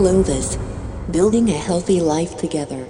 Clovis, 0.00 0.56
building 1.10 1.50
a 1.50 1.52
healthy 1.52 2.00
life 2.00 2.38
together. 2.38 2.86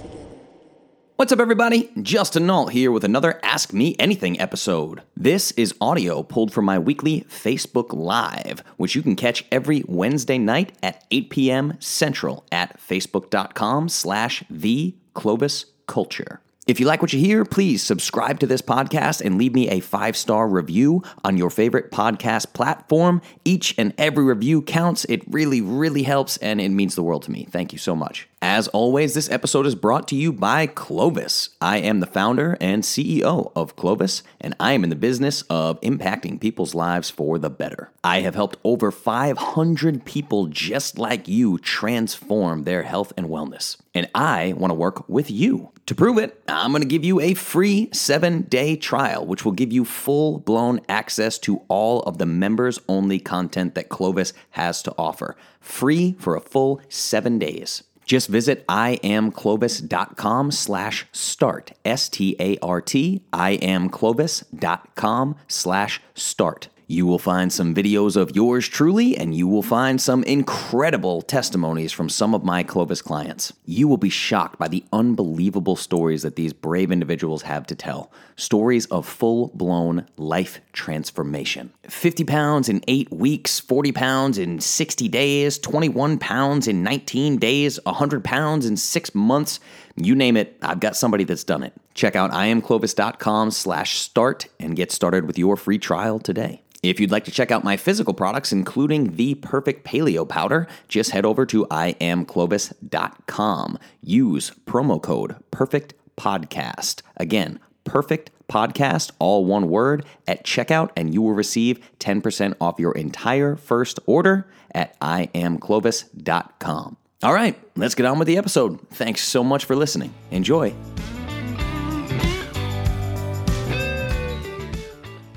What's 1.17 1.33
up, 1.33 1.41
everybody? 1.41 1.91
Justin 2.01 2.45
Nault 2.47 2.71
here 2.71 2.89
with 2.89 3.03
another 3.03 3.37
Ask 3.43 3.73
Me 3.73 3.97
Anything 3.99 4.39
episode. 4.39 5.01
This 5.17 5.51
is 5.51 5.75
audio 5.81 6.23
pulled 6.23 6.53
from 6.53 6.63
my 6.63 6.79
weekly 6.79 7.25
Facebook 7.29 7.91
Live, 7.91 8.63
which 8.77 8.95
you 8.95 9.01
can 9.01 9.17
catch 9.17 9.43
every 9.51 9.83
Wednesday 9.89 10.37
night 10.37 10.71
at 10.81 11.03
8 11.11 11.29
p.m. 11.29 11.73
Central 11.81 12.45
at 12.49 12.79
facebook.com 12.79 13.89
slash 13.89 14.45
the 14.49 14.95
Clovis 15.13 15.65
Culture. 15.87 16.40
If 16.67 16.79
you 16.79 16.85
like 16.85 17.01
what 17.01 17.11
you 17.11 17.19
hear, 17.19 17.43
please 17.43 17.81
subscribe 17.81 18.39
to 18.39 18.45
this 18.45 18.61
podcast 18.61 19.25
and 19.25 19.39
leave 19.39 19.55
me 19.55 19.67
a 19.69 19.79
five 19.79 20.15
star 20.15 20.47
review 20.47 21.01
on 21.23 21.35
your 21.35 21.49
favorite 21.49 21.89
podcast 21.89 22.53
platform. 22.53 23.23
Each 23.43 23.73
and 23.79 23.95
every 23.97 24.23
review 24.23 24.61
counts. 24.61 25.03
It 25.05 25.23
really, 25.27 25.59
really 25.59 26.03
helps 26.03 26.37
and 26.37 26.61
it 26.61 26.69
means 26.69 26.93
the 26.93 27.01
world 27.01 27.23
to 27.23 27.31
me. 27.31 27.47
Thank 27.49 27.73
you 27.73 27.79
so 27.79 27.95
much. 27.95 28.29
As 28.43 28.67
always, 28.69 29.13
this 29.13 29.29
episode 29.29 29.67
is 29.67 29.75
brought 29.75 30.07
to 30.07 30.15
you 30.15 30.33
by 30.33 30.65
Clovis. 30.65 31.49
I 31.61 31.77
am 31.77 31.99
the 31.99 32.07
founder 32.07 32.57
and 32.59 32.81
CEO 32.81 33.51
of 33.55 33.75
Clovis, 33.75 34.23
and 34.39 34.55
I 34.59 34.73
am 34.73 34.83
in 34.83 34.89
the 34.89 34.95
business 34.95 35.43
of 35.43 35.79
impacting 35.81 36.41
people's 36.41 36.73
lives 36.73 37.11
for 37.11 37.37
the 37.37 37.51
better. 37.51 37.91
I 38.03 38.21
have 38.21 38.33
helped 38.33 38.57
over 38.63 38.89
500 38.89 40.05
people 40.05 40.47
just 40.47 40.97
like 40.97 41.27
you 41.27 41.59
transform 41.59 42.63
their 42.63 42.81
health 42.81 43.13
and 43.15 43.27
wellness, 43.27 43.77
and 43.93 44.09
I 44.15 44.53
want 44.57 44.71
to 44.71 44.75
work 44.75 45.07
with 45.07 45.29
you. 45.29 45.71
To 45.91 45.95
prove 45.95 46.19
it, 46.19 46.41
I'm 46.47 46.71
going 46.71 46.83
to 46.83 46.87
give 46.87 47.03
you 47.03 47.19
a 47.19 47.33
free 47.33 47.89
seven 47.91 48.43
day 48.43 48.77
trial, 48.77 49.25
which 49.25 49.43
will 49.43 49.51
give 49.51 49.73
you 49.73 49.83
full 49.83 50.39
blown 50.39 50.79
access 50.87 51.37
to 51.39 51.63
all 51.67 51.99
of 52.03 52.17
the 52.17 52.25
members 52.25 52.79
only 52.87 53.19
content 53.19 53.75
that 53.75 53.89
Clovis 53.89 54.31
has 54.51 54.81
to 54.83 54.95
offer. 54.97 55.35
Free 55.59 56.15
for 56.17 56.37
a 56.37 56.39
full 56.39 56.79
seven 56.87 57.39
days. 57.39 57.83
Just 58.05 58.29
visit 58.29 58.65
iamclovis.com 58.67 60.51
slash 60.51 61.07
start, 61.11 61.73
S-T-A-R-T, 61.83 63.23
iamclovis.com 63.33 65.35
slash 65.49 66.01
start. 66.15 66.69
You 66.91 67.05
will 67.05 67.19
find 67.19 67.53
some 67.53 67.73
videos 67.73 68.17
of 68.17 68.35
yours 68.35 68.67
truly, 68.67 69.15
and 69.15 69.33
you 69.33 69.47
will 69.47 69.63
find 69.63 70.01
some 70.01 70.25
incredible 70.25 71.21
testimonies 71.21 71.93
from 71.93 72.09
some 72.09 72.35
of 72.35 72.43
my 72.43 72.63
Clovis 72.63 73.01
clients. 73.01 73.53
You 73.63 73.87
will 73.87 73.95
be 73.95 74.09
shocked 74.09 74.59
by 74.59 74.67
the 74.67 74.83
unbelievable 74.91 75.77
stories 75.77 76.23
that 76.23 76.35
these 76.35 76.51
brave 76.51 76.91
individuals 76.91 77.43
have 77.43 77.65
to 77.67 77.75
tell. 77.75 78.11
Stories 78.35 78.87
of 78.87 79.07
full 79.07 79.51
blown 79.53 80.05
life 80.17 80.59
transformation. 80.73 81.71
50 81.87 82.25
pounds 82.25 82.67
in 82.67 82.83
eight 82.89 83.09
weeks, 83.09 83.57
40 83.57 83.93
pounds 83.93 84.37
in 84.37 84.59
60 84.59 85.07
days, 85.07 85.59
21 85.59 86.17
pounds 86.17 86.67
in 86.67 86.83
19 86.83 87.37
days, 87.37 87.79
100 87.85 88.21
pounds 88.21 88.65
in 88.65 88.75
six 88.75 89.15
months. 89.15 89.61
You 89.95 90.13
name 90.13 90.35
it, 90.35 90.57
I've 90.61 90.81
got 90.81 90.97
somebody 90.97 91.23
that's 91.23 91.45
done 91.45 91.63
it. 91.63 91.71
Check 91.93 92.17
out 92.17 92.31
iamclovis.com 92.31 93.51
slash 93.51 93.97
start 93.97 94.47
and 94.59 94.75
get 94.75 94.91
started 94.91 95.25
with 95.25 95.37
your 95.37 95.55
free 95.55 95.79
trial 95.79 96.19
today. 96.19 96.61
If 96.83 96.99
you'd 96.99 97.11
like 97.11 97.25
to 97.25 97.31
check 97.31 97.51
out 97.51 97.63
my 97.63 97.77
physical 97.77 98.15
products, 98.15 98.51
including 98.51 99.15
the 99.15 99.35
perfect 99.35 99.85
paleo 99.85 100.27
powder, 100.27 100.67
just 100.87 101.11
head 101.11 101.25
over 101.25 101.45
to 101.45 101.67
iamclovis.com. 101.67 103.79
Use 104.01 104.51
promo 104.65 105.01
code 105.01 105.35
perfect 105.51 105.93
podcast. 106.17 107.03
Again, 107.17 107.59
perfect 107.83 108.31
podcast, 108.49 109.11
all 109.19 109.45
one 109.45 109.69
word, 109.69 110.05
at 110.27 110.43
checkout, 110.43 110.89
and 110.95 111.13
you 111.13 111.21
will 111.21 111.33
receive 111.33 111.79
10% 111.99 112.55
off 112.59 112.79
your 112.79 112.93
entire 112.93 113.55
first 113.55 113.99
order 114.05 114.47
at 114.73 114.99
iamclovis.com. 114.99 116.97
All 117.23 117.33
right, 117.33 117.55
let's 117.75 117.93
get 117.93 118.07
on 118.07 118.17
with 118.17 118.27
the 118.27 118.37
episode. 118.37 118.79
Thanks 118.89 119.23
so 119.23 119.43
much 119.43 119.65
for 119.65 119.75
listening. 119.75 120.11
Enjoy. 120.31 120.73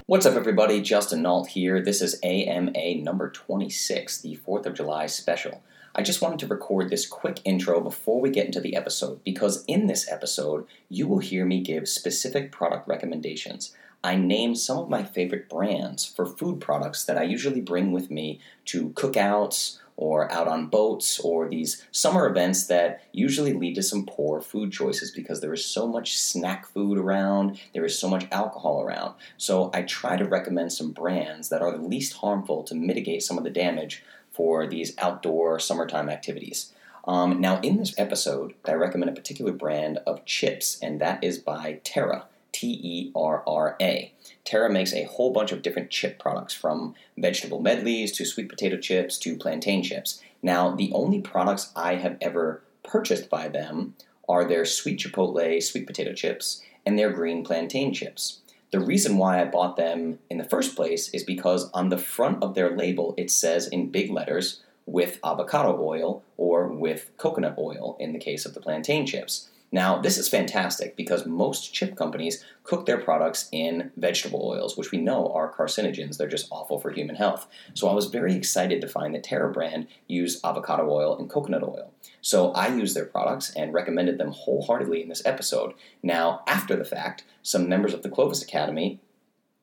What's 0.06 0.26
up, 0.26 0.34
everybody? 0.34 0.82
Justin 0.82 1.22
Nault 1.22 1.48
here. 1.48 1.80
This 1.80 2.02
is 2.02 2.20
AMA 2.22 2.96
number 2.96 3.30
26, 3.30 4.20
the 4.20 4.38
4th 4.46 4.66
of 4.66 4.74
July 4.74 5.06
special. 5.06 5.62
I 5.94 6.02
just 6.02 6.20
wanted 6.20 6.40
to 6.40 6.46
record 6.46 6.90
this 6.90 7.06
quick 7.06 7.40
intro 7.46 7.80
before 7.80 8.20
we 8.20 8.28
get 8.28 8.44
into 8.44 8.60
the 8.60 8.76
episode 8.76 9.24
because 9.24 9.64
in 9.64 9.86
this 9.86 10.06
episode, 10.12 10.66
you 10.90 11.08
will 11.08 11.20
hear 11.20 11.46
me 11.46 11.62
give 11.62 11.88
specific 11.88 12.52
product 12.52 12.86
recommendations. 12.86 13.74
I 14.04 14.16
name 14.16 14.54
some 14.54 14.76
of 14.76 14.90
my 14.90 15.04
favorite 15.04 15.48
brands 15.48 16.04
for 16.04 16.26
food 16.26 16.60
products 16.60 17.06
that 17.06 17.16
I 17.16 17.22
usually 17.22 17.62
bring 17.62 17.90
with 17.90 18.10
me 18.10 18.40
to 18.66 18.90
cookouts 18.90 19.78
or 19.96 20.30
out 20.32 20.48
on 20.48 20.66
boats 20.66 21.20
or 21.20 21.48
these 21.48 21.84
summer 21.92 22.26
events 22.26 22.66
that 22.66 23.02
usually 23.12 23.52
lead 23.52 23.74
to 23.76 23.82
some 23.82 24.04
poor 24.06 24.40
food 24.40 24.72
choices 24.72 25.10
because 25.10 25.40
there 25.40 25.52
is 25.52 25.64
so 25.64 25.86
much 25.86 26.18
snack 26.18 26.66
food 26.66 26.98
around, 26.98 27.60
there 27.72 27.84
is 27.84 27.98
so 27.98 28.08
much 28.08 28.26
alcohol 28.32 28.82
around. 28.82 29.14
So 29.36 29.70
I 29.72 29.82
try 29.82 30.16
to 30.16 30.24
recommend 30.24 30.72
some 30.72 30.90
brands 30.90 31.48
that 31.48 31.62
are 31.62 31.72
the 31.72 31.78
least 31.78 32.14
harmful 32.14 32.64
to 32.64 32.74
mitigate 32.74 33.22
some 33.22 33.38
of 33.38 33.44
the 33.44 33.50
damage 33.50 34.02
for 34.30 34.66
these 34.66 34.96
outdoor 34.98 35.60
summertime 35.60 36.08
activities. 36.08 36.72
Um, 37.06 37.40
now, 37.40 37.60
in 37.60 37.76
this 37.76 37.94
episode, 37.98 38.54
I 38.64 38.72
recommend 38.72 39.10
a 39.10 39.14
particular 39.14 39.52
brand 39.52 39.98
of 40.06 40.24
chips, 40.24 40.78
and 40.82 41.00
that 41.00 41.22
is 41.22 41.38
by 41.38 41.80
Terra. 41.84 42.26
T 42.54 42.80
E 42.82 43.12
R 43.14 43.42
R 43.46 43.76
A. 43.80 44.12
Terra 44.44 44.70
makes 44.70 44.94
a 44.94 45.04
whole 45.04 45.32
bunch 45.32 45.50
of 45.50 45.60
different 45.60 45.90
chip 45.90 46.18
products 46.18 46.54
from 46.54 46.94
vegetable 47.18 47.60
medleys 47.60 48.12
to 48.12 48.24
sweet 48.24 48.48
potato 48.48 48.78
chips 48.78 49.18
to 49.18 49.36
plantain 49.36 49.82
chips. 49.82 50.22
Now, 50.40 50.70
the 50.70 50.92
only 50.92 51.20
products 51.20 51.72
I 51.74 51.96
have 51.96 52.16
ever 52.20 52.62
purchased 52.84 53.28
by 53.28 53.48
them 53.48 53.96
are 54.28 54.44
their 54.44 54.64
sweet 54.64 55.00
chipotle 55.00 55.62
sweet 55.62 55.86
potato 55.86 56.12
chips 56.12 56.62
and 56.86 56.98
their 56.98 57.10
green 57.10 57.44
plantain 57.44 57.92
chips. 57.92 58.40
The 58.70 58.80
reason 58.80 59.18
why 59.18 59.40
I 59.40 59.46
bought 59.46 59.76
them 59.76 60.20
in 60.30 60.38
the 60.38 60.44
first 60.44 60.76
place 60.76 61.08
is 61.10 61.24
because 61.24 61.70
on 61.72 61.88
the 61.88 61.98
front 61.98 62.42
of 62.42 62.54
their 62.54 62.76
label 62.76 63.14
it 63.16 63.30
says 63.30 63.66
in 63.66 63.90
big 63.90 64.10
letters 64.10 64.62
with 64.86 65.18
avocado 65.24 65.80
oil 65.80 66.22
or 66.36 66.68
with 66.68 67.10
coconut 67.16 67.56
oil 67.58 67.96
in 67.98 68.12
the 68.12 68.18
case 68.18 68.46
of 68.46 68.54
the 68.54 68.60
plantain 68.60 69.06
chips. 69.06 69.48
Now, 69.72 70.00
this 70.00 70.18
is 70.18 70.28
fantastic 70.28 70.96
because 70.96 71.26
most 71.26 71.74
chip 71.74 71.96
companies 71.96 72.44
cook 72.62 72.86
their 72.86 72.98
products 72.98 73.48
in 73.50 73.90
vegetable 73.96 74.46
oils, 74.46 74.76
which 74.76 74.92
we 74.92 74.98
know 74.98 75.32
are 75.32 75.52
carcinogens. 75.52 76.16
They're 76.16 76.28
just 76.28 76.48
awful 76.52 76.78
for 76.78 76.92
human 76.92 77.16
health. 77.16 77.48
So 77.74 77.88
I 77.88 77.94
was 77.94 78.06
very 78.06 78.34
excited 78.34 78.80
to 78.80 78.88
find 78.88 79.14
that 79.14 79.24
Terra 79.24 79.50
brand 79.50 79.88
used 80.06 80.44
avocado 80.44 80.88
oil 80.88 81.18
and 81.18 81.28
coconut 81.28 81.64
oil. 81.64 81.92
So 82.20 82.52
I 82.52 82.68
used 82.68 82.94
their 82.94 83.04
products 83.04 83.52
and 83.54 83.74
recommended 83.74 84.16
them 84.16 84.30
wholeheartedly 84.30 85.02
in 85.02 85.08
this 85.08 85.26
episode. 85.26 85.74
Now, 86.02 86.42
after 86.46 86.76
the 86.76 86.84
fact, 86.84 87.24
some 87.42 87.68
members 87.68 87.92
of 87.94 88.02
the 88.02 88.10
Clovis 88.10 88.42
Academy 88.42 89.00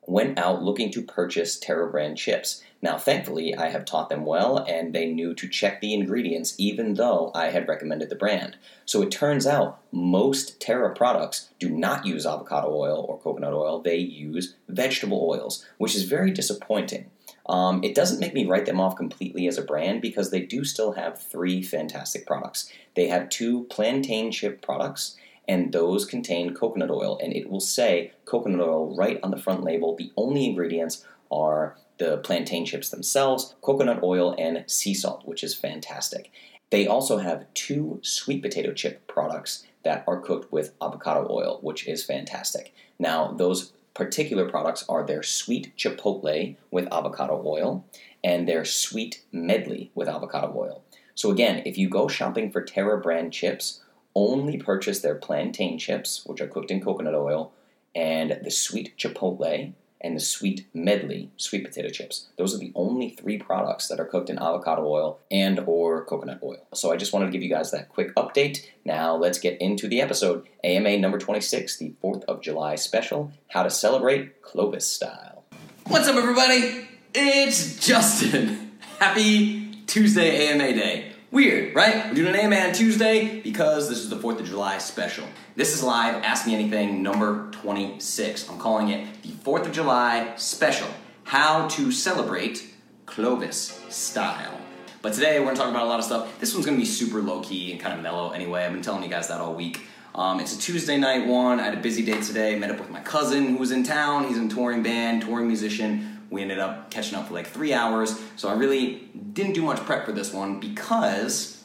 went 0.05 0.37
out 0.37 0.61
looking 0.61 0.91
to 0.91 1.01
purchase 1.01 1.57
Terra 1.57 1.89
brand 1.89 2.17
chips. 2.17 2.63
Now, 2.81 2.97
thankfully, 2.97 3.55
I 3.55 3.69
have 3.69 3.85
taught 3.85 4.09
them 4.09 4.25
well 4.25 4.57
and 4.57 4.93
they 4.93 5.05
knew 5.05 5.35
to 5.35 5.47
check 5.47 5.81
the 5.81 5.93
ingredients 5.93 6.55
even 6.57 6.95
though 6.95 7.31
I 7.35 7.51
had 7.51 7.67
recommended 7.67 8.09
the 8.09 8.15
brand. 8.15 8.57
So 8.85 9.01
it 9.01 9.11
turns 9.11 9.45
out 9.45 9.79
most 9.91 10.59
Terra 10.59 10.93
products 10.93 11.49
do 11.59 11.69
not 11.69 12.05
use 12.05 12.25
avocado 12.25 12.73
oil 12.73 13.05
or 13.07 13.19
coconut 13.19 13.53
oil, 13.53 13.81
they 13.81 13.97
use 13.97 14.55
vegetable 14.67 15.27
oils, 15.29 15.65
which 15.77 15.95
is 15.95 16.03
very 16.03 16.31
disappointing. 16.31 17.11
Um, 17.47 17.83
it 17.83 17.95
doesn't 17.95 18.19
make 18.19 18.33
me 18.33 18.45
write 18.45 18.65
them 18.65 18.79
off 18.79 18.95
completely 18.95 19.47
as 19.47 19.57
a 19.57 19.63
brand 19.63 20.01
because 20.01 20.31
they 20.31 20.41
do 20.41 20.63
still 20.63 20.93
have 20.93 21.21
three 21.21 21.61
fantastic 21.61 22.25
products. 22.25 22.71
They 22.95 23.07
have 23.07 23.29
two 23.29 23.65
plantain 23.65 24.31
chip 24.31 24.61
products, 24.61 25.17
and 25.47 25.73
those 25.73 26.05
contain 26.05 26.53
coconut 26.53 26.91
oil, 26.91 27.19
and 27.21 27.33
it 27.33 27.49
will 27.49 27.59
say 27.59 28.13
coconut 28.25 28.61
oil 28.61 28.95
right 28.95 29.19
on 29.23 29.31
the 29.31 29.37
front 29.37 29.63
label. 29.63 29.95
The 29.95 30.11
only 30.15 30.45
ingredients 30.45 31.05
are 31.31 31.77
the 31.97 32.17
plantain 32.17 32.65
chips 32.65 32.89
themselves, 32.89 33.55
coconut 33.61 34.01
oil, 34.03 34.35
and 34.37 34.63
sea 34.67 34.93
salt, 34.93 35.25
which 35.25 35.43
is 35.43 35.53
fantastic. 35.53 36.31
They 36.69 36.87
also 36.87 37.17
have 37.17 37.53
two 37.53 37.99
sweet 38.01 38.41
potato 38.41 38.73
chip 38.73 39.05
products 39.07 39.65
that 39.83 40.03
are 40.07 40.19
cooked 40.19 40.51
with 40.51 40.73
avocado 40.81 41.27
oil, 41.29 41.59
which 41.61 41.87
is 41.87 42.03
fantastic. 42.03 42.73
Now, 42.97 43.33
those 43.33 43.73
particular 43.93 44.49
products 44.49 44.85
are 44.87 45.05
their 45.05 45.23
sweet 45.23 45.75
chipotle 45.77 46.55
with 46.71 46.87
avocado 46.91 47.43
oil 47.45 47.85
and 48.23 48.47
their 48.47 48.63
sweet 48.63 49.23
medley 49.31 49.91
with 49.95 50.07
avocado 50.07 50.53
oil. 50.55 50.83
So, 51.15 51.29
again, 51.29 51.61
if 51.65 51.77
you 51.77 51.89
go 51.89 52.07
shopping 52.07 52.51
for 52.51 52.61
Terra 52.61 52.99
brand 52.99 53.33
chips, 53.33 53.81
only 54.15 54.57
purchase 54.57 55.01
their 55.01 55.15
plantain 55.15 55.77
chips, 55.77 56.23
which 56.25 56.41
are 56.41 56.47
cooked 56.47 56.71
in 56.71 56.81
coconut 56.81 57.15
oil, 57.15 57.51
and 57.93 58.39
the 58.43 58.51
sweet 58.51 58.97
chipotle, 58.97 59.73
and 60.01 60.15
the 60.15 60.19
sweet 60.19 60.67
medley 60.73 61.29
sweet 61.37 61.63
potato 61.63 61.89
chips. 61.89 62.27
Those 62.37 62.53
are 62.53 62.57
the 62.57 62.71
only 62.75 63.09
three 63.09 63.37
products 63.37 63.87
that 63.87 63.99
are 63.99 64.05
cooked 64.05 64.29
in 64.29 64.39
avocado 64.39 64.85
oil 64.85 65.19
and 65.29 65.59
or 65.65 66.03
coconut 66.05 66.39
oil. 66.43 66.65
So 66.73 66.91
I 66.91 66.97
just 66.97 67.13
wanted 67.13 67.27
to 67.27 67.31
give 67.31 67.43
you 67.43 67.49
guys 67.49 67.71
that 67.71 67.89
quick 67.89 68.13
update. 68.15 68.65
Now 68.83 69.15
let's 69.15 69.39
get 69.39 69.61
into 69.61 69.87
the 69.87 70.01
episode. 70.01 70.47
AMA 70.63 70.97
number 70.97 71.17
26, 71.17 71.77
the 71.77 71.93
4th 72.03 72.23
of 72.25 72.41
July 72.41 72.75
special, 72.75 73.31
how 73.49 73.63
to 73.63 73.69
celebrate 73.69 74.41
Clovis 74.41 74.87
style. 74.87 75.43
What's 75.87 76.07
up 76.07 76.15
everybody? 76.15 76.87
It's 77.13 77.85
Justin. 77.85 78.71
Happy 78.99 79.83
Tuesday 79.87 80.47
AMA 80.47 80.73
day. 80.73 81.10
Weird, 81.31 81.73
right? 81.73 82.09
We're 82.09 82.15
doing 82.15 82.35
an 82.35 82.41
AMA 82.41 82.57
on 82.57 82.73
Tuesday 82.73 83.39
because 83.39 83.87
this 83.87 83.99
is 83.99 84.09
the 84.09 84.17
4th 84.17 84.41
of 84.41 84.47
July 84.47 84.79
special. 84.79 85.23
This 85.55 85.73
is 85.73 85.81
live 85.81 86.21
Ask 86.25 86.45
Me 86.45 86.53
Anything 86.53 87.01
number 87.01 87.49
26. 87.51 88.49
I'm 88.49 88.59
calling 88.59 88.89
it 88.89 89.07
the 89.23 89.29
4th 89.29 89.67
of 89.67 89.71
July 89.71 90.33
special 90.35 90.89
How 91.23 91.69
to 91.69 91.89
Celebrate 91.89 92.73
Clovis 93.05 93.79
Style. 93.87 94.59
But 95.01 95.13
today 95.13 95.39
we're 95.39 95.45
gonna 95.45 95.55
talk 95.55 95.69
about 95.69 95.83
a 95.83 95.85
lot 95.85 95.99
of 95.99 96.05
stuff. 96.05 96.37
This 96.41 96.53
one's 96.53 96.65
gonna 96.65 96.75
be 96.77 96.83
super 96.83 97.21
low 97.21 97.39
key 97.39 97.71
and 97.71 97.79
kind 97.79 97.93
of 97.95 98.01
mellow 98.01 98.31
anyway. 98.31 98.65
I've 98.65 98.73
been 98.73 98.81
telling 98.81 99.01
you 99.01 99.09
guys 99.09 99.29
that 99.29 99.39
all 99.39 99.53
week. 99.53 99.79
Um, 100.13 100.41
it's 100.41 100.53
a 100.53 100.59
Tuesday 100.59 100.97
night 100.97 101.25
one. 101.27 101.61
I 101.61 101.63
had 101.63 101.73
a 101.73 101.81
busy 101.81 102.03
day 102.03 102.19
today. 102.19 102.59
Met 102.59 102.71
up 102.71 102.79
with 102.79 102.89
my 102.89 102.99
cousin 102.99 103.51
who 103.51 103.55
was 103.55 103.71
in 103.71 103.83
town. 103.83 104.27
He's 104.27 104.37
in 104.37 104.49
touring 104.49 104.83
band, 104.83 105.21
touring 105.21 105.47
musician 105.47 106.20
we 106.31 106.41
ended 106.41 106.57
up 106.57 106.89
catching 106.89 107.15
up 107.15 107.27
for 107.27 107.33
like 107.33 107.45
three 107.45 107.73
hours. 107.73 108.19
So 108.37 108.49
I 108.49 108.53
really 108.53 109.09
didn't 109.33 109.53
do 109.53 109.61
much 109.61 109.79
prep 109.81 110.05
for 110.05 110.13
this 110.13 110.33
one 110.33 110.59
because 110.59 111.61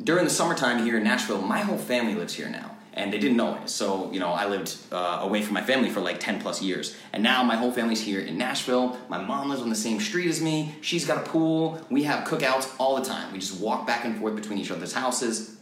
during 0.00 0.24
the 0.24 0.30
summertime 0.30 0.84
here 0.84 0.98
in 0.98 1.04
Nashville, 1.04 1.40
my 1.40 1.60
whole 1.60 1.78
family 1.78 2.14
lives 2.14 2.34
here 2.34 2.48
now. 2.48 2.72
And 2.92 3.12
they 3.12 3.18
didn't 3.18 3.36
know 3.36 3.56
it. 3.56 3.68
So, 3.68 4.10
you 4.10 4.20
know, 4.20 4.30
I 4.30 4.46
lived 4.46 4.74
uh, 4.90 5.18
away 5.20 5.42
from 5.42 5.52
my 5.52 5.62
family 5.62 5.90
for 5.90 6.00
like 6.00 6.18
10 6.18 6.40
plus 6.40 6.62
years. 6.62 6.96
And 7.12 7.22
now 7.22 7.42
my 7.42 7.54
whole 7.54 7.70
family's 7.70 8.00
here 8.00 8.20
in 8.20 8.38
Nashville. 8.38 8.98
My 9.10 9.18
mom 9.18 9.50
lives 9.50 9.60
on 9.60 9.68
the 9.68 9.74
same 9.74 10.00
street 10.00 10.28
as 10.28 10.40
me. 10.40 10.74
She's 10.80 11.06
got 11.06 11.18
a 11.18 11.28
pool. 11.28 11.78
We 11.90 12.04
have 12.04 12.26
cookouts 12.26 12.74
all 12.78 12.96
the 12.96 13.04
time. 13.04 13.32
We 13.34 13.38
just 13.38 13.60
walk 13.60 13.86
back 13.86 14.06
and 14.06 14.18
forth 14.18 14.34
between 14.34 14.58
each 14.58 14.70
other's 14.70 14.94
houses. 14.94 15.55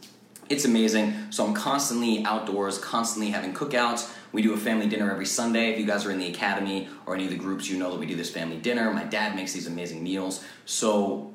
It's 0.48 0.64
amazing. 0.64 1.14
So 1.30 1.46
I'm 1.46 1.54
constantly 1.54 2.24
outdoors, 2.24 2.78
constantly 2.78 3.30
having 3.30 3.54
cookouts. 3.54 4.12
We 4.32 4.42
do 4.42 4.52
a 4.52 4.56
family 4.56 4.88
dinner 4.88 5.10
every 5.10 5.26
Sunday. 5.26 5.72
If 5.72 5.78
you 5.78 5.86
guys 5.86 6.04
are 6.04 6.10
in 6.10 6.18
the 6.18 6.28
academy 6.28 6.88
or 7.06 7.14
any 7.14 7.24
of 7.24 7.30
the 7.30 7.36
groups, 7.36 7.68
you 7.68 7.78
know 7.78 7.90
that 7.90 7.98
we 7.98 8.06
do 8.06 8.16
this 8.16 8.30
family 8.30 8.58
dinner. 8.58 8.92
My 8.92 9.04
dad 9.04 9.34
makes 9.34 9.52
these 9.52 9.66
amazing 9.66 10.02
meals. 10.02 10.44
So 10.66 11.32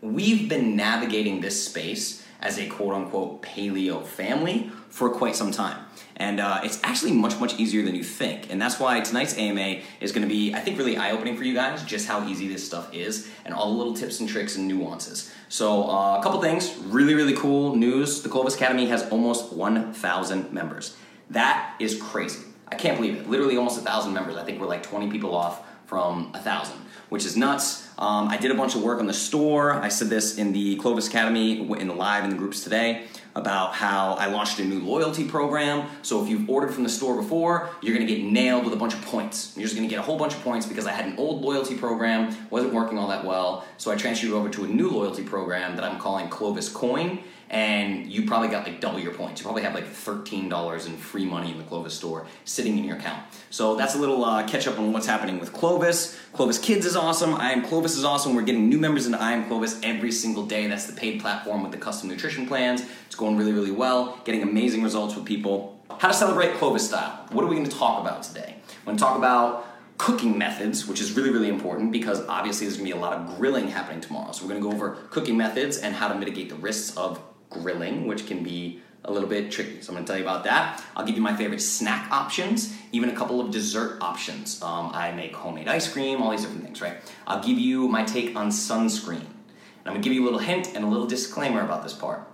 we've 0.00 0.48
been 0.48 0.74
navigating 0.74 1.40
this 1.40 1.66
space 1.66 2.24
as 2.40 2.58
a 2.58 2.66
quote 2.66 2.94
unquote 2.94 3.42
paleo 3.42 4.04
family 4.04 4.70
for 4.88 5.10
quite 5.10 5.36
some 5.36 5.50
time. 5.50 5.84
And 6.20 6.38
uh, 6.38 6.60
it's 6.62 6.78
actually 6.84 7.12
much, 7.12 7.40
much 7.40 7.58
easier 7.58 7.82
than 7.82 7.94
you 7.94 8.04
think. 8.04 8.52
And 8.52 8.60
that's 8.60 8.78
why 8.78 9.00
tonight's 9.00 9.38
AMA 9.38 9.80
is 10.00 10.12
going 10.12 10.20
to 10.20 10.28
be, 10.28 10.54
I 10.54 10.60
think, 10.60 10.76
really 10.76 10.98
eye 10.98 11.12
opening 11.12 11.34
for 11.34 11.44
you 11.44 11.54
guys 11.54 11.82
just 11.82 12.06
how 12.06 12.28
easy 12.28 12.46
this 12.46 12.64
stuff 12.64 12.94
is 12.94 13.30
and 13.46 13.54
all 13.54 13.72
the 13.72 13.78
little 13.78 13.94
tips 13.94 14.20
and 14.20 14.28
tricks 14.28 14.54
and 14.54 14.68
nuances. 14.68 15.32
So, 15.48 15.88
uh, 15.88 16.18
a 16.18 16.22
couple 16.22 16.38
things 16.42 16.76
really, 16.76 17.14
really 17.14 17.34
cool 17.34 17.74
news. 17.74 18.20
The 18.20 18.28
Clovis 18.28 18.54
Academy 18.54 18.86
has 18.88 19.08
almost 19.08 19.50
1,000 19.54 20.52
members. 20.52 20.94
That 21.30 21.74
is 21.80 22.00
crazy. 22.00 22.42
I 22.68 22.74
can't 22.74 22.98
believe 22.98 23.16
it. 23.16 23.30
Literally 23.30 23.56
almost 23.56 23.80
thousand 23.80 24.12
members. 24.12 24.36
I 24.36 24.44
think 24.44 24.60
we're 24.60 24.66
like 24.66 24.82
20 24.82 25.10
people 25.10 25.34
off 25.34 25.66
from 25.86 26.32
thousand, 26.32 26.76
which 27.08 27.24
is 27.24 27.34
nuts. 27.34 27.88
Um, 27.98 28.28
I 28.28 28.36
did 28.36 28.50
a 28.50 28.54
bunch 28.54 28.74
of 28.74 28.82
work 28.82 29.00
on 29.00 29.06
the 29.06 29.14
store. 29.14 29.72
I 29.72 29.88
said 29.88 30.08
this 30.08 30.36
in 30.36 30.52
the 30.52 30.76
Clovis 30.76 31.08
Academy 31.08 31.68
in 31.80 31.88
the 31.88 31.94
live 31.94 32.24
in 32.24 32.30
the 32.30 32.36
groups 32.36 32.62
today 32.62 33.06
about 33.34 33.74
how 33.74 34.14
I 34.14 34.26
launched 34.26 34.58
a 34.58 34.64
new 34.64 34.80
loyalty 34.80 35.24
program. 35.24 35.88
So 36.02 36.22
if 36.22 36.28
you've 36.28 36.48
ordered 36.48 36.72
from 36.74 36.82
the 36.82 36.88
store 36.88 37.16
before, 37.16 37.70
you're 37.80 37.94
gonna 37.94 38.06
get 38.06 38.22
nailed 38.22 38.64
with 38.64 38.72
a 38.72 38.76
bunch 38.76 38.94
of 38.94 39.02
points. 39.02 39.52
You're 39.56 39.64
just 39.64 39.76
gonna 39.76 39.88
get 39.88 39.98
a 39.98 40.02
whole 40.02 40.18
bunch 40.18 40.34
of 40.34 40.42
points 40.42 40.66
because 40.66 40.86
I 40.86 40.92
had 40.92 41.06
an 41.06 41.16
old 41.16 41.42
loyalty 41.42 41.76
program, 41.76 42.36
wasn't 42.50 42.74
working 42.74 42.98
all 42.98 43.08
that 43.08 43.24
well. 43.24 43.64
So 43.76 43.90
I 43.90 43.96
transferred 43.96 44.30
over 44.30 44.48
to 44.48 44.64
a 44.64 44.68
new 44.68 44.90
loyalty 44.90 45.22
program 45.22 45.76
that 45.76 45.84
I'm 45.84 45.98
calling 45.98 46.28
Clovis 46.28 46.68
Coin 46.68 47.20
and 47.50 48.06
you 48.06 48.26
probably 48.26 48.48
got 48.48 48.64
like 48.64 48.80
double 48.80 49.00
your 49.00 49.12
points. 49.12 49.40
You 49.40 49.44
probably 49.44 49.62
have 49.62 49.74
like 49.74 49.86
$13 49.86 50.86
in 50.86 50.96
free 50.96 51.24
money 51.24 51.50
in 51.50 51.58
the 51.58 51.64
Clovis 51.64 51.94
store 51.94 52.26
sitting 52.44 52.78
in 52.78 52.84
your 52.84 52.96
account. 52.96 53.24
So 53.50 53.74
that's 53.74 53.96
a 53.96 53.98
little 53.98 54.24
uh, 54.24 54.46
catch 54.46 54.68
up 54.68 54.78
on 54.78 54.92
what's 54.92 55.06
happening 55.06 55.40
with 55.40 55.52
Clovis. 55.52 56.16
Clovis 56.32 56.58
Kids 56.58 56.86
is 56.86 56.94
awesome. 56.94 57.34
I 57.34 57.50
Am 57.50 57.62
Clovis 57.62 57.96
is 57.96 58.04
awesome. 58.04 58.36
We're 58.36 58.42
getting 58.42 58.68
new 58.68 58.78
members 58.78 59.06
into 59.06 59.20
I 59.20 59.32
Am 59.32 59.48
Clovis 59.48 59.80
every 59.82 60.12
single 60.12 60.46
day. 60.46 60.68
That's 60.68 60.86
the 60.86 60.92
paid 60.92 61.20
platform 61.20 61.62
with 61.62 61.72
the 61.72 61.78
custom 61.78 62.08
nutrition 62.08 62.46
plans. 62.46 62.84
It's 63.06 63.16
going 63.16 63.36
really, 63.36 63.52
really 63.52 63.72
well, 63.72 64.20
getting 64.24 64.42
amazing 64.42 64.84
results 64.84 65.16
with 65.16 65.24
people. 65.24 65.84
How 65.98 66.06
to 66.06 66.14
celebrate 66.14 66.54
Clovis 66.54 66.86
style. 66.86 67.26
What 67.32 67.44
are 67.44 67.48
we 67.48 67.56
going 67.56 67.68
to 67.68 67.76
talk 67.76 68.00
about 68.00 68.22
today? 68.22 68.54
I'm 68.78 68.84
going 68.84 68.96
to 68.96 69.02
talk 69.02 69.18
about 69.18 69.66
cooking 69.98 70.38
methods, 70.38 70.86
which 70.86 71.00
is 71.00 71.12
really, 71.12 71.30
really 71.30 71.48
important 71.48 71.92
because 71.92 72.24
obviously 72.26 72.66
there's 72.66 72.78
gonna 72.78 72.88
be 72.88 72.96
a 72.96 72.96
lot 72.96 73.12
of 73.12 73.36
grilling 73.36 73.68
happening 73.68 74.00
tomorrow. 74.00 74.32
So 74.32 74.44
we're 74.46 74.54
gonna 74.54 74.62
go 74.62 74.72
over 74.72 74.96
cooking 75.10 75.36
methods 75.36 75.76
and 75.76 75.94
how 75.94 76.08
to 76.08 76.14
mitigate 76.14 76.48
the 76.48 76.54
risks 76.54 76.96
of 76.96 77.20
grilling, 77.50 78.06
which 78.06 78.26
can 78.26 78.42
be 78.42 78.80
a 79.04 79.12
little 79.12 79.28
bit 79.28 79.50
tricky. 79.50 79.80
So 79.80 79.92
I'm 79.92 80.04
to 80.04 80.06
tell 80.06 80.16
you 80.16 80.24
about 80.24 80.44
that. 80.44 80.82
I'll 80.94 81.06
give 81.06 81.16
you 81.16 81.22
my 81.22 81.36
favorite 81.36 81.60
snack 81.60 82.10
options, 82.10 82.76
even 82.92 83.08
a 83.08 83.14
couple 83.14 83.40
of 83.40 83.50
dessert 83.50 83.98
options. 84.00 84.62
Um, 84.62 84.90
I 84.92 85.12
make 85.12 85.34
homemade 85.34 85.68
ice 85.68 85.90
cream, 85.90 86.22
all 86.22 86.30
these 86.30 86.42
different 86.42 86.64
things, 86.64 86.80
right? 86.80 86.98
I'll 87.26 87.42
give 87.42 87.58
you 87.58 87.88
my 87.88 88.04
take 88.04 88.36
on 88.36 88.50
sunscreen. 88.50 89.20
And 89.20 89.86
I'm 89.86 89.94
to 89.94 90.00
give 90.00 90.12
you 90.12 90.22
a 90.22 90.26
little 90.26 90.38
hint 90.38 90.74
and 90.74 90.84
a 90.84 90.88
little 90.88 91.06
disclaimer 91.06 91.62
about 91.62 91.82
this 91.82 91.94
part. 91.94 92.26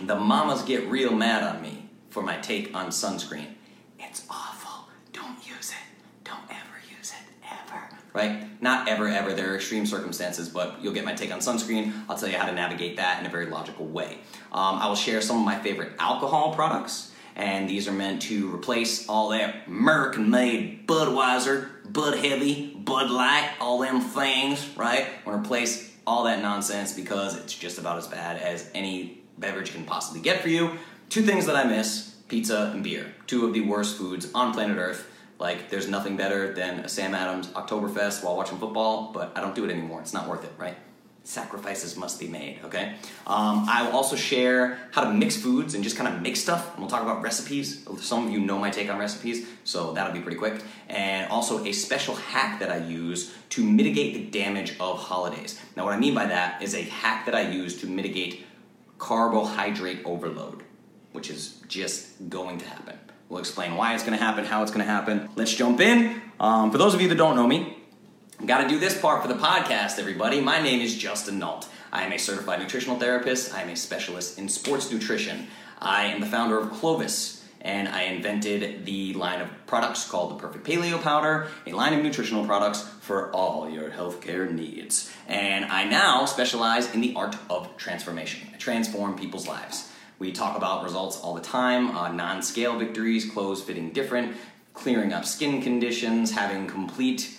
The 0.00 0.16
mamas 0.16 0.62
get 0.62 0.88
real 0.88 1.12
mad 1.12 1.42
on 1.42 1.62
me 1.62 1.90
for 2.08 2.22
my 2.22 2.38
take 2.38 2.74
on 2.74 2.86
sunscreen. 2.88 3.48
It's 3.98 4.24
awful. 4.30 4.88
Don't 5.12 5.46
use 5.46 5.70
it. 5.70 6.24
Don't 6.24 6.44
ever 6.48 6.80
use 6.98 7.12
it. 7.12 7.46
Ever. 7.46 8.01
Right? 8.12 8.60
Not 8.62 8.88
ever, 8.88 9.08
ever. 9.08 9.32
There 9.32 9.52
are 9.52 9.56
extreme 9.56 9.86
circumstances, 9.86 10.48
but 10.48 10.82
you'll 10.82 10.92
get 10.92 11.04
my 11.04 11.14
take 11.14 11.32
on 11.32 11.40
sunscreen. 11.40 11.92
I'll 12.08 12.16
tell 12.18 12.28
you 12.28 12.36
how 12.36 12.46
to 12.46 12.52
navigate 12.52 12.96
that 12.98 13.20
in 13.20 13.26
a 13.26 13.30
very 13.30 13.46
logical 13.46 13.86
way. 13.86 14.18
Um, 14.52 14.76
I 14.76 14.86
will 14.86 14.96
share 14.96 15.22
some 15.22 15.38
of 15.38 15.44
my 15.44 15.58
favorite 15.58 15.92
alcohol 15.98 16.54
products, 16.54 17.12
and 17.36 17.68
these 17.68 17.88
are 17.88 17.92
meant 17.92 18.20
to 18.22 18.54
replace 18.54 19.08
all 19.08 19.30
that 19.30 19.66
American 19.66 20.28
made 20.28 20.86
Budweiser, 20.86 21.68
Bud 21.90 22.18
Heavy, 22.18 22.74
Bud 22.74 23.10
Light, 23.10 23.50
all 23.60 23.78
them 23.78 24.00
things, 24.02 24.68
right? 24.76 25.06
Gonna 25.24 25.38
replace 25.38 25.90
all 26.06 26.24
that 26.24 26.42
nonsense 26.42 26.92
because 26.92 27.36
it's 27.36 27.54
just 27.54 27.78
about 27.78 27.96
as 27.96 28.06
bad 28.06 28.40
as 28.40 28.70
any 28.74 29.22
beverage 29.38 29.72
can 29.72 29.84
possibly 29.84 30.20
get 30.20 30.42
for 30.42 30.48
you. 30.48 30.72
Two 31.08 31.22
things 31.22 31.46
that 31.46 31.56
I 31.56 31.64
miss 31.64 32.10
pizza 32.28 32.70
and 32.72 32.82
beer. 32.82 33.12
Two 33.26 33.46
of 33.46 33.52
the 33.52 33.60
worst 33.60 33.98
foods 33.98 34.30
on 34.34 34.52
planet 34.52 34.78
Earth. 34.78 35.06
Like, 35.42 35.70
there's 35.70 35.88
nothing 35.88 36.16
better 36.16 36.54
than 36.54 36.78
a 36.84 36.88
Sam 36.88 37.16
Adams 37.16 37.48
Oktoberfest 37.48 38.22
while 38.22 38.36
watching 38.36 38.58
football, 38.58 39.10
but 39.12 39.32
I 39.34 39.40
don't 39.40 39.56
do 39.56 39.64
it 39.64 39.72
anymore. 39.72 40.00
It's 40.00 40.14
not 40.14 40.28
worth 40.28 40.44
it, 40.44 40.52
right? 40.56 40.76
Sacrifices 41.24 41.96
must 41.96 42.20
be 42.20 42.28
made, 42.28 42.60
okay? 42.62 42.94
Um, 43.26 43.66
I 43.68 43.82
will 43.82 43.90
also 43.90 44.14
share 44.14 44.78
how 44.92 45.02
to 45.02 45.12
mix 45.12 45.36
foods 45.36 45.74
and 45.74 45.82
just 45.82 45.96
kind 45.96 46.14
of 46.14 46.22
mix 46.22 46.38
stuff. 46.38 46.70
And 46.70 46.78
we'll 46.78 46.88
talk 46.88 47.02
about 47.02 47.22
recipes. 47.22 47.84
Some 48.00 48.24
of 48.26 48.32
you 48.32 48.38
know 48.38 48.56
my 48.56 48.70
take 48.70 48.88
on 48.88 49.00
recipes, 49.00 49.44
so 49.64 49.92
that'll 49.94 50.12
be 50.12 50.20
pretty 50.20 50.38
quick. 50.38 50.62
And 50.88 51.28
also 51.28 51.64
a 51.64 51.72
special 51.72 52.14
hack 52.14 52.60
that 52.60 52.70
I 52.70 52.76
use 52.76 53.34
to 53.50 53.64
mitigate 53.64 54.14
the 54.14 54.38
damage 54.38 54.76
of 54.78 55.00
holidays. 55.00 55.60
Now, 55.76 55.84
what 55.84 55.92
I 55.92 55.98
mean 55.98 56.14
by 56.14 56.26
that 56.26 56.62
is 56.62 56.76
a 56.76 56.82
hack 56.82 57.26
that 57.26 57.34
I 57.34 57.50
use 57.50 57.80
to 57.80 57.88
mitigate 57.88 58.46
carbohydrate 58.98 60.04
overload, 60.04 60.62
which 61.10 61.30
is 61.30 61.60
just 61.66 62.28
going 62.30 62.58
to 62.58 62.64
happen. 62.64 62.96
We'll 63.32 63.40
explain 63.40 63.76
why 63.76 63.94
it's 63.94 64.04
going 64.04 64.18
to 64.18 64.22
happen, 64.22 64.44
how 64.44 64.62
it's 64.62 64.70
going 64.70 64.84
to 64.84 64.92
happen. 64.92 65.30
Let's 65.36 65.54
jump 65.54 65.80
in. 65.80 66.20
Um, 66.38 66.70
for 66.70 66.76
those 66.76 66.92
of 66.92 67.00
you 67.00 67.08
that 67.08 67.14
don't 67.14 67.34
know 67.34 67.46
me, 67.46 67.78
I 68.38 68.44
Got 68.44 68.60
to 68.64 68.68
do 68.68 68.78
this 68.78 69.00
part 69.00 69.22
for 69.22 69.28
the 69.28 69.40
podcast, 69.40 69.98
everybody. 69.98 70.42
My 70.42 70.60
name 70.60 70.82
is 70.82 70.94
Justin 70.94 71.38
Nault. 71.38 71.66
I 71.90 72.02
am 72.02 72.12
a 72.12 72.18
certified 72.18 72.60
nutritional 72.60 72.98
therapist. 72.98 73.54
I 73.54 73.62
am 73.62 73.70
a 73.70 73.76
specialist 73.76 74.38
in 74.38 74.50
sports 74.50 74.92
nutrition. 74.92 75.46
I 75.78 76.08
am 76.08 76.20
the 76.20 76.26
founder 76.26 76.58
of 76.58 76.72
Clovis, 76.72 77.42
and 77.62 77.88
I 77.88 78.02
invented 78.02 78.84
the 78.84 79.14
line 79.14 79.40
of 79.40 79.48
products 79.66 80.06
called 80.06 80.32
the 80.32 80.34
Perfect 80.34 80.66
Paleo 80.66 81.02
Powder, 81.02 81.48
a 81.66 81.72
line 81.72 81.94
of 81.94 82.04
nutritional 82.04 82.44
products 82.44 82.82
for 83.00 83.32
all 83.32 83.66
your 83.66 83.88
healthcare 83.88 84.50
needs. 84.52 85.10
And 85.26 85.64
I 85.64 85.84
now 85.84 86.26
specialize 86.26 86.94
in 86.94 87.00
the 87.00 87.14
art 87.14 87.36
of 87.48 87.78
transformation. 87.78 88.46
I 88.52 88.58
transform 88.58 89.18
people's 89.18 89.48
lives. 89.48 89.88
We 90.22 90.30
talk 90.30 90.56
about 90.56 90.84
results 90.84 91.18
all 91.18 91.34
the 91.34 91.40
time 91.40 91.96
uh, 91.96 92.12
non 92.12 92.42
scale 92.42 92.78
victories, 92.78 93.28
clothes 93.28 93.60
fitting 93.60 93.90
different, 93.90 94.36
clearing 94.72 95.12
up 95.12 95.24
skin 95.24 95.60
conditions, 95.60 96.30
having 96.30 96.68
complete. 96.68 97.36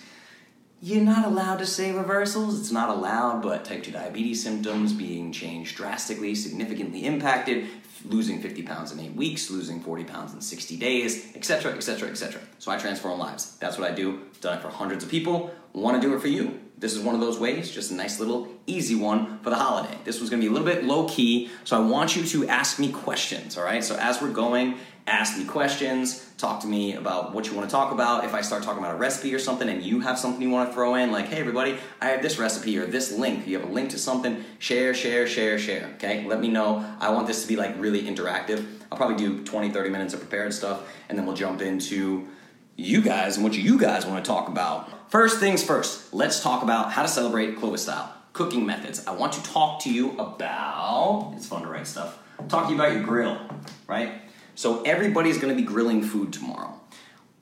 You're 0.82 1.00
not 1.00 1.24
allowed 1.24 1.60
to 1.60 1.66
say 1.66 1.92
reversals, 1.92 2.60
it's 2.60 2.70
not 2.70 2.90
allowed, 2.90 3.40
but 3.40 3.64
type 3.64 3.84
2 3.84 3.90
diabetes 3.90 4.42
symptoms 4.42 4.92
being 4.92 5.32
changed 5.32 5.78
drastically, 5.78 6.34
significantly 6.34 7.06
impacted, 7.06 7.68
losing 8.04 8.42
50 8.42 8.64
pounds 8.64 8.92
in 8.92 9.00
8 9.00 9.16
weeks, 9.16 9.50
losing 9.50 9.80
40 9.80 10.04
pounds 10.04 10.34
in 10.34 10.42
60 10.42 10.76
days, 10.76 11.34
etc., 11.34 11.72
etc., 11.72 12.10
etc. 12.10 12.42
So 12.58 12.70
I 12.70 12.76
transform 12.76 13.18
lives. 13.18 13.56
That's 13.60 13.78
what 13.78 13.90
I 13.90 13.94
do. 13.94 14.24
Done 14.42 14.58
it 14.58 14.60
for 14.60 14.68
hundreds 14.68 15.02
of 15.02 15.10
people. 15.10 15.54
Want 15.72 16.02
to 16.02 16.06
do 16.06 16.14
it 16.14 16.20
for 16.20 16.28
you 16.28 16.60
this 16.76 16.94
is 16.94 17.00
one 17.00 17.14
of 17.14 17.20
those 17.20 17.38
ways, 17.38 17.70
just 17.70 17.90
a 17.92 17.94
nice 17.94 18.18
little 18.18 18.48
easy 18.66 18.94
one 18.94 19.38
for 19.40 19.50
the 19.50 19.56
holiday. 19.56 19.96
This 20.04 20.20
was 20.20 20.28
gonna 20.28 20.42
be 20.42 20.48
a 20.48 20.50
little 20.50 20.66
bit 20.66 20.84
low 20.84 21.08
key, 21.08 21.50
so 21.62 21.76
I 21.80 21.86
want 21.86 22.16
you 22.16 22.24
to 22.24 22.48
ask 22.48 22.78
me 22.78 22.90
questions, 22.90 23.56
all 23.56 23.64
right? 23.64 23.82
So 23.82 23.96
as 23.96 24.20
we're 24.20 24.32
going, 24.32 24.74
ask 25.06 25.38
me 25.38 25.44
questions, 25.44 26.26
talk 26.36 26.60
to 26.60 26.66
me 26.66 26.94
about 26.94 27.32
what 27.32 27.46
you 27.46 27.54
wanna 27.54 27.68
talk 27.68 27.92
about. 27.92 28.24
If 28.24 28.34
I 28.34 28.40
start 28.40 28.64
talking 28.64 28.80
about 28.80 28.94
a 28.94 28.98
recipe 28.98 29.32
or 29.34 29.38
something 29.38 29.68
and 29.68 29.82
you 29.82 30.00
have 30.00 30.18
something 30.18 30.42
you 30.42 30.50
wanna 30.50 30.72
throw 30.72 30.96
in, 30.96 31.12
like, 31.12 31.26
hey 31.26 31.38
everybody, 31.38 31.76
I 32.00 32.06
have 32.06 32.22
this 32.22 32.38
recipe 32.38 32.76
or 32.76 32.86
this 32.86 33.12
link, 33.12 33.46
you 33.46 33.58
have 33.58 33.68
a 33.68 33.72
link 33.72 33.90
to 33.90 33.98
something, 33.98 34.44
share, 34.58 34.94
share, 34.94 35.26
share, 35.28 35.58
share, 35.58 35.90
okay? 35.94 36.26
Let 36.26 36.40
me 36.40 36.48
know. 36.48 36.84
I 37.00 37.10
want 37.10 37.28
this 37.28 37.42
to 37.42 37.48
be 37.48 37.56
like 37.56 37.78
really 37.78 38.02
interactive. 38.02 38.66
I'll 38.90 38.98
probably 38.98 39.16
do 39.16 39.44
20, 39.44 39.70
30 39.70 39.90
minutes 39.90 40.12
of 40.12 40.20
prepared 40.20 40.52
stuff, 40.52 40.80
and 41.08 41.16
then 41.16 41.24
we'll 41.24 41.36
jump 41.36 41.62
into 41.62 42.28
you 42.76 43.02
guys 43.02 43.36
and 43.36 43.44
what 43.44 43.54
you 43.54 43.78
guys 43.78 44.04
want 44.06 44.24
to 44.24 44.28
talk 44.28 44.48
about. 44.48 45.10
First 45.10 45.38
things 45.38 45.62
first, 45.62 46.12
let's 46.12 46.42
talk 46.42 46.62
about 46.62 46.92
how 46.92 47.02
to 47.02 47.08
celebrate 47.08 47.56
Clovis 47.56 47.82
style. 47.82 48.12
cooking 48.34 48.66
methods. 48.66 49.06
I 49.06 49.12
want 49.12 49.32
to 49.34 49.42
talk 49.44 49.80
to 49.82 49.92
you 49.92 50.18
about, 50.18 51.32
it's 51.36 51.46
fun 51.46 51.62
to 51.62 51.68
write 51.68 51.86
stuff, 51.86 52.18
talk 52.48 52.64
to 52.64 52.70
you 52.70 52.74
about 52.74 52.92
your 52.92 53.02
grill, 53.02 53.38
right? 53.86 54.20
So 54.56 54.82
everybody's 54.82 55.38
gonna 55.38 55.54
be 55.54 55.62
grilling 55.62 56.02
food 56.02 56.32
tomorrow. 56.32 56.78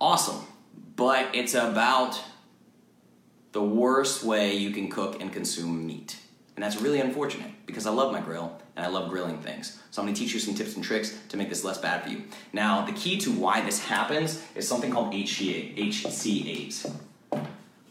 Awesome, 0.00 0.46
but 0.94 1.34
it's 1.34 1.54
about 1.54 2.20
the 3.52 3.62
worst 3.62 4.22
way 4.22 4.54
you 4.54 4.70
can 4.70 4.88
cook 4.88 5.20
and 5.20 5.32
consume 5.32 5.86
meat. 5.86 6.18
And 6.56 6.62
that's 6.62 6.80
really 6.80 7.00
unfortunate 7.00 7.50
because 7.66 7.86
I 7.86 7.90
love 7.90 8.12
my 8.12 8.20
grill 8.20 8.60
and 8.76 8.86
I 8.86 8.88
love 8.88 9.10
grilling 9.10 9.38
things. 9.38 9.78
So 9.90 10.00
I'm 10.00 10.06
gonna 10.06 10.16
teach 10.16 10.32
you 10.32 10.40
some 10.40 10.54
tips 10.54 10.74
and 10.74 10.84
tricks 10.84 11.16
to 11.28 11.36
make 11.36 11.48
this 11.48 11.64
less 11.64 11.78
bad 11.78 12.02
for 12.02 12.10
you. 12.10 12.24
Now, 12.52 12.84
the 12.84 12.92
key 12.92 13.18
to 13.18 13.30
why 13.30 13.60
this 13.60 13.84
happens 13.84 14.42
is 14.54 14.66
something 14.66 14.90
called 14.90 15.12
HCA, 15.12 15.76
HCAs. 15.76 16.94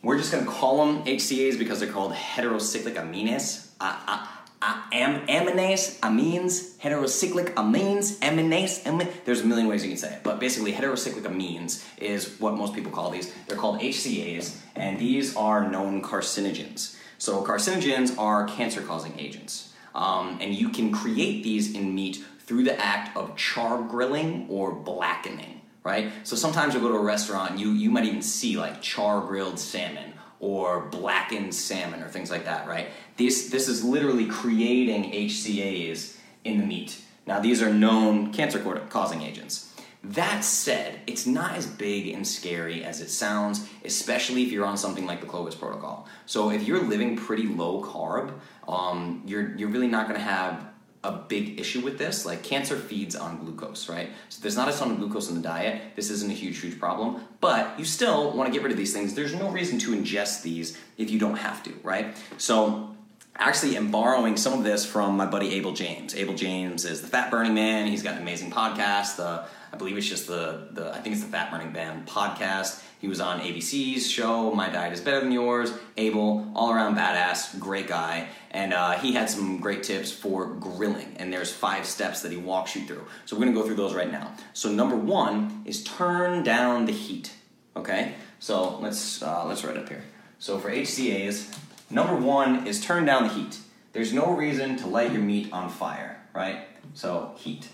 We're 0.03 0.17
just 0.17 0.31
gonna 0.31 0.47
call 0.47 0.85
them 0.85 1.03
HCAs 1.03 1.59
because 1.59 1.79
they're 1.79 1.91
called 1.91 2.13
heterocyclic 2.13 2.95
amines. 2.95 3.67
Uh, 3.79 3.95
uh, 4.07 4.27
uh, 4.63 4.79
am, 4.91 5.25
amines, 5.25 5.99
amines, 6.01 6.77
heterocyclic 6.77 7.53
amines, 7.55 8.19
amines, 8.19 8.83
amines. 8.83 9.11
There's 9.25 9.41
a 9.41 9.45
million 9.45 9.67
ways 9.67 9.83
you 9.83 9.89
can 9.89 9.97
say 9.97 10.13
it, 10.13 10.23
but 10.23 10.39
basically, 10.39 10.71
heterocyclic 10.71 11.23
amines 11.23 11.83
is 11.97 12.39
what 12.39 12.55
most 12.55 12.75
people 12.75 12.91
call 12.91 13.09
these. 13.09 13.33
They're 13.47 13.57
called 13.57 13.79
HCAs, 13.79 14.57
and 14.75 14.99
these 14.99 15.35
are 15.35 15.67
known 15.67 16.03
carcinogens. 16.03 16.95
So, 17.17 17.43
carcinogens 17.43 18.17
are 18.19 18.45
cancer 18.45 18.81
causing 18.81 19.19
agents, 19.19 19.70
um, 19.95 20.37
and 20.41 20.53
you 20.53 20.69
can 20.69 20.91
create 20.91 21.43
these 21.43 21.73
in 21.73 21.93
meat 21.93 22.23
through 22.39 22.63
the 22.63 22.79
act 22.79 23.15
of 23.15 23.35
char 23.35 23.81
grilling 23.81 24.47
or 24.49 24.73
blackening 24.73 25.61
right? 25.83 26.11
So 26.23 26.35
sometimes 26.35 26.73
you'll 26.73 26.83
go 26.83 26.89
to 26.89 26.97
a 26.97 27.03
restaurant 27.03 27.59
you, 27.59 27.71
you 27.71 27.89
might 27.89 28.05
even 28.05 28.21
see 28.21 28.57
like 28.57 28.81
char 28.81 29.21
grilled 29.21 29.59
salmon 29.59 30.13
or 30.39 30.81
blackened 30.81 31.53
salmon 31.53 32.01
or 32.01 32.09
things 32.09 32.31
like 32.31 32.45
that, 32.45 32.67
right? 32.67 32.89
This, 33.17 33.49
this 33.49 33.67
is 33.67 33.83
literally 33.83 34.25
creating 34.25 35.11
HCAs 35.11 36.17
in 36.43 36.59
the 36.59 36.65
meat. 36.65 36.99
Now, 37.27 37.39
these 37.39 37.61
are 37.61 37.71
known 37.71 38.33
cancer 38.33 38.59
causing 38.89 39.21
agents. 39.21 39.70
That 40.03 40.43
said, 40.43 40.99
it's 41.05 41.27
not 41.27 41.55
as 41.55 41.67
big 41.67 42.07
and 42.07 42.27
scary 42.27 42.83
as 42.83 43.01
it 43.01 43.09
sounds, 43.09 43.67
especially 43.85 44.43
if 44.43 44.51
you're 44.51 44.65
on 44.65 44.77
something 44.77 45.05
like 45.05 45.21
the 45.21 45.27
Clovis 45.27 45.53
Protocol. 45.53 46.07
So, 46.25 46.49
if 46.49 46.63
you're 46.63 46.81
living 46.81 47.17
pretty 47.17 47.47
low 47.47 47.83
carb, 47.83 48.33
um, 48.67 49.21
you're, 49.27 49.55
you're 49.55 49.69
really 49.69 49.87
not 49.87 50.07
going 50.07 50.19
to 50.19 50.25
have 50.25 50.65
a 51.03 51.11
big 51.11 51.59
issue 51.59 51.81
with 51.81 51.97
this. 51.97 52.25
Like 52.25 52.43
cancer 52.43 52.75
feeds 52.75 53.15
on 53.15 53.39
glucose, 53.39 53.89
right? 53.89 54.09
So 54.29 54.41
there's 54.41 54.55
not 54.55 54.69
a 54.69 54.77
ton 54.77 54.91
of 54.91 54.97
glucose 54.97 55.29
in 55.29 55.35
the 55.35 55.41
diet. 55.41 55.81
This 55.95 56.09
isn't 56.11 56.29
a 56.29 56.33
huge, 56.33 56.59
huge 56.59 56.79
problem. 56.79 57.23
But 57.39 57.77
you 57.79 57.85
still 57.85 58.31
want 58.31 58.47
to 58.47 58.53
get 58.53 58.61
rid 58.63 58.71
of 58.71 58.77
these 58.77 58.93
things. 58.93 59.15
There's 59.15 59.33
no 59.33 59.49
reason 59.49 59.79
to 59.79 59.95
ingest 59.95 60.43
these 60.43 60.77
if 60.97 61.09
you 61.09 61.17
don't 61.17 61.37
have 61.37 61.63
to, 61.63 61.73
right? 61.83 62.15
So 62.37 62.95
actually 63.35 63.77
am 63.77 63.89
borrowing 63.89 64.37
some 64.37 64.53
of 64.53 64.63
this 64.63 64.85
from 64.85 65.17
my 65.17 65.25
buddy 65.25 65.55
Abel 65.55 65.73
James. 65.73 66.13
Abel 66.15 66.35
James 66.35 66.85
is 66.85 67.01
the 67.01 67.07
fat 67.07 67.31
burning 67.31 67.55
man. 67.55 67.87
He's 67.87 68.03
got 68.03 68.15
an 68.15 68.21
amazing 68.21 68.51
podcast. 68.51 69.15
The 69.15 69.45
I 69.73 69.77
believe 69.77 69.97
it's 69.97 70.07
just 70.07 70.27
the 70.27 70.67
the 70.71 70.91
I 70.91 70.99
think 70.99 71.15
it's 71.15 71.23
the 71.23 71.31
Fat 71.31 71.51
Burning 71.51 71.71
Man 71.71 72.05
podcast. 72.05 72.83
He 72.99 73.07
was 73.07 73.19
on 73.19 73.39
ABC's 73.39 74.09
show, 74.09 74.53
My 74.53 74.69
Diet 74.69 74.93
is 74.93 75.01
Better 75.01 75.21
Than 75.21 75.31
Yours. 75.31 75.73
Abel, 75.97 76.51
all 76.55 76.71
around 76.71 76.95
badass, 76.95 77.57
great 77.59 77.87
guy. 77.87 78.27
And 78.51 78.73
uh, 78.73 78.91
he 78.91 79.13
had 79.13 79.27
some 79.27 79.59
great 79.59 79.81
tips 79.81 80.11
for 80.11 80.45
grilling. 80.45 81.15
And 81.17 81.33
there's 81.33 81.51
five 81.51 81.87
steps 81.87 82.21
that 82.21 82.31
he 82.31 82.37
walks 82.37 82.75
you 82.75 82.85
through. 82.85 83.03
So 83.25 83.35
we're 83.35 83.45
gonna 83.45 83.55
go 83.55 83.63
through 83.63 83.75
those 83.75 83.95
right 83.95 84.11
now. 84.11 84.35
So 84.53 84.71
number 84.71 84.95
one 84.95 85.63
is 85.65 85.83
turn 85.83 86.43
down 86.43 86.85
the 86.85 86.91
heat. 86.91 87.33
Okay? 87.75 88.13
So 88.39 88.77
let's 88.79 89.23
uh, 89.23 89.45
let's 89.45 89.63
write 89.63 89.77
up 89.77 89.89
here. 89.89 90.03
So 90.37 90.59
for 90.59 90.69
HCAs, 90.69 91.57
number 91.89 92.15
one 92.15 92.67
is 92.67 92.83
turn 92.83 93.05
down 93.05 93.23
the 93.23 93.33
heat. 93.33 93.59
There's 93.93 94.13
no 94.13 94.31
reason 94.31 94.77
to 94.77 94.87
light 94.87 95.11
your 95.11 95.21
meat 95.21 95.51
on 95.51 95.69
fire, 95.69 96.21
right? 96.33 96.67
So 96.93 97.35
heat. 97.37 97.69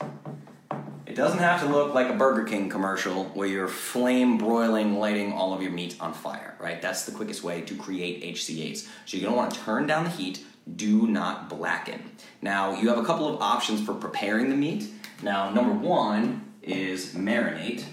It 1.08 1.16
doesn't 1.16 1.40
have 1.40 1.62
to 1.62 1.68
look 1.68 1.94
like 1.94 2.10
a 2.10 2.14
Burger 2.14 2.44
King 2.44 2.68
commercial 2.68 3.26
where 3.26 3.48
you're 3.48 3.70
flame 3.70 4.38
broiling, 4.38 5.00
lighting 5.00 5.32
all 5.32 5.54
of 5.54 5.62
your 5.62 5.72
meat 5.72 5.96
on 6.02 6.14
fire, 6.14 6.58
right? 6.60 6.82
That's 6.82 7.06
the 7.06 7.14
quickest 7.14 7.44
way 7.44 7.62
to 7.62 7.76
create 7.78 8.24
HCAs. 8.24 8.88
So 9.06 9.16
you're 9.16 9.30
gonna 9.30 9.38
wanna 9.38 9.52
turn 9.52 9.88
down 9.88 10.04
the 10.04 10.10
heat, 10.10 10.44
do 10.76 11.08
not 11.08 11.50
blacken. 11.50 12.12
Now, 12.42 12.78
you 12.78 12.90
have 12.90 12.98
a 12.98 13.06
couple 13.06 13.34
of 13.34 13.42
options 13.42 13.86
for 13.86 13.94
preparing 13.94 14.50
the 14.50 14.58
meat. 14.58 14.90
Now, 15.24 15.50
number 15.50 15.72
one 15.72 16.44
is 16.62 17.14
marinate. 17.14 17.86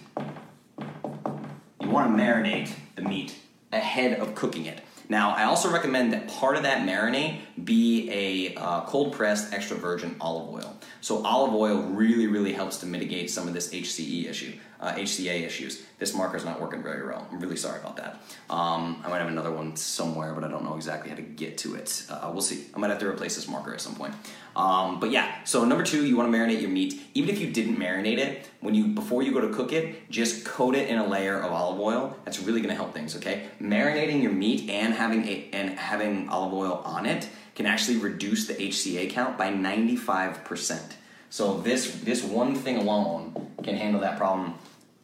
You 1.81 1.89
wanna 1.89 2.17
marinate 2.17 2.71
the 2.97 3.03
meat 3.03 3.37
ahead 3.73 4.19
of 4.19 4.35
cooking 4.35 4.67
it. 4.67 4.81
Now, 5.09 5.35
I 5.35 5.45
also 5.45 5.71
recommend 5.71 6.13
that 6.13 6.29
part 6.29 6.57
of 6.57 6.63
that 6.63 6.87
marinade 6.87 7.41
be 7.63 8.11
a 8.11 8.55
uh, 8.61 8.81
cold 8.83 9.13
pressed 9.13 9.53
extra 9.53 9.77
virgin 9.77 10.17
olive 10.21 10.49
oil. 10.55 10.77
So, 11.01 11.25
olive 11.25 11.55
oil 11.55 11.83
really, 11.83 12.27
really 12.27 12.53
helps 12.53 12.79
to 12.79 12.87
mitigate 12.87 13.31
some 13.31 13.47
of 13.47 13.55
this 13.55 13.73
HCE 13.73 14.29
issue, 14.29 14.55
uh, 14.81 14.95
HCA 14.95 15.43
issues. 15.43 15.83
This 15.99 16.15
marker 16.15 16.37
is 16.37 16.45
not 16.45 16.61
working 16.61 16.83
very 16.83 17.07
well. 17.07 17.27
I'm 17.31 17.39
really 17.41 17.57
sorry 17.57 17.81
about 17.81 17.97
that. 17.97 18.21
Um, 18.49 19.03
I 19.05 19.09
might 19.09 19.19
have 19.19 19.29
another 19.29 19.53
one 19.53 19.77
somewhere, 19.77 20.33
but 20.33 20.43
I 20.45 20.49
don't 20.49 20.65
know 20.65 20.77
exactly 20.77 21.11
how 21.11 21.17
to 21.17 21.23
get 21.23 21.59
to 21.59 21.75
it. 21.75 22.05
Uh, 22.09 22.31
we'll 22.33 22.43
see. 22.43 22.67
I 22.75 22.79
might 22.79 22.91
have 22.91 22.99
to 23.01 23.09
replace 23.09 23.37
this 23.37 23.49
marker 23.49 23.75
at 23.75 23.81
some 23.81 23.95
point. 23.95 24.15
Um, 24.57 25.01
but 25.01 25.11
yeah, 25.11 25.43
so 25.45 25.65
number 25.65 25.85
two, 25.85 26.07
you 26.07 26.17
want 26.17 26.31
to 26.31 26.39
marinate 26.39 26.61
your 26.61 26.71
meat. 26.71 27.01
Even 27.15 27.31
if 27.31 27.41
you 27.41 27.51
didn't 27.51 27.77
marinate 27.77 28.19
it, 28.19 28.49
when 28.61 28.75
you 28.75 28.87
before 28.87 29.23
you 29.23 29.33
go 29.33 29.41
to 29.41 29.53
cook 29.53 29.73
it, 29.73 30.11
just 30.11 30.45
coat 30.45 30.75
it 30.75 30.89
in 30.89 30.99
a 30.99 31.07
layer 31.07 31.39
of 31.41 31.53
olive 31.53 31.81
oil. 31.81 32.17
That's 32.25 32.41
really 32.41 32.61
going 32.61 32.71
to 32.71 32.77
help 32.77 32.95
things. 32.95 33.17
Okay, 33.17 33.49
marinating 33.61 34.23
your 34.23 34.33
meat 34.33 34.71
and 34.71 34.95
having 34.95 35.27
a, 35.27 35.49
and 35.53 35.79
having 35.79 36.29
olive 36.29 36.55
oil 36.55 36.83
on 36.85 37.07
it 37.07 37.29
can 37.55 37.67
actually 37.67 37.99
reduce 37.99 38.47
the 38.47 38.55
HCA 38.55 39.11
count 39.11 39.39
by 39.39 39.53
95%. 39.53 40.95
So 41.31 41.61
this 41.61 42.01
this 42.03 42.23
one 42.23 42.55
thing 42.55 42.77
alone 42.77 43.51
can 43.63 43.77
handle 43.77 44.01
that 44.03 44.17
problem 44.19 44.55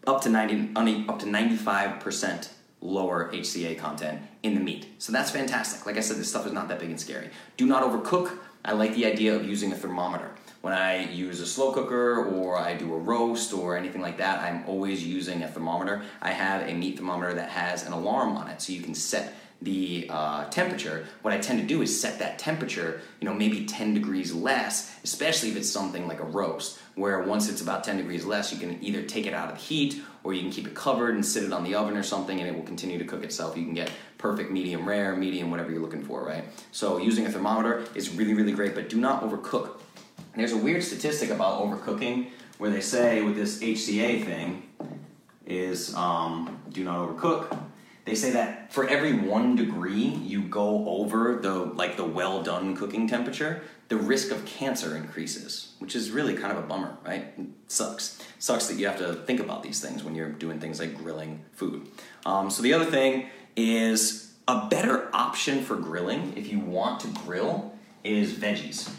up 0.07 0.23
to 0.23 0.29
90 0.29 0.75
up 1.09 1.19
to 1.21 1.27
95% 1.27 2.51
lower 2.81 3.31
HCA 3.33 3.79
content 3.79 4.23
in 4.43 4.55
the 4.55 4.61
meat. 4.61 4.87
So 4.99 5.13
that's 5.13 5.31
fantastic. 5.31 5.85
Like 5.87 5.97
I 5.97 6.01
said, 6.01 6.17
this 6.17 6.29
stuff 6.29 6.47
is 6.47 6.53
not 6.53 6.69
that 6.69 6.79
big 6.79 6.91
and 6.91 7.01
scary. 7.01 7.31
Do 7.57 7.67
not 7.67 7.83
overcook. 7.83 8.39
I 8.65 8.73
like 8.73 8.95
the 8.95 9.07
idea 9.07 9.35
of 9.35 9.45
using 9.45 9.73
a 9.73 9.75
thermometer. 9.75 10.31
When 10.61 10.75
I 10.75 11.11
use 11.11 11.41
a 11.41 11.47
slow 11.47 11.73
cooker 11.73 12.27
or 12.27 12.59
I 12.59 12.75
do 12.75 12.93
a 12.93 12.99
roast 12.99 13.55
or 13.55 13.77
anything 13.77 14.03
like 14.03 14.19
that, 14.19 14.41
I'm 14.41 14.65
always 14.67 15.05
using 15.05 15.43
a 15.43 15.49
thermometer. 15.49 16.03
I 16.21 16.33
have 16.33 16.69
a 16.69 16.75
meat 16.75 16.99
thermometer 16.99 17.33
that 17.35 17.49
has 17.49 17.87
an 17.87 17.93
alarm 17.93 18.37
on 18.37 18.49
it 18.49 18.61
so 18.61 18.75
you 18.75 18.83
can 18.83 18.95
set 18.95 19.35
the 19.63 20.07
uh, 20.09 20.45
temperature, 20.47 21.07
what 21.23 21.35
I 21.35 21.39
tend 21.39 21.61
to 21.61 21.67
do 21.67 21.83
is 21.83 22.01
set 22.01 22.19
that 22.21 22.39
temperature, 22.39 23.03
you 23.21 23.29
know, 23.29 23.35
maybe 23.35 23.67
10 23.67 23.93
degrees 23.93 24.33
less, 24.33 24.95
especially 25.05 25.51
if 25.51 25.57
it's 25.57 25.69
something 25.69 26.09
like 26.09 26.21
a 26.21 26.25
roast, 26.25 26.79
where 26.95 27.23
once 27.23 27.49
it's 27.51 27.61
about 27.61 27.85
10 27.85 27.99
degrees 27.99 28.25
less, 28.25 28.53
you 28.53 28.59
can 28.59 28.83
either 28.83 29.03
take 29.03 29.27
it 29.27 29.35
out 29.35 29.51
of 29.51 29.57
the 29.57 29.61
heat 29.63 30.03
or 30.23 30.35
you 30.35 30.43
can 30.43 30.51
keep 30.51 30.67
it 30.67 30.75
covered 30.75 31.15
and 31.15 31.25
sit 31.25 31.45
it 31.45 31.53
on 31.53 31.65
the 31.65 31.75
oven 31.75 31.97
or 31.97 32.03
something 32.03 32.41
and 32.41 32.49
it 32.49 32.55
will 32.55 32.65
continue 32.65 32.99
to 32.99 33.05
cook 33.05 33.25
itself. 33.25 33.57
You 33.57 33.65
can 33.65 33.75
get 33.75 33.91
perfect 34.19 34.51
medium 34.51 34.87
rare, 34.87 35.17
medium, 35.17 35.51
whatever 35.51 35.71
you're 35.71 35.81
looking 35.81 36.05
for, 36.05 36.25
right? 36.25 36.45
So 36.73 36.99
using 36.99 37.27
a 37.27 37.31
thermometer 37.31 37.85
is 37.95 38.11
really, 38.11 38.35
really 38.35 38.53
great, 38.53 38.75
but 38.75 38.89
do 38.89 39.01
not 39.01 39.23
overcook. 39.23 39.81
There's 40.37 40.53
a 40.53 40.59
weird 40.59 40.85
statistic 40.85 41.31
about 41.31 41.61
overcooking 41.63 42.31
where 42.59 42.71
they 42.71 42.81
say 42.81 43.23
with 43.23 43.35
this 43.35 43.61
HCA 43.61 44.25
thing 44.25 44.63
is 45.47 45.95
um, 45.95 46.61
do 46.71 46.85
not 46.85 47.09
overcook 47.09 47.59
they 48.05 48.15
say 48.15 48.31
that 48.33 48.73
for 48.73 48.89
every 48.89 49.13
one 49.13 49.57
degree 49.57 50.07
you 50.07 50.43
go 50.43 50.89
over 50.89 51.39
the 51.43 51.53
like 51.53 51.97
the 51.97 52.05
well 52.05 52.43
done 52.43 52.77
cooking 52.77 53.07
temperature, 53.07 53.63
the 53.89 53.97
risk 53.97 54.31
of 54.31 54.45
cancer 54.45 54.97
increases, 54.97 55.75
which 55.79 55.95
is 55.95 56.11
really 56.11 56.35
kind 56.35 56.57
of 56.57 56.63
a 56.63 56.67
bummer, 56.67 56.97
right? 57.05 57.33
It 57.37 57.47
sucks. 57.67 58.23
Sucks 58.39 58.69
that 58.69 58.79
you 58.79 58.87
have 58.87 58.99
to 58.99 59.15
think 59.15 59.41
about 59.41 59.63
these 59.63 59.81
things 59.81 60.03
when 60.03 60.15
you're 60.15 60.31
doing 60.31 60.61
things 60.61 60.81
like 60.81 60.97
grilling 60.97 61.45
food. 61.53 61.89
Um, 62.25 62.51
so 62.51 62.63
the 62.63 62.73
other 62.73 62.85
thing 62.85 63.27
is 63.57 64.33
a 64.49 64.67
better 64.69 65.15
option 65.15 65.63
for 65.63 65.77
grilling 65.77 66.33
if 66.37 66.51
you 66.51 66.59
want 66.59 67.01
to 67.01 67.09
grill 67.25 67.75
is 68.03 68.33
veggies. 68.33 68.91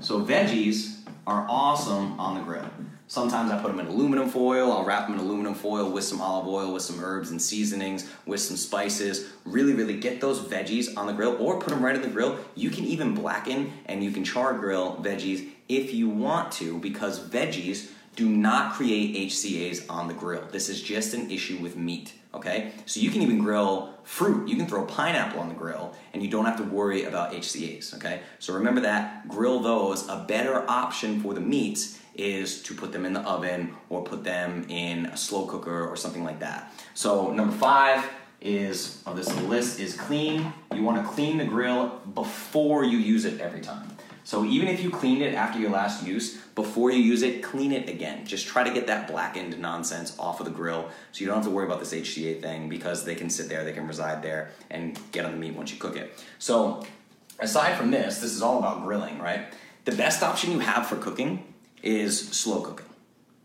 So 0.00 0.24
veggies 0.24 1.00
are 1.26 1.46
awesome 1.48 2.18
on 2.20 2.36
the 2.36 2.42
grill. 2.42 2.68
Sometimes 3.08 3.50
I 3.50 3.58
put 3.58 3.68
them 3.68 3.80
in 3.80 3.86
aluminum 3.86 4.28
foil. 4.28 4.70
I'll 4.70 4.84
wrap 4.84 5.06
them 5.06 5.18
in 5.18 5.24
aluminum 5.24 5.54
foil 5.54 5.90
with 5.90 6.04
some 6.04 6.20
olive 6.20 6.46
oil, 6.46 6.74
with 6.74 6.82
some 6.82 7.02
herbs 7.02 7.30
and 7.30 7.40
seasonings, 7.40 8.06
with 8.26 8.40
some 8.40 8.58
spices. 8.58 9.30
Really, 9.46 9.72
really 9.72 9.96
get 9.96 10.20
those 10.20 10.40
veggies 10.40 10.94
on 10.94 11.06
the 11.06 11.14
grill 11.14 11.34
or 11.40 11.58
put 11.58 11.70
them 11.70 11.82
right 11.82 11.96
in 11.96 12.02
the 12.02 12.08
grill. 12.08 12.38
You 12.54 12.68
can 12.68 12.84
even 12.84 13.14
blacken 13.14 13.72
and 13.86 14.04
you 14.04 14.10
can 14.10 14.24
char 14.24 14.52
grill 14.58 14.96
veggies 14.96 15.48
if 15.70 15.94
you 15.94 16.10
want 16.10 16.52
to 16.52 16.78
because 16.80 17.18
veggies 17.18 17.88
do 18.14 18.28
not 18.28 18.74
create 18.74 19.30
HCAs 19.30 19.86
on 19.88 20.08
the 20.08 20.14
grill. 20.14 20.44
This 20.50 20.68
is 20.68 20.82
just 20.82 21.14
an 21.14 21.30
issue 21.30 21.56
with 21.62 21.76
meat, 21.76 22.12
okay? 22.34 22.72
So 22.84 23.00
you 23.00 23.10
can 23.10 23.22
even 23.22 23.38
grill 23.38 23.94
fruit. 24.02 24.48
You 24.48 24.56
can 24.56 24.66
throw 24.66 24.84
pineapple 24.84 25.40
on 25.40 25.48
the 25.48 25.54
grill 25.54 25.94
and 26.12 26.22
you 26.22 26.28
don't 26.28 26.44
have 26.44 26.58
to 26.58 26.64
worry 26.64 27.04
about 27.04 27.32
HCAs, 27.32 27.94
okay? 27.94 28.20
So 28.38 28.52
remember 28.52 28.82
that, 28.82 29.28
grill 29.28 29.60
those. 29.60 30.06
A 30.08 30.26
better 30.28 30.68
option 30.68 31.22
for 31.22 31.32
the 31.32 31.40
meats 31.40 32.00
is 32.18 32.62
to 32.64 32.74
put 32.74 32.92
them 32.92 33.06
in 33.06 33.14
the 33.14 33.20
oven 33.20 33.74
or 33.88 34.04
put 34.04 34.24
them 34.24 34.66
in 34.68 35.06
a 35.06 35.16
slow 35.16 35.46
cooker 35.46 35.86
or 35.86 35.96
something 35.96 36.24
like 36.24 36.40
that. 36.40 36.74
So, 36.94 37.32
number 37.32 37.54
five, 37.56 38.04
is 38.40 39.02
of 39.06 39.16
this 39.16 39.34
list 39.42 39.80
is 39.80 39.96
clean. 39.96 40.52
You 40.74 40.82
want 40.82 41.02
to 41.02 41.08
clean 41.10 41.38
the 41.38 41.44
grill 41.44 42.00
before 42.14 42.84
you 42.84 42.98
use 42.98 43.24
it 43.24 43.40
every 43.40 43.60
time. 43.60 43.96
So 44.24 44.44
even 44.44 44.68
if 44.68 44.82
you 44.82 44.90
cleaned 44.90 45.22
it 45.22 45.34
after 45.34 45.58
your 45.58 45.70
last 45.70 46.06
use, 46.06 46.36
before 46.54 46.90
you 46.90 46.98
use 46.98 47.22
it, 47.22 47.42
clean 47.42 47.72
it 47.72 47.88
again. 47.88 48.26
Just 48.26 48.46
try 48.46 48.62
to 48.62 48.70
get 48.70 48.86
that 48.86 49.08
blackened 49.08 49.58
nonsense 49.58 50.14
off 50.18 50.38
of 50.38 50.44
the 50.44 50.52
grill 50.52 50.90
so 51.12 51.20
you 51.20 51.26
don't 51.26 51.36
have 51.36 51.46
to 51.46 51.50
worry 51.50 51.64
about 51.64 51.80
this 51.80 51.94
HCA 51.94 52.42
thing 52.42 52.68
because 52.68 53.04
they 53.04 53.14
can 53.14 53.30
sit 53.30 53.48
there, 53.48 53.64
they 53.64 53.72
can 53.72 53.86
reside 53.86 54.22
there 54.22 54.50
and 54.68 54.98
get 55.12 55.24
on 55.24 55.32
the 55.32 55.38
meat 55.38 55.54
once 55.54 55.72
you 55.72 55.78
cook 55.78 55.96
it. 55.96 56.22
So 56.38 56.84
aside 57.40 57.78
from 57.78 57.90
this, 57.90 58.20
this 58.20 58.32
is 58.32 58.42
all 58.42 58.58
about 58.58 58.84
grilling, 58.84 59.18
right? 59.18 59.46
The 59.86 59.92
best 59.92 60.22
option 60.22 60.52
you 60.52 60.58
have 60.58 60.86
for 60.86 60.96
cooking 60.96 61.47
is 61.82 62.28
slow 62.30 62.62
cooking. 62.62 62.86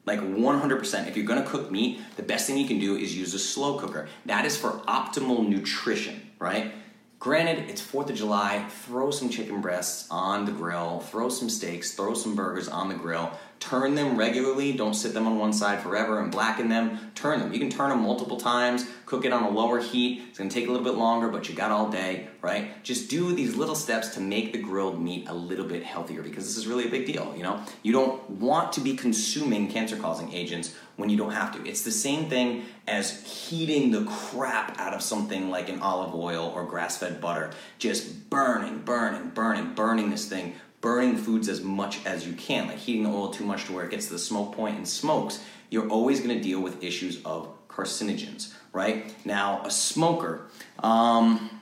Like 0.05 0.19
100%. 0.19 1.07
If 1.07 1.15
you're 1.15 1.25
gonna 1.25 1.45
cook 1.45 1.71
meat, 1.71 2.01
the 2.17 2.23
best 2.23 2.47
thing 2.47 2.57
you 2.57 2.67
can 2.67 2.79
do 2.79 2.97
is 2.97 3.17
use 3.17 3.33
a 3.33 3.39
slow 3.39 3.77
cooker. 3.79 4.09
That 4.25 4.45
is 4.45 4.57
for 4.57 4.71
optimal 4.87 5.47
nutrition, 5.47 6.31
right? 6.39 6.73
Granted, 7.19 7.69
it's 7.69 7.81
4th 7.81 8.09
of 8.09 8.17
July, 8.17 8.67
throw 8.85 9.09
some 9.09 9.29
chicken 9.29 9.61
breasts 9.61 10.07
on 10.11 10.43
the 10.43 10.51
grill, 10.51 10.99
throw 10.99 11.29
some 11.29 11.49
steaks, 11.49 11.93
throw 11.93 12.13
some 12.13 12.35
burgers 12.35 12.67
on 12.67 12.89
the 12.89 12.95
grill, 12.95 13.31
turn 13.63 13.95
them 13.95 14.17
regularly, 14.17 14.73
don't 14.73 14.93
sit 14.93 15.13
them 15.13 15.25
on 15.25 15.37
one 15.37 15.53
side 15.53 15.81
forever 15.81 16.19
and 16.19 16.29
blacken 16.29 16.67
them, 16.67 17.11
turn 17.15 17.39
them. 17.39 17.53
You 17.53 17.59
can 17.59 17.69
turn 17.69 17.89
them 17.89 18.01
multiple 18.01 18.35
times, 18.35 18.85
cook 19.05 19.23
it 19.23 19.31
on 19.31 19.43
a 19.43 19.49
lower 19.49 19.79
heat, 19.79 20.21
it's 20.27 20.37
gonna 20.37 20.49
take 20.49 20.67
a 20.67 20.71
little 20.71 20.83
bit 20.83 20.95
longer, 20.95 21.29
but 21.29 21.47
you 21.47 21.55
got 21.55 21.71
all 21.71 21.89
day, 21.89 22.27
right? 22.41 22.83
Just 22.83 23.09
do 23.09 23.33
these 23.33 23.55
little 23.55 23.75
steps 23.75 24.09
to 24.15 24.19
make 24.19 24.51
the 24.51 24.59
grilled 24.59 25.01
meat 25.01 25.29
a 25.29 25.33
little 25.33 25.65
bit 25.65 25.81
healthier 25.81 26.21
because 26.21 26.45
this 26.45 26.57
is 26.57 26.67
really 26.67 26.85
a 26.85 26.89
big 26.89 27.05
deal, 27.05 27.33
you 27.37 27.43
know? 27.43 27.63
You 27.83 27.93
don't 27.93 28.29
want 28.29 28.73
to 28.73 28.81
be 28.81 28.97
consuming 28.97 29.69
cancer 29.69 29.95
causing 29.95 30.33
agents 30.33 30.75
when 30.97 31.09
you 31.09 31.15
don't 31.15 31.31
have 31.31 31.53
to. 31.53 31.67
It's 31.67 31.83
the 31.83 31.91
same 31.91 32.29
thing 32.29 32.65
as 32.85 33.23
heating 33.23 33.91
the 33.91 34.03
crap 34.03 34.77
out 34.77 34.93
of 34.93 35.01
something 35.01 35.49
like 35.49 35.69
an 35.69 35.79
olive 35.79 36.13
oil 36.13 36.51
or 36.53 36.65
grass 36.65 36.97
fed 36.97 37.21
butter. 37.21 37.51
Just 37.79 38.29
burning, 38.29 38.79
burning, 38.79 39.29
burning, 39.29 39.73
burning 39.73 40.09
this 40.09 40.27
thing, 40.27 40.53
burning 40.83 41.15
foods 41.15 41.47
as 41.47 41.61
much 41.61 42.05
as 42.05 42.27
you 42.27 42.33
can, 42.33 42.67
like 42.67 42.77
heating 42.77 43.03
the 43.03 43.09
oil 43.09 43.29
too 43.29 43.45
much 43.45 43.63
to 43.65 43.71
where 43.71 43.85
it 43.85 43.89
gets 43.89 44.07
to 44.07 44.11
the 44.11 44.19
smoke 44.19 44.53
point 44.53 44.75
and 44.75 44.85
smokes. 44.85 45.41
You're 45.69 45.87
always 45.87 46.19
gonna 46.19 46.41
deal 46.41 46.59
with 46.59 46.83
issues 46.83 47.23
of 47.23 47.47
carcinogens, 47.69 48.53
right? 48.73 49.15
Now, 49.25 49.61
a 49.63 49.71
smoker, 49.71 50.41
um, 50.79 51.61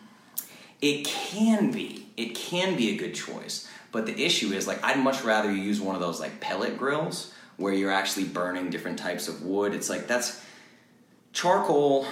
it 0.82 1.06
can 1.06 1.70
be, 1.70 2.08
it 2.18 2.34
can 2.34 2.76
be 2.76 2.90
a 2.90 2.98
good 2.98 3.14
choice. 3.14 3.70
But 3.92 4.08
the 4.08 4.26
issue 4.26 4.54
is, 4.54 4.68
like, 4.68 4.84
I'd 4.84 4.98
much 4.98 5.22
rather 5.24 5.52
you 5.52 5.62
use 5.62 5.80
one 5.80 5.94
of 5.94 6.02
those 6.02 6.20
like 6.20 6.40
pellet 6.40 6.78
grills 6.78 7.32
where 7.58 7.74
you're 7.74 7.92
actually 7.92 8.26
burning 8.26 8.72
different 8.72 8.98
types 8.98 9.28
of 9.28 9.44
wood. 9.44 9.76
It's 9.76 9.90
like 9.90 10.08
that's 10.08 10.44
charcoal. 11.32 12.08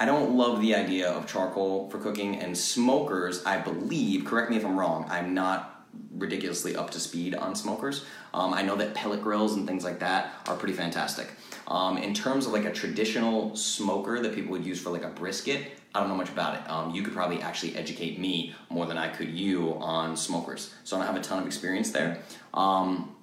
I 0.00 0.06
don't 0.06 0.34
love 0.36 0.60
the 0.60 0.74
idea 0.74 1.08
of 1.10 1.28
charcoal 1.28 1.88
for 1.90 1.98
cooking 1.98 2.36
and 2.36 2.58
smokers. 2.58 3.44
I 3.44 3.58
believe, 3.58 4.24
correct 4.24 4.50
me 4.50 4.56
if 4.56 4.64
I'm 4.64 4.76
wrong. 4.76 5.06
I'm 5.08 5.34
not 5.34 5.79
ridiculously 6.12 6.76
up 6.76 6.90
to 6.90 7.00
speed 7.00 7.34
on 7.34 7.54
smokers. 7.54 8.04
Um, 8.34 8.52
I 8.52 8.62
know 8.62 8.76
that 8.76 8.94
pellet 8.94 9.22
grills 9.22 9.56
and 9.56 9.66
things 9.66 9.84
like 9.84 10.00
that 10.00 10.34
are 10.46 10.56
pretty 10.56 10.74
fantastic. 10.74 11.28
Um, 11.66 11.98
in 11.98 12.14
terms 12.14 12.46
of 12.46 12.52
like 12.52 12.64
a 12.64 12.72
traditional 12.72 13.56
smoker 13.56 14.20
that 14.20 14.34
people 14.34 14.52
would 14.52 14.64
use 14.64 14.80
for 14.80 14.90
like 14.90 15.04
a 15.04 15.08
brisket, 15.08 15.72
I 15.94 16.00
don't 16.00 16.08
know 16.08 16.16
much 16.16 16.28
about 16.28 16.54
it. 16.54 16.70
Um, 16.70 16.94
you 16.94 17.02
could 17.02 17.14
probably 17.14 17.40
actually 17.42 17.76
educate 17.76 18.18
me 18.18 18.54
more 18.68 18.86
than 18.86 18.98
I 18.98 19.08
could 19.08 19.28
you 19.28 19.74
on 19.74 20.16
smokers. 20.16 20.74
So 20.84 20.96
I 20.96 21.00
don't 21.00 21.06
have 21.06 21.16
a 21.16 21.24
ton 21.24 21.38
of 21.38 21.46
experience 21.46 21.90
there. 21.90 22.18
Um, 22.54 23.16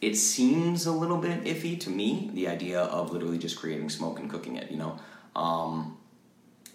it 0.00 0.14
seems 0.14 0.86
a 0.86 0.92
little 0.92 1.16
bit 1.16 1.44
iffy 1.44 1.78
to 1.80 1.90
me 1.90 2.30
the 2.34 2.48
idea 2.48 2.80
of 2.80 3.12
literally 3.12 3.38
just 3.38 3.58
creating 3.58 3.88
smoke 3.88 4.18
and 4.18 4.30
cooking 4.30 4.56
it 4.56 4.70
you 4.70 4.76
know 4.76 4.98
um, 5.34 5.96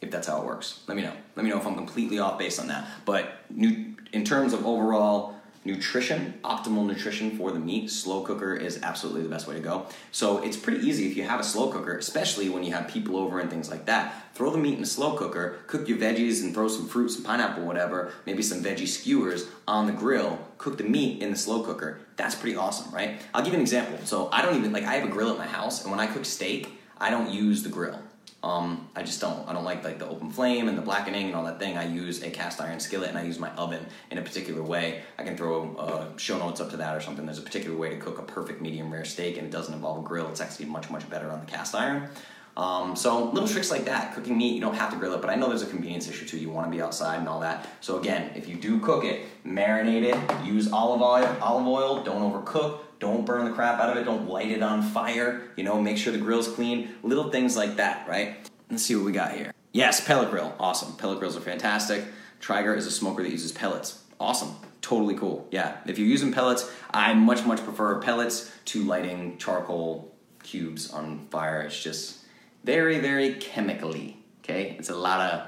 if 0.01 0.11
that's 0.11 0.27
how 0.27 0.41
it 0.41 0.45
works 0.45 0.81
let 0.87 0.97
me 0.97 1.03
know 1.03 1.13
let 1.35 1.43
me 1.43 1.49
know 1.49 1.57
if 1.57 1.65
i'm 1.65 1.75
completely 1.75 2.19
off 2.19 2.39
based 2.39 2.59
on 2.59 2.67
that 2.67 2.87
but 3.05 3.45
new, 3.49 3.95
in 4.13 4.23
terms 4.23 4.53
of 4.53 4.65
overall 4.65 5.35
nutrition 5.63 6.33
optimal 6.43 6.85
nutrition 6.87 7.37
for 7.37 7.51
the 7.51 7.59
meat 7.59 7.91
slow 7.91 8.23
cooker 8.23 8.55
is 8.55 8.81
absolutely 8.81 9.21
the 9.21 9.29
best 9.29 9.47
way 9.47 9.53
to 9.53 9.61
go. 9.61 9.85
So 10.11 10.43
it's 10.43 10.57
pretty 10.57 10.87
easy 10.87 11.09
if 11.09 11.15
you 11.15 11.23
have 11.23 11.39
a 11.39 11.43
slow 11.43 11.71
cooker 11.71 11.97
especially 11.97 12.49
when 12.49 12.63
you 12.63 12.73
have 12.73 12.87
people 12.87 13.15
over 13.15 13.39
and 13.39 13.49
things 13.49 13.69
like 13.69 13.85
that. 13.85 14.33
Throw 14.33 14.49
the 14.49 14.57
meat 14.57 14.77
in 14.77 14.83
a 14.83 14.87
slow 14.87 15.15
cooker 15.15 15.59
cook 15.67 15.87
your 15.87 15.99
veggies 15.99 16.41
and 16.41 16.53
throw 16.53 16.67
some 16.67 16.87
fruit 16.87 17.09
some 17.09 17.23
pineapple 17.23 17.63
whatever 17.63 18.11
maybe 18.25 18.41
some 18.41 18.63
veggie 18.63 18.87
skewers 18.87 19.47
on 19.67 19.85
the 19.85 19.93
grill 19.93 20.39
cook 20.57 20.77
the 20.77 20.83
meat 20.83 21.21
in 21.21 21.29
the 21.29 21.37
slow 21.37 21.61
cooker. 21.61 21.99
That's 22.15 22.33
pretty 22.33 22.55
awesome 22.55 22.91
right? 22.93 23.21
I'll 23.33 23.43
give 23.43 23.53
you 23.53 23.59
an 23.59 23.61
example. 23.61 23.99
So 24.05 24.29
i 24.31 24.41
don't 24.41 24.57
even 24.57 24.71
like 24.71 24.83
i 24.83 24.95
have 24.95 25.07
a 25.07 25.11
grill 25.11 25.29
at 25.29 25.37
my 25.37 25.47
house 25.47 25.83
and 25.83 25.91
when 25.91 25.99
i 25.99 26.07
cook 26.07 26.25
steak 26.25 26.69
i 26.97 27.11
don't 27.11 27.29
use 27.29 27.61
the 27.61 27.69
grill 27.69 27.99
um, 28.43 28.89
I 28.95 29.03
just 29.03 29.21
don't. 29.21 29.47
I 29.47 29.53
don't 29.53 29.63
like 29.63 29.83
like 29.83 29.99
the 29.99 30.07
open 30.07 30.31
flame 30.31 30.67
and 30.67 30.75
the 30.75 30.81
blackening 30.81 31.27
and 31.27 31.35
all 31.35 31.43
that 31.43 31.59
thing. 31.59 31.77
I 31.77 31.85
use 31.85 32.23
a 32.23 32.31
cast 32.31 32.59
iron 32.59 32.79
skillet 32.79 33.09
and 33.09 33.17
I 33.17 33.23
use 33.23 33.37
my 33.37 33.51
oven 33.51 33.85
in 34.09 34.17
a 34.17 34.21
particular 34.21 34.63
way. 34.63 35.03
I 35.19 35.23
can 35.23 35.37
throw 35.37 35.75
uh, 35.75 36.17
show 36.17 36.39
notes 36.39 36.59
up 36.59 36.71
to 36.71 36.77
that 36.77 36.95
or 36.95 37.01
something. 37.01 37.25
There's 37.25 37.37
a 37.37 37.43
particular 37.43 37.77
way 37.77 37.89
to 37.89 37.97
cook 37.97 38.17
a 38.17 38.23
perfect 38.23 38.59
medium 38.59 38.91
rare 38.91 39.05
steak 39.05 39.37
and 39.37 39.45
it 39.45 39.51
doesn't 39.51 39.73
involve 39.73 40.03
a 40.03 40.07
grill. 40.07 40.27
It's 40.29 40.41
actually 40.41 40.65
much 40.65 40.89
much 40.89 41.07
better 41.09 41.29
on 41.29 41.39
the 41.39 41.45
cast 41.45 41.75
iron. 41.75 42.09
Um, 42.57 42.95
so 42.95 43.25
little 43.25 43.47
tricks 43.47 43.71
like 43.71 43.85
that. 43.85 44.13
Cooking 44.15 44.37
meat, 44.37 44.55
you 44.55 44.61
don't 44.61 44.75
have 44.75 44.91
to 44.91 44.97
grill 44.97 45.13
it, 45.13 45.21
but 45.21 45.29
I 45.29 45.35
know 45.35 45.47
there's 45.47 45.61
a 45.61 45.67
convenience 45.67 46.09
issue 46.09 46.25
too. 46.25 46.37
You 46.37 46.49
want 46.49 46.67
to 46.67 46.71
be 46.75 46.81
outside 46.81 47.19
and 47.19 47.29
all 47.29 47.39
that. 47.41 47.67
So 47.79 47.99
again, 47.99 48.31
if 48.35 48.49
you 48.49 48.55
do 48.55 48.79
cook 48.79 49.05
it, 49.05 49.21
marinate 49.45 50.03
it. 50.03 50.45
Use 50.45 50.71
olive 50.71 51.01
oil. 51.01 51.37
Olive 51.41 51.67
oil. 51.67 52.03
Don't 52.03 52.21
overcook. 52.21 52.79
Don't 53.01 53.25
burn 53.25 53.45
the 53.45 53.51
crap 53.51 53.79
out 53.79 53.89
of 53.89 53.97
it. 53.97 54.05
Don't 54.05 54.29
light 54.29 54.51
it 54.51 54.61
on 54.61 54.83
fire. 54.83 55.41
You 55.55 55.63
know, 55.63 55.81
make 55.81 55.97
sure 55.97 56.13
the 56.13 56.19
grill's 56.19 56.47
clean. 56.47 56.93
Little 57.01 57.31
things 57.31 57.57
like 57.57 57.77
that, 57.77 58.07
right? 58.07 58.47
Let's 58.69 58.83
see 58.83 58.95
what 58.95 59.05
we 59.05 59.11
got 59.11 59.31
here. 59.31 59.51
Yes, 59.71 60.05
pellet 60.05 60.29
grill. 60.29 60.53
Awesome. 60.59 60.95
Pellet 60.97 61.17
grills 61.17 61.35
are 61.35 61.41
fantastic. 61.41 62.05
Traeger 62.39 62.75
is 62.75 62.85
a 62.85 62.91
smoker 62.91 63.23
that 63.23 63.31
uses 63.31 63.51
pellets. 63.51 64.03
Awesome. 64.19 64.55
Totally 64.83 65.15
cool. 65.15 65.47
Yeah. 65.49 65.77
If 65.87 65.97
you're 65.97 66.07
using 66.07 66.31
pellets, 66.31 66.69
I 66.91 67.15
much, 67.15 67.43
much 67.43 67.63
prefer 67.63 67.99
pellets 67.99 68.51
to 68.65 68.83
lighting 68.83 69.39
charcoal 69.39 70.13
cubes 70.43 70.91
on 70.91 71.25
fire. 71.31 71.63
It's 71.63 71.81
just 71.81 72.19
very, 72.63 72.99
very 72.99 73.33
chemically. 73.33 74.17
Okay? 74.43 74.75
It's 74.77 74.91
a 74.91 74.95
lot 74.95 75.21
of 75.33 75.47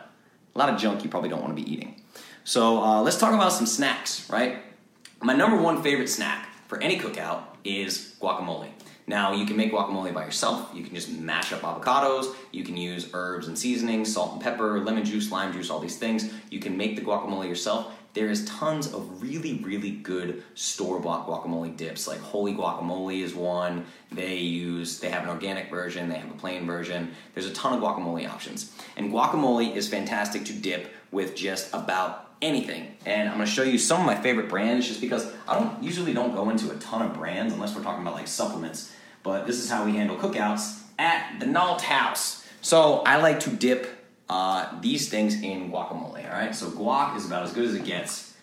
a 0.56 0.60
lot 0.60 0.70
of 0.70 0.80
junk 0.80 1.04
you 1.04 1.10
probably 1.10 1.30
don't 1.30 1.42
want 1.42 1.56
to 1.56 1.64
be 1.64 1.72
eating. 1.72 2.02
So 2.46 2.82
uh, 2.82 3.02
let's 3.04 3.18
talk 3.18 3.36
about 3.36 3.54
some 3.54 3.68
snacks, 3.68 4.28
right? 4.32 4.58
My 5.22 5.34
number 5.36 5.58
one 5.58 5.84
favorite 5.84 6.10
snack 6.10 6.50
for 6.74 6.82
any 6.82 6.98
cookout 6.98 7.44
is 7.64 8.16
guacamole. 8.20 8.70
Now, 9.06 9.34
you 9.34 9.46
can 9.46 9.56
make 9.56 9.72
guacamole 9.72 10.12
by 10.12 10.26
yourself. 10.26 10.72
You 10.74 10.84
can 10.84 10.96
just 10.96 11.12
mash 11.12 11.54
up 11.54 11.62
avocados. 11.62 12.34
You 12.52 12.64
can 12.64 12.78
use 12.78 13.12
herbs 13.14 13.48
and 13.48 13.56
seasonings, 13.56 14.12
salt 14.12 14.34
and 14.34 14.42
pepper, 14.42 14.80
lemon 14.80 15.06
juice, 15.06 15.32
lime 15.32 15.54
juice, 15.54 15.70
all 15.70 15.80
these 15.80 15.98
things. 15.98 16.34
You 16.50 16.60
can 16.60 16.76
make 16.76 16.96
the 16.96 17.04
guacamole 17.04 17.48
yourself. 17.48 17.94
There 18.16 18.28
is 18.28 18.46
tons 18.46 18.92
of 18.92 19.22
really, 19.22 19.60
really 19.60 19.92
good 19.92 20.44
store-bought 20.56 21.28
guacamole 21.28 21.78
dips. 21.78 22.08
Like 22.08 22.20
Wholly 22.22 22.56
Guacamole 22.56 23.22
is 23.22 23.36
one. 23.36 23.86
They 24.12 24.38
use, 24.38 25.00
they 25.00 25.12
have 25.12 25.24
an 25.24 25.30
organic 25.30 25.70
version, 25.70 26.10
they 26.10 26.18
have 26.18 26.32
a 26.32 26.36
plain 26.36 26.66
version. 26.66 27.12
There's 27.36 27.48
a 27.48 27.54
ton 27.54 27.74
of 27.74 27.84
guacamole 27.84 28.28
options. 28.28 28.72
And 28.98 29.12
guacamole 29.12 29.76
is 29.76 29.88
fantastic 29.88 30.44
to 30.46 30.54
dip 30.54 30.92
with 31.12 31.36
just 31.36 31.72
about 31.72 32.33
anything. 32.44 32.96
And 33.06 33.30
I'm 33.30 33.36
gonna 33.36 33.48
show 33.48 33.64
you 33.64 33.78
some 33.78 34.02
of 34.02 34.06
my 34.06 34.16
favorite 34.16 34.50
brands 34.50 34.88
just 34.88 35.02
because 35.02 35.32
I 35.48 35.58
don't 35.58 35.82
usually 35.82 36.14
don't 36.14 36.36
go 36.36 36.50
into 36.50 36.70
a 36.70 36.76
ton 36.76 37.02
of 37.02 37.14
brands 37.14 37.54
unless 37.54 37.76
we're 37.76 37.84
talking 37.84 38.02
about 38.02 38.14
like 38.14 38.28
supplements. 38.28 38.92
But 39.24 39.48
this 39.48 39.58
is 39.60 39.70
how 39.70 39.86
we 39.86 39.94
handle 39.94 40.18
cookouts 40.18 40.82
at 41.00 41.40
the 41.40 41.46
Nault 41.46 41.82
House. 41.82 42.46
So 42.62 43.00
I 43.06 43.18
like 43.18 43.40
to 43.42 43.50
dip 43.50 43.88
uh, 44.30 44.80
these 44.82 45.10
things 45.10 45.42
in 45.42 45.72
guacamole, 45.72 46.26
all 46.26 46.38
right? 46.38 46.56
So 46.56 46.68
guac 46.68 47.16
is 47.16 47.26
about 47.26 47.44
as 47.44 47.54
good 47.54 47.66
as 47.66 47.76
it 47.76 47.86
gets. 47.86 48.34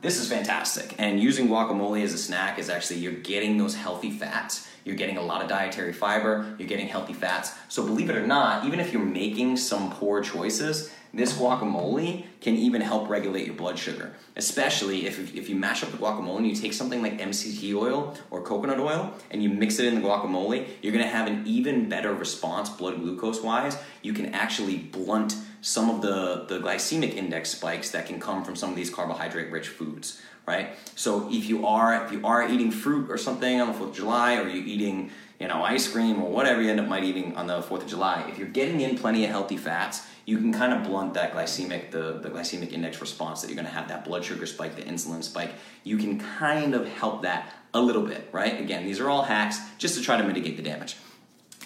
This 0.00 0.18
is 0.18 0.28
fantastic. 0.28 0.94
And 0.98 1.20
using 1.20 1.48
guacamole 1.48 2.02
as 2.02 2.12
a 2.12 2.18
snack 2.18 2.58
is 2.58 2.70
actually, 2.70 3.00
you're 3.00 3.12
getting 3.12 3.58
those 3.58 3.74
healthy 3.74 4.10
fats. 4.10 4.68
You're 4.84 4.96
getting 4.96 5.16
a 5.16 5.22
lot 5.22 5.42
of 5.42 5.48
dietary 5.48 5.92
fiber. 5.92 6.54
You're 6.58 6.68
getting 6.68 6.86
healthy 6.86 7.12
fats. 7.12 7.52
So 7.68 7.84
believe 7.84 8.08
it 8.08 8.16
or 8.16 8.26
not, 8.26 8.64
even 8.64 8.78
if 8.78 8.92
you're 8.92 9.02
making 9.02 9.56
some 9.56 9.90
poor 9.90 10.22
choices, 10.22 10.92
this 11.16 11.32
guacamole 11.32 12.24
can 12.40 12.56
even 12.56 12.80
help 12.80 13.08
regulate 13.08 13.46
your 13.46 13.54
blood 13.54 13.78
sugar, 13.78 14.14
especially 14.36 15.06
if, 15.06 15.34
if 15.34 15.48
you 15.48 15.56
mash 15.56 15.82
up 15.82 15.90
the 15.90 15.96
guacamole 15.96 16.38
and 16.38 16.46
you 16.46 16.54
take 16.54 16.72
something 16.72 17.02
like 17.02 17.18
MCT 17.18 17.74
oil 17.74 18.16
or 18.30 18.42
coconut 18.42 18.78
oil 18.78 19.14
and 19.30 19.42
you 19.42 19.48
mix 19.48 19.78
it 19.78 19.86
in 19.86 19.94
the 19.94 20.00
guacamole, 20.00 20.66
you're 20.82 20.92
gonna 20.92 21.06
have 21.06 21.26
an 21.26 21.42
even 21.46 21.88
better 21.88 22.14
response 22.14 22.68
blood 22.68 23.00
glucose 23.00 23.42
wise. 23.42 23.76
You 24.02 24.12
can 24.12 24.34
actually 24.34 24.76
blunt 24.76 25.36
some 25.62 25.90
of 25.90 26.02
the, 26.02 26.44
the 26.48 26.60
glycemic 26.60 27.14
index 27.14 27.50
spikes 27.50 27.90
that 27.90 28.06
can 28.06 28.20
come 28.20 28.44
from 28.44 28.54
some 28.54 28.70
of 28.70 28.76
these 28.76 28.90
carbohydrate 28.90 29.50
rich 29.50 29.68
foods, 29.68 30.20
right? 30.46 30.76
So 30.94 31.28
if 31.32 31.48
you 31.48 31.66
are 31.66 32.04
if 32.04 32.12
you 32.12 32.24
are 32.24 32.48
eating 32.48 32.70
fruit 32.70 33.10
or 33.10 33.18
something 33.18 33.60
on 33.60 33.72
the 33.72 33.78
4th 33.78 33.88
of 33.88 33.96
July 33.96 34.36
or 34.36 34.48
you're 34.48 34.64
eating 34.64 35.10
you 35.40 35.48
know, 35.48 35.62
ice 35.62 35.86
cream 35.88 36.22
or 36.22 36.30
whatever 36.30 36.62
you 36.62 36.70
end 36.70 36.80
up 36.80 36.88
might 36.88 37.04
eating 37.04 37.36
on 37.36 37.46
the 37.46 37.60
4th 37.60 37.82
of 37.82 37.86
July, 37.86 38.26
if 38.28 38.38
you're 38.38 38.48
getting 38.48 38.80
in 38.80 38.96
plenty 38.96 39.24
of 39.24 39.30
healthy 39.30 39.56
fats, 39.56 40.06
you 40.24 40.38
can 40.38 40.52
kind 40.52 40.72
of 40.72 40.82
blunt 40.82 41.14
that 41.14 41.34
glycemic, 41.34 41.90
the, 41.90 42.18
the 42.20 42.30
glycemic 42.30 42.72
index 42.72 43.00
response 43.00 43.42
that 43.42 43.48
you're 43.48 43.56
gonna 43.56 43.68
have, 43.68 43.88
that 43.88 44.04
blood 44.04 44.24
sugar 44.24 44.46
spike, 44.46 44.74
the 44.76 44.82
insulin 44.82 45.22
spike. 45.22 45.52
You 45.84 45.98
can 45.98 46.18
kind 46.18 46.74
of 46.74 46.88
help 46.88 47.22
that 47.22 47.52
a 47.74 47.80
little 47.80 48.02
bit, 48.02 48.28
right? 48.32 48.58
Again, 48.60 48.84
these 48.84 48.98
are 48.98 49.08
all 49.08 49.22
hacks 49.22 49.58
just 49.78 49.96
to 49.96 50.02
try 50.02 50.16
to 50.16 50.24
mitigate 50.24 50.56
the 50.56 50.62
damage. 50.62 50.96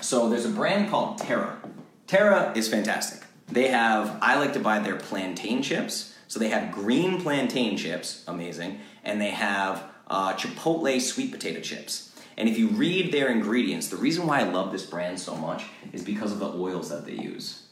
So 0.01 0.29
there's 0.29 0.45
a 0.45 0.51
brand 0.51 0.91
called 0.91 1.19
Terra. 1.19 1.59
Terra 2.07 2.53
is 2.57 2.69
fantastic. 2.69 3.27
They 3.49 3.69
have, 3.69 4.19
I 4.21 4.37
like 4.37 4.53
to 4.55 4.61
buy 4.61 4.79
their 4.81 4.97
plantain 4.97 5.63
chips. 5.63 6.15
So 6.29 6.39
they 6.39 6.49
have 6.49 6.73
green 6.73 7.21
plantain 7.21 7.77
chips, 7.77 8.25
amazing, 8.29 8.81
and 9.05 9.21
they 9.21 9.31
have 9.31 9.85
uh, 10.07 10.35
chipotle 10.35 11.01
sweet 11.01 11.33
potato 11.33 11.61
chips. 11.61 12.10
And 12.41 12.49
if 12.49 12.59
you 12.59 12.69
read 12.69 13.13
their 13.13 13.29
ingredients, 13.29 13.89
the 13.89 13.99
reason 13.99 14.27
why 14.27 14.41
I 14.41 14.45
love 14.45 14.73
this 14.73 14.87
brand 14.87 15.21
so 15.21 15.37
much 15.37 15.65
is 15.93 16.03
because 16.03 16.33
of 16.33 16.39
the 16.39 16.49
oils 16.49 16.89
that 16.89 17.05
they 17.05 17.13
use. 17.13 17.65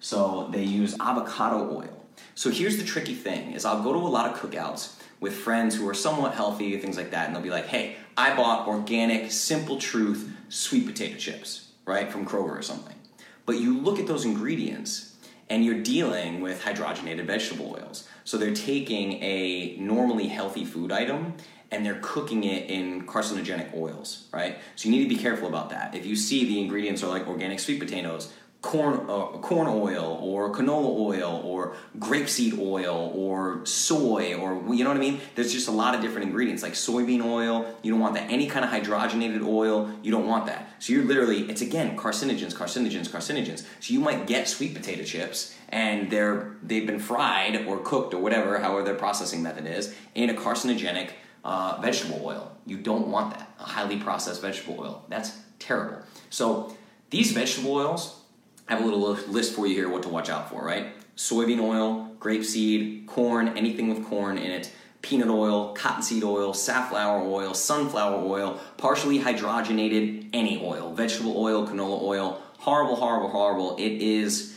So 0.00 0.48
they 0.50 0.62
use 0.62 0.96
avocado 0.98 1.76
oil. 1.76 2.06
So 2.34 2.48
here's 2.48 2.78
the 2.78 2.84
tricky 2.84 3.14
thing 3.14 3.52
is 3.52 3.66
I'll 3.66 3.82
go 3.82 3.92
to 3.92 3.98
a 3.98 4.08
lot 4.08 4.32
of 4.32 4.40
cookouts 4.40 4.94
with 5.20 5.34
friends 5.34 5.74
who 5.76 5.86
are 5.90 5.94
somewhat 5.94 6.32
healthy, 6.32 6.74
things 6.78 6.96
like 6.96 7.10
that, 7.10 7.26
and 7.26 7.36
they'll 7.36 7.42
be 7.42 7.50
like, 7.50 7.66
hey, 7.66 7.96
I 8.16 8.34
bought 8.34 8.66
organic, 8.66 9.30
simple 9.30 9.76
truth 9.76 10.32
sweet 10.48 10.86
potato 10.86 11.18
chips, 11.18 11.72
right, 11.84 12.10
from 12.10 12.24
Kroger 12.24 12.58
or 12.58 12.62
something. 12.62 12.96
But 13.44 13.56
you 13.56 13.78
look 13.78 13.98
at 13.98 14.06
those 14.06 14.24
ingredients 14.24 15.16
and 15.50 15.62
you're 15.66 15.82
dealing 15.82 16.40
with 16.40 16.62
hydrogenated 16.62 17.26
vegetable 17.26 17.76
oils. 17.78 18.08
So 18.24 18.38
they're 18.38 18.54
taking 18.54 19.22
a 19.22 19.76
normally 19.78 20.28
healthy 20.28 20.64
food 20.64 20.92
item 20.92 21.34
and 21.70 21.84
they're 21.84 22.00
cooking 22.00 22.44
it 22.44 22.70
in 22.70 23.06
carcinogenic 23.06 23.74
oils, 23.74 24.28
right? 24.32 24.58
So 24.76 24.88
you 24.88 24.96
need 24.96 25.02
to 25.02 25.08
be 25.08 25.20
careful 25.20 25.48
about 25.48 25.70
that. 25.70 25.94
If 25.94 26.06
you 26.06 26.16
see 26.16 26.44
the 26.44 26.60
ingredients 26.60 27.02
are 27.02 27.08
like 27.08 27.26
organic 27.26 27.60
sweet 27.60 27.80
potatoes, 27.80 28.32
corn 28.64 28.94
uh, 29.10 29.26
corn 29.38 29.66
oil 29.68 30.18
or 30.22 30.50
canola 30.50 30.98
oil 30.98 31.42
or 31.44 31.76
grapeseed 31.98 32.58
oil 32.58 33.12
or 33.14 33.60
soy 33.66 34.34
or 34.34 34.74
you 34.74 34.82
know 34.82 34.90
what 34.90 34.96
I 34.96 35.00
mean? 35.00 35.20
There's 35.34 35.52
just 35.52 35.68
a 35.68 35.70
lot 35.70 35.94
of 35.94 36.00
different 36.00 36.26
ingredients 36.26 36.62
like 36.62 36.72
soybean 36.72 37.22
oil. 37.22 37.66
You 37.82 37.90
don't 37.92 38.00
want 38.00 38.14
that. 38.14 38.30
Any 38.30 38.46
kind 38.46 38.64
of 38.64 38.70
hydrogenated 38.70 39.46
oil, 39.46 39.92
you 40.02 40.10
don't 40.10 40.26
want 40.26 40.46
that. 40.46 40.70
So 40.78 40.94
you're 40.94 41.04
literally 41.04 41.42
it's 41.50 41.60
again 41.60 41.96
carcinogens, 41.96 42.54
carcinogens, 42.54 43.08
carcinogens. 43.08 43.66
So 43.80 43.92
you 43.92 44.00
might 44.00 44.26
get 44.26 44.48
sweet 44.48 44.74
potato 44.74 45.04
chips 45.04 45.54
and 45.68 46.10
they're 46.10 46.56
they've 46.62 46.86
been 46.86 47.00
fried 47.00 47.66
or 47.66 47.78
cooked 47.80 48.14
or 48.14 48.22
whatever, 48.22 48.58
however 48.58 48.82
their 48.82 48.94
processing 48.94 49.42
method 49.42 49.66
is, 49.66 49.94
in 50.14 50.30
a 50.30 50.34
carcinogenic 50.34 51.10
uh, 51.44 51.78
vegetable 51.80 52.20
oil. 52.24 52.50
You 52.66 52.78
don't 52.78 53.08
want 53.08 53.32
that. 53.32 53.48
A 53.60 53.64
highly 53.64 53.98
processed 53.98 54.42
vegetable 54.42 54.80
oil. 54.80 55.04
That's 55.08 55.38
terrible. 55.58 55.98
So 56.30 56.76
these 57.10 57.32
vegetable 57.32 57.74
oils 57.74 58.24
I 58.68 58.74
have 58.74 58.82
a 58.82 58.86
little 58.86 59.12
list 59.30 59.54
for 59.54 59.66
you 59.66 59.74
here 59.74 59.88
what 59.90 60.02
to 60.04 60.08
watch 60.08 60.30
out 60.30 60.48
for, 60.48 60.64
right? 60.64 60.86
Soybean 61.16 61.60
oil, 61.60 62.16
grapeseed, 62.18 63.06
corn, 63.06 63.48
anything 63.56 63.88
with 63.88 64.06
corn 64.06 64.38
in 64.38 64.50
it, 64.50 64.72
peanut 65.02 65.28
oil, 65.28 65.74
cottonseed 65.74 66.24
oil, 66.24 66.54
safflower 66.54 67.22
oil, 67.22 67.52
sunflower 67.52 68.24
oil, 68.24 68.58
partially 68.78 69.18
hydrogenated 69.18 70.30
any 70.32 70.64
oil, 70.64 70.94
vegetable 70.94 71.36
oil, 71.36 71.66
canola 71.66 72.02
oil. 72.02 72.40
Horrible, 72.58 72.96
horrible, 72.96 73.28
horrible. 73.28 73.76
It 73.76 74.00
is 74.00 74.53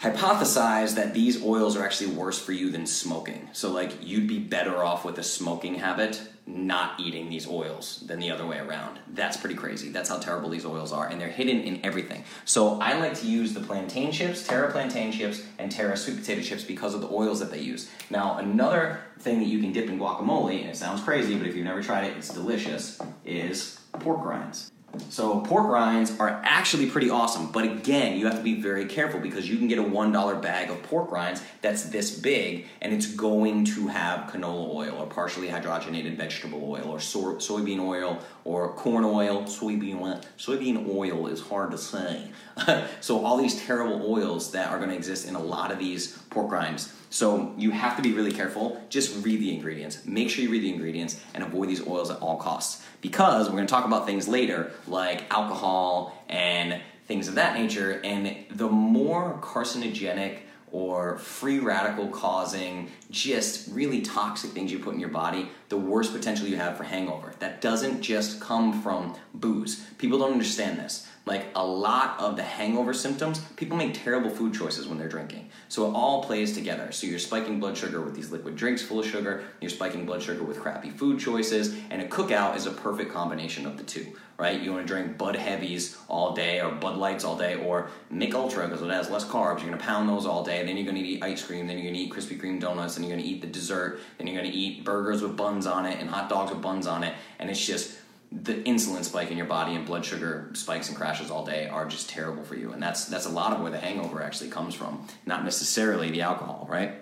hypothesized 0.00 0.94
that 0.94 1.14
these 1.14 1.42
oils 1.42 1.76
are 1.76 1.84
actually 1.84 2.12
worse 2.12 2.38
for 2.38 2.52
you 2.52 2.70
than 2.70 2.86
smoking. 2.86 3.48
So, 3.52 3.70
like, 3.70 3.92
you'd 4.02 4.28
be 4.28 4.38
better 4.38 4.84
off 4.84 5.04
with 5.04 5.18
a 5.18 5.22
smoking 5.22 5.76
habit 5.76 6.20
not 6.48 7.00
eating 7.00 7.28
these 7.28 7.48
oils 7.48 8.04
than 8.06 8.20
the 8.20 8.30
other 8.30 8.46
way 8.46 8.58
around. 8.58 9.00
That's 9.12 9.36
pretty 9.36 9.56
crazy. 9.56 9.88
That's 9.88 10.08
how 10.08 10.18
terrible 10.18 10.48
these 10.48 10.64
oils 10.64 10.92
are, 10.92 11.08
and 11.08 11.20
they're 11.20 11.28
hidden 11.28 11.60
in 11.62 11.84
everything. 11.84 12.22
So 12.44 12.78
I 12.80 12.98
like 12.98 13.14
to 13.14 13.26
use 13.26 13.52
the 13.52 13.60
plantain 13.60 14.12
chips, 14.12 14.46
Terra 14.46 14.70
plantain 14.70 15.10
chips, 15.10 15.42
and 15.58 15.72
Terra 15.72 15.96
sweet 15.96 16.18
potato 16.18 16.42
chips 16.42 16.62
because 16.62 16.94
of 16.94 17.00
the 17.00 17.08
oils 17.08 17.40
that 17.40 17.50
they 17.50 17.60
use. 17.60 17.90
Now, 18.10 18.38
another 18.38 19.00
thing 19.18 19.40
that 19.40 19.48
you 19.48 19.60
can 19.60 19.72
dip 19.72 19.88
in 19.88 19.98
guacamole, 19.98 20.60
and 20.60 20.70
it 20.70 20.76
sounds 20.76 21.02
crazy, 21.02 21.36
but 21.36 21.48
if 21.48 21.56
you've 21.56 21.64
never 21.64 21.82
tried 21.82 22.04
it, 22.04 22.16
it's 22.16 22.28
delicious, 22.28 23.00
is 23.24 23.80
pork 23.98 24.24
rinds. 24.24 24.70
So 25.10 25.40
pork 25.40 25.68
rinds 25.68 26.18
are 26.18 26.40
actually 26.44 26.90
pretty 26.90 27.10
awesome, 27.10 27.50
but 27.52 27.64
again, 27.64 28.18
you 28.18 28.26
have 28.26 28.36
to 28.36 28.42
be 28.42 28.60
very 28.60 28.86
careful 28.86 29.20
because 29.20 29.48
you 29.48 29.56
can 29.58 29.68
get 29.68 29.78
a 29.78 29.82
$1 29.82 30.42
bag 30.42 30.70
of 30.70 30.82
pork 30.84 31.10
rinds 31.10 31.42
that's 31.62 31.84
this 31.84 32.18
big 32.18 32.66
and 32.80 32.92
it's 32.92 33.06
going 33.14 33.64
to 33.64 33.88
have 33.88 34.30
canola 34.30 34.74
oil 34.74 34.96
or 34.98 35.06
partially 35.06 35.48
hydrogenated 35.48 36.16
vegetable 36.16 36.62
oil 36.70 36.88
or 36.88 37.00
so- 37.00 37.36
soybean 37.36 37.80
oil 37.80 38.18
or 38.44 38.72
corn 38.74 39.04
oil. 39.04 39.42
Soybean 39.44 40.00
oil, 40.00 40.20
soybean 40.38 40.88
oil 40.88 41.26
is 41.26 41.40
hard 41.40 41.70
to 41.70 41.78
say. 41.78 42.30
so 43.00 43.24
all 43.24 43.36
these 43.36 43.60
terrible 43.62 44.10
oils 44.10 44.52
that 44.52 44.70
are 44.70 44.78
going 44.78 44.90
to 44.90 44.96
exist 44.96 45.26
in 45.26 45.34
a 45.34 45.42
lot 45.42 45.70
of 45.70 45.78
these 45.78 46.18
pork 46.30 46.50
rinds. 46.50 46.92
So 47.16 47.54
you 47.56 47.70
have 47.70 47.96
to 47.96 48.02
be 48.02 48.12
really 48.12 48.30
careful. 48.30 48.78
Just 48.90 49.24
read 49.24 49.40
the 49.40 49.54
ingredients. 49.54 50.04
Make 50.04 50.28
sure 50.28 50.44
you 50.44 50.50
read 50.50 50.62
the 50.62 50.70
ingredients 50.70 51.18
and 51.32 51.42
avoid 51.42 51.70
these 51.70 51.80
oils 51.86 52.10
at 52.10 52.20
all 52.20 52.36
costs. 52.36 52.84
Because 53.00 53.46
we're 53.46 53.54
going 53.54 53.66
to 53.66 53.70
talk 53.70 53.86
about 53.86 54.04
things 54.04 54.28
later 54.28 54.70
like 54.86 55.24
alcohol 55.32 56.22
and 56.28 56.78
things 57.06 57.26
of 57.26 57.36
that 57.36 57.58
nature. 57.58 58.02
And 58.04 58.36
the 58.50 58.68
more 58.68 59.38
carcinogenic 59.40 60.40
or 60.70 61.16
free 61.16 61.58
radical 61.58 62.08
causing, 62.08 62.90
just 63.10 63.72
really 63.72 64.02
toxic 64.02 64.50
things 64.50 64.70
you 64.70 64.78
put 64.78 64.92
in 64.92 65.00
your 65.00 65.08
body, 65.08 65.48
the 65.70 65.78
worse 65.78 66.10
potential 66.10 66.46
you 66.46 66.56
have 66.56 66.76
for 66.76 66.84
hangover. 66.84 67.32
That 67.38 67.62
doesn't 67.62 68.02
just 68.02 68.42
come 68.42 68.82
from 68.82 69.14
booze. 69.32 69.86
People 69.96 70.18
don't 70.18 70.32
understand 70.32 70.78
this 70.78 71.08
like 71.26 71.48
a 71.56 71.66
lot 71.66 72.18
of 72.20 72.36
the 72.36 72.42
hangover 72.42 72.94
symptoms, 72.94 73.40
people 73.56 73.76
make 73.76 73.92
terrible 73.92 74.30
food 74.30 74.54
choices 74.54 74.86
when 74.86 74.96
they're 74.96 75.08
drinking. 75.08 75.50
So 75.68 75.88
it 75.88 75.92
all 75.92 76.22
plays 76.22 76.54
together. 76.54 76.92
So 76.92 77.08
you're 77.08 77.18
spiking 77.18 77.58
blood 77.58 77.76
sugar 77.76 78.00
with 78.00 78.14
these 78.14 78.30
liquid 78.30 78.54
drinks 78.54 78.80
full 78.80 79.00
of 79.00 79.06
sugar, 79.06 79.42
you're 79.60 79.68
spiking 79.68 80.06
blood 80.06 80.22
sugar 80.22 80.44
with 80.44 80.60
crappy 80.60 80.90
food 80.90 81.18
choices, 81.18 81.76
and 81.90 82.00
a 82.00 82.06
cookout 82.06 82.54
is 82.54 82.66
a 82.66 82.70
perfect 82.70 83.12
combination 83.12 83.66
of 83.66 83.76
the 83.76 83.82
two, 83.82 84.06
right? 84.38 84.60
You 84.60 84.72
want 84.72 84.86
to 84.86 84.92
drink 84.92 85.18
Bud 85.18 85.34
Heavies 85.34 85.96
all 86.06 86.32
day, 86.32 86.60
or 86.60 86.70
Bud 86.70 86.96
Lights 86.96 87.24
all 87.24 87.36
day, 87.36 87.56
or 87.56 87.90
Mich 88.08 88.32
Ultra 88.32 88.68
because 88.68 88.82
it 88.82 88.90
has 88.90 89.10
less 89.10 89.24
carbs. 89.24 89.58
You're 89.58 89.70
going 89.70 89.80
to 89.80 89.84
pound 89.84 90.08
those 90.08 90.26
all 90.26 90.44
day, 90.44 90.64
then 90.64 90.76
you're 90.76 90.86
going 90.86 91.02
to 91.02 91.02
eat 91.02 91.24
ice 91.24 91.44
cream, 91.44 91.66
then 91.66 91.76
you're 91.76 91.90
going 91.90 91.94
to 91.94 92.00
eat 92.02 92.12
Krispy 92.12 92.40
Kreme 92.40 92.60
donuts, 92.60 92.94
then 92.94 93.02
you're 93.02 93.12
going 93.12 93.24
to 93.24 93.28
eat 93.28 93.40
the 93.40 93.48
dessert, 93.48 93.98
then 94.18 94.28
you're 94.28 94.40
going 94.40 94.50
to 94.50 94.56
eat 94.56 94.84
burgers 94.84 95.22
with 95.22 95.36
buns 95.36 95.66
on 95.66 95.86
it, 95.86 95.98
and 95.98 96.08
hot 96.08 96.28
dogs 96.28 96.52
with 96.52 96.62
buns 96.62 96.86
on 96.86 97.02
it, 97.02 97.16
and 97.40 97.50
it's 97.50 97.66
just 97.66 97.98
the 98.32 98.54
insulin 98.64 99.04
spike 99.04 99.30
in 99.30 99.36
your 99.36 99.46
body 99.46 99.74
and 99.74 99.86
blood 99.86 100.04
sugar 100.04 100.50
spikes 100.52 100.88
and 100.88 100.96
crashes 100.96 101.30
all 101.30 101.44
day 101.44 101.68
are 101.68 101.86
just 101.86 102.08
terrible 102.08 102.42
for 102.42 102.56
you. 102.56 102.72
And 102.72 102.82
that's 102.82 103.06
that's 103.06 103.26
a 103.26 103.30
lot 103.30 103.52
of 103.52 103.60
where 103.60 103.70
the 103.70 103.78
hangover 103.78 104.22
actually 104.22 104.50
comes 104.50 104.74
from 104.74 105.06
not 105.24 105.44
necessarily 105.44 106.10
the 106.10 106.22
alcohol 106.22 106.66
right? 106.68 106.92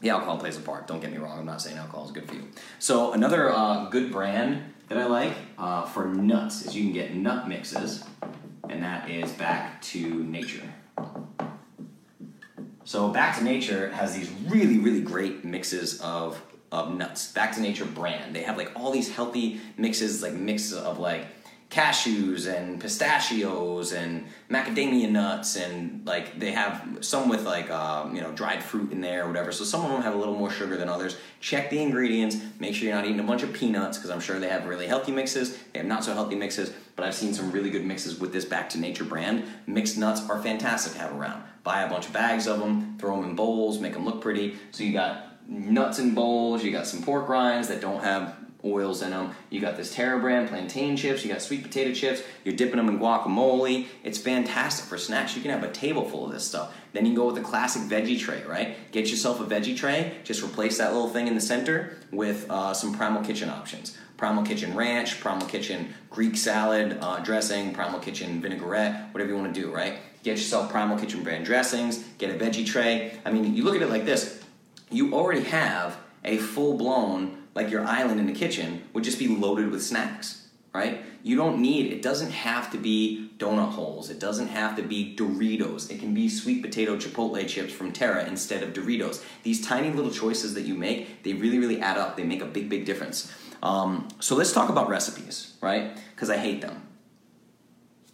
The 0.00 0.10
alcohol 0.10 0.38
plays 0.38 0.56
a 0.56 0.60
part 0.60 0.86
don't 0.86 1.00
get 1.00 1.12
me 1.12 1.18
wrong 1.18 1.38
i'm 1.38 1.46
not 1.46 1.62
saying 1.62 1.78
alcohol 1.78 2.04
is 2.04 2.10
good 2.10 2.28
for 2.28 2.34
you. 2.34 2.48
So 2.78 3.12
another 3.12 3.50
uh, 3.50 3.88
good 3.88 4.10
brand 4.10 4.74
that 4.88 4.98
i 4.98 5.06
like 5.06 5.32
uh, 5.58 5.84
for 5.84 6.06
nuts 6.06 6.66
is 6.66 6.74
you 6.76 6.84
can 6.84 6.92
get 6.92 7.14
nut 7.14 7.48
mixes 7.48 8.04
and 8.68 8.82
that 8.82 9.10
is 9.10 9.30
back 9.32 9.80
to 9.82 10.24
nature. 10.24 10.62
So 12.84 13.08
back 13.08 13.38
to 13.38 13.44
nature 13.44 13.90
has 13.90 14.14
these 14.16 14.30
really 14.46 14.78
really 14.78 15.00
great 15.00 15.44
mixes 15.44 16.00
of 16.00 16.40
of 16.74 16.94
nuts. 16.94 17.32
Back 17.32 17.54
to 17.54 17.60
Nature 17.60 17.84
brand. 17.84 18.34
They 18.34 18.42
have 18.42 18.56
like 18.56 18.72
all 18.74 18.90
these 18.90 19.14
healthy 19.14 19.60
mixes, 19.76 20.22
like 20.22 20.32
mixes 20.32 20.74
of 20.74 20.98
like 20.98 21.26
cashews 21.74 22.46
and 22.46 22.80
pistachios 22.80 23.92
and 23.92 24.24
macadamia 24.48 25.10
nuts 25.10 25.56
and 25.56 26.06
like 26.06 26.38
they 26.38 26.52
have 26.52 26.98
some 27.00 27.28
with 27.28 27.44
like 27.44 27.68
um, 27.70 28.14
you 28.14 28.20
know 28.20 28.30
dried 28.32 28.62
fruit 28.62 28.92
in 28.92 29.00
there 29.00 29.24
or 29.24 29.28
whatever. 29.28 29.50
So 29.50 29.64
some 29.64 29.84
of 29.84 29.90
them 29.90 30.02
have 30.02 30.14
a 30.14 30.16
little 30.16 30.36
more 30.36 30.50
sugar 30.50 30.76
than 30.76 30.88
others. 30.88 31.16
Check 31.40 31.70
the 31.70 31.82
ingredients. 31.82 32.36
Make 32.60 32.74
sure 32.74 32.86
you're 32.86 32.94
not 32.94 33.06
eating 33.06 33.18
a 33.18 33.24
bunch 33.24 33.42
of 33.42 33.52
peanuts 33.52 33.98
because 33.98 34.10
i'm 34.10 34.20
sure 34.20 34.38
they 34.38 34.48
have 34.48 34.66
really 34.66 34.86
healthy 34.86 35.10
mixes. 35.12 35.56
They 35.72 35.80
have 35.80 35.88
not 35.88 36.04
so 36.04 36.14
healthy 36.14 36.36
mixes 36.36 36.72
but 36.96 37.04
i've 37.04 37.14
seen 37.14 37.34
some 37.34 37.50
really 37.50 37.70
good 37.70 37.84
mixes 37.84 38.20
with 38.20 38.32
this 38.32 38.44
back 38.44 38.68
to 38.70 38.78
nature 38.78 39.04
brand. 39.04 39.44
Mixed 39.66 39.98
nuts 39.98 40.28
are 40.28 40.40
fantastic 40.40 40.92
to 40.92 40.98
have 41.00 41.12
around. 41.12 41.42
Buy 41.64 41.82
a 41.82 41.88
bunch 41.88 42.06
of 42.06 42.12
bags 42.12 42.46
of 42.46 42.60
them 42.60 42.96
throw 42.98 43.20
them 43.20 43.30
in 43.30 43.36
bowls 43.36 43.80
make 43.80 43.94
them 43.94 44.04
look 44.04 44.20
pretty. 44.20 44.56
So 44.70 44.84
you 44.84 44.92
got 44.92 45.33
nuts 45.46 45.98
and 45.98 46.14
bowls. 46.14 46.64
You 46.64 46.72
got 46.72 46.86
some 46.86 47.02
pork 47.02 47.28
rinds 47.28 47.68
that 47.68 47.80
don't 47.80 48.02
have 48.02 48.36
oils 48.64 49.02
in 49.02 49.10
them. 49.10 49.32
You 49.50 49.60
got 49.60 49.76
this 49.76 49.94
Terra 49.94 50.18
brand 50.18 50.48
plantain 50.48 50.96
chips. 50.96 51.24
You 51.24 51.30
got 51.30 51.42
sweet 51.42 51.62
potato 51.62 51.92
chips. 51.92 52.22
You're 52.44 52.56
dipping 52.56 52.76
them 52.76 52.88
in 52.88 52.98
guacamole. 52.98 53.86
It's 54.02 54.18
fantastic 54.18 54.86
for 54.86 54.96
snacks. 54.96 55.36
You 55.36 55.42
can 55.42 55.50
have 55.50 55.62
a 55.62 55.70
table 55.70 56.08
full 56.08 56.26
of 56.26 56.32
this 56.32 56.46
stuff. 56.46 56.74
Then 56.92 57.04
you 57.04 57.12
can 57.12 57.16
go 57.16 57.26
with 57.26 57.34
the 57.34 57.42
classic 57.42 57.82
veggie 57.82 58.18
tray, 58.18 58.42
right? 58.44 58.90
Get 58.92 59.08
yourself 59.08 59.40
a 59.40 59.44
veggie 59.44 59.76
tray. 59.76 60.14
Just 60.24 60.42
replace 60.42 60.78
that 60.78 60.92
little 60.92 61.08
thing 61.08 61.28
in 61.28 61.34
the 61.34 61.40
center 61.40 61.98
with 62.10 62.50
uh, 62.50 62.72
some 62.72 62.94
Primal 62.94 63.22
Kitchen 63.22 63.50
options. 63.50 63.96
Primal 64.16 64.44
Kitchen 64.44 64.74
Ranch, 64.74 65.20
Primal 65.20 65.46
Kitchen 65.46 65.92
Greek 66.08 66.36
salad 66.36 66.98
uh, 67.00 67.18
dressing, 67.18 67.74
Primal 67.74 67.98
Kitchen 67.98 68.40
vinaigrette, 68.40 69.12
whatever 69.12 69.32
you 69.32 69.36
want 69.36 69.52
to 69.52 69.60
do, 69.60 69.72
right? 69.72 69.98
Get 70.22 70.38
yourself 70.38 70.70
Primal 70.70 70.96
Kitchen 70.96 71.22
brand 71.22 71.44
dressings, 71.44 71.98
get 72.18 72.30
a 72.30 72.38
veggie 72.38 72.64
tray. 72.64 73.18
I 73.24 73.32
mean, 73.32 73.54
you 73.54 73.64
look 73.64 73.74
at 73.74 73.82
it 73.82 73.90
like 73.90 74.04
this 74.04 74.43
you 74.94 75.14
already 75.14 75.42
have 75.44 75.98
a 76.24 76.38
full 76.38 76.76
blown, 76.76 77.44
like 77.54 77.70
your 77.70 77.84
island 77.84 78.20
in 78.20 78.26
the 78.26 78.32
kitchen 78.32 78.82
would 78.92 79.04
just 79.04 79.18
be 79.18 79.28
loaded 79.28 79.70
with 79.70 79.82
snacks, 79.82 80.48
right? 80.72 81.02
You 81.22 81.36
don't 81.36 81.60
need, 81.60 81.92
it 81.92 82.02
doesn't 82.02 82.30
have 82.30 82.70
to 82.72 82.78
be 82.78 83.30
donut 83.38 83.70
holes. 83.70 84.10
It 84.10 84.20
doesn't 84.20 84.48
have 84.48 84.76
to 84.76 84.82
be 84.82 85.16
Doritos. 85.16 85.90
It 85.90 85.98
can 85.98 86.12
be 86.12 86.28
sweet 86.28 86.62
potato 86.62 86.96
chipotle 86.96 87.46
chips 87.48 87.72
from 87.72 87.92
Terra 87.92 88.26
instead 88.26 88.62
of 88.62 88.74
Doritos. 88.74 89.24
These 89.42 89.66
tiny 89.66 89.90
little 89.90 90.10
choices 90.10 90.54
that 90.54 90.62
you 90.62 90.74
make, 90.74 91.22
they 91.22 91.32
really, 91.32 91.58
really 91.58 91.80
add 91.80 91.96
up. 91.96 92.16
They 92.16 92.24
make 92.24 92.42
a 92.42 92.46
big, 92.46 92.68
big 92.68 92.84
difference. 92.84 93.32
Um, 93.62 94.08
so 94.20 94.36
let's 94.36 94.52
talk 94.52 94.68
about 94.68 94.88
recipes, 94.88 95.54
right? 95.62 95.96
Because 96.14 96.28
I 96.28 96.36
hate 96.36 96.60
them. 96.60 96.86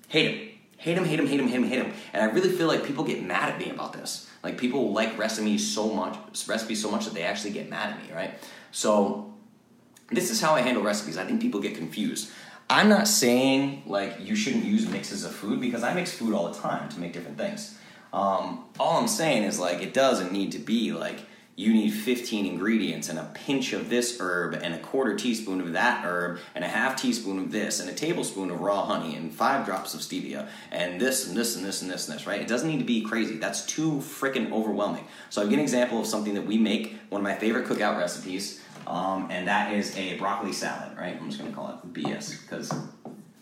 Hate 0.08 0.24
them. 0.26 0.46
Hate 0.76 0.94
them, 0.94 1.04
hate 1.04 1.16
them, 1.16 1.26
hate 1.26 1.36
them, 1.36 1.48
hate 1.48 1.56
them, 1.56 1.64
hate 1.64 1.82
them. 1.82 1.92
And 2.14 2.22
I 2.22 2.32
really 2.32 2.48
feel 2.48 2.66
like 2.66 2.84
people 2.84 3.04
get 3.04 3.22
mad 3.22 3.50
at 3.50 3.58
me 3.58 3.70
about 3.70 3.92
this. 3.92 4.29
Like 4.42 4.56
people 4.58 4.92
like 4.92 5.18
recipes 5.18 5.68
so 5.68 5.92
much, 5.92 6.16
recipes 6.46 6.80
so 6.80 6.90
much 6.90 7.04
that 7.04 7.14
they 7.14 7.22
actually 7.22 7.50
get 7.50 7.68
mad 7.68 7.90
at 7.90 8.02
me, 8.02 8.14
right? 8.14 8.34
So 8.72 9.34
this 10.10 10.30
is 10.30 10.40
how 10.40 10.54
I 10.54 10.62
handle 10.62 10.82
recipes. 10.82 11.18
I 11.18 11.24
think 11.24 11.40
people 11.40 11.60
get 11.60 11.76
confused. 11.76 12.30
I'm 12.68 12.88
not 12.88 13.08
saying 13.08 13.82
like 13.86 14.16
you 14.20 14.36
shouldn't 14.36 14.64
use 14.64 14.88
mixes 14.88 15.24
of 15.24 15.34
food 15.34 15.60
because 15.60 15.82
I 15.82 15.92
mix 15.92 16.12
food 16.12 16.34
all 16.34 16.48
the 16.48 16.58
time 16.58 16.88
to 16.90 17.00
make 17.00 17.12
different 17.12 17.36
things. 17.36 17.76
Um, 18.12 18.64
all 18.78 18.98
I'm 18.98 19.08
saying 19.08 19.42
is 19.42 19.58
like 19.58 19.82
it 19.82 19.92
doesn't 19.92 20.32
need 20.32 20.52
to 20.52 20.58
be 20.58 20.92
like 20.92 21.20
you 21.60 21.74
need 21.74 21.90
15 21.90 22.46
ingredients 22.46 23.10
and 23.10 23.18
a 23.18 23.30
pinch 23.34 23.74
of 23.74 23.90
this 23.90 24.16
herb 24.18 24.54
and 24.54 24.74
a 24.74 24.78
quarter 24.78 25.14
teaspoon 25.14 25.60
of 25.60 25.74
that 25.74 26.02
herb 26.06 26.38
and 26.54 26.64
a 26.64 26.68
half 26.68 26.96
teaspoon 26.96 27.38
of 27.38 27.52
this 27.52 27.80
and 27.80 27.90
a 27.90 27.92
tablespoon 27.92 28.50
of 28.50 28.60
raw 28.60 28.86
honey 28.86 29.14
and 29.14 29.30
five 29.30 29.66
drops 29.66 29.92
of 29.92 30.00
stevia 30.00 30.48
and 30.72 30.98
this 30.98 31.28
and 31.28 31.36
this 31.36 31.56
and 31.56 31.64
this 31.64 31.82
and 31.82 31.90
this 31.90 32.08
and 32.08 32.16
this, 32.16 32.26
right? 32.26 32.40
It 32.40 32.48
doesn't 32.48 32.66
need 32.66 32.78
to 32.78 32.84
be 32.86 33.02
crazy. 33.02 33.36
That's 33.36 33.66
too 33.66 33.96
freaking 33.96 34.50
overwhelming. 34.52 35.04
So 35.28 35.42
I'll 35.42 35.48
give 35.48 35.58
an 35.58 35.62
example 35.62 36.00
of 36.00 36.06
something 36.06 36.32
that 36.32 36.46
we 36.46 36.56
make, 36.56 36.98
one 37.10 37.20
of 37.20 37.24
my 37.24 37.34
favorite 37.34 37.66
cookout 37.66 37.98
recipes, 37.98 38.62
um, 38.86 39.28
and 39.30 39.46
that 39.46 39.74
is 39.74 39.94
a 39.98 40.16
broccoli 40.16 40.54
salad, 40.54 40.96
right? 40.96 41.14
I'm 41.20 41.28
just 41.28 41.42
gonna 41.42 41.54
call 41.54 41.68
it 41.68 41.92
BS 41.92 42.40
because 42.40 42.72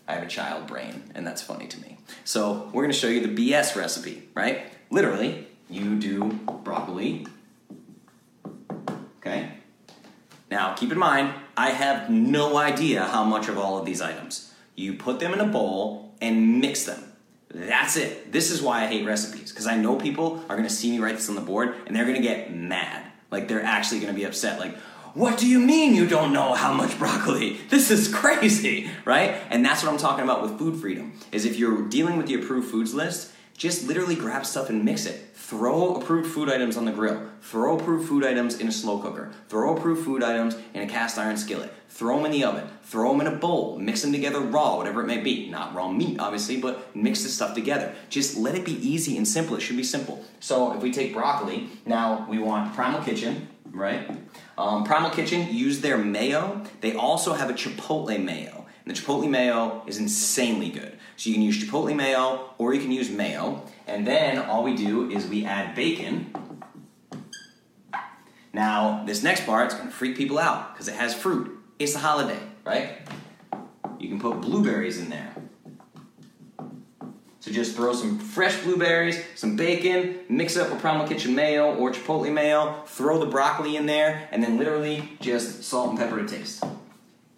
I 0.09 0.15
have 0.15 0.23
a 0.23 0.27
child 0.27 0.67
brain 0.67 1.09
and 1.15 1.25
that's 1.25 1.41
funny 1.41 1.67
to 1.67 1.79
me. 1.79 1.97
So 2.25 2.69
we're 2.73 2.83
gonna 2.83 2.91
show 2.91 3.07
you 3.07 3.25
the 3.25 3.51
BS 3.51 3.77
recipe, 3.77 4.27
right? 4.35 4.65
Literally, 4.89 5.47
you 5.69 5.97
do 5.97 6.33
broccoli, 6.65 7.25
Okay? 9.19 9.51
Now, 10.49 10.73
keep 10.73 10.91
in 10.91 10.97
mind, 10.97 11.33
I 11.55 11.71
have 11.71 12.09
no 12.09 12.57
idea 12.57 13.03
how 13.05 13.23
much 13.23 13.47
of 13.47 13.57
all 13.57 13.77
of 13.77 13.85
these 13.85 14.01
items. 14.01 14.51
You 14.75 14.93
put 14.93 15.19
them 15.19 15.33
in 15.33 15.39
a 15.39 15.45
bowl 15.45 16.13
and 16.21 16.59
mix 16.59 16.85
them. 16.85 17.03
That's 17.53 17.97
it. 17.97 18.31
This 18.31 18.51
is 18.51 18.61
why 18.61 18.83
I 18.83 18.87
hate 18.87 19.05
recipes, 19.05 19.51
because 19.51 19.67
I 19.67 19.75
know 19.75 19.95
people 19.95 20.43
are 20.49 20.55
gonna 20.55 20.69
see 20.69 20.91
me 20.91 20.99
write 20.99 21.15
this 21.15 21.29
on 21.29 21.35
the 21.35 21.41
board 21.41 21.75
and 21.85 21.95
they're 21.95 22.05
gonna 22.05 22.21
get 22.21 22.53
mad. 22.53 23.03
Like, 23.31 23.47
they're 23.47 23.63
actually 23.63 23.99
gonna 23.99 24.13
be 24.13 24.23
upset. 24.23 24.59
Like, 24.59 24.77
what 25.13 25.37
do 25.39 25.47
you 25.47 25.59
mean 25.59 25.95
you 25.95 26.07
don't 26.07 26.31
know 26.31 26.53
how 26.53 26.73
much 26.73 26.97
broccoli? 26.99 27.57
This 27.69 27.89
is 27.89 28.07
crazy, 28.07 28.89
right? 29.05 29.35
And 29.49 29.65
that's 29.65 29.83
what 29.83 29.91
I'm 29.91 29.97
talking 29.97 30.23
about 30.23 30.41
with 30.41 30.57
food 30.57 30.79
freedom. 30.79 31.13
Is 31.31 31.45
if 31.45 31.57
you're 31.57 31.87
dealing 31.87 32.17
with 32.17 32.27
the 32.27 32.35
approved 32.35 32.69
foods 32.69 32.93
list, 32.93 33.31
just 33.57 33.87
literally 33.87 34.15
grab 34.15 34.45
stuff 34.45 34.69
and 34.69 34.85
mix 34.85 35.05
it. 35.05 35.28
Throw 35.49 35.95
approved 35.95 36.31
food 36.31 36.47
items 36.47 36.77
on 36.77 36.85
the 36.85 36.91
grill. 36.91 37.23
Throw 37.41 37.75
approved 37.75 38.07
food 38.07 38.23
items 38.23 38.59
in 38.59 38.67
a 38.67 38.71
slow 38.71 38.99
cooker. 38.99 39.31
Throw 39.47 39.75
approved 39.75 40.05
food 40.05 40.21
items 40.21 40.55
in 40.75 40.83
a 40.83 40.87
cast 40.87 41.17
iron 41.17 41.37
skillet. 41.37 41.73
Throw 41.89 42.17
them 42.17 42.27
in 42.27 42.31
the 42.33 42.43
oven. 42.43 42.69
Throw 42.83 43.11
them 43.11 43.21
in 43.21 43.33
a 43.33 43.35
bowl. 43.35 43.79
Mix 43.79 44.03
them 44.03 44.11
together 44.11 44.41
raw, 44.41 44.77
whatever 44.77 45.01
it 45.01 45.07
may 45.07 45.17
be. 45.17 45.49
Not 45.49 45.73
raw 45.73 45.89
meat, 45.89 46.19
obviously, 46.19 46.61
but 46.61 46.95
mix 46.95 47.23
the 47.23 47.29
stuff 47.29 47.55
together. 47.55 47.95
Just 48.09 48.37
let 48.37 48.53
it 48.53 48.63
be 48.63 48.73
easy 48.73 49.17
and 49.17 49.27
simple. 49.27 49.55
It 49.55 49.61
should 49.61 49.75
be 49.75 49.83
simple. 49.83 50.23
So 50.39 50.73
if 50.73 50.83
we 50.83 50.93
take 50.93 51.13
broccoli, 51.13 51.67
now 51.83 52.27
we 52.29 52.37
want 52.37 52.75
Primal 52.75 53.01
Kitchen, 53.01 53.47
right? 53.71 54.07
Um, 54.55 54.83
Primal 54.83 55.09
Kitchen 55.09 55.51
use 55.51 55.81
their 55.81 55.97
mayo. 55.97 56.63
They 56.81 56.93
also 56.93 57.33
have 57.33 57.49
a 57.49 57.53
chipotle 57.53 58.23
mayo. 58.23 58.67
And 58.85 58.95
the 58.95 59.01
chipotle 59.01 59.27
mayo 59.27 59.81
is 59.87 59.97
insanely 59.97 60.69
good. 60.69 60.98
So 61.19 61.29
you 61.29 61.35
can 61.35 61.43
use 61.43 61.61
chipotle 61.61 61.93
mayo 61.93 62.51
or 62.57 62.73
you 62.73 62.79
can 62.79 62.93
use 62.93 63.09
mayo. 63.09 63.61
And 63.87 64.07
then 64.07 64.37
all 64.37 64.63
we 64.63 64.73
do 64.73 65.11
is 65.11 65.27
we 65.27 65.43
add 65.43 65.75
bacon. 65.75 66.33
Now, 68.53 69.03
this 69.05 69.21
next 69.21 69.45
part 69.45 69.73
is 69.73 69.77
to 69.77 69.87
freak 69.87 70.15
people 70.15 70.39
out 70.39 70.73
because 70.73 70.87
it 70.87 70.95
has 70.95 71.13
fruit. 71.13 71.59
It's 71.77 71.91
the 71.91 71.99
holiday, 71.99 72.39
right? 72.63 72.99
You 73.99 74.07
can 74.07 74.21
put 74.21 74.39
blueberries 74.39 74.97
in 74.97 75.09
there. 75.09 75.35
So 77.41 77.51
just 77.51 77.75
throw 77.75 77.91
some 77.93 78.17
fresh 78.17 78.61
blueberries, 78.63 79.21
some 79.35 79.57
bacon, 79.57 80.19
mix 80.29 80.55
up 80.55 80.69
with 80.69 80.79
Primal 80.79 81.05
Kitchen 81.05 81.35
mayo 81.35 81.75
or 81.75 81.91
Chipotle 81.91 82.31
mayo, 82.31 82.81
throw 82.85 83.19
the 83.19 83.25
broccoli 83.25 83.75
in 83.75 83.87
there, 83.87 84.29
and 84.31 84.41
then 84.41 84.57
literally 84.57 85.17
just 85.19 85.65
salt 85.65 85.89
and 85.89 85.99
pepper 85.99 86.25
to 86.25 86.25
taste. 86.25 86.63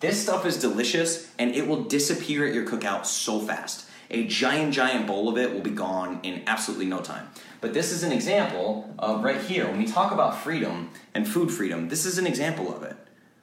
This 0.02 0.22
stuff 0.22 0.48
is 0.48 0.58
delicious 0.58 1.32
and 1.38 1.56
it 1.56 1.68
will 1.68 1.84
disappear 1.84 2.46
at 2.46 2.56
your 2.56 2.66
cookout 2.66 3.06
so 3.06 3.40
fast. 3.40 3.88
A 4.10 4.26
giant, 4.26 4.74
giant 4.74 5.08
bowl 5.08 5.30
of 5.30 5.38
it 5.38 5.54
will 5.54 5.62
be 5.62 5.70
gone 5.70 6.20
in 6.24 6.42
absolutely 6.48 6.88
no 6.88 7.00
time. 7.00 7.30
But 7.62 7.74
this 7.74 7.92
is 7.92 8.04
an 8.04 8.12
example 8.12 8.94
of 8.98 9.24
right 9.24 9.40
here, 9.40 9.68
when 9.68 9.78
we 9.78 9.86
talk 9.86 10.12
about 10.12 10.40
freedom 10.40 10.90
and 11.14 11.28
food 11.28 11.52
freedom, 11.52 11.88
this 11.88 12.06
is 12.06 12.18
an 12.18 12.26
example 12.26 12.76
of 12.76 12.84
it. 12.84 12.98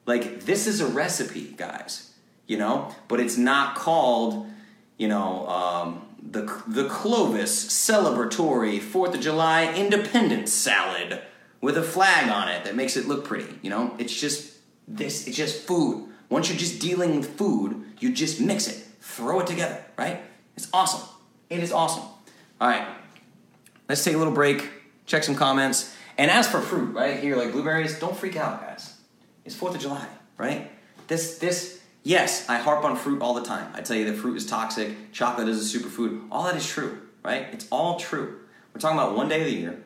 Like, 0.05 0.41
this 0.41 0.67
is 0.67 0.81
a 0.81 0.87
recipe, 0.87 1.55
guys, 1.57 2.13
you 2.47 2.59
know? 2.59 2.93
But 3.07 3.21
it's 3.21 3.39
not 3.39 3.77
called, 3.77 4.47
you 4.97 5.07
know, 5.07 5.47
um, 5.49 6.07
the, 6.21 6.43
the 6.67 6.89
Clovis 6.89 7.67
celebratory 7.67 8.81
4th 8.81 9.15
of 9.15 9.21
July 9.21 9.73
independence 9.73 10.53
salad 10.53 11.23
with 11.61 11.79
a 11.79 11.83
flag 11.83 12.29
on 12.29 12.49
it 12.49 12.65
that 12.65 12.75
makes 12.75 12.97
it 12.97 13.07
look 13.07 13.25
pretty, 13.25 13.59
you 13.63 13.71
know? 13.71 13.95
It's 13.99 14.19
just 14.19 14.57
this, 14.89 15.29
it's 15.29 15.37
just 15.37 15.67
food. 15.67 16.08
Once 16.29 16.49
you're 16.49 16.59
just 16.59 16.81
dealing 16.81 17.17
with 17.17 17.37
food, 17.37 17.85
you 18.01 18.13
just 18.13 18.41
mix 18.41 18.69
it, 18.69 18.77
throw 19.01 19.41
it 19.41 19.47
together, 19.47 19.83
right? 19.97 20.21
It's 20.57 20.69
awesome. 20.73 21.09
It 21.49 21.61
is 21.61 21.73
awesome. 21.73 22.05
All 22.61 22.69
right, 22.69 22.87
let's 23.89 24.05
take 24.05 24.15
a 24.15 24.19
little 24.19 24.33
break, 24.33 24.69
check 25.07 25.25
some 25.25 25.35
comments. 25.35 25.95
And 26.19 26.31
as 26.31 26.49
for 26.49 26.61
fruit, 26.61 26.95
right 26.95 27.19
here, 27.19 27.37
like 27.37 27.53
blueberries, 27.53 27.99
don't 27.99 28.17
freak 28.17 28.37
out, 28.37 28.61
guys. 28.61 28.97
It's 29.45 29.55
Fourth 29.55 29.75
of 29.75 29.81
July, 29.81 30.07
right? 30.37 30.71
This, 31.07 31.39
this, 31.39 31.81
yes, 32.03 32.49
I 32.49 32.57
harp 32.57 32.85
on 32.85 32.97
fruit 32.97 33.23
all 33.23 33.35
the 33.35 33.45
time. 33.45 33.71
I 33.75 33.81
tell 33.81 33.97
you 33.97 34.05
that 34.07 34.17
fruit 34.17 34.37
is 34.37 34.45
toxic, 34.45 35.13
chocolate 35.13 35.49
is 35.49 35.75
a 35.75 35.79
superfood. 35.79 36.27
All 36.31 36.45
that 36.45 36.57
is 36.57 36.69
true, 36.69 37.01
right? 37.23 37.47
It's 37.53 37.67
all 37.71 37.99
true. 37.99 38.41
We're 38.75 38.81
talking 38.81 38.99
about 38.99 39.17
one 39.17 39.29
day 39.29 39.41
of 39.41 39.47
the 39.47 39.55
year, 39.55 39.85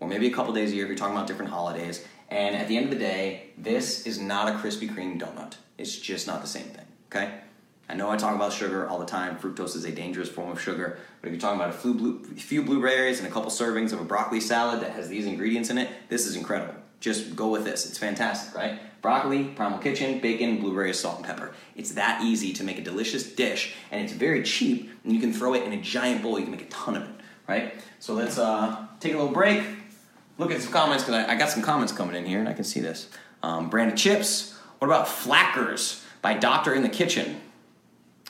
or 0.00 0.08
maybe 0.08 0.26
a 0.26 0.32
couple 0.32 0.52
days 0.52 0.72
a 0.72 0.74
year 0.74 0.84
if 0.84 0.88
you're 0.88 0.98
talking 0.98 1.14
about 1.14 1.28
different 1.28 1.50
holidays. 1.50 2.04
And 2.30 2.56
at 2.56 2.68
the 2.68 2.76
end 2.76 2.86
of 2.86 2.90
the 2.90 2.98
day, 2.98 3.50
this 3.56 4.06
is 4.06 4.18
not 4.18 4.48
a 4.48 4.52
Krispy 4.56 4.88
Kreme 4.88 5.20
donut. 5.20 5.54
It's 5.78 5.96
just 5.96 6.26
not 6.26 6.42
the 6.42 6.48
same 6.48 6.64
thing, 6.64 6.84
okay? 7.10 7.40
I 7.88 7.94
know 7.94 8.10
I 8.10 8.16
talk 8.16 8.34
about 8.34 8.52
sugar 8.52 8.86
all 8.86 8.98
the 8.98 9.06
time. 9.06 9.38
Fructose 9.38 9.74
is 9.74 9.84
a 9.84 9.92
dangerous 9.92 10.28
form 10.28 10.50
of 10.50 10.60
sugar. 10.60 10.98
But 11.22 11.28
if 11.28 11.32
you're 11.32 11.40
talking 11.40 11.58
about 11.58 11.74
a 11.74 11.88
blue, 11.88 12.22
few 12.22 12.62
blueberries 12.62 13.18
and 13.18 13.26
a 13.26 13.30
couple 13.30 13.50
servings 13.50 13.92
of 13.92 14.00
a 14.00 14.04
broccoli 14.04 14.40
salad 14.40 14.82
that 14.82 14.90
has 14.90 15.08
these 15.08 15.24
ingredients 15.24 15.70
in 15.70 15.78
it, 15.78 15.88
this 16.10 16.26
is 16.26 16.36
incredible. 16.36 16.74
Just 17.00 17.34
go 17.34 17.48
with 17.48 17.64
this. 17.64 17.86
It's 17.86 17.96
fantastic, 17.96 18.54
right? 18.54 18.80
Broccoli, 19.00 19.44
Primal 19.44 19.78
Kitchen, 19.78 20.18
bacon, 20.18 20.60
blueberries, 20.60 20.98
salt, 20.98 21.18
and 21.18 21.24
pepper. 21.24 21.54
It's 21.76 21.92
that 21.92 22.22
easy 22.22 22.52
to 22.54 22.64
make 22.64 22.78
a 22.78 22.82
delicious 22.82 23.32
dish, 23.32 23.74
and 23.90 24.02
it's 24.02 24.12
very 24.12 24.42
cheap, 24.42 24.90
and 25.04 25.12
you 25.12 25.20
can 25.20 25.32
throw 25.32 25.54
it 25.54 25.62
in 25.62 25.72
a 25.72 25.80
giant 25.80 26.22
bowl. 26.22 26.38
You 26.38 26.44
can 26.44 26.50
make 26.50 26.62
a 26.62 26.68
ton 26.70 26.96
of 26.96 27.04
it, 27.04 27.14
right? 27.46 27.74
So 28.00 28.14
let's 28.14 28.38
uh, 28.38 28.86
take 28.98 29.14
a 29.14 29.16
little 29.16 29.32
break, 29.32 29.62
look 30.36 30.50
at 30.50 30.60
some 30.60 30.72
comments, 30.72 31.04
because 31.04 31.26
I, 31.26 31.34
I, 31.34 31.36
got 31.36 31.50
some 31.50 31.62
comments 31.62 31.92
coming 31.92 32.16
in 32.16 32.26
here, 32.26 32.40
and 32.40 32.48
I 32.48 32.54
can 32.54 32.64
see 32.64 32.80
this. 32.80 33.08
Um, 33.44 33.72
of 33.72 33.96
chips, 33.96 34.57
what 34.78 34.86
about 34.86 35.08
Flackers 35.08 36.04
by 36.22 36.34
Doctor 36.34 36.74
in 36.74 36.82
the 36.82 36.88
Kitchen? 36.88 37.40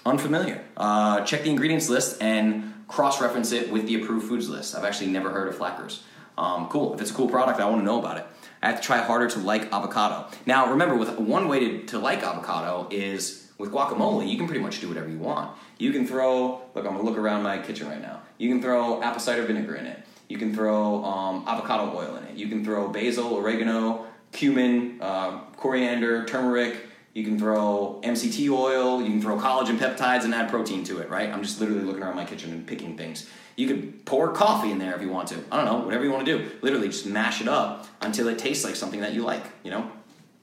Unfamiliar. 0.06 0.64
Uh, 0.76 1.22
check 1.22 1.42
the 1.42 1.50
ingredients 1.50 1.88
list 1.88 2.22
and 2.22 2.72
cross 2.88 3.20
reference 3.20 3.52
it 3.52 3.70
with 3.70 3.86
the 3.86 4.02
approved 4.02 4.28
foods 4.28 4.48
list. 4.48 4.74
I've 4.74 4.84
actually 4.84 5.10
never 5.10 5.30
heard 5.30 5.48
of 5.48 5.56
Flackers. 5.56 6.02
Um, 6.38 6.68
cool. 6.68 6.94
If 6.94 7.00
it's 7.00 7.10
a 7.10 7.14
cool 7.14 7.28
product, 7.28 7.60
I 7.60 7.68
want 7.68 7.80
to 7.80 7.84
know 7.84 7.98
about 7.98 8.16
it. 8.16 8.26
I 8.62 8.70
have 8.70 8.80
to 8.80 8.86
try 8.86 8.98
harder 8.98 9.28
to 9.28 9.38
like 9.40 9.72
avocado. 9.72 10.26
Now, 10.46 10.70
remember, 10.70 10.96
with 10.96 11.18
one 11.18 11.48
way 11.48 11.60
to, 11.60 11.86
to 11.86 11.98
like 11.98 12.22
avocado 12.22 12.88
is 12.90 13.50
with 13.58 13.70
guacamole, 13.70 14.28
you 14.28 14.38
can 14.38 14.46
pretty 14.46 14.62
much 14.62 14.80
do 14.80 14.88
whatever 14.88 15.08
you 15.08 15.18
want. 15.18 15.50
You 15.78 15.92
can 15.92 16.06
throw, 16.06 16.62
look, 16.74 16.86
I'm 16.86 16.92
gonna 16.92 17.02
look 17.02 17.18
around 17.18 17.42
my 17.42 17.58
kitchen 17.58 17.88
right 17.88 18.00
now. 18.00 18.20
You 18.38 18.48
can 18.48 18.62
throw 18.62 19.02
apple 19.02 19.20
cider 19.20 19.42
vinegar 19.42 19.74
in 19.74 19.86
it. 19.86 20.02
You 20.28 20.38
can 20.38 20.54
throw 20.54 21.04
um, 21.04 21.44
avocado 21.46 21.96
oil 21.96 22.16
in 22.16 22.24
it. 22.24 22.36
You 22.36 22.48
can 22.48 22.64
throw 22.64 22.88
basil, 22.88 23.34
oregano, 23.34 24.06
cumin, 24.32 24.98
uh, 25.00 25.40
coriander, 25.56 26.24
turmeric. 26.26 26.76
You 27.14 27.24
can 27.24 27.38
throw 27.38 28.00
MCT 28.04 28.50
oil. 28.50 29.02
You 29.02 29.08
can 29.08 29.20
throw 29.20 29.36
collagen 29.38 29.78
peptides 29.78 30.24
and 30.24 30.34
add 30.34 30.50
protein 30.50 30.84
to 30.84 30.98
it, 30.98 31.10
right? 31.10 31.30
I'm 31.30 31.42
just 31.42 31.60
literally 31.60 31.82
looking 31.82 32.02
around 32.02 32.16
my 32.16 32.24
kitchen 32.24 32.52
and 32.52 32.66
picking 32.66 32.96
things. 32.96 33.28
You 33.56 33.66
could 33.66 34.04
pour 34.06 34.32
coffee 34.32 34.70
in 34.70 34.78
there 34.78 34.94
if 34.94 35.02
you 35.02 35.08
want 35.08 35.28
to. 35.28 35.42
I 35.50 35.56
don't 35.56 35.64
know, 35.64 35.84
whatever 35.84 36.04
you 36.04 36.12
want 36.12 36.24
to 36.26 36.38
do. 36.38 36.50
Literally, 36.62 36.88
just 36.88 37.06
mash 37.06 37.40
it 37.40 37.48
up 37.48 37.88
until 38.00 38.28
it 38.28 38.38
tastes 38.38 38.64
like 38.64 38.76
something 38.76 39.00
that 39.00 39.14
you 39.14 39.22
like, 39.22 39.42
you 39.64 39.70
know? 39.70 39.90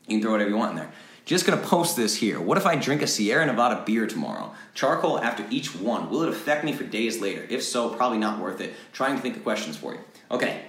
You 0.07 0.17
can 0.17 0.21
throw 0.21 0.31
whatever 0.31 0.49
you 0.49 0.57
want 0.57 0.71
in 0.71 0.77
there. 0.77 0.91
Just 1.25 1.47
gonna 1.47 1.61
post 1.61 1.95
this 1.95 2.17
here. 2.17 2.39
What 2.39 2.57
if 2.57 2.67
I 2.67 2.75
drink 2.75 3.01
a 3.01 3.07
Sierra 3.07 3.45
Nevada 3.47 3.81
beer 3.83 4.05
tomorrow? 4.05 4.53
Charcoal 4.75 5.19
after 5.19 5.43
each 5.49 5.75
one. 5.75 6.09
Will 6.11 6.21
it 6.21 6.29
affect 6.29 6.63
me 6.63 6.71
for 6.71 6.83
days 6.83 7.19
later? 7.19 7.47
If 7.49 7.63
so, 7.63 7.89
probably 7.89 8.19
not 8.19 8.39
worth 8.39 8.61
it. 8.61 8.73
Trying 8.93 9.15
to 9.15 9.21
think 9.23 9.37
of 9.37 9.43
questions 9.43 9.75
for 9.75 9.93
you. 9.95 10.01
Okay, 10.29 10.65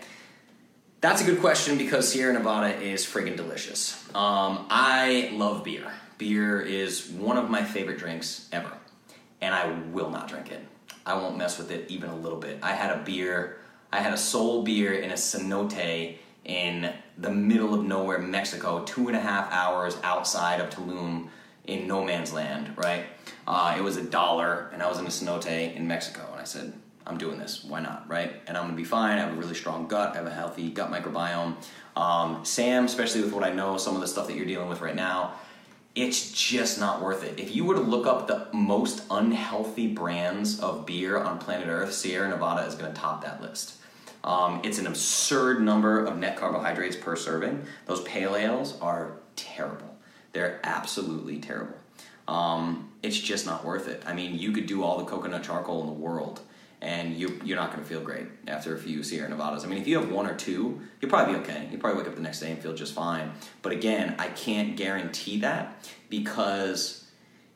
that's 1.07 1.23
a 1.23 1.25
good 1.25 1.41
question 1.41 1.79
because 1.79 2.09
Sierra 2.11 2.33
Nevada 2.33 2.81
is 2.81 3.07
friggin' 3.07 3.37
delicious. 3.37 4.03
Um, 4.09 4.67
I 4.71 5.31
love 5.35 5.63
beer. 5.63 5.93
Beer 6.19 6.61
is 6.61 7.09
one 7.09 7.37
of 7.37 7.49
my 7.49 7.63
favorite 7.63 7.99
drinks 7.99 8.49
ever, 8.51 8.73
and 9.41 9.55
I 9.55 9.71
will 9.93 10.11
not 10.11 10.27
drink 10.27 10.51
it. 10.51 10.65
I 11.05 11.15
won't 11.15 11.37
mess 11.37 11.59
with 11.59 11.71
it 11.71 11.89
even 11.91 12.11
a 12.11 12.17
little 12.17 12.39
bit. 12.41 12.59
I 12.61 12.73
had 12.73 12.91
a 12.91 13.05
beer, 13.05 13.59
I 13.93 14.01
had 14.01 14.15
a 14.15 14.17
Sol 14.17 14.65
beer 14.65 14.95
in 14.95 15.11
a 15.11 15.15
cenote 15.15 16.17
in 16.45 16.93
the 17.19 17.31
middle 17.31 17.73
of 17.73 17.85
nowhere, 17.85 18.19
Mexico, 18.19 18.83
two 18.83 19.07
and 19.07 19.17
a 19.17 19.21
half 19.21 19.53
hours 19.53 19.97
outside 20.03 20.61
of 20.61 20.71
Tulum 20.71 21.29
in 21.69 21.87
no 21.87 22.05
man's 22.05 22.33
land, 22.33 22.77
right? 22.77 23.05
Uh, 23.47 23.77
it 23.79 23.81
was 23.81 23.97
a 23.97 24.03
dollar, 24.03 24.71
and 24.73 24.83
I 24.83 24.89
was 24.89 24.99
in 24.99 25.07
a 25.07 25.11
cenote 25.11 25.77
in 25.77 25.87
Mexico, 25.87 26.29
and 26.33 26.41
I 26.41 26.45
said, 26.45 26.73
I'm 27.07 27.19
doing 27.19 27.39
this. 27.39 27.65
Why 27.65 27.81
not, 27.81 28.09
right? 28.09 28.43
And 28.47 28.57
I'm 28.57 28.65
gonna 28.65 28.77
be 28.77 28.85
fine. 28.85 29.19
I 29.19 29.23
have 29.23 29.33
a 29.33 29.37
really 29.37 29.55
strong 29.55 29.87
gut. 29.87 30.15
I 30.15 30.17
have 30.17 30.27
a 30.27 30.31
healthy 30.31 30.71
gut 30.71 30.91
microbiome. 30.91 31.55
Um, 31.95 32.45
Sam, 32.45 32.85
especially 32.85 33.23
with 33.23 33.33
what 33.33 33.45
I 33.45 33.53
know, 33.53 33.77
some 33.79 33.95
of 33.95 34.01
the 34.01 34.09
stuff 34.09 34.27
that 34.27 34.37
you're 34.37 34.47
dealing 34.47 34.69
with 34.69 34.81
right 34.81 34.97
now, 34.97 35.35
it's 35.95 36.31
just 36.33 36.79
not 36.79 37.01
worth 37.01 37.25
it. 37.25 37.41
If 37.41 37.57
you 37.57 37.65
were 37.65 37.75
to 37.75 37.81
look 37.81 38.07
up 38.07 38.27
the 38.27 38.49
most 38.53 39.05
unhealthy 39.11 39.87
brands 39.87 40.61
of 40.61 40.85
beer 40.85 41.19
on 41.19 41.39
planet 41.39 41.69
Earth, 41.69 41.95
Sierra 41.95 42.29
Nevada 42.29 42.67
is 42.67 42.75
to 42.75 42.93
top 42.93 43.25
that 43.25 43.41
list. 43.41 43.77
Um, 44.23 44.61
it's 44.65 44.79
an 44.79 44.87
absurd 44.87 45.63
number 45.63 46.05
of 46.05 46.19
net 46.19 46.37
carbohydrates 46.37 46.97
per 46.97 47.17
serving. 47.17 47.65
Those 47.87 48.03
pale 48.03 48.37
ales 48.37 48.79
are 48.81 49.13
terrible. 49.37 49.97
They're 50.33 50.61
absolutely 50.65 51.39
terrible. 51.39 51.79
Um, 52.29 52.91
it's 53.03 53.19
just 53.19 53.47
not 53.47 53.65
worth 53.65 53.89
it. 53.89 54.03
I 54.05 54.13
mean, 54.13 54.37
you 54.37 54.53
could 54.53 54.67
do 54.67 54.83
all 54.83 54.99
the 54.99 55.05
coconut 55.05 55.45
charcoal 55.45 55.81
in 55.83 55.87
the 55.87 55.93
world, 55.93 56.41
and 56.87 57.17
you, 57.17 57.41
you're 57.45 57.57
not 57.57 57.73
going 57.73 57.83
to 57.83 57.89
feel 57.89 58.01
great 58.01 58.29
after 58.47 58.73
a 58.73 58.79
few 58.79 59.03
Sierra 59.03 59.29
Nevadas. 59.29 59.65
I 59.65 59.67
mean, 59.67 59.81
if 59.81 59.89
you 59.89 59.99
have 59.99 60.09
one 60.09 60.25
or 60.25 60.37
two, 60.37 60.81
you'll 61.01 61.11
probably 61.11 61.35
be 61.35 61.41
okay. 61.41 61.67
You'll 61.69 61.81
probably 61.81 61.99
wake 61.99 62.09
up 62.09 62.15
the 62.15 62.23
next 62.23 62.39
day 62.39 62.53
and 62.53 62.63
feel 62.63 62.75
just 62.75 62.95
fine. 62.95 63.33
But 63.61 63.73
again, 63.73 64.15
I 64.21 64.29
can't 64.29 64.77
guarantee 64.77 65.41
that 65.41 65.85
because 66.09 67.05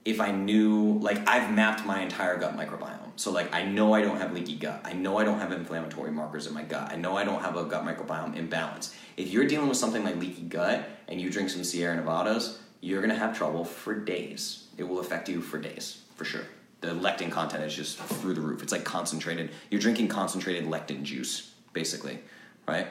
if 0.05 0.21
I 0.21 0.33
knew, 0.33 0.99
like, 1.01 1.29
I've 1.29 1.53
mapped 1.53 1.87
my 1.87 2.03
entire 2.03 2.39
gut 2.39 2.57
microbiome. 2.57 3.13
So, 3.15 3.31
like, 3.31 3.55
I 3.55 3.63
know 3.63 3.93
I 3.93 4.03
don't 4.03 4.17
have 4.17 4.33
leaky 4.33 4.57
gut. 4.57 4.81
I 4.85 4.95
know 4.95 5.17
I 5.19 5.25
don't 5.25 5.39
have 5.39 5.53
inflammatory 5.53 6.11
markers 6.11 6.49
in 6.49 6.55
my 6.55 6.65
gut. 6.65 6.91
I 6.91 6.97
know 6.97 7.17
I 7.17 7.23
don't 7.23 7.41
have 7.41 7.57
a 7.57 7.63
gut 7.65 7.85
microbiome 7.85 8.35
imbalance. 8.35 8.97
If 9.17 9.29
you're 9.29 9.47
dealing 9.47 9.69
with 9.69 9.79
something 9.79 10.03
like 10.03 10.17
leaky 10.17 10.43
gut 10.43 10.89
and 11.07 11.21
you 11.21 11.31
drink 11.31 11.51
some 11.51 11.63
Sierra 11.63 11.95
Nevadas, 11.95 12.59
you're 12.81 13.01
gonna 13.01 13.15
have 13.15 13.39
trouble 13.39 13.65
for 13.65 13.95
days. 13.95 14.67
It 14.77 14.85
will 14.85 14.99
affect 14.99 15.29
you 15.29 15.41
for 15.41 15.59
days, 15.59 16.03
for 16.17 16.25
sure. 16.25 16.47
The 16.81 16.89
lectin 16.89 17.31
content 17.31 17.65
is 17.65 17.75
just 17.75 17.99
through 17.99 18.35
the 18.35 18.41
roof. 18.41 18.63
It's 18.63 18.73
like 18.73 18.85
concentrated. 18.85 19.51
You're 19.71 19.81
drinking 19.81 20.09
concentrated 20.09 20.65
lectin 20.65 21.03
juice, 21.03 21.53
basically, 21.73 22.21
right? 22.67 22.87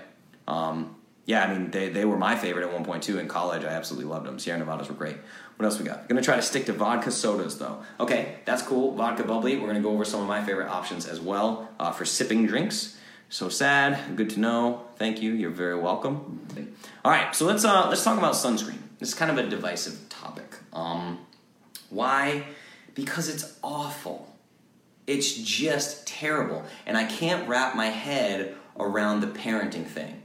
Um, 0.48 0.96
yeah, 1.26 1.44
I 1.44 1.54
mean, 1.54 1.70
they, 1.72 1.90
they 1.90 2.06
were 2.06 2.18
my 2.18 2.36
favorite 2.36 2.66
at 2.66 2.74
one 2.74 2.84
point 2.84 3.04
too 3.04 3.20
in 3.20 3.28
college. 3.28 3.64
I 3.64 3.68
absolutely 3.68 4.10
loved 4.10 4.26
them. 4.26 4.40
Sierra 4.40 4.60
Nevadas 4.60 4.90
were 4.90 4.96
great. 4.96 5.18
What 5.58 5.66
else 5.66 5.78
we 5.78 5.86
got? 5.86 6.08
Gonna 6.08 6.22
try 6.22 6.36
to 6.36 6.42
stick 6.42 6.66
to 6.68 6.74
vodka 6.74 7.12
sodas 7.12 7.58
though. 7.58 7.84
Okay, 8.00 8.38
that's 8.46 8.62
cool. 8.62 8.96
Vodka 8.96 9.24
bubbly. 9.24 9.58
We're 9.58 9.68
gonna 9.68 9.82
go 9.82 9.92
over 9.92 10.06
some 10.06 10.22
of 10.22 10.28
my 10.28 10.44
favorite 10.44 10.70
options 10.70 11.06
as 11.06 11.20
well 11.20 11.70
uh, 11.80 11.92
for 11.92 12.06
sipping 12.06 12.48
drinks. 12.48 12.98
So 13.30 13.50
sad. 13.50 14.16
Good 14.16 14.32
to 14.32 14.40
know. 14.40 14.86
Thank 14.96 15.22
you. 15.22 15.34
You're 15.34 15.52
very 15.52 15.78
welcome. 15.80 16.48
All 17.06 17.12
right, 17.12 17.36
so 17.36 17.46
let's 17.46 17.64
uh, 17.64 17.88
let's 17.90 18.04
talk 18.04 18.18
about 18.18 18.34
sunscreen. 18.34 18.80
This 18.98 19.10
is 19.10 19.16
kind 19.16 19.30
of 19.30 19.38
a 19.38 19.48
divisive 19.48 20.10
topic. 20.10 20.56
Um, 20.74 21.20
why? 21.90 22.46
Because 23.00 23.30
it's 23.30 23.58
awful. 23.64 24.36
It's 25.08 25.34
just 25.34 26.06
terrible, 26.06 26.64
and 26.86 26.98
I 26.98 27.06
can't 27.06 27.48
wrap 27.48 27.76
my 27.76 27.88
head 27.88 28.56
around 28.78 29.22
the 29.22 29.28
parenting 29.28 29.86
thing. 29.86 30.22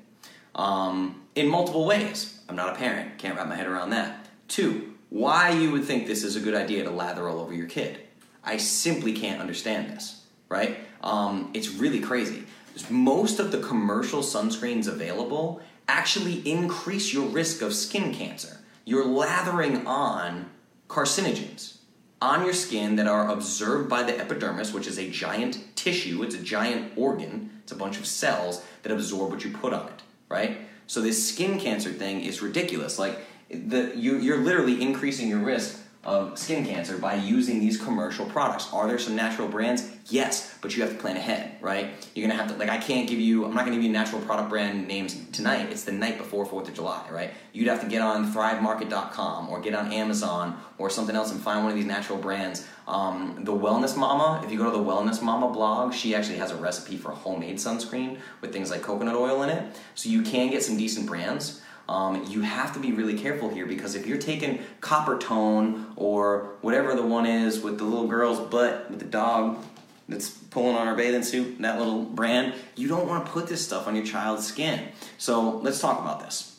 Um, 0.55 1.23
in 1.35 1.49
multiple 1.49 1.87
ways. 1.87 2.41
I'm 2.49 2.57
not 2.57 2.75
a 2.75 2.77
parent. 2.77 3.19
Can't 3.19 3.37
wrap 3.37 3.49
my 3.49 3.57
head 3.57 3.67
around 3.67 3.91
that. 3.91 4.27
Two, 4.49 4.95
why 5.11 5.51
you 5.51 5.71
would 5.71 5.85
think 5.85 6.07
this 6.07 6.23
is 6.25 6.37
a 6.37 6.41
good 6.41 6.55
idea 6.55 6.85
to 6.85 6.91
lather 6.91 7.29
all 7.29 7.41
over 7.41 7.55
your 7.55 7.67
kid. 7.67 8.01
I 8.43 8.59
simply 8.59 9.13
can't 9.15 9.41
understand 9.41 9.91
this, 9.91 10.23
right? 10.49 10.79
Um, 11.03 11.51
it's 11.55 11.71
really 11.71 12.01
crazy. 12.01 12.45
Most 12.91 13.41
of 13.41 13.53
the 13.53 13.61
commercial 13.61 14.21
sunscreens 14.21 14.87
available 14.87 15.61
actually 15.89 16.47
increase 16.49 17.13
your 17.13 17.27
risk 17.27 17.63
of 17.63 17.73
skin 17.73 18.13
cancer. 18.13 18.59
You're 18.85 19.07
lathering 19.07 19.87
on 19.87 20.51
carcinogens 20.89 21.79
on 22.21 22.45
your 22.45 22.55
skin 22.55 22.97
that 22.97 23.07
are 23.07 23.31
observed 23.31 23.89
by 23.89 24.03
the 24.03 24.19
epidermis, 24.19 24.73
which 24.73 24.87
is 24.87 24.99
a 24.99 25.11
giant 25.11 25.77
tissue, 25.77 26.23
it's 26.23 26.35
a 26.35 26.43
giant 26.43 26.93
organ, 26.97 27.51
it's 27.63 27.73
a 27.73 27.77
bunch 27.77 27.99
of 27.99 28.07
cells 28.07 28.63
that 28.83 28.93
absorb 28.93 29.31
what 29.31 29.45
you 29.45 29.51
put 29.51 29.73
on 29.73 29.89
it, 29.89 30.03
right? 30.29 30.59
So 30.87 31.01
this 31.01 31.29
skin 31.29 31.59
cancer 31.59 31.91
thing 31.91 32.23
is 32.23 32.43
ridiculous. 32.43 32.99
Like 32.99 33.19
the, 33.51 33.93
you, 33.95 34.19
you're 34.19 34.39
literally 34.39 34.81
increasing 34.81 35.29
your 35.29 35.41
risk 35.41 35.81
of 36.05 36.39
skin 36.39 36.65
cancer 36.65 36.99
by 36.99 37.15
using 37.15 37.61
these 37.61 37.81
commercial 37.81 38.27
products. 38.27 38.73
Are 38.73 38.87
there 38.87 38.99
some 38.99 39.17
natural 39.17 39.49
brands? 39.49 39.91
Yes, 40.07 40.57
but 40.61 40.77
you 40.77 40.83
have 40.83 40.93
to 40.93 40.99
plan 40.99 41.17
ahead, 41.17 41.57
right? 41.61 41.95
You're 42.15 42.29
gonna 42.29 42.39
have 42.39 42.51
to 42.53 42.59
like 42.59 42.69
I 42.69 42.79
can't 42.79 43.09
give 43.09 43.19
you 43.19 43.45
I'm 43.45 43.55
not 43.55 43.65
gonna 43.65 43.77
give 43.77 43.85
you 43.85 43.91
natural 43.91 44.21
product 44.23 44.51
brand 44.51 44.87
names 44.87 45.19
tonight. 45.33 45.71
It's 45.71 45.85
the 45.85 45.93
night 45.93 46.19
before 46.19 46.45
Fourth 46.45 46.69
of 46.69 46.75
July, 46.75 47.07
right? 47.11 47.31
You'd 47.53 47.69
have 47.69 47.81
to 47.81 47.89
get 47.89 48.03
on 48.03 48.33
ThriveMarket.com 48.33 49.49
or 49.49 49.61
get 49.61 49.75
on 49.75 49.93
Amazon 49.93 50.61
or 50.77 50.91
something 50.91 51.17
else 51.17 51.31
and 51.33 51.41
find 51.41 51.63
one 51.63 51.71
of 51.71 51.77
these 51.77 51.87
natural 51.87 52.19
brands. 52.19 52.67
Um, 52.87 53.41
the 53.45 53.53
Wellness 53.53 53.97
Mama, 53.97 54.43
if 54.45 54.53
you 54.53 54.59
go 54.59 54.65
to 54.65 54.71
the 54.71 54.83
Wellness 54.83 55.23
Mama 55.23 55.51
blog, 55.51 55.95
she 55.95 56.15
actually 56.15 56.37
has 56.39 56.51
a 56.51 56.57
recipe 56.57 56.97
for 56.97 57.13
homemade 57.13 57.57
sunscreen 57.57 58.19
with 58.43 58.53
things 58.53 58.71
like 58.71 58.83
coconut 58.83 59.17
oil 59.17 59.43
in 59.43 59.49
it. 59.49 59.77
So 59.95 60.11
you 60.11 60.23
can 60.23 60.51
get 60.51 60.63
some 60.63 60.77
decent 60.77 61.07
brands. 61.07 61.63
Um, 61.89 62.25
you 62.29 62.41
have 62.41 62.73
to 62.75 62.79
be 62.79 62.93
really 62.93 63.19
careful 63.19 63.51
here 63.51 63.67
because 63.67 63.95
if 63.95 64.07
you're 64.07 64.19
taking 64.19 64.61
Coppertone 64.81 65.93
or 65.97 66.55
whatever 66.63 66.95
the 66.95 67.03
one 67.03 67.27
is 67.27 67.61
with 67.61 67.79
the 67.79 67.85
little 67.85 68.09
girl's 68.09 68.41
butt 68.51 68.91
with 68.91 69.01
the 69.01 69.05
dog 69.05 69.63
that's 70.09 70.31
pulling 70.31 70.77
on 70.77 70.87
her 70.87 70.95
bathing 70.95 71.23
suit, 71.23 71.61
that 71.61 71.79
little 71.79 72.03
brand, 72.03 72.55
you 72.75 72.89
don't 72.89 73.07
want 73.07 73.27
to 73.27 73.33
put 73.33 73.47
this 73.49 73.65
stuff 73.65 73.87
on 73.87 73.95
your 73.95 74.05
child's 74.05 74.47
skin. 74.47 74.89
So 75.19 75.59
let's 75.59 75.81
talk 75.81 76.01
about 76.01 76.21
this. 76.21 76.59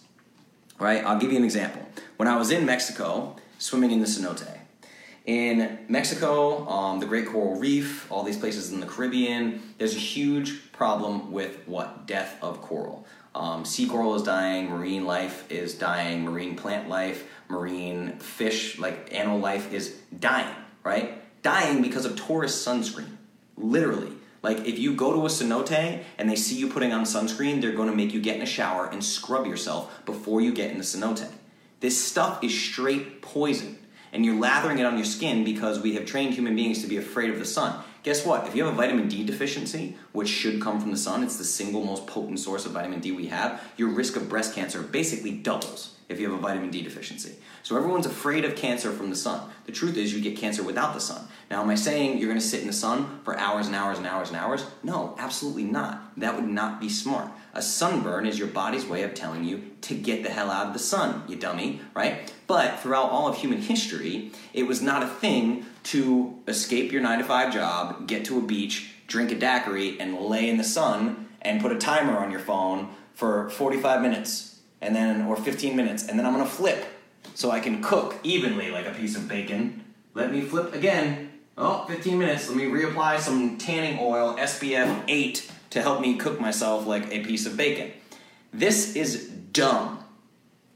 Right? 0.80 1.04
I'll 1.04 1.20
give 1.20 1.32
you 1.32 1.38
an 1.38 1.44
example. 1.44 1.88
When 2.18 2.28
I 2.28 2.38
was 2.38 2.52
in 2.52 2.66
Mexico 2.66 3.36
swimming 3.58 3.92
in 3.92 4.02
the 4.02 4.08
cenote, 4.08 4.56
in 5.26 5.80
Mexico, 5.88 6.68
um, 6.68 7.00
the 7.00 7.08
Great 7.08 7.26
Coral 7.28 7.56
Reef, 7.56 8.12
all 8.12 8.22
these 8.24 8.38
places 8.38 8.72
in 8.72 8.80
the 8.80 8.86
Caribbean, 8.86 9.74
there's 9.80 9.96
a 9.96 10.00
huge 10.00 10.72
problem 10.72 11.32
with 11.32 11.68
what? 11.68 12.06
Death 12.06 12.38
of 12.44 12.62
coral. 12.62 13.08
Um, 13.36 13.66
sea 13.66 13.86
coral 13.86 14.16
is 14.16 14.24
dying, 14.24 14.70
marine 14.70 15.06
life 15.06 15.52
is 15.52 15.76
dying, 15.76 16.24
marine 16.24 16.56
plant 16.56 16.88
life, 16.88 17.28
marine 17.50 18.18
fish, 18.20 18.80
like 18.80 19.14
animal 19.14 19.40
life 19.40 19.74
is 19.74 20.00
dying, 20.18 20.56
right? 20.86 21.22
Dying 21.44 21.82
because 21.82 22.06
of 22.06 22.16
tourist 22.16 22.66
sunscreen. 22.66 23.18
Literally. 23.58 24.14
Like 24.42 24.60
if 24.66 24.80
you 24.80 24.96
go 24.96 25.12
to 25.14 25.26
a 25.26 25.30
cenote 25.30 26.04
and 26.18 26.30
they 26.30 26.36
see 26.38 26.56
you 26.56 26.70
putting 26.70 26.94
on 26.94 27.04
sunscreen, 27.04 27.62
they're 27.62 27.74
going 27.74 27.90
to 27.90 27.96
make 27.96 28.14
you 28.14 28.22
get 28.22 28.38
in 28.38 28.42
a 28.42 28.48
shower 28.48 28.86
and 28.86 29.04
scrub 29.04 29.46
yourself 29.46 30.06
before 30.06 30.40
you 30.40 30.54
get 30.54 30.72
in 30.72 30.78
the 30.78 30.84
cenote. 30.84 31.30
This 31.82 32.02
stuff 32.02 32.42
is 32.44 32.58
straight 32.58 33.22
poison. 33.22 33.80
And 34.14 34.24
you're 34.24 34.40
lathering 34.40 34.80
it 34.80 34.86
on 34.86 34.96
your 34.96 35.06
skin 35.06 35.44
because 35.44 35.82
we 35.82 35.96
have 35.96 36.06
trained 36.06 36.36
human 36.36 36.56
beings 36.56 36.82
to 36.84 36.88
be 36.88 36.96
afraid 36.96 37.32
of 37.32 37.40
the 37.40 37.44
sun. 37.44 37.84
Guess 38.06 38.24
what? 38.24 38.48
If 38.48 38.56
you 38.56 38.66
have 38.66 38.74
a 38.76 38.78
vitamin 38.78 39.08
D 39.08 39.24
deficiency, 39.24 39.98
which 40.12 40.30
should 40.30 40.62
come 40.62 40.80
from 40.80 40.92
the 40.92 40.98
sun, 40.98 41.24
it's 41.24 41.38
the 41.38 41.44
single 41.44 41.84
most 41.84 42.06
potent 42.06 42.40
source 42.40 42.68
of 42.68 42.74
vitamin 42.74 43.00
D 43.00 43.12
we 43.12 43.26
have, 43.30 43.60
your 43.78 43.90
risk 43.90 44.16
of 44.16 44.30
breast 44.30 44.54
cancer 44.54 44.84
basically 44.84 45.32
doubles 45.32 45.96
if 46.08 46.20
you 46.20 46.30
have 46.30 46.38
a 46.38 46.42
vitamin 46.42 46.70
D 46.70 46.84
deficiency. 46.84 47.34
So 47.64 47.76
everyone's 47.76 48.06
afraid 48.06 48.46
of 48.46 48.56
cancer 48.56 48.92
from 48.92 49.10
the 49.10 49.16
sun. 49.16 49.50
The 49.66 49.72
truth 49.72 49.98
is, 49.98 50.14
you 50.14 50.22
get 50.22 50.38
cancer 50.38 50.62
without 50.62 50.94
the 50.94 51.00
sun. 51.00 51.28
Now, 51.50 51.64
am 51.64 51.70
I 51.72 51.74
saying 51.74 52.20
you're 52.20 52.32
to 52.32 52.40
sit 52.40 52.62
in 52.62 52.68
the 52.68 52.74
sun 52.74 53.22
for 53.24 53.36
hours 53.40 53.66
and 53.66 53.76
hours 53.76 53.98
and 53.98 54.06
hours 54.06 54.28
and 54.28 54.38
hours? 54.38 54.68
No, 54.84 55.16
absolutely 55.18 55.64
not. 55.64 56.16
That 56.20 56.36
would 56.36 56.48
not 56.48 56.80
be 56.80 56.90
smart. 56.90 57.32
A 57.56 57.62
sunburn 57.64 58.28
is 58.28 58.38
your 58.38 58.50
body's 58.50 58.86
way 58.86 59.02
of 59.02 59.16
telling 59.16 59.46
you 59.46 59.72
to 59.82 59.96
get 59.96 60.22
the 60.22 60.30
hell 60.30 60.52
out 60.52 60.68
of 60.68 60.74
the 60.74 60.80
sun, 60.80 61.24
you 61.28 61.38
dummy, 61.38 61.82
right? 61.96 62.32
But 62.46 62.82
throughout 62.82 63.10
all 63.10 63.28
of 63.28 63.38
human 63.38 63.62
history, 63.62 64.32
it 64.54 64.68
was 64.68 64.80
not 64.80 65.02
a 65.02 65.08
thing 65.08 65.66
to 65.86 66.38
escape 66.48 66.92
your 66.92 67.02
nine 67.02 67.20
to 67.20 67.24
five 67.24 67.54
job, 67.54 68.08
get 68.08 68.26
to 68.26 68.38
a 68.38 68.42
beach, 68.42 68.92
drink 69.08 69.32
a 69.32 69.36
daiquiri, 69.36 70.00
and 70.00 70.20
lay 70.20 70.50
in 70.50 70.58
the 70.58 70.64
sun 70.64 71.28
and 71.42 71.62
put 71.62 71.72
a 71.72 71.78
timer 71.78 72.18
on 72.18 72.32
your 72.32 72.40
phone 72.40 72.90
for 73.14 73.50
45 73.52 74.02
minutes 74.02 74.60
and 74.82 74.96
then 74.96 75.26
or 75.28 75.36
15 75.36 75.76
minutes, 75.76 76.08
and 76.08 76.18
then 76.18 76.26
I'm 76.26 76.34
gonna 76.34 76.46
flip 76.46 76.86
so 77.34 77.52
I 77.52 77.60
can 77.60 77.82
cook 77.82 78.16
evenly 78.24 78.70
like 78.70 78.86
a 78.86 78.92
piece 78.92 79.16
of 79.16 79.28
bacon. 79.28 79.84
Let 80.14 80.32
me 80.32 80.42
flip 80.42 80.74
again. 80.74 81.32
Oh, 81.58 81.86
15 81.88 82.18
minutes. 82.18 82.50
Let 82.50 82.58
me 82.58 82.66
reapply 82.66 83.20
some 83.20 83.58
tanning 83.58 84.00
oil, 84.00 84.36
SPF 84.38 85.04
8, 85.08 85.52
to 85.72 85.82
help 85.82 86.02
me 86.02 86.18
cook 86.18 86.40
myself 86.40 86.86
like 86.86 87.12
a 87.12 87.24
piece 87.24 87.46
of 87.46 87.56
bacon. 87.56 87.92
This 88.54 88.96
is 88.96 89.28
dumb. 89.28 90.04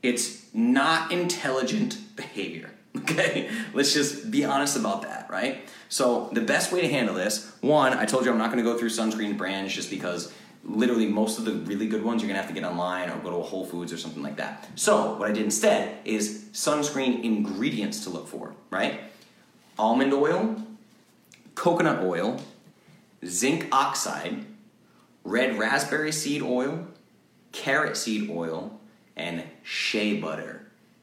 It's 0.01 0.53
not 0.53 1.12
intelligent 1.12 1.97
behavior. 2.16 2.68
Okay? 2.98 3.50
Let's 3.74 3.94
just 3.94 4.32
be 4.32 4.46
honest 4.46 4.78
about 4.78 5.04
that, 5.04 5.30
right? 5.30 5.68
So, 5.90 6.30
the 6.32 6.42
best 6.42 6.72
way 6.72 6.82
to 6.82 6.88
handle 6.88 7.16
this 7.16 7.52
one, 7.62 7.94
I 7.94 8.06
told 8.06 8.26
you 8.26 8.32
I'm 8.32 8.38
not 8.38 8.52
going 8.52 8.64
to 8.64 8.70
go 8.72 8.78
through 8.78 8.90
sunscreen 8.90 9.38
brands 9.38 9.74
just 9.74 9.90
because 9.90 10.32
literally 10.64 11.08
most 11.08 11.40
of 11.40 11.46
the 11.46 11.54
really 11.54 11.88
good 11.88 12.04
ones 12.04 12.22
you're 12.22 12.28
going 12.28 12.36
to 12.36 12.42
have 12.42 12.54
to 12.54 12.60
get 12.60 12.68
online 12.68 13.10
or 13.10 13.18
go 13.20 13.30
to 13.30 13.38
a 13.38 13.44
Whole 13.44 13.66
Foods 13.66 13.94
or 13.94 13.98
something 13.98 14.22
like 14.22 14.38
that. 14.38 14.68
So, 14.76 15.16
what 15.16 15.30
I 15.30 15.34
did 15.34 15.44
instead 15.44 15.98
is 16.06 16.46
sunscreen 16.54 17.24
ingredients 17.24 18.04
to 18.04 18.10
look 18.10 18.28
for, 18.28 18.54
right? 18.70 19.02
Almond 19.78 20.14
oil, 20.14 20.62
coconut 21.56 22.04
oil, 22.04 22.42
zinc 23.26 23.68
oxide, 23.72 24.46
red 25.24 25.58
raspberry 25.58 26.12
seed 26.12 26.42
oil, 26.42 26.88
carrot 27.52 27.98
seed 27.98 28.30
oil, 28.30 28.80
and 29.16 29.44
shea 29.64 30.20
butter. 30.20 30.59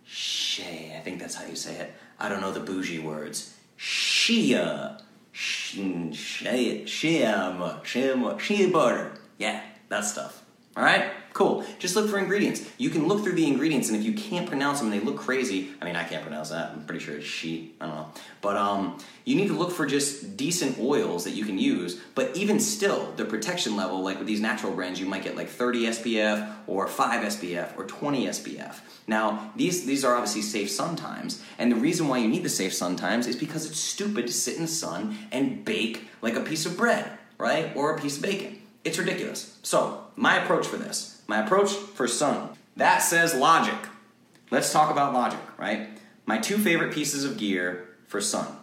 Shea, 0.07 0.95
I 0.97 1.01
think 1.01 1.19
that's 1.21 1.35
how 1.35 1.45
you 1.47 1.57
say 1.57 1.77
it. 1.77 1.93
I 2.19 2.29
don't 2.29 2.41
know 2.41 2.53
the 2.53 2.61
bougie 2.61 3.01
words. 3.01 3.55
Shea, 3.77 4.97
shea, 5.33 6.13
shea, 6.87 6.87
shea 8.39 8.67
butter. 8.71 9.13
Yeah, 9.39 9.63
that 9.89 10.05
stuff. 10.05 10.45
All 10.77 10.85
right, 10.85 11.11
cool. 11.37 11.63
Just 11.79 11.95
look 11.95 12.09
for 12.09 12.19
ingredients. 12.19 12.67
You 12.79 12.89
can 12.89 13.07
look 13.07 13.23
through 13.23 13.35
the 13.35 13.47
ingredients, 13.47 13.89
and 13.89 13.97
if 13.97 14.05
you 14.05 14.15
can't 14.15 14.49
pronounce 14.49 14.79
them 14.81 14.91
and 14.91 15.01
they 15.01 15.05
look 15.05 15.19
crazy, 15.19 15.71
I 15.81 15.85
mean, 15.85 15.95
I 15.95 16.03
can't 16.03 16.23
pronounce 16.23 16.49
that. 16.49 16.71
I'm 16.71 16.87
pretty 16.87 17.05
sure 17.05 17.17
it's 17.17 17.27
she. 17.27 17.75
I 17.79 17.87
don't 17.87 17.95
know, 17.95 18.09
but 18.41 18.57
um, 18.57 18.99
you 19.25 19.37
need 19.37 19.49
to 19.49 19.55
look 19.55 19.71
for 19.71 19.85
just 19.85 20.37
decent 20.39 20.79
oils 20.79 21.25
that 21.25 21.33
you 21.33 21.45
can 21.45 21.59
use. 21.59 22.01
But 22.15 22.35
even 22.37 22.59
still, 22.59 23.13
the 23.17 23.27
protection 23.27 23.77
level, 23.77 24.03
like 24.03 24.19
with 24.19 24.27
these 24.27 24.41
natural 24.41 24.73
brands, 24.73 24.99
you 24.99 25.07
might 25.07 25.23
get 25.23 25.37
like 25.37 25.49
30 25.49 25.87
SPF 25.89 26.55
or 26.67 26.89
5 26.89 27.25
SPF 27.25 27.77
or 27.77 27.85
20 27.85 28.27
SPF. 28.29 28.81
Now, 29.07 29.53
these 29.55 29.85
these 29.85 30.05
are 30.05 30.15
obviously 30.15 30.43
safe 30.43 30.71
sun 30.71 30.97
times, 30.97 31.43
and 31.59 31.71
the 31.71 31.77
reason 31.77 32.09
why 32.09 32.19
you 32.19 32.29
need 32.29 32.45
the 32.45 32.49
safe 32.49 32.73
sun 32.73 32.97
times 32.97 33.27
is 33.27 33.37
because 33.37 33.67
it's 33.67 33.79
stupid 33.79 34.27
to 34.27 34.33
sit 34.33 34.57
in 34.57 34.63
the 34.63 34.69
sun 34.69 35.19
and 35.31 35.65
bake 35.67 36.09
like 36.23 36.35
a 36.35 36.41
piece 36.41 36.65
of 36.65 36.79
bread, 36.79 37.11
right, 37.37 37.77
or 37.77 37.95
a 37.95 38.01
piece 38.01 38.17
of 38.17 38.23
bacon. 38.23 38.63
It's 38.85 38.99
ridiculous. 38.99 39.59
So, 39.63 40.05
my 40.15 40.43
approach 40.43 40.67
for 40.67 40.77
this, 40.77 41.16
my 41.27 41.45
approach 41.45 41.73
for 41.73 42.07
sun, 42.07 42.51
that 42.77 42.99
says 42.99 43.35
logic. 43.35 43.75
Let's 44.51 44.73
talk 44.73 44.91
about 44.91 45.13
logic, 45.13 45.41
right? 45.59 45.89
My 46.25 46.39
two 46.39 46.59
favorite 46.59 46.93
pieces 46.93 47.25
of 47.25 47.39
gear 47.39 47.89
for 48.07 48.21
sun 48.21 48.57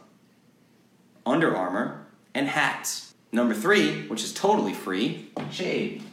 Under 1.26 1.56
Armour 1.56 2.06
and 2.34 2.48
hats. 2.48 3.14
Number 3.32 3.54
three, 3.54 4.08
which 4.08 4.24
is 4.24 4.34
totally 4.34 4.74
free, 4.74 5.30
shade. 5.52 6.04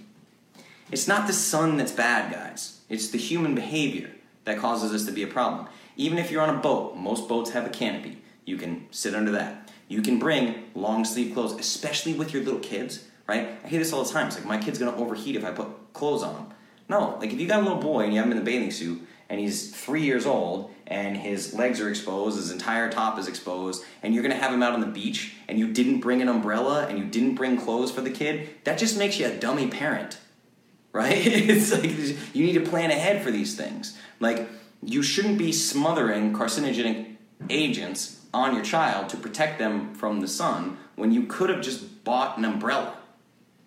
It's 0.91 1.07
not 1.07 1.27
the 1.27 1.33
sun 1.33 1.77
that's 1.77 1.93
bad, 1.93 2.33
guys. 2.33 2.81
It's 2.89 3.11
the 3.11 3.19
human 3.19 3.55
behavior 3.55 4.11
that 4.45 4.59
causes 4.59 4.91
this 4.91 5.07
to 5.07 5.13
be 5.13 5.23
a 5.23 5.29
problem. 5.29 5.69
Even 5.97 6.19
if 6.19 6.31
you're 6.31 6.43
on 6.43 6.55
a 6.55 6.61
boat, 6.61 6.97
most 6.97 7.29
boats 7.29 7.51
have 7.51 7.67
a 7.67 7.71
canopy. 7.71 8.23
You 8.45 8.57
can 8.57 8.87
sit 8.91 9.15
under 9.15 9.31
that. 9.33 9.71
You 9.87 10.03
can 10.03 10.19
bring 10.19 10.71
long 10.75 11.05
sleeve 11.05 11.35
clothes, 11.35 11.53
especially 11.53 12.15
with 12.15 12.33
your 12.33 12.43
little 12.43 12.61
kids 12.61 13.05
right? 13.31 13.49
I 13.64 13.68
hear 13.68 13.78
this 13.78 13.93
all 13.93 14.03
the 14.03 14.12
time. 14.12 14.26
It's 14.26 14.37
like 14.37 14.45
my 14.45 14.59
kid's 14.59 14.81
gonna 14.81 14.97
overheat 14.97 15.37
if 15.37 15.45
I 15.45 15.53
put 15.53 15.93
clothes 15.93 16.24
on 16.24 16.35
him. 16.35 16.47
No, 16.89 17.16
like 17.20 17.33
if 17.33 17.39
you 17.39 17.47
got 17.47 17.61
a 17.61 17.62
little 17.62 17.78
boy 17.78 18.01
and 18.01 18.12
you 18.12 18.18
have 18.18 18.26
him 18.26 18.33
in 18.33 18.39
the 18.39 18.45
bathing 18.45 18.72
suit 18.72 19.01
and 19.28 19.39
he's 19.39 19.70
three 19.70 20.03
years 20.03 20.26
old 20.26 20.72
and 20.89 21.16
his 21.16 21.55
legs 21.55 21.81
are 21.81 21.89
exposed, 21.89 22.37
his 22.37 22.51
entire 22.51 22.91
top 22.91 23.20
is 23.20 23.28
exposed, 23.28 23.85
and 24.03 24.12
you're 24.12 24.24
gonna 24.24 24.35
have 24.35 24.53
him 24.53 24.64
out 24.64 24.72
on 24.72 24.81
the 24.81 24.89
beach 24.89 25.35
and 25.47 25.61
you 25.61 25.72
didn't 25.72 26.01
bring 26.01 26.20
an 26.20 26.28
umbrella 26.28 26.89
and 26.89 26.99
you 26.99 27.05
didn't 27.05 27.37
bring 27.37 27.57
clothes 27.57 27.93
for 27.93 28.01
the 28.01 28.11
kid, 28.11 28.51
that 28.64 28.78
just 28.78 28.99
makes 28.99 29.20
you 29.20 29.26
a 29.26 29.37
dummy 29.37 29.68
parent, 29.68 30.18
right? 30.93 31.24
it's 31.24 31.70
like 31.70 32.35
you 32.35 32.45
need 32.45 32.55
to 32.55 32.68
plan 32.68 32.91
ahead 32.91 33.22
for 33.22 33.31
these 33.31 33.55
things. 33.55 33.97
Like 34.18 34.49
you 34.83 35.05
shouldn't 35.05 35.39
be 35.39 35.53
smothering 35.53 36.33
carcinogenic 36.33 37.14
agents 37.49 38.26
on 38.35 38.57
your 38.57 38.64
child 38.64 39.09
to 39.11 39.16
protect 39.16 39.61
them 39.61 39.95
from 39.95 40.20
the 40.20 40.26
sun 40.26 40.78
when 40.97 41.12
you 41.12 41.26
could 41.26 41.49
have 41.49 41.61
just 41.61 42.03
bought 42.03 42.37
an 42.37 42.45
umbrella 42.45 42.97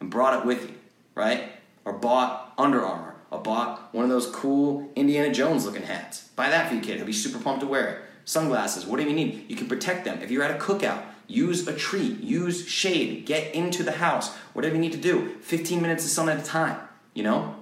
and 0.04 0.12
brought 0.12 0.38
it 0.38 0.45
with 0.45 0.70
you, 0.70 0.76
right? 1.16 1.54
Or 1.86 1.93
bought 1.93 2.54
Under 2.58 2.86
Armour, 2.86 3.16
or 3.32 3.39
bought 3.39 3.93
one 3.93 4.04
of 4.04 4.10
those 4.10 4.28
cool 4.28 4.91
Indiana 4.97 5.34
Jones 5.34 5.66
looking 5.66 5.84
hats. 5.84 6.28
Buy 6.36 6.49
that 6.49 6.68
for 6.68 6.76
your 6.76 6.84
kid. 6.84 6.97
He'll 6.97 7.06
be 7.06 7.14
super 7.14 7.41
pumped 7.41 7.62
to 7.62 7.68
wear 7.68 7.88
it. 7.88 8.01
Sunglasses, 8.26 8.86
whatever 8.86 9.10
you 9.10 9.16
need. 9.16 9.45
You 9.47 9.56
can 9.56 9.68
protect 9.68 10.04
them. 10.04 10.22
If 10.22 10.30
you're 10.30 10.43
at 10.43 10.51
a 10.51 10.60
cookout, 10.60 11.04
use 11.28 11.66
a 11.68 11.74
tree, 11.74 12.18
use 12.22 12.68
shade, 12.68 13.26
get 13.26 13.56
into 13.56 13.82
the 13.82 13.93
house, 13.93 14.36
whatever 14.51 14.76
you 14.76 14.82
need 14.82 14.91
to 14.91 14.97
do. 14.97 15.36
15 15.41 15.82
minutes 15.82 16.04
of 16.04 16.12
sun 16.12 16.28
at 16.28 16.38
a 16.38 16.43
time, 16.43 16.80
you 17.14 17.24
know? 17.24 17.56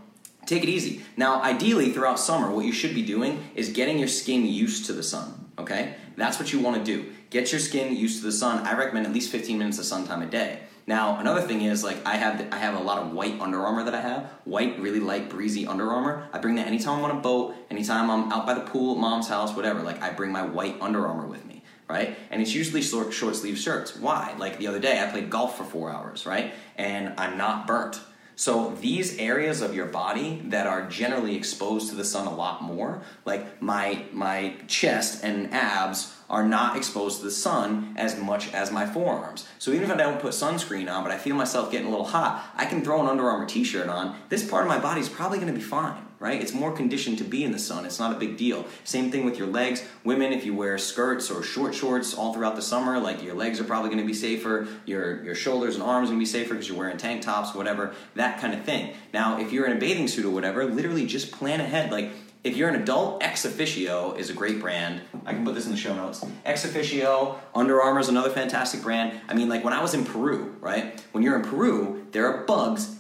Take 0.48 0.64
it 0.64 0.70
easy. 0.70 1.04
Now, 1.16 1.44
ideally, 1.44 1.92
throughout 1.92 2.20
summer, 2.20 2.50
what 2.50 2.66
you 2.66 2.74
should 2.74 2.96
be 2.96 3.04
doing 3.04 3.52
is 3.54 3.70
getting 3.70 4.00
your 4.00 4.08
skin 4.08 4.48
used 4.48 4.88
to 4.88 4.94
the 4.94 5.04
sun, 5.04 5.52
okay? 5.60 5.96
That's 6.18 6.40
what 6.40 6.52
you 6.52 6.60
want 6.60 6.78
to 6.78 6.84
do. 6.84 7.12
Get 7.30 7.52
your 7.52 7.62
skin 7.62 7.96
used 7.96 8.20
to 8.20 8.26
the 8.26 8.32
sun. 8.32 8.66
I 8.66 8.76
recommend 8.76 9.06
at 9.06 9.14
least 9.14 9.32
15 9.32 9.60
minutes 9.60 9.78
of 9.78 9.86
sun 9.86 10.08
time 10.08 10.24
a 10.24 10.26
day. 10.26 10.62
Now, 10.88 11.20
another 11.20 11.42
thing 11.42 11.62
is 11.62 11.84
like 11.84 12.06
I 12.06 12.16
have 12.16 12.48
I 12.52 12.58
have 12.58 12.76
a 12.76 12.80
lot 12.84 13.00
of 13.00 13.12
white 13.12 13.40
Under 13.40 13.60
Armour 13.60 13.84
that 13.84 13.94
I 13.94 14.02
have. 14.02 14.26
White, 14.46 14.80
really 14.80 15.00
light, 15.00 15.30
breezy 15.30 15.68
Under 15.68 15.92
Armour. 15.92 16.28
I 16.34 16.40
bring 16.40 16.56
that 16.56 16.68
anytime 16.68 17.00
I'm 17.00 17.06
on 17.06 17.18
a 17.18 17.22
boat, 17.22 17.56
anytime 17.70 18.10
I'm 18.10 18.32
out 18.32 18.46
by 18.46 18.54
the 18.54 18.62
pool 18.62 18.96
at 18.96 19.02
mom's 19.02 19.28
house, 19.28 19.56
whatever. 19.56 19.82
Like 19.82 20.02
I 20.02 20.12
bring 20.12 20.32
my 20.32 20.44
white 20.44 20.78
Under 20.82 21.08
Armour 21.08 21.28
with 21.28 21.46
me, 21.46 21.64
right? 21.88 22.18
And 22.30 22.42
it's 22.42 22.54
usually 22.54 22.82
short, 22.82 23.14
short 23.14 23.36
sleeve 23.36 23.58
shirts. 23.58 23.96
Why? 23.96 24.34
Like 24.38 24.58
the 24.58 24.68
other 24.68 24.80
day, 24.80 25.02
I 25.02 25.10
played 25.12 25.30
golf 25.30 25.58
for 25.58 25.64
four 25.64 25.92
hours, 25.92 26.26
right? 26.26 26.54
And 26.78 27.14
I'm 27.18 27.38
not 27.38 27.68
burnt. 27.68 28.00
So 28.36 28.76
these 28.82 29.18
areas 29.18 29.62
of 29.62 29.76
your 29.76 29.86
body 29.86 30.42
that 30.46 30.66
are 30.66 30.88
generally 30.88 31.36
exposed 31.36 31.90
to 31.90 31.96
the 31.96 32.06
sun 32.06 32.28
a 32.28 32.36
lot 32.36 32.64
more, 32.64 33.02
like 33.26 33.62
my 33.62 34.04
my 34.12 34.56
chest 34.68 35.24
and 35.24 35.54
abs 35.54 36.16
are 36.30 36.48
not 36.48 36.78
exposed 36.78 37.20
to 37.20 37.26
the 37.26 37.32
sun 37.32 37.94
as 37.98 38.18
much 38.18 38.54
as 38.54 38.72
my 38.72 38.86
forearms. 38.86 39.48
So 39.60 39.72
even 39.72 39.84
if 39.84 39.92
I 39.92 39.98
don't 39.98 40.20
put 40.20 40.32
sunscreen 40.32 40.90
on, 40.90 41.04
but 41.04 41.12
I 41.12 41.18
feel 41.18 41.36
myself 41.36 41.72
getting 41.72 41.88
a 41.88 41.90
little 41.90 42.06
hot, 42.06 42.52
I 42.56 42.66
can 42.66 42.84
throw 42.84 43.02
an 43.02 43.08
Under 43.08 43.30
Armour 43.30 43.46
t-shirt 43.46 43.90
on. 43.90 44.16
This 44.30 44.50
part 44.50 44.64
of 44.64 44.70
my 44.70 44.80
body 44.80 45.02
is 45.02 45.10
probably 45.10 45.40
going 45.40 45.54
to 45.54 45.60
be 45.60 45.64
fine, 45.64 46.02
right? 46.22 46.40
It's 46.40 46.54
more 46.54 46.72
conditioned 46.72 47.18
to 47.18 47.24
be 47.24 47.44
in 47.44 47.52
the 47.52 47.60
sun. 47.60 47.84
It's 47.84 48.00
not 48.00 48.16
a 48.16 48.20
big 48.20 48.38
deal. 48.38 48.66
Same 48.84 49.12
thing 49.12 49.26
with 49.26 49.40
your 49.40 49.48
legs. 49.48 49.84
Women, 50.04 50.32
if 50.32 50.46
you 50.46 50.56
wear 50.56 50.78
skirts 50.78 51.32
or 51.32 51.42
short 51.42 51.74
shorts 51.74 52.14
all 52.14 52.32
throughout 52.32 52.56
the 52.56 52.62
summer, 52.62 53.00
like 53.00 53.24
your 53.24 53.34
legs 53.34 53.60
are 53.60 53.64
probably 53.64 53.90
going 53.90 54.02
to 54.02 54.08
be 54.08 54.14
safer. 54.14 54.68
Your 54.86 55.24
your 55.24 55.36
shoulders 55.36 55.76
and 55.76 55.84
arms 55.84 56.10
are 56.10 56.14
going 56.14 56.20
to 56.20 56.22
be 56.22 56.26
safer 56.26 56.54
because 56.54 56.70
you're 56.70 56.78
wearing 56.78 56.98
tank 56.98 57.24
tops, 57.24 57.56
whatever, 57.56 57.96
that 58.14 58.40
kind 58.40 58.54
of 58.54 58.64
thing. 58.64 58.94
Now, 59.14 59.40
if 59.40 59.52
you're 59.52 59.66
in 59.66 59.76
a 59.76 59.80
bathing 59.80 60.08
suit 60.08 60.24
or 60.24 60.30
whatever, 60.30 60.64
literally 60.66 61.08
just 61.08 61.32
plan 61.32 61.60
ahead. 61.60 61.92
Like 61.92 62.12
if 62.44 62.56
you're 62.56 62.70
an 62.70 62.82
adult, 62.82 63.22
ExOfficio 63.22 64.18
is 64.18 64.30
a 64.30 64.34
great 64.34 64.60
brand. 64.60 65.02
I 65.26 65.34
can 65.34 65.44
put 65.44 65.56
this 65.56 65.66
in 65.66 65.72
the 65.72 65.78
show 65.78 65.96
notes. 65.96 66.24
ExOfficio, 66.46 67.40
Under 67.54 67.82
Armour 67.82 68.00
is 68.00 68.10
another 68.10 68.30
fantastic 68.30 68.82
brand. 68.82 69.20
I 69.28 69.34
mean, 69.34 69.50
like 69.50 69.64
when 69.64 69.74
I 69.74 69.82
was 69.82 69.94
in 69.96 70.06
Peru, 70.06 70.56
right? 70.60 71.04
When 71.12 71.24
you're 71.24 71.36
in 71.36 71.44
Peru, 71.44 72.06
there 72.12 72.28
are 72.28 72.44
bugs 72.46 72.96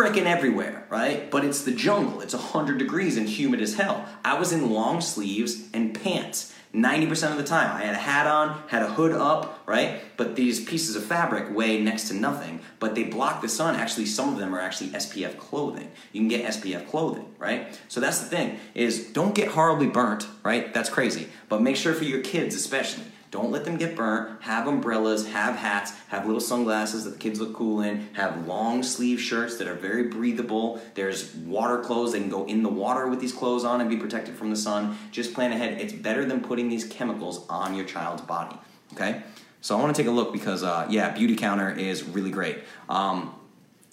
freaking 0.00 0.24
everywhere, 0.24 0.86
right? 0.88 1.30
But 1.30 1.44
it's 1.44 1.62
the 1.62 1.72
jungle. 1.72 2.22
It's 2.22 2.32
100 2.32 2.78
degrees 2.78 3.18
and 3.18 3.28
humid 3.28 3.60
as 3.60 3.74
hell. 3.74 4.06
I 4.24 4.38
was 4.38 4.50
in 4.50 4.70
long 4.70 5.02
sleeves 5.02 5.68
and 5.74 5.94
pants. 5.94 6.54
90% 6.74 7.32
of 7.32 7.36
the 7.36 7.44
time. 7.44 7.76
I 7.76 7.84
had 7.84 7.94
a 7.94 7.98
hat 7.98 8.26
on, 8.26 8.62
had 8.68 8.82
a 8.82 8.86
hood 8.86 9.12
up, 9.12 9.62
right? 9.66 10.00
But 10.16 10.36
these 10.36 10.64
pieces 10.64 10.94
of 10.96 11.04
fabric 11.04 11.54
weigh 11.54 11.82
next 11.82 12.08
to 12.08 12.14
nothing, 12.14 12.60
but 12.78 12.94
they 12.94 13.02
block 13.02 13.42
the 13.42 13.48
sun. 13.48 13.74
Actually, 13.74 14.06
some 14.06 14.32
of 14.32 14.38
them 14.38 14.54
are 14.54 14.60
actually 14.60 14.90
SPF 14.90 15.36
clothing. 15.36 15.90
You 16.12 16.20
can 16.20 16.28
get 16.28 16.44
SPF 16.44 16.88
clothing, 16.88 17.26
right? 17.38 17.78
So 17.88 18.00
that's 18.00 18.20
the 18.20 18.26
thing 18.26 18.58
is 18.74 19.08
don't 19.08 19.34
get 19.34 19.48
horribly 19.48 19.88
burnt, 19.88 20.28
right? 20.44 20.72
That's 20.72 20.88
crazy. 20.88 21.28
But 21.48 21.60
make 21.60 21.76
sure 21.76 21.92
for 21.92 22.04
your 22.04 22.22
kids 22.22 22.54
especially 22.54 23.04
don't 23.30 23.52
let 23.52 23.64
them 23.64 23.76
get 23.76 23.94
burnt. 23.94 24.42
Have 24.42 24.66
umbrellas, 24.66 25.28
have 25.28 25.54
hats, 25.54 25.92
have 26.08 26.26
little 26.26 26.40
sunglasses 26.40 27.04
that 27.04 27.10
the 27.10 27.18
kids 27.18 27.40
look 27.40 27.54
cool 27.54 27.80
in, 27.80 28.08
have 28.14 28.46
long 28.46 28.82
sleeve 28.82 29.20
shirts 29.20 29.56
that 29.58 29.68
are 29.68 29.74
very 29.74 30.04
breathable. 30.04 30.80
There's 30.94 31.32
water 31.36 31.78
clothes, 31.78 32.12
they 32.12 32.20
can 32.20 32.28
go 32.28 32.44
in 32.46 32.64
the 32.64 32.68
water 32.68 33.06
with 33.06 33.20
these 33.20 33.32
clothes 33.32 33.64
on 33.64 33.80
and 33.80 33.88
be 33.88 33.96
protected 33.96 34.34
from 34.34 34.50
the 34.50 34.56
sun. 34.56 34.98
Just 35.12 35.32
plan 35.32 35.52
ahead. 35.52 35.80
It's 35.80 35.92
better 35.92 36.24
than 36.24 36.40
putting 36.40 36.68
these 36.68 36.84
chemicals 36.84 37.46
on 37.48 37.76
your 37.76 37.84
child's 37.84 38.22
body. 38.22 38.56
Okay? 38.94 39.22
So 39.60 39.78
I 39.78 39.80
want 39.80 39.94
to 39.94 40.02
take 40.02 40.08
a 40.08 40.14
look 40.14 40.32
because, 40.32 40.64
uh, 40.64 40.88
yeah, 40.90 41.14
Beautycounter 41.14 41.76
is 41.76 42.02
really 42.02 42.30
great. 42.30 42.58
Um, 42.88 43.34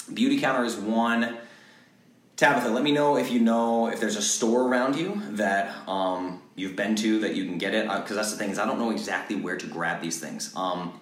Beautycounter 0.09 0.65
is 0.65 0.77
one. 0.77 1.37
Tabitha, 2.37 2.69
let 2.69 2.83
me 2.83 2.91
know 2.91 3.17
if 3.17 3.31
you 3.31 3.39
know 3.39 3.87
if 3.87 3.99
there's 3.99 4.15
a 4.15 4.21
store 4.21 4.67
around 4.67 4.95
you 4.95 5.21
that 5.31 5.75
um, 5.87 6.41
you've 6.57 6.75
been 6.75 6.95
to 6.95 7.19
that 7.19 7.35
you 7.35 7.45
can 7.45 7.57
get 7.57 7.73
it 7.73 7.83
because 7.83 8.11
uh, 8.11 8.15
that's 8.15 8.31
the 8.31 8.37
thing 8.37 8.49
is 8.49 8.59
I 8.59 8.65
don't 8.65 8.79
know 8.79 8.89
exactly 8.89 9.37
where 9.37 9.55
to 9.55 9.67
grab 9.67 10.01
these 10.01 10.19
things. 10.19 10.51
Um, 10.57 10.99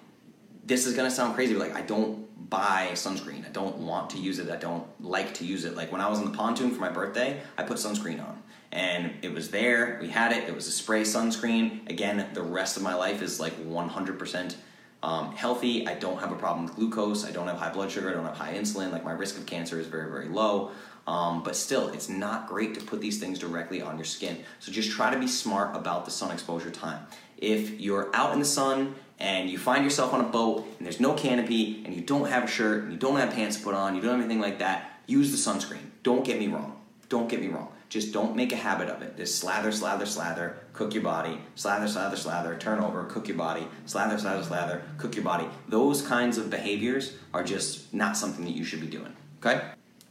this 0.64 0.86
is 0.86 0.96
gonna 0.96 1.10
sound 1.10 1.34
crazy, 1.34 1.54
but 1.54 1.70
like 1.70 1.76
I 1.76 1.82
don't 1.82 2.50
buy 2.50 2.90
sunscreen. 2.94 3.44
I 3.46 3.50
don't 3.50 3.78
want 3.78 4.12
to 4.12 4.20
use 4.20 4.38
it. 4.38 4.52
I 4.52 4.58
don't 4.58 4.86
like 5.02 5.34
to 5.36 5.46
use 5.46 5.66
it. 5.66 5.76
Like 5.76 5.92
when 5.92 6.02
I 6.02 6.10
was 6.10 6.20
in 6.20 6.26
the 6.26 6.38
pontoon 6.38 6.72
for 6.72 6.82
my 6.82 6.90
birthday, 6.90 7.42
I 7.58 7.64
put 7.64 7.78
sunscreen 7.78 8.24
on, 8.24 8.44
and 8.72 9.14
it 9.24 9.34
was 9.34 9.50
there. 9.50 9.98
We 10.02 10.10
had 10.10 10.34
it. 10.34 10.48
It 10.48 10.54
was 10.54 10.68
a 10.68 10.72
spray 10.72 11.02
sunscreen. 11.02 11.90
Again, 11.90 12.28
the 12.34 12.44
rest 12.44 12.78
of 12.78 12.84
my 12.84 12.94
life 12.94 13.22
is 13.24 13.40
like 13.40 13.54
100 13.54 14.20
percent 14.20 14.58
um, 15.06 15.36
healthy. 15.36 15.88
I 15.88 15.94
don't 15.94 16.20
have 16.20 16.32
a 16.32 16.36
problem 16.36 16.66
with 16.66 16.76
glucose. 16.76 17.26
I 17.26 17.32
don't 17.32 17.48
have 17.48 17.58
high 17.58 17.72
blood 17.72 17.92
sugar. 17.92 18.10
I 18.10 18.14
don't 18.14 18.26
have 18.26 18.36
high 18.36 18.56
insulin. 18.56 18.92
Like 18.92 19.06
my 19.06 19.12
risk 19.12 19.38
of 19.38 19.46
cancer 19.46 19.80
is 19.80 19.86
very 19.86 20.10
very 20.10 20.28
low. 20.28 20.72
Um, 21.08 21.44
but 21.44 21.56
still, 21.56 21.90
it's 21.90 22.10
not 22.10 22.48
great 22.48 22.74
to 22.74 22.82
put 22.84 23.00
these 23.00 23.20
things 23.20 23.38
directly 23.38 23.80
on 23.80 23.98
your 23.98 24.06
skin. 24.06 24.44
So 24.60 24.72
just 24.72 24.90
try 24.90 25.14
to 25.14 25.20
be 25.20 25.28
smart 25.28 25.76
about 25.76 26.06
the 26.06 26.12
sun 26.12 26.32
exposure 26.32 26.72
time. 26.72 27.06
If 27.38 27.80
you're 27.80 28.10
out 28.16 28.34
in 28.34 28.40
the 28.40 28.46
sun 28.46 28.96
and 29.20 29.48
you 29.48 29.60
find 29.60 29.84
yourself 29.84 30.12
on 30.14 30.22
a 30.22 30.28
boat 30.28 30.66
and 30.80 30.86
there's 30.86 31.00
no 31.00 31.14
canopy 31.14 31.84
and 31.86 31.94
you 31.94 32.02
don't 32.02 32.28
have 32.28 32.46
a 32.46 32.48
shirt 32.48 32.86
and 32.86 32.92
you 32.92 32.98
don't 32.98 33.18
have 33.18 33.32
pants 33.32 33.58
to 33.58 33.64
put 33.64 33.76
on, 33.76 33.96
you 33.96 34.02
don't 34.02 34.14
have 34.14 34.20
anything 34.20 34.42
like 34.42 34.58
that, 34.58 35.00
use 35.06 35.30
the 35.30 35.38
sunscreen. 35.38 35.92
Don't 36.02 36.26
get 36.26 36.40
me 36.40 36.48
wrong. 36.48 36.82
Don't 37.08 37.30
get 37.30 37.40
me 37.40 37.50
wrong. 37.50 37.72
Just 37.96 38.12
don't 38.12 38.36
make 38.36 38.52
a 38.52 38.58
habit 38.58 38.90
of 38.90 39.02
it. 39.04 39.16
Just 39.16 39.40
slather, 39.40 39.72
slather, 39.72 40.06
slather, 40.06 40.58
cook 40.74 40.94
your 40.94 41.02
body, 41.02 41.40
slather, 41.56 41.88
slather, 41.88 42.18
slather, 42.18 42.58
turn 42.58 42.80
over, 42.80 43.06
cook 43.06 43.30
your 43.30 43.38
body, 43.38 43.66
slather, 43.86 44.20
slather, 44.20 44.44
slather, 44.44 44.82
cook 44.98 45.16
your 45.16 45.24
body. 45.24 45.48
Those 45.70 46.02
kinds 46.02 46.38
of 46.38 46.50
behaviors 46.50 47.16
are 47.34 47.42
just 47.42 47.94
not 47.94 48.18
something 48.18 48.44
that 48.44 48.52
you 48.52 48.66
should 48.66 48.82
be 48.82 48.88
doing. 48.88 49.16
Okay? 49.40 49.62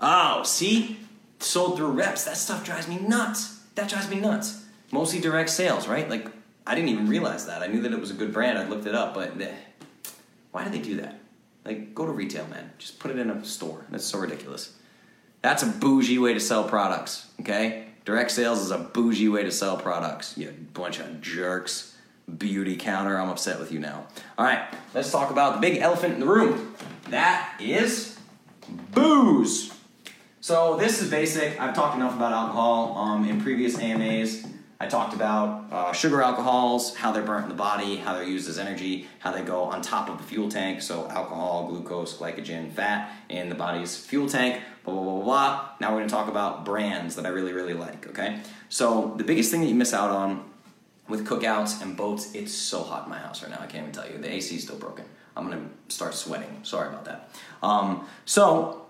Oh, 0.01 0.43
see? 0.45 0.97
Sold 1.41 1.77
through 1.77 1.91
reps. 1.91 2.25
That 2.25 2.39
stuff 2.39 2.65
drives 2.65 2.89
me 2.89 2.99
nuts. 3.01 3.61
That 3.75 3.91
drives 3.91 4.09
me 4.09 4.19
nuts. 4.19 4.65
Mostly 4.91 5.21
direct 5.21 5.51
sales, 5.51 5.87
right? 5.87 6.09
Like, 6.09 6.27
I 6.67 6.75
didn't 6.75 6.89
even 6.89 7.07
realize 7.07 7.45
that. 7.49 7.63
I 7.63 7.67
knew 7.67 7.83
that 7.83 7.93
it 7.93 8.01
was 8.01 8.11
a 8.11 8.15
good 8.15 8.33
brand. 8.33 8.57
I 8.59 8.67
looked 8.67 8.87
it 8.87 8.95
up, 8.95 9.13
but 9.13 9.39
eh, 9.39 9.53
why 10.53 10.65
do 10.65 10.71
they 10.71 10.79
do 10.79 10.97
that? 11.03 11.21
Like, 11.67 11.95
go 11.95 12.07
to 12.07 12.13
retail, 12.13 12.47
man. 12.47 12.71
Just 12.79 12.99
put 12.99 13.11
it 13.11 13.19
in 13.19 13.29
a 13.29 13.45
store. 13.45 13.85
That's 13.91 14.07
so 14.07 14.21
ridiculous. 14.21 14.75
That's 15.45 15.63
a 15.63 15.67
bougie 15.67 16.19
way 16.19 16.33
to 16.33 16.41
sell 16.41 16.65
products, 16.65 17.27
okay? 17.41 17.89
Direct 18.07 18.31
sales 18.31 18.63
is 18.63 18.71
a 18.71 18.79
bougie 18.79 19.29
way 19.29 19.43
to 19.43 19.51
sell 19.51 19.77
products. 19.77 20.39
You 20.39 20.51
bunch 20.73 21.01
of 21.01 21.21
jerks. 21.21 21.95
Beautycounter, 22.31 23.21
I'm 23.21 23.29
upset 23.29 23.61
with 23.61 23.71
you 23.71 23.79
now. 23.79 24.07
All 24.39 24.47
right, 24.47 24.67
let's 24.95 25.13
talk 25.13 25.31
about 25.31 25.57
the 25.57 25.61
big 25.61 25.83
elephant 25.83 26.15
in 26.15 26.21
the 26.21 26.27
room. 26.27 26.75
That 27.11 27.61
is 27.61 28.19
booze. 28.93 29.71
So 30.41 30.79
this 30.79 31.03
is 31.03 31.11
basic. 31.11 31.61
I've 31.61 31.75
talked 31.75 31.95
enough 31.95 32.17
about 32.17 32.33
alcohol 32.33 32.97
um, 32.97 33.29
in 33.29 33.43
previous 33.43 33.79
AMAs. 33.79 34.47
I 34.81 34.87
talked 34.87 35.15
about 35.15 35.65
uh, 35.71 35.93
sugar 35.93 36.21
alcohols, 36.21 36.97
how 36.97 37.13
they're 37.13 37.23
burnt 37.23 37.45
in 37.45 37.49
the 37.49 37.55
body, 37.55 37.97
how 37.97 38.15
they're 38.15 38.25
used 38.25 38.49
as 38.49 38.59
energy, 38.59 39.07
how 39.21 39.31
they 39.31 39.43
go 39.43 39.63
on 39.65 39.83
top 39.83 40.09
of 40.09 40.19
the 40.19 40.25
fuel 40.25 40.49
tank. 40.49 40.83
So 40.83 41.09
alcohol, 41.09 41.69
glucose, 41.69 42.17
glycogen, 42.17 42.73
fat 42.73 43.13
in 43.29 43.49
the 43.49 43.55
body's 43.55 43.97
fuel 43.97 44.29
tank. 44.29 44.63
Blah 44.85 44.95
blah 44.95 45.03
blah 45.03 45.25
blah. 45.25 45.69
Now 45.81 45.91
we're 45.91 45.99
going 45.99 46.09
to 46.09 46.15
talk 46.15 46.29
about 46.29 46.65
brands 46.65 47.17
that 47.17 47.25
I 47.25 47.29
really 47.29 47.53
really 47.53 47.75
like. 47.75 48.09
Okay. 48.09 48.41
So 48.69 49.15
the 49.17 49.25
biggest 49.25 49.51
thing 49.51 49.61
that 49.61 49.69
you 49.69 49.75
miss 49.75 49.95
out 49.95 50.11
on 50.11 50.45
with 51.09 51.27
cookouts 51.27 51.81
and 51.81 51.97
boats, 51.97 52.35
it's 52.35 52.53
so 52.53 52.83
hot 52.83 53.05
in 53.05 53.11
my 53.11 53.19
house 53.19 53.43
right 53.43 53.51
now. 53.51 53.59
I 53.61 53.67
can't 53.67 53.83
even 53.83 53.93
tell 53.93 54.11
you. 54.11 54.19
The 54.19 54.33
AC 54.33 54.57
is 54.57 54.65
still 54.65 54.79
broken. 54.79 55.05
I'm 55.37 55.49
gonna 55.49 55.69
start 55.89 56.15
sweating. 56.15 56.61
Sorry 56.63 56.89
about 56.89 57.05
that. 57.05 57.31
Um, 57.63 58.07
so 58.25 58.84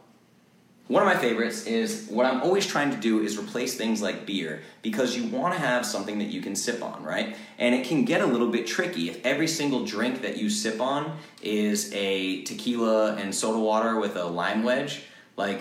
one 0.87 1.03
of 1.03 1.07
my 1.07 1.19
favorites 1.19 1.65
is 1.65 2.09
what 2.11 2.27
I'm 2.27 2.43
always 2.43 2.67
trying 2.67 2.91
to 2.91 2.97
do 2.99 3.21
is 3.21 3.39
replace 3.39 3.75
things 3.75 4.03
like 4.03 4.27
beer 4.27 4.61
because 4.83 5.17
you 5.17 5.27
want 5.29 5.55
to 5.55 5.61
have 5.61 5.87
something 5.87 6.19
that 6.19 6.27
you 6.27 6.43
can 6.43 6.55
sip 6.55 6.83
on, 6.83 7.03
right? 7.03 7.37
And 7.59 7.75
it 7.75 7.87
can 7.87 8.05
get 8.05 8.21
a 8.21 8.27
little 8.27 8.51
bit 8.51 8.67
tricky 8.67 9.09
if 9.09 9.25
every 9.25 9.49
single 9.49 9.87
drink 9.87 10.21
that 10.21 10.37
you 10.37 10.51
sip 10.51 10.83
on 10.83 11.17
is 11.41 11.91
a 11.95 12.43
tequila 12.43 13.15
and 13.15 13.35
soda 13.35 13.59
water 13.59 13.99
with 13.99 14.17
a 14.17 14.25
lime 14.25 14.63
wedge. 14.63 15.05
Like, 15.39 15.61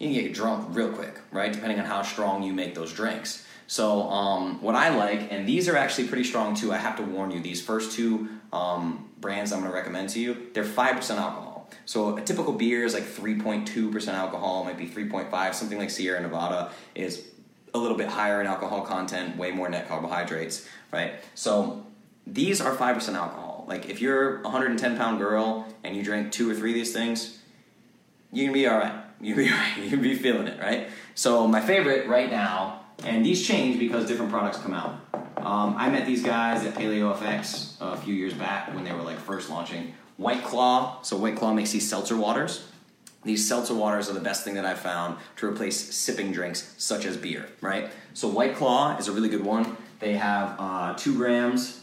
you 0.00 0.08
can 0.08 0.14
get 0.14 0.34
drunk 0.34 0.66
real 0.74 0.90
quick, 0.90 1.20
right? 1.30 1.52
Depending 1.52 1.78
on 1.78 1.86
how 1.86 2.02
strong 2.02 2.42
you 2.42 2.52
make 2.52 2.74
those 2.74 2.92
drinks. 2.92 3.46
So, 3.68 4.10
um, 4.10 4.60
what 4.60 4.74
I 4.74 4.88
like, 4.88 5.30
and 5.30 5.46
these 5.46 5.68
are 5.68 5.76
actually 5.76 6.08
pretty 6.08 6.24
strong 6.24 6.56
too, 6.56 6.72
I 6.72 6.78
have 6.78 6.96
to 6.96 7.04
warn 7.04 7.30
you, 7.30 7.38
these 7.38 7.62
first 7.62 7.92
two 7.92 8.28
um, 8.52 9.08
brands 9.20 9.52
I'm 9.52 9.60
going 9.60 9.70
to 9.70 9.76
recommend 9.76 10.08
to 10.10 10.20
you, 10.20 10.48
they're 10.54 10.64
5% 10.64 11.10
alcohol. 11.18 11.49
So 11.84 12.16
a 12.16 12.22
typical 12.22 12.52
beer 12.52 12.84
is 12.84 12.94
like 12.94 13.04
3.2% 13.04 14.08
alcohol, 14.08 14.64
might 14.64 14.78
be 14.78 14.88
3.5. 14.88 15.54
Something 15.54 15.78
like 15.78 15.90
Sierra 15.90 16.20
Nevada 16.20 16.72
is 16.94 17.26
a 17.74 17.78
little 17.78 17.96
bit 17.96 18.08
higher 18.08 18.40
in 18.40 18.46
alcohol 18.46 18.82
content, 18.82 19.36
way 19.36 19.50
more 19.50 19.68
net 19.68 19.88
carbohydrates, 19.88 20.66
right? 20.92 21.14
So 21.34 21.86
these 22.26 22.60
are 22.60 22.74
5% 22.74 23.14
alcohol. 23.14 23.64
Like 23.68 23.88
if 23.88 24.00
you're 24.00 24.40
a 24.40 24.42
110 24.42 24.96
pound 24.96 25.18
girl 25.18 25.66
and 25.84 25.96
you 25.96 26.02
drink 26.02 26.32
two 26.32 26.50
or 26.50 26.54
three 26.54 26.70
of 26.70 26.74
these 26.74 26.92
things, 26.92 27.38
you 28.32 28.44
can 28.44 28.52
be 28.52 28.66
all 28.66 28.78
right. 28.78 29.04
You 29.22 29.34
can 29.34 29.44
be, 29.44 29.82
you 29.82 29.90
can 29.90 30.00
be 30.00 30.14
feeling 30.14 30.46
it, 30.46 30.58
right? 30.58 30.88
So 31.14 31.46
my 31.46 31.60
favorite 31.60 32.08
right 32.08 32.30
now, 32.30 32.86
and 33.04 33.22
these 33.22 33.46
change 33.46 33.78
because 33.78 34.06
different 34.06 34.32
products 34.32 34.56
come 34.56 34.72
out. 34.72 34.98
Um, 35.36 35.74
I 35.76 35.90
met 35.90 36.06
these 36.06 36.22
guys 36.22 36.64
at 36.64 36.72
Paleo 36.72 37.14
FX 37.14 37.74
a 37.82 37.98
few 37.98 38.14
years 38.14 38.32
back 38.32 38.74
when 38.74 38.82
they 38.82 38.92
were 38.92 39.02
like 39.02 39.18
first 39.18 39.50
launching. 39.50 39.92
White 40.20 40.44
Claw, 40.44 41.00
so 41.00 41.16
White 41.16 41.36
Claw 41.36 41.54
makes 41.54 41.72
these 41.72 41.88
seltzer 41.88 42.14
waters. 42.14 42.66
These 43.24 43.48
seltzer 43.48 43.72
waters 43.72 44.10
are 44.10 44.12
the 44.12 44.20
best 44.20 44.44
thing 44.44 44.52
that 44.52 44.66
I've 44.66 44.78
found 44.78 45.16
to 45.36 45.46
replace 45.46 45.94
sipping 45.94 46.30
drinks 46.30 46.74
such 46.76 47.06
as 47.06 47.16
beer, 47.16 47.48
right? 47.62 47.90
So 48.12 48.28
White 48.28 48.54
Claw 48.54 48.98
is 48.98 49.08
a 49.08 49.12
really 49.12 49.30
good 49.30 49.42
one. 49.42 49.78
They 49.98 50.12
have 50.14 50.56
uh, 50.58 50.92
two 50.94 51.16
grams 51.16 51.82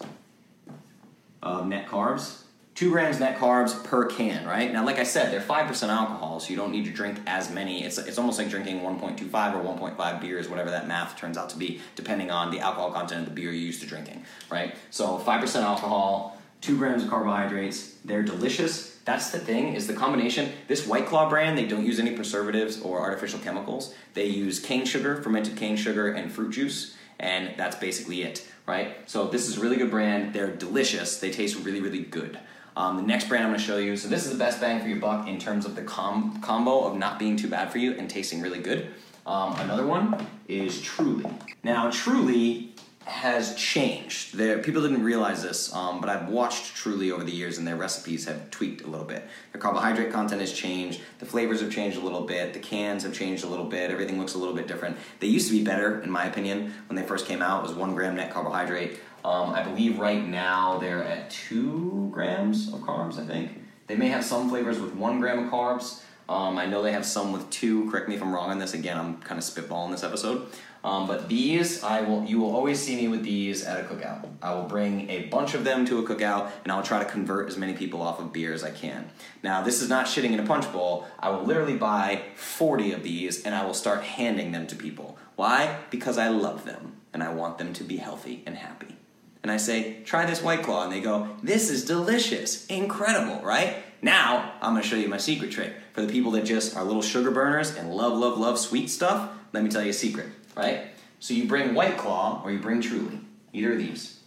of 1.41 1.65
net 1.65 1.87
carbs. 1.87 2.43
Two 2.75 2.91
grams 2.91 3.19
net 3.19 3.39
carbs 3.39 3.83
per 3.83 4.05
can, 4.05 4.45
right? 4.45 4.71
Now, 4.71 4.85
like 4.85 4.99
I 4.99 5.03
said, 5.03 5.33
they're 5.33 5.41
5% 5.41 5.89
alcohol, 5.89 6.39
so 6.39 6.51
you 6.51 6.55
don't 6.55 6.71
need 6.71 6.85
to 6.85 6.91
drink 6.91 7.17
as 7.25 7.49
many. 7.49 7.83
It's, 7.83 7.97
it's 7.97 8.19
almost 8.19 8.37
like 8.37 8.51
drinking 8.51 8.81
1.25 8.81 9.55
or 9.55 9.63
1.5 9.63 10.21
beers, 10.21 10.47
whatever 10.47 10.69
that 10.69 10.87
math 10.87 11.17
turns 11.17 11.39
out 11.39 11.49
to 11.49 11.57
be, 11.57 11.81
depending 11.95 12.29
on 12.29 12.51
the 12.51 12.59
alcohol 12.59 12.91
content 12.91 13.21
of 13.21 13.25
the 13.25 13.33
beer 13.33 13.45
you're 13.45 13.53
used 13.53 13.81
to 13.81 13.87
drinking, 13.87 14.23
right? 14.51 14.75
So 14.91 15.17
5% 15.17 15.63
alcohol, 15.63 16.36
two 16.61 16.77
grams 16.77 17.03
of 17.03 17.09
carbohydrates. 17.09 17.95
They're 18.05 18.23
delicious. 18.23 18.97
That's 19.05 19.31
the 19.31 19.39
thing 19.39 19.73
is 19.73 19.87
the 19.87 19.93
combination. 19.93 20.51
This 20.67 20.85
White 20.85 21.05
Claw 21.05 21.29
brand, 21.29 21.57
they 21.57 21.65
don't 21.65 21.85
use 21.85 21.99
any 21.99 22.11
preservatives 22.11 22.81
or 22.81 22.99
artificial 22.99 23.39
chemicals. 23.39 23.93
They 24.13 24.25
use 24.25 24.59
cane 24.59 24.85
sugar, 24.85 25.21
fermented 25.21 25.55
cane 25.55 25.77
sugar, 25.77 26.11
and 26.11 26.31
fruit 26.31 26.51
juice, 26.51 26.95
and 27.19 27.53
that's 27.57 27.77
basically 27.77 28.23
it, 28.23 28.45
right? 28.65 28.97
So 29.09 29.27
this 29.27 29.47
is 29.47 29.57
a 29.57 29.61
really 29.61 29.77
good 29.77 29.91
brand. 29.91 30.33
They're 30.33 30.53
delicious. 30.53 31.19
They 31.19 31.31
taste 31.31 31.63
really, 31.63 31.79
really 31.79 32.01
good. 32.01 32.37
Um, 32.75 32.97
the 32.97 33.03
next 33.03 33.27
brand 33.27 33.43
I'm 33.43 33.49
going 33.49 33.59
to 33.59 33.65
show 33.65 33.77
you. 33.77 33.97
So 33.97 34.07
this 34.07 34.25
is 34.25 34.31
the 34.31 34.37
best 34.37 34.61
bang 34.61 34.79
for 34.79 34.87
your 34.87 34.99
buck 34.99 35.27
in 35.27 35.39
terms 35.39 35.65
of 35.65 35.75
the 35.75 35.81
com- 35.81 36.39
combo 36.41 36.83
of 36.83 36.95
not 36.95 37.17
being 37.17 37.35
too 37.35 37.47
bad 37.47 37.71
for 37.71 37.79
you 37.79 37.93
and 37.93 38.07
tasting 38.07 38.39
really 38.39 38.59
good. 38.59 38.91
Um, 39.25 39.55
another 39.59 39.85
one 39.85 40.27
is 40.47 40.79
Truly. 40.81 41.25
Now 41.63 41.89
Truly 41.89 42.75
has 43.07 43.55
changed. 43.55 44.35
There, 44.35 44.57
people 44.59 44.81
didn't 44.81 45.03
realize 45.03 45.41
this, 45.41 45.73
um, 45.73 46.01
but 46.01 46.09
I've 46.09 46.27
watched 46.27 46.75
Truly 46.75 47.11
over 47.11 47.23
the 47.23 47.31
years, 47.31 47.57
and 47.57 47.65
their 47.65 47.75
recipes 47.77 48.25
have 48.25 48.51
tweaked 48.51 48.81
a 48.81 48.87
little 48.87 49.05
bit. 49.05 49.23
Their 49.53 49.61
carbohydrate 49.61 50.11
content 50.11 50.41
has 50.41 50.51
changed. 50.51 51.01
The 51.19 51.25
flavors 51.25 51.61
have 51.61 51.71
changed 51.71 51.97
a 51.97 52.01
little 52.01 52.21
bit. 52.21 52.53
The 52.53 52.59
cans 52.59 53.03
have 53.03 53.13
changed 53.13 53.43
a 53.43 53.47
little 53.47 53.65
bit. 53.65 53.91
Everything 53.91 54.19
looks 54.19 54.33
a 54.33 54.37
little 54.37 54.53
bit 54.53 54.67
different. 54.67 54.97
They 55.19 55.27
used 55.27 55.47
to 55.47 55.53
be 55.53 55.63
better, 55.63 56.01
in 56.01 56.11
my 56.11 56.25
opinion, 56.25 56.73
when 56.87 56.95
they 56.95 57.03
first 57.03 57.25
came 57.25 57.41
out. 57.41 57.63
It 57.63 57.69
was 57.69 57.77
one 57.77 57.95
gram 57.95 58.15
net 58.15 58.31
carbohydrate. 58.31 58.99
Um, 59.23 59.51
I 59.51 59.63
believe 59.63 59.99
right 59.99 60.25
now 60.25 60.77
they're 60.77 61.03
at 61.03 61.29
two 61.29 62.09
grams 62.11 62.73
of 62.73 62.81
carbs. 62.81 63.17
I 63.17 63.25
think 63.25 63.51
they 63.87 63.95
may 63.95 64.09
have 64.09 64.23
some 64.23 64.49
flavors 64.49 64.79
with 64.79 64.93
one 64.93 65.19
gram 65.19 65.45
of 65.45 65.51
carbs. 65.51 66.01
Um, 66.29 66.57
I 66.57 66.65
know 66.65 66.81
they 66.83 66.91
have 66.91 67.05
some 67.05 67.31
with 67.31 67.49
two. 67.49 67.89
Correct 67.89 68.09
me 68.09 68.15
if 68.15 68.21
I'm 68.21 68.33
wrong 68.33 68.49
on 68.49 68.59
this. 68.59 68.73
Again, 68.73 68.97
I'm 68.97 69.17
kind 69.21 69.37
of 69.37 69.45
spitballing 69.45 69.91
this 69.91 70.03
episode. 70.03 70.47
Um, 70.83 71.07
but 71.07 71.27
these, 71.27 71.83
I 71.83 72.01
will. 72.01 72.23
You 72.23 72.39
will 72.39 72.55
always 72.55 72.79
see 72.79 72.95
me 72.95 73.07
with 73.07 73.23
these 73.23 73.63
at 73.65 73.79
a 73.79 73.83
cookout. 73.83 74.27
I 74.41 74.53
will 74.53 74.63
bring 74.63 75.09
a 75.09 75.23
bunch 75.23 75.53
of 75.53 75.63
them 75.63 75.85
to 75.85 75.99
a 75.99 76.03
cookout, 76.03 76.51
and 76.63 76.71
I'll 76.71 76.83
try 76.83 76.99
to 76.99 77.09
convert 77.09 77.47
as 77.47 77.57
many 77.57 77.73
people 77.73 78.01
off 78.01 78.19
of 78.19 78.31
beer 78.31 78.53
as 78.53 78.63
I 78.63 78.71
can. 78.71 79.09
Now, 79.43 79.61
this 79.63 79.81
is 79.81 79.89
not 79.89 80.05
shitting 80.05 80.31
in 80.31 80.39
a 80.39 80.45
punch 80.45 80.71
bowl. 80.71 81.07
I 81.19 81.29
will 81.29 81.43
literally 81.43 81.77
buy 81.77 82.21
40 82.35 82.93
of 82.93 83.03
these, 83.03 83.43
and 83.43 83.55
I 83.55 83.65
will 83.65 83.73
start 83.73 84.03
handing 84.03 84.51
them 84.51 84.67
to 84.67 84.75
people. 84.75 85.17
Why? 85.35 85.79
Because 85.89 86.17
I 86.17 86.29
love 86.29 86.65
them, 86.65 86.93
and 87.13 87.23
I 87.23 87.33
want 87.33 87.57
them 87.57 87.73
to 87.73 87.83
be 87.83 87.97
healthy 87.97 88.43
and 88.45 88.55
happy. 88.55 88.95
And 89.43 89.51
I 89.51 89.57
say, 89.57 90.01
try 90.03 90.25
this 90.25 90.41
White 90.41 90.63
Claw, 90.63 90.83
and 90.83 90.91
they 90.91 90.99
go, 90.99 91.35
this 91.41 91.69
is 91.69 91.85
delicious, 91.85 92.65
incredible, 92.67 93.41
right? 93.45 93.77
Now, 94.01 94.53
I'm 94.61 94.73
gonna 94.73 94.83
show 94.83 94.95
you 94.95 95.07
my 95.07 95.17
secret 95.17 95.51
trick. 95.51 95.73
For 95.93 96.01
the 96.01 96.11
people 96.11 96.31
that 96.31 96.45
just 96.45 96.75
are 96.75 96.83
little 96.83 97.01
sugar 97.01 97.31
burners 97.31 97.75
and 97.75 97.93
love, 97.93 98.17
love, 98.17 98.37
love 98.37 98.59
sweet 98.59 98.89
stuff, 98.89 99.31
let 99.53 99.63
me 99.63 99.69
tell 99.69 99.83
you 99.83 99.89
a 99.89 99.93
secret 99.93 100.27
right? 100.57 100.87
So 101.19 101.33
you 101.33 101.45
bring 101.45 101.73
White 101.73 101.97
Claw 101.97 102.41
or 102.43 102.51
you 102.51 102.59
bring 102.59 102.81
Truly, 102.81 103.19
either 103.53 103.73
of 103.73 103.77
these. 103.77 104.19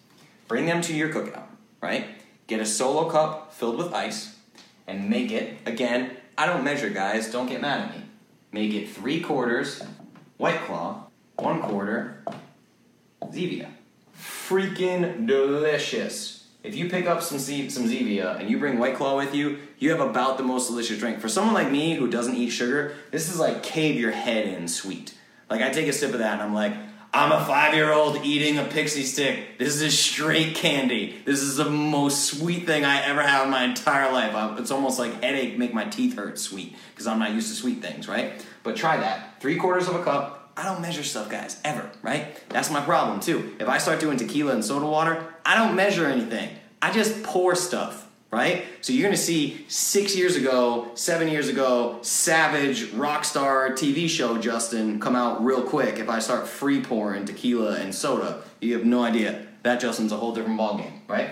Bring 0.49 0.66
them 0.66 0.81
to 0.83 0.95
your 0.95 1.11
cookout, 1.11 1.47
right? 1.81 2.07
Get 2.47 2.61
a 2.61 2.66
solo 2.66 3.11
cup 3.11 3.53
filled 3.53 3.76
with 3.76 3.93
ice 3.93 4.37
and 4.87 5.11
make 5.11 5.31
it, 5.31 5.59
again, 5.66 6.16
I 6.39 6.47
don't 6.47 6.64
measure, 6.64 6.91
guys, 6.91 7.31
don't 7.31 7.47
get 7.47 7.61
mad 7.61 7.89
at 7.89 7.97
me. 7.97 8.05
Make 8.53 8.72
it 8.72 8.89
three 8.89 9.20
quarters 9.20 9.83
White 10.39 10.61
Claw, 10.62 11.07
one 11.37 11.61
quarter 11.61 12.24
Zevia. 13.24 13.68
Freaking 14.16 15.26
delicious. 15.26 16.49
If 16.62 16.74
you 16.74 16.91
pick 16.91 17.07
up 17.07 17.22
some 17.22 17.39
Z- 17.39 17.70
some 17.70 17.85
Zevia 17.85 18.39
and 18.39 18.51
you 18.51 18.59
bring 18.59 18.78
White 18.78 18.97
Claw 18.97 19.16
with 19.16 19.35
you, 19.35 19.59
you 19.78 19.91
have 19.91 20.01
about 20.01 20.37
the 20.37 20.43
most 20.43 20.68
delicious 20.68 20.99
drink. 20.99 21.20
For 21.20 21.28
someone 21.28 21.55
like 21.55 21.70
me 21.70 21.95
who 21.95 22.11
doesn't 22.11 22.35
eat 22.35 22.51
sugar, 22.51 22.95
this 23.12 23.31
is 23.31 23.39
like 23.39 23.62
cave 23.62 23.99
your 23.99 24.11
head 24.11 24.47
in 24.47 24.66
sweet. 24.66 25.14
Like 25.51 25.62
I 25.62 25.70
take 25.70 25.88
a 25.88 25.92
sip 25.92 26.12
of 26.12 26.20
that 26.20 26.34
and 26.34 26.42
I'm 26.42 26.55
like, 26.55 26.72
I'm 27.12 27.32
a 27.32 27.44
five 27.44 27.74
year 27.74 27.92
old 27.92 28.24
eating 28.24 28.59
a 28.59 28.64
pixie 28.64 29.03
stick. 29.03 29.59
This 29.59 29.80
is 29.82 29.98
straight 29.98 30.55
candy. 30.55 31.20
This 31.24 31.40
is 31.40 31.57
the 31.57 31.68
most 31.68 32.24
sweet 32.24 32.66
thing 32.66 32.84
I 32.84 33.03
ever 33.03 33.20
had 33.20 33.44
in 33.44 33.51
my 33.51 33.64
entire 33.64 34.12
life. 34.12 34.59
It's 34.61 34.70
almost 34.70 35.01
like 35.01 35.20
headache 35.22 35.59
make 35.59 35.74
my 35.74 35.84
teeth 35.84 36.16
hurt 36.16 36.38
sweet 36.38 36.76
because 36.92 37.09
I'm 37.09 37.18
not 37.18 37.32
used 37.32 37.48
to 37.48 37.55
sweet 37.55 37.82
things, 37.82 38.07
right? 38.07 38.44
But 38.62 38.76
try 38.76 38.96
that. 38.98 39.40
Three 39.40 39.57
quarters 39.57 39.88
of 39.88 39.96
a 39.96 40.05
cup. 40.05 40.53
I 40.57 40.64
don't 40.64 40.82
measure 40.82 41.03
stuff, 41.03 41.28
guys, 41.30 41.59
ever, 41.64 41.90
right? 42.03 42.48
That's 42.51 42.70
my 42.70 42.80
problem 42.80 43.18
too. 43.18 43.57
If 43.59 43.68
I 43.68 43.78
start 43.78 43.98
doing 43.98 44.18
tequila 44.18 44.53
and 44.53 44.64
soda 44.64 44.86
water, 44.86 45.24
I 45.44 45.57
don't 45.57 45.74
measure 45.74 46.07
anything. 46.07 46.51
I 46.80 46.92
just 46.92 47.24
pour 47.24 47.57
stuff 47.57 48.07
right? 48.31 48.64
So 48.81 48.93
you're 48.93 49.03
gonna 49.03 49.16
see 49.16 49.64
six 49.68 50.16
years 50.16 50.37
ago, 50.37 50.91
seven 50.95 51.28
years 51.28 51.49
ago, 51.49 51.99
Savage 52.03 52.87
Rockstar 52.93 53.72
TV 53.72 54.09
show 54.09 54.39
Justin 54.39 55.01
come 55.01 55.16
out 55.16 55.45
real 55.45 55.62
quick. 55.62 55.99
If 55.99 56.09
I 56.09 56.18
start 56.18 56.47
free 56.47 56.83
pouring 56.83 57.24
tequila 57.24 57.76
and 57.76 57.95
soda, 57.95 58.43
you 58.61 58.74
have 58.74 58.85
no 58.85 59.03
idea. 59.03 59.47
That 59.62 59.81
Justin's 59.81 60.12
a 60.12 60.16
whole 60.16 60.35
different 60.35 60.59
ballgame, 60.59 61.01
right? 61.07 61.31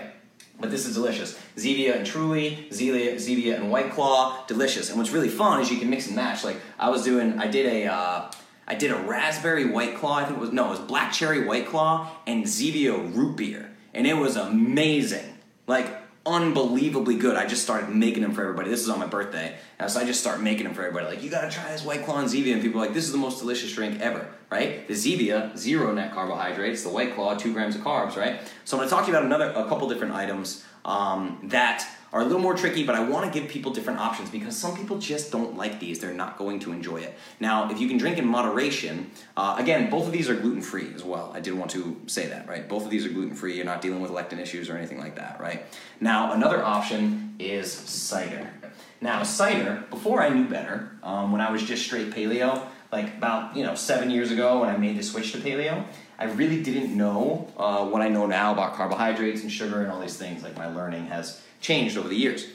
But 0.59 0.71
this 0.71 0.85
is 0.85 0.95
delicious. 0.95 1.39
Zevia 1.55 1.95
and 1.95 2.05
Truly, 2.05 2.67
Zevia, 2.69 3.15
Zevia 3.15 3.55
and 3.55 3.71
White 3.71 3.91
Claw, 3.91 4.45
delicious. 4.45 4.89
And 4.89 4.97
what's 4.97 5.11
really 5.11 5.29
fun 5.29 5.61
is 5.61 5.71
you 5.71 5.79
can 5.79 5.89
mix 5.89 6.07
and 6.07 6.15
match. 6.15 6.43
Like 6.43 6.57
I 6.77 6.89
was 6.89 7.03
doing, 7.03 7.39
I 7.39 7.47
did 7.47 7.65
a. 7.65 7.91
Uh, 7.91 8.31
I 8.67 8.75
did 8.75 8.91
a 8.91 8.97
raspberry 8.97 9.65
white 9.65 9.95
claw. 9.95 10.17
I 10.17 10.25
think 10.25 10.37
it 10.37 10.41
was 10.41 10.51
no, 10.51 10.67
it 10.67 10.69
was 10.69 10.79
black 10.79 11.11
cherry 11.11 11.43
white 11.43 11.65
claw 11.65 12.07
and 12.27 12.43
Zevia 12.43 13.15
root 13.15 13.35
beer 13.35 13.71
and 13.93 14.07
it 14.07 14.15
was 14.15 14.35
amazing. 14.35 15.37
Like 15.67 15.98
unbelievably 16.29 17.15
good. 17.15 17.35
I 17.35 17.45
just 17.47 17.63
started 17.63 17.89
making 17.89 18.21
them 18.21 18.33
for 18.33 18.41
everybody. 18.41 18.69
This 18.69 18.81
is 18.81 18.89
on 18.89 18.99
my 18.99 19.07
birthday, 19.07 19.57
and 19.79 19.89
so 19.89 19.99
I 19.99 20.05
just 20.05 20.19
start 20.19 20.41
making 20.41 20.65
them 20.65 20.73
for 20.73 20.83
everybody. 20.83 21.07
Like, 21.15 21.23
you 21.23 21.29
gotta 21.29 21.49
try 21.49 21.71
this 21.71 21.83
White 21.83 22.05
Claw 22.05 22.19
and 22.19 22.29
Zevia, 22.29 22.53
and 22.53 22.61
people 22.61 22.79
are 22.79 22.85
like, 22.85 22.93
this 22.93 23.05
is 23.05 23.11
the 23.11 23.17
most 23.17 23.39
delicious 23.39 23.73
drink 23.73 23.99
ever, 23.99 24.29
right? 24.51 24.87
The 24.87 24.93
Zevia, 24.93 25.57
zero 25.57 25.91
net 25.93 26.13
carbohydrates. 26.13 26.83
The 26.83 26.89
White 26.89 27.15
Claw, 27.15 27.35
two 27.35 27.51
grams 27.53 27.75
of 27.75 27.81
carbs, 27.81 28.15
right? 28.15 28.41
So 28.63 28.77
I'm 28.77 28.81
gonna 28.81 28.89
talk 28.89 29.05
to 29.05 29.11
you 29.11 29.17
about 29.17 29.25
another, 29.25 29.49
a 29.49 29.67
couple 29.67 29.89
different 29.89 30.13
items 30.13 30.63
um, 30.85 31.39
that 31.45 31.85
are 32.11 32.21
a 32.21 32.23
little 32.23 32.41
more 32.41 32.55
tricky, 32.55 32.83
but 32.83 32.95
I 32.95 33.03
want 33.03 33.31
to 33.31 33.39
give 33.39 33.49
people 33.49 33.71
different 33.71 33.99
options 33.99 34.29
because 34.29 34.57
some 34.57 34.75
people 34.75 34.97
just 34.97 35.31
don't 35.31 35.55
like 35.55 35.79
these. 35.79 35.99
They're 35.99 36.13
not 36.13 36.37
going 36.37 36.59
to 36.61 36.71
enjoy 36.71 36.97
it. 36.97 37.15
Now, 37.39 37.69
if 37.69 37.79
you 37.79 37.87
can 37.87 37.97
drink 37.97 38.17
in 38.17 38.25
moderation, 38.25 39.11
uh, 39.37 39.55
again, 39.57 39.89
both 39.89 40.07
of 40.07 40.11
these 40.11 40.29
are 40.29 40.35
gluten 40.35 40.61
free 40.61 40.91
as 40.95 41.03
well. 41.03 41.31
I 41.33 41.39
did 41.39 41.53
want 41.53 41.71
to 41.71 41.99
say 42.07 42.27
that, 42.27 42.47
right? 42.47 42.67
Both 42.67 42.85
of 42.85 42.89
these 42.89 43.05
are 43.05 43.09
gluten 43.09 43.35
free. 43.35 43.55
You're 43.55 43.65
not 43.65 43.81
dealing 43.81 44.01
with 44.01 44.11
lectin 44.11 44.39
issues 44.39 44.69
or 44.69 44.77
anything 44.77 44.99
like 44.99 45.15
that, 45.15 45.39
right? 45.39 45.65
Now, 45.99 46.33
another 46.33 46.63
option 46.63 47.35
is 47.39 47.71
cider. 47.71 48.51
Now, 49.01 49.23
cider, 49.23 49.83
before 49.89 50.21
I 50.21 50.29
knew 50.29 50.47
better, 50.47 50.91
um, 51.03 51.31
when 51.31 51.41
I 51.41 51.51
was 51.51 51.63
just 51.63 51.85
straight 51.85 52.11
paleo, 52.11 52.67
like 52.91 53.17
about 53.17 53.55
you 53.55 53.63
know 53.63 53.75
seven 53.75 54.09
years 54.09 54.31
ago 54.31 54.61
when 54.61 54.69
I 54.69 54.77
made 54.77 54.97
the 54.97 55.03
switch 55.03 55.31
to 55.33 55.37
paleo, 55.37 55.85
I 56.17 56.25
really 56.25 56.61
didn't 56.61 56.95
know 56.95 57.51
uh, 57.55 57.85
what 57.85 58.01
I 58.01 58.09
know 58.09 58.25
now 58.25 58.51
about 58.51 58.73
carbohydrates 58.73 59.41
and 59.41 59.51
sugar 59.51 59.83
and 59.83 59.91
all 59.91 60.01
these 60.01 60.17
things. 60.17 60.43
Like 60.43 60.57
my 60.57 60.67
learning 60.67 61.05
has 61.05 61.41
changed 61.61 61.97
over 61.97 62.07
the 62.07 62.15
years. 62.15 62.47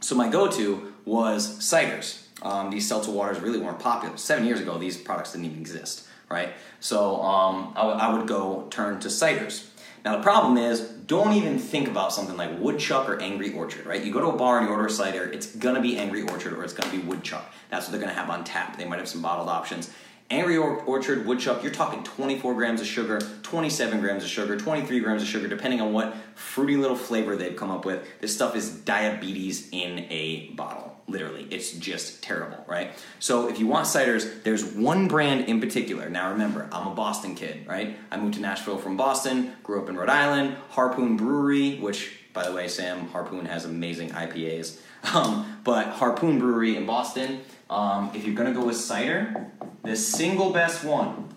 So 0.00 0.14
my 0.14 0.28
go-to 0.28 0.92
was 1.04 1.58
ciders. 1.58 2.22
Um, 2.42 2.70
these 2.70 2.86
seltzer 2.86 3.10
waters 3.10 3.40
really 3.40 3.58
weren't 3.58 3.78
popular. 3.78 4.16
Seven 4.16 4.44
years 4.46 4.60
ago, 4.60 4.78
these 4.78 4.96
products 4.96 5.32
didn't 5.32 5.46
even 5.46 5.58
exist, 5.58 6.06
right? 6.28 6.50
So 6.80 7.22
um, 7.22 7.72
I, 7.74 7.82
w- 7.82 7.98
I 7.98 8.12
would 8.14 8.28
go 8.28 8.66
turn 8.70 9.00
to 9.00 9.08
ciders. 9.08 9.68
Now 10.04 10.16
the 10.16 10.22
problem 10.22 10.56
is, 10.56 10.80
don't 10.80 11.32
even 11.32 11.58
think 11.58 11.88
about 11.88 12.12
something 12.12 12.36
like 12.36 12.58
Woodchuck 12.60 13.08
or 13.08 13.20
Angry 13.20 13.52
Orchard, 13.54 13.86
right? 13.86 14.04
You 14.04 14.12
go 14.12 14.20
to 14.20 14.28
a 14.28 14.36
bar 14.36 14.58
and 14.58 14.66
you 14.68 14.72
order 14.72 14.86
a 14.86 14.90
cider, 14.90 15.24
it's 15.24 15.46
gonna 15.56 15.80
be 15.80 15.96
Angry 15.96 16.22
Orchard 16.22 16.52
or 16.52 16.62
it's 16.62 16.72
gonna 16.72 16.92
be 16.92 16.98
Woodchuck. 16.98 17.52
That's 17.70 17.86
what 17.86 17.92
they're 17.92 18.00
gonna 18.00 18.12
have 18.12 18.30
on 18.30 18.44
tap. 18.44 18.76
They 18.76 18.84
might 18.84 18.98
have 18.98 19.08
some 19.08 19.22
bottled 19.22 19.48
options. 19.48 19.90
Angry 20.28 20.56
Orchard, 20.56 21.24
Woodchuck, 21.24 21.62
you're 21.62 21.72
talking 21.72 22.02
24 22.02 22.54
grams 22.54 22.80
of 22.80 22.86
sugar, 22.88 23.20
27 23.44 24.00
grams 24.00 24.24
of 24.24 24.28
sugar, 24.28 24.56
23 24.56 24.98
grams 24.98 25.22
of 25.22 25.28
sugar, 25.28 25.46
depending 25.46 25.80
on 25.80 25.92
what 25.92 26.16
fruity 26.34 26.76
little 26.76 26.96
flavor 26.96 27.36
they've 27.36 27.54
come 27.54 27.70
up 27.70 27.84
with. 27.84 28.04
This 28.20 28.34
stuff 28.34 28.56
is 28.56 28.68
diabetes 28.70 29.68
in 29.70 30.00
a 30.10 30.50
bottle, 30.56 31.00
literally. 31.06 31.46
It's 31.50 31.70
just 31.70 32.24
terrible, 32.24 32.64
right? 32.66 32.90
So 33.20 33.48
if 33.48 33.60
you 33.60 33.68
want 33.68 33.86
ciders, 33.86 34.42
there's 34.42 34.64
one 34.64 35.06
brand 35.06 35.44
in 35.48 35.60
particular. 35.60 36.10
Now 36.10 36.32
remember, 36.32 36.68
I'm 36.72 36.88
a 36.88 36.94
Boston 36.94 37.36
kid, 37.36 37.64
right? 37.64 37.96
I 38.10 38.16
moved 38.16 38.34
to 38.34 38.40
Nashville 38.40 38.78
from 38.78 38.96
Boston, 38.96 39.52
grew 39.62 39.80
up 39.80 39.88
in 39.88 39.96
Rhode 39.96 40.08
Island, 40.08 40.56
Harpoon 40.70 41.16
Brewery, 41.16 41.78
which, 41.78 42.10
by 42.32 42.44
the 42.44 42.52
way, 42.52 42.66
Sam, 42.66 43.06
Harpoon 43.10 43.46
has 43.46 43.64
amazing 43.64 44.10
IPAs. 44.10 44.80
Um, 45.14 45.60
but 45.62 45.86
Harpoon 45.86 46.40
Brewery 46.40 46.74
in 46.74 46.84
Boston, 46.84 47.42
um, 47.70 48.10
if 48.14 48.24
you're 48.24 48.34
gonna 48.34 48.52
go 48.52 48.64
with 48.64 48.76
cider, 48.76 49.50
the 49.82 49.96
single 49.96 50.52
best 50.52 50.84
one, 50.84 51.28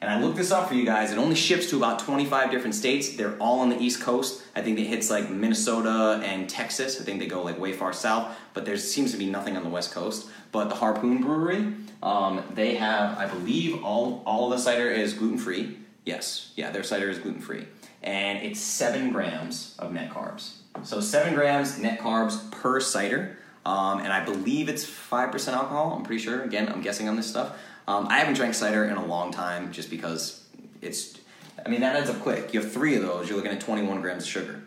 and 0.00 0.10
I 0.10 0.18
looked 0.20 0.38
this 0.38 0.50
up 0.50 0.68
for 0.68 0.74
you 0.74 0.86
guys, 0.86 1.12
it 1.12 1.18
only 1.18 1.36
ships 1.36 1.68
to 1.70 1.76
about 1.76 1.98
25 1.98 2.50
different 2.50 2.74
states. 2.74 3.16
They're 3.16 3.36
all 3.38 3.60
on 3.60 3.68
the 3.68 3.78
East 3.78 4.00
Coast. 4.00 4.42
I 4.56 4.62
think 4.62 4.78
it 4.78 4.86
hits 4.86 5.10
like 5.10 5.28
Minnesota 5.28 6.22
and 6.24 6.48
Texas. 6.48 6.98
I 7.00 7.04
think 7.04 7.20
they 7.20 7.26
go 7.26 7.42
like 7.42 7.58
way 7.58 7.74
far 7.74 7.92
south, 7.92 8.34
but 8.54 8.64
there 8.64 8.78
seems 8.78 9.12
to 9.12 9.18
be 9.18 9.26
nothing 9.26 9.58
on 9.58 9.62
the 9.62 9.68
West 9.68 9.92
Coast. 9.92 10.28
But 10.52 10.70
the 10.70 10.74
Harpoon 10.74 11.20
Brewery, 11.20 11.74
um, 12.02 12.42
they 12.54 12.76
have, 12.76 13.18
I 13.18 13.26
believe, 13.26 13.84
all, 13.84 14.22
all 14.24 14.50
of 14.50 14.58
the 14.58 14.62
cider 14.62 14.88
is 14.90 15.12
gluten 15.12 15.38
free. 15.38 15.76
Yes, 16.06 16.52
yeah, 16.56 16.70
their 16.70 16.82
cider 16.82 17.10
is 17.10 17.18
gluten 17.18 17.42
free. 17.42 17.66
And 18.02 18.38
it's 18.38 18.58
seven 18.58 19.12
grams 19.12 19.76
of 19.78 19.92
net 19.92 20.10
carbs. 20.10 20.54
So 20.82 21.02
seven 21.02 21.34
grams 21.34 21.78
net 21.78 22.00
carbs 22.00 22.50
per 22.50 22.80
cider. 22.80 23.36
Um, 23.64 24.00
and 24.00 24.12
I 24.12 24.24
believe 24.24 24.68
it's 24.68 24.84
5% 24.84 25.52
alcohol. 25.52 25.94
I'm 25.96 26.02
pretty 26.02 26.22
sure. 26.22 26.42
Again, 26.42 26.68
I'm 26.68 26.80
guessing 26.80 27.08
on 27.08 27.16
this 27.16 27.26
stuff. 27.26 27.58
Um, 27.86 28.06
I 28.08 28.18
haven't 28.18 28.34
drank 28.34 28.54
cider 28.54 28.84
in 28.84 28.96
a 28.96 29.04
long 29.04 29.32
time 29.32 29.72
just 29.72 29.90
because 29.90 30.46
it's, 30.80 31.18
I 31.64 31.68
mean, 31.68 31.80
that 31.80 31.96
adds 31.96 32.08
up 32.08 32.20
quick. 32.20 32.54
You 32.54 32.60
have 32.60 32.72
three 32.72 32.96
of 32.96 33.02
those, 33.02 33.28
you're 33.28 33.36
looking 33.36 33.52
at 33.52 33.60
21 33.60 34.00
grams 34.00 34.22
of 34.22 34.28
sugar. 34.28 34.62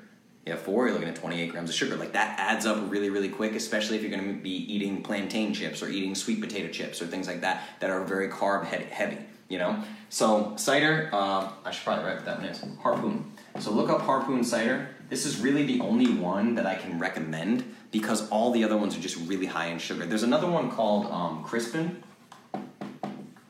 You 0.46 0.52
have 0.52 0.62
four, 0.62 0.86
you're 0.86 0.94
looking 0.94 1.08
at 1.08 1.16
28 1.16 1.52
grams 1.52 1.70
of 1.70 1.76
sugar. 1.76 1.96
Like 1.96 2.14
that 2.14 2.38
adds 2.38 2.66
up 2.66 2.92
really, 2.92 3.10
really 3.10 3.30
quick, 3.30 3.56
especially 3.56 3.96
if 3.96 4.02
you're 4.02 4.12
going 4.12 4.36
to 4.36 4.44
be 4.44 4.52
eating 4.74 5.02
plantain 5.02 5.54
chips 5.54 5.82
or 5.82 5.88
eating 5.88 6.16
sweet 6.16 6.42
potato 6.42 6.70
chips 6.70 7.02
or 7.02 7.08
things 7.08 7.28
like 7.28 7.42
that 7.42 7.64
that 7.80 7.90
are 7.90 8.04
very 8.04 8.28
carb 8.28 8.66
heavy, 8.66 9.20
you 9.48 9.58
know? 9.58 9.82
So, 10.10 10.54
cider, 10.58 11.10
uh, 11.14 11.50
I 11.64 11.72
should 11.72 11.86
probably 11.86 12.04
write 12.04 12.18
what 12.18 12.26
that 12.26 12.40
one 12.40 12.48
is 12.48 12.64
Harpoon. 12.82 13.32
So, 13.60 13.72
look 13.72 13.90
up 13.90 14.02
Harpoon 14.02 14.44
cider. 14.44 14.90
This 15.10 15.26
is 15.26 15.40
really 15.40 15.66
the 15.66 15.80
only 15.82 16.14
one 16.14 16.56
that 16.56 16.66
I 16.66 16.76
can 16.76 17.00
recommend 17.00 17.64
because 17.92 18.28
all 18.30 18.52
the 18.52 18.64
other 18.64 18.78
ones 18.78 18.98
are 18.98 19.02
just 19.02 19.18
really 19.28 19.46
high 19.46 19.68
in 19.68 19.80
sugar. 19.80 20.06
There's 20.06 20.24
another 20.24 20.50
one 20.50 20.72
called 20.72 21.06
um, 21.08 21.44
Crispin. 21.44 22.02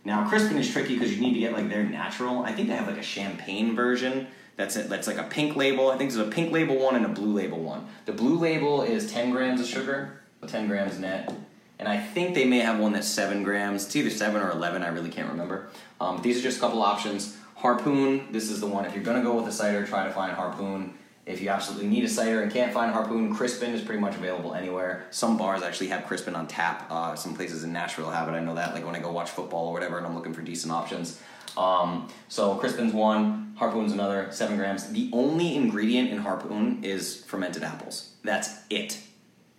Now, 0.05 0.27
Crispin 0.27 0.57
is 0.57 0.69
tricky 0.69 0.95
because 0.95 1.13
you 1.13 1.21
need 1.21 1.33
to 1.33 1.39
get 1.39 1.53
like 1.53 1.69
their 1.69 1.83
natural. 1.83 2.43
I 2.43 2.51
think 2.51 2.67
they 2.67 2.75
have 2.75 2.87
like 2.87 2.97
a 2.97 3.03
champagne 3.03 3.75
version. 3.75 4.27
That's. 4.57 4.75
That's 4.75 5.07
like 5.07 5.17
a 5.17 5.23
pink 5.23 5.55
label. 5.55 5.89
I 5.89 5.97
think 5.97 6.11
there's 6.11 6.27
a 6.27 6.29
pink 6.29 6.51
label 6.51 6.77
one 6.77 6.95
and 6.95 7.05
a 7.05 7.09
blue 7.09 7.33
label 7.33 7.59
one. 7.59 7.87
The 8.05 8.11
blue 8.11 8.37
label 8.37 8.81
is 8.81 9.11
10 9.11 9.31
grams 9.31 9.61
of 9.61 9.67
sugar, 9.67 10.21
10 10.45 10.67
grams 10.67 10.99
net. 10.99 11.33
And 11.79 11.87
I 11.87 11.97
think 11.97 12.35
they 12.35 12.45
may 12.45 12.59
have 12.59 12.79
one 12.79 12.93
that's 12.93 13.07
7 13.07 13.43
grams. 13.43 13.85
It's 13.85 13.95
either 13.95 14.09
7 14.09 14.41
or 14.41 14.51
11, 14.51 14.83
I 14.83 14.89
really 14.89 15.09
can't 15.09 15.29
remember. 15.29 15.69
Um, 15.99 16.21
these 16.21 16.39
are 16.39 16.41
just 16.41 16.57
a 16.57 16.59
couple 16.59 16.81
options. 16.81 17.35
Harpoon, 17.55 18.31
this 18.31 18.49
is 18.49 18.59
the 18.59 18.67
one. 18.67 18.85
If 18.85 18.93
you're 18.95 19.03
to 19.03 19.21
go 19.21 19.35
with 19.35 19.47
a 19.47 19.51
cider, 19.51 19.85
try 19.85 20.05
to 20.05 20.13
find 20.13 20.33
Harpoon. 20.33 20.93
If 21.25 21.41
you 21.41 21.49
absolutely 21.49 21.87
need 21.87 22.03
a 22.03 22.09
cider 22.09 22.41
and 22.41 22.51
can't 22.51 22.73
find 22.73 22.91
Harpoon, 22.91 23.33
Crispin 23.33 23.73
is 23.73 23.81
pretty 23.81 24.01
much 24.01 24.15
available 24.15 24.53
anywhere. 24.53 25.05
Some 25.09 25.37
bars 25.37 25.63
actually 25.63 25.87
have 25.87 26.05
Crispin 26.05 26.35
on 26.35 26.47
tap. 26.47 26.85
Uh, 26.91 27.15
some 27.15 27.33
places 27.33 27.63
in 27.63 27.71
Nashville 27.71 28.11
have 28.11 28.27
it. 28.27 28.31
I 28.31 28.41
know 28.41 28.55
that. 28.55 28.73
Like 28.73 28.85
when 28.85 28.95
I 28.95 28.99
go 28.99 29.11
watch 29.11 29.29
football 29.29 29.67
or 29.67 29.73
whatever, 29.73 29.97
and 29.97 30.05
I'm 30.05 30.15
looking 30.15 30.33
for 30.33 30.41
decent 30.41 30.73
options. 30.73 31.21
Um, 31.55 32.09
so 32.27 32.55
Crispin's 32.55 32.93
one, 32.93 33.53
Harpoon's 33.55 33.93
another, 33.93 34.27
seven 34.31 34.57
grams. 34.57 34.89
The 34.91 35.09
only 35.13 35.55
ingredient 35.55 36.09
in 36.09 36.17
Harpoon 36.17 36.83
is 36.83 37.23
fermented 37.23 37.63
apples. 37.63 38.13
That's 38.23 38.49
it. 38.69 38.99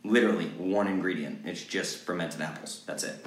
Literally 0.04 0.46
one 0.58 0.86
ingredient. 0.86 1.46
It's 1.46 1.64
just 1.64 2.04
fermented 2.04 2.42
apples. 2.42 2.82
That's 2.86 3.04
it. 3.04 3.24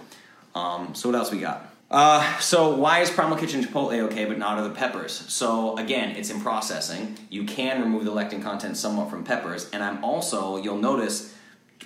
Um, 0.53 0.93
so 0.93 1.09
what 1.09 1.17
else 1.17 1.31
we 1.31 1.39
got? 1.39 1.73
Uh, 1.89 2.37
so 2.39 2.75
why 2.75 2.99
is 2.99 3.09
Primal 3.09 3.37
Kitchen 3.37 3.63
Chipotle 3.63 3.99
okay, 4.05 4.25
but 4.25 4.37
not 4.37 4.57
other 4.57 4.71
peppers? 4.71 5.13
So 5.13 5.77
again, 5.77 6.15
it's 6.17 6.29
in 6.29 6.41
processing. 6.41 7.17
You 7.29 7.45
can 7.45 7.81
remove 7.81 8.03
the 8.03 8.11
lectin 8.11 8.43
content 8.43 8.75
somewhat 8.75 9.09
from 9.09 9.23
peppers, 9.23 9.69
and 9.71 9.81
I'm 9.81 10.03
also 10.03 10.57
you'll 10.57 10.77
notice 10.77 11.33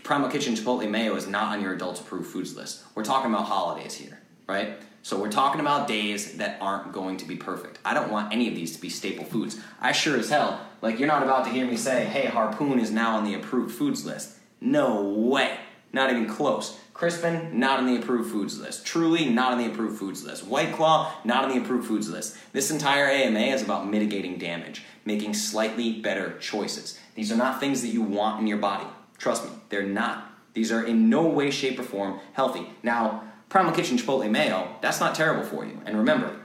Primal 0.03 0.29
Kitchen 0.29 0.55
Chipotle 0.55 0.89
mayo 0.89 1.15
is 1.15 1.27
not 1.27 1.53
on 1.53 1.61
your 1.61 1.73
adults 1.73 2.01
approved 2.01 2.31
foods 2.31 2.55
list. 2.55 2.83
We're 2.95 3.03
talking 3.03 3.31
about 3.31 3.45
holidays 3.45 3.93
here, 3.93 4.19
right? 4.47 4.79
So 5.03 5.19
we're 5.19 5.31
talking 5.31 5.61
about 5.61 5.87
days 5.87 6.37
that 6.37 6.57
aren't 6.61 6.91
going 6.93 7.17
to 7.17 7.25
be 7.25 7.35
perfect. 7.35 7.79
I 7.85 7.93
don't 7.93 8.11
want 8.11 8.33
any 8.33 8.47
of 8.47 8.55
these 8.55 8.75
to 8.75 8.81
be 8.81 8.89
staple 8.89 9.25
foods. 9.25 9.59
I 9.79 9.91
sure 9.91 10.17
as 10.17 10.29
hell 10.29 10.61
like 10.81 10.97
you're 10.97 11.07
not 11.07 11.21
about 11.21 11.45
to 11.45 11.51
hear 11.51 11.67
me 11.67 11.77
say, 11.77 12.05
"Hey, 12.05 12.25
Harpoon 12.25 12.79
is 12.79 12.89
now 12.89 13.17
on 13.17 13.23
the 13.23 13.35
approved 13.35 13.75
foods 13.75 14.03
list." 14.03 14.37
No 14.59 15.03
way. 15.03 15.57
Not 15.93 16.09
even 16.09 16.27
close. 16.27 16.79
Crispin, 17.01 17.57
not 17.57 17.79
on 17.79 17.87
the 17.87 17.99
approved 17.99 18.31
foods 18.31 18.59
list. 18.59 18.85
Truly, 18.85 19.25
not 19.25 19.53
on 19.53 19.57
the 19.57 19.65
approved 19.65 19.97
foods 19.97 20.23
list. 20.23 20.45
White 20.45 20.71
Claw, 20.71 21.11
not 21.23 21.45
on 21.45 21.49
the 21.49 21.59
approved 21.59 21.87
foods 21.87 22.07
list. 22.07 22.37
This 22.53 22.69
entire 22.69 23.07
AMA 23.07 23.39
is 23.39 23.63
about 23.63 23.89
mitigating 23.89 24.37
damage, 24.37 24.83
making 25.03 25.33
slightly 25.33 25.93
better 25.93 26.37
choices. 26.37 26.99
These 27.15 27.31
are 27.31 27.37
not 27.37 27.59
things 27.59 27.81
that 27.81 27.87
you 27.87 28.03
want 28.03 28.39
in 28.39 28.45
your 28.45 28.59
body. 28.59 28.85
Trust 29.17 29.45
me, 29.45 29.49
they're 29.69 29.81
not. 29.81 30.31
These 30.53 30.71
are 30.71 30.83
in 30.83 31.09
no 31.09 31.23
way, 31.23 31.49
shape, 31.49 31.79
or 31.79 31.83
form 31.83 32.19
healthy. 32.33 32.69
Now, 32.83 33.23
Primal 33.49 33.73
Kitchen 33.73 33.97
Chipotle 33.97 34.29
Mayo, 34.29 34.75
that's 34.81 34.99
not 34.99 35.15
terrible 35.15 35.43
for 35.43 35.65
you. 35.65 35.81
And 35.87 35.97
remember, 35.97 36.40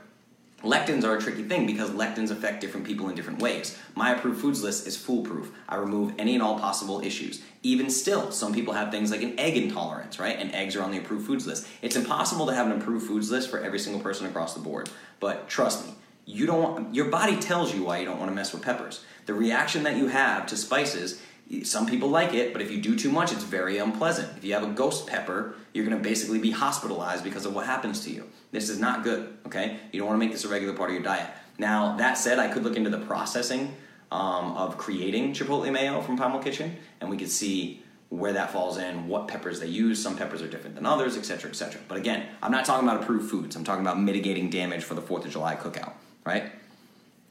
Lectins 0.67 1.05
are 1.05 1.17
a 1.17 1.21
tricky 1.21 1.45
thing 1.45 1.64
because 1.64 1.91
lectins 1.91 2.33
affect 2.33 2.61
different 2.61 2.85
people 2.85 3.09
in 3.09 3.14
different 3.14 3.41
ways. 3.41 3.79
My 3.95 4.17
approved 4.17 4.41
foods 4.41 4.64
list 4.64 4.85
is 4.85 4.97
foolproof. 4.97 5.53
I 5.69 5.77
remove 5.77 6.14
any 6.19 6.35
and 6.35 6.43
all 6.43 6.59
possible 6.59 7.01
issues. 7.03 7.41
Even 7.62 7.89
still, 7.89 8.33
some 8.33 8.53
people 8.53 8.75
have 8.75 8.91
things 8.91 9.12
like 9.12 9.23
an 9.23 9.39
egg 9.39 9.57
intolerance, 9.57 10.19
right? 10.19 10.37
And 10.37 10.53
eggs 10.53 10.75
are 10.75 10.83
on 10.83 10.91
the 10.91 10.99
approved 10.99 11.25
foods 11.25 11.47
list. 11.47 11.69
It's 11.83 11.95
impossible 11.95 12.47
to 12.47 12.55
have 12.55 12.67
an 12.67 12.81
approved 12.81 13.07
foods 13.07 13.31
list 13.31 13.49
for 13.49 13.61
every 13.61 13.79
single 13.79 14.03
person 14.03 14.27
across 14.27 14.55
the 14.55 14.61
board. 14.61 14.91
But 15.21 15.49
trust 15.49 15.87
me, 15.87 15.95
you 16.25 16.47
don't 16.47 16.61
want, 16.61 16.95
your 16.97 17.11
body 17.11 17.37
tells 17.37 17.73
you 17.73 17.85
why 17.85 17.99
you 17.99 18.05
don't 18.05 18.19
want 18.19 18.33
to 18.33 18.35
mess 18.35 18.53
with 18.53 18.62
peppers. 18.62 19.05
The 19.27 19.35
reaction 19.35 19.85
that 19.85 19.97
you 19.97 20.09
have 20.09 20.47
to 20.47 20.57
spices 20.57 21.23
some 21.62 21.86
people 21.86 22.09
like 22.09 22.34
it, 22.34 22.53
but 22.53 22.62
if 22.62 22.70
you 22.70 22.80
do 22.80 22.97
too 22.97 23.11
much, 23.11 23.32
it's 23.32 23.44
very 23.44 23.78
unpleasant. 23.78 24.36
If 24.36 24.44
you 24.44 24.55
have 24.55 24.64
a 24.64 24.72
ghost 24.72 25.07
pepper, 25.07 25.55
you're 25.72 25.84
going 25.84 25.97
to 25.97 26.03
basically 26.03 26.38
be 26.38 26.51
hospitalized 26.51 27.22
because 27.22 27.47
of 27.47 27.55
what 27.55 27.66
happens 27.66 28.05
to 28.05 28.11
you. 28.11 28.28
This 28.51 28.68
is 28.68 28.78
not 28.78 29.05
good, 29.05 29.36
okay? 29.47 29.78
You 29.92 30.01
don't 30.01 30.09
want 30.09 30.20
to 30.20 30.24
make 30.24 30.32
this 30.32 30.44
a 30.44 30.49
regular 30.49 30.74
part 30.74 30.90
of 30.90 30.94
your 30.94 31.05
diet. 31.05 31.28
Now, 31.59 31.97
that 31.97 32.14
said, 32.18 32.38
I 32.38 32.49
could 32.49 32.64
look 32.64 32.76
into 32.76 32.90
the 32.90 32.99
processing 32.99 33.76
um, 34.11 34.57
of 34.57 34.76
creating 34.76 35.34
Chipotle 35.34 35.70
mayo 35.72 36.01
from 36.01 36.16
Primal 36.16 36.40
Kitchen, 36.40 36.76
and 37.01 37.09
we 37.09 37.16
could 37.16 37.30
see 37.30 37.82
where 38.09 38.32
that 38.32 38.53
falls 38.53 38.78
in, 38.78 39.09
what 39.09 39.28
peppers 39.28 39.61
they 39.61 39.66
use. 39.66 40.03
Some 40.03 40.16
peppers 40.16 40.42
are 40.42 40.49
different 40.49 40.76
than 40.76 40.86
others, 40.86 41.16
etc., 41.16 41.51
etc. 41.51 41.80
But 41.88 41.99
again, 41.99 42.26
I'm 42.42 42.53
not 42.53 42.64
talking 42.64 42.88
about 42.88 43.03
approved 43.03 43.30
foods. 43.30 43.57
I'm 43.57 43.64
talking 43.64 43.82
about 43.82 44.01
mitigating 44.01 44.49
damage 44.51 44.84
for 44.84 44.94
the 44.94 45.03
4th 45.03 45.24
of 45.24 45.32
July 45.32 45.57
cookout, 45.57 45.92
right? 46.24 46.53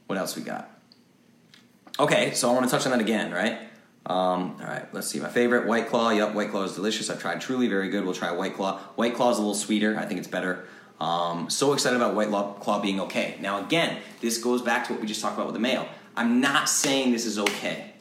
What 0.07 0.17
else 0.17 0.35
we 0.35 0.41
got? 0.41 0.71
okay, 1.99 2.33
so 2.33 2.49
I 2.49 2.53
want 2.53 2.65
to 2.65 2.71
touch 2.71 2.85
on 2.85 2.91
that 2.91 3.01
again, 3.01 3.31
right? 3.31 3.59
Um, 4.05 4.57
all 4.59 4.67
right, 4.67 4.93
let's 4.93 5.07
see. 5.07 5.19
My 5.19 5.29
favorite, 5.29 5.65
White 5.65 5.89
Claw. 5.89 6.11
Yep, 6.11 6.33
White 6.33 6.51
Claw 6.51 6.63
is 6.63 6.75
delicious. 6.75 7.09
I've 7.09 7.19
tried 7.19 7.41
Truly, 7.41 7.67
very 7.67 7.89
good. 7.89 8.05
We'll 8.05 8.13
try 8.13 8.31
White 8.31 8.55
Claw. 8.55 8.79
White 8.95 9.15
Claw 9.15 9.31
is 9.31 9.37
a 9.37 9.41
little 9.41 9.55
sweeter. 9.55 9.97
I 9.97 10.05
think 10.05 10.19
it's 10.19 10.27
better. 10.27 10.65
Um, 10.99 11.49
so 11.49 11.73
excited 11.73 11.95
about 11.95 12.15
White 12.15 12.29
Claw 12.59 12.79
being 12.79 12.99
okay. 13.01 13.37
Now, 13.41 13.65
again, 13.65 13.99
this 14.21 14.37
goes 14.37 14.61
back 14.61 14.87
to 14.87 14.93
what 14.93 15.01
we 15.01 15.07
just 15.07 15.21
talked 15.21 15.35
about 15.35 15.47
with 15.47 15.55
the 15.55 15.59
male. 15.59 15.87
I'm 16.15 16.39
not 16.39 16.69
saying 16.69 17.11
this 17.11 17.25
is 17.25 17.39
okay. 17.39 17.93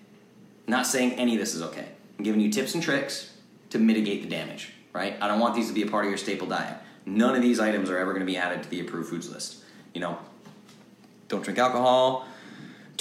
I'm 0.66 0.70
not 0.70 0.86
saying 0.86 1.12
any 1.12 1.34
of 1.34 1.40
this 1.40 1.55
is 1.55 1.62
okay. 1.62 1.86
I'm 2.18 2.24
giving 2.24 2.40
you 2.40 2.50
tips 2.50 2.74
and 2.74 2.82
tricks 2.82 3.34
to 3.70 3.78
mitigate 3.78 4.22
the 4.22 4.28
damage, 4.28 4.72
right? 4.92 5.16
I 5.20 5.26
don't 5.26 5.40
want 5.40 5.55
these 5.55 5.68
to 5.68 5.74
be 5.74 5.82
a 5.82 5.86
part 5.86 6.05
of 6.05 6.11
your 6.11 6.18
staple 6.18 6.46
diet. 6.46 6.76
None 7.07 7.34
of 7.34 7.42
these 7.42 7.59
items 7.59 7.90
are 7.90 7.98
ever 7.98 8.12
going 8.12 8.24
to 8.24 8.30
be 8.30 8.36
added 8.36 8.62
to 8.62 8.70
the 8.70 8.80
approved 8.80 9.11
foods 9.11 9.30
list. 9.30 9.62
You 9.94 10.00
know, 10.00 10.18
don't 11.28 11.42
drink 11.42 11.59
alcohol. 11.59 12.26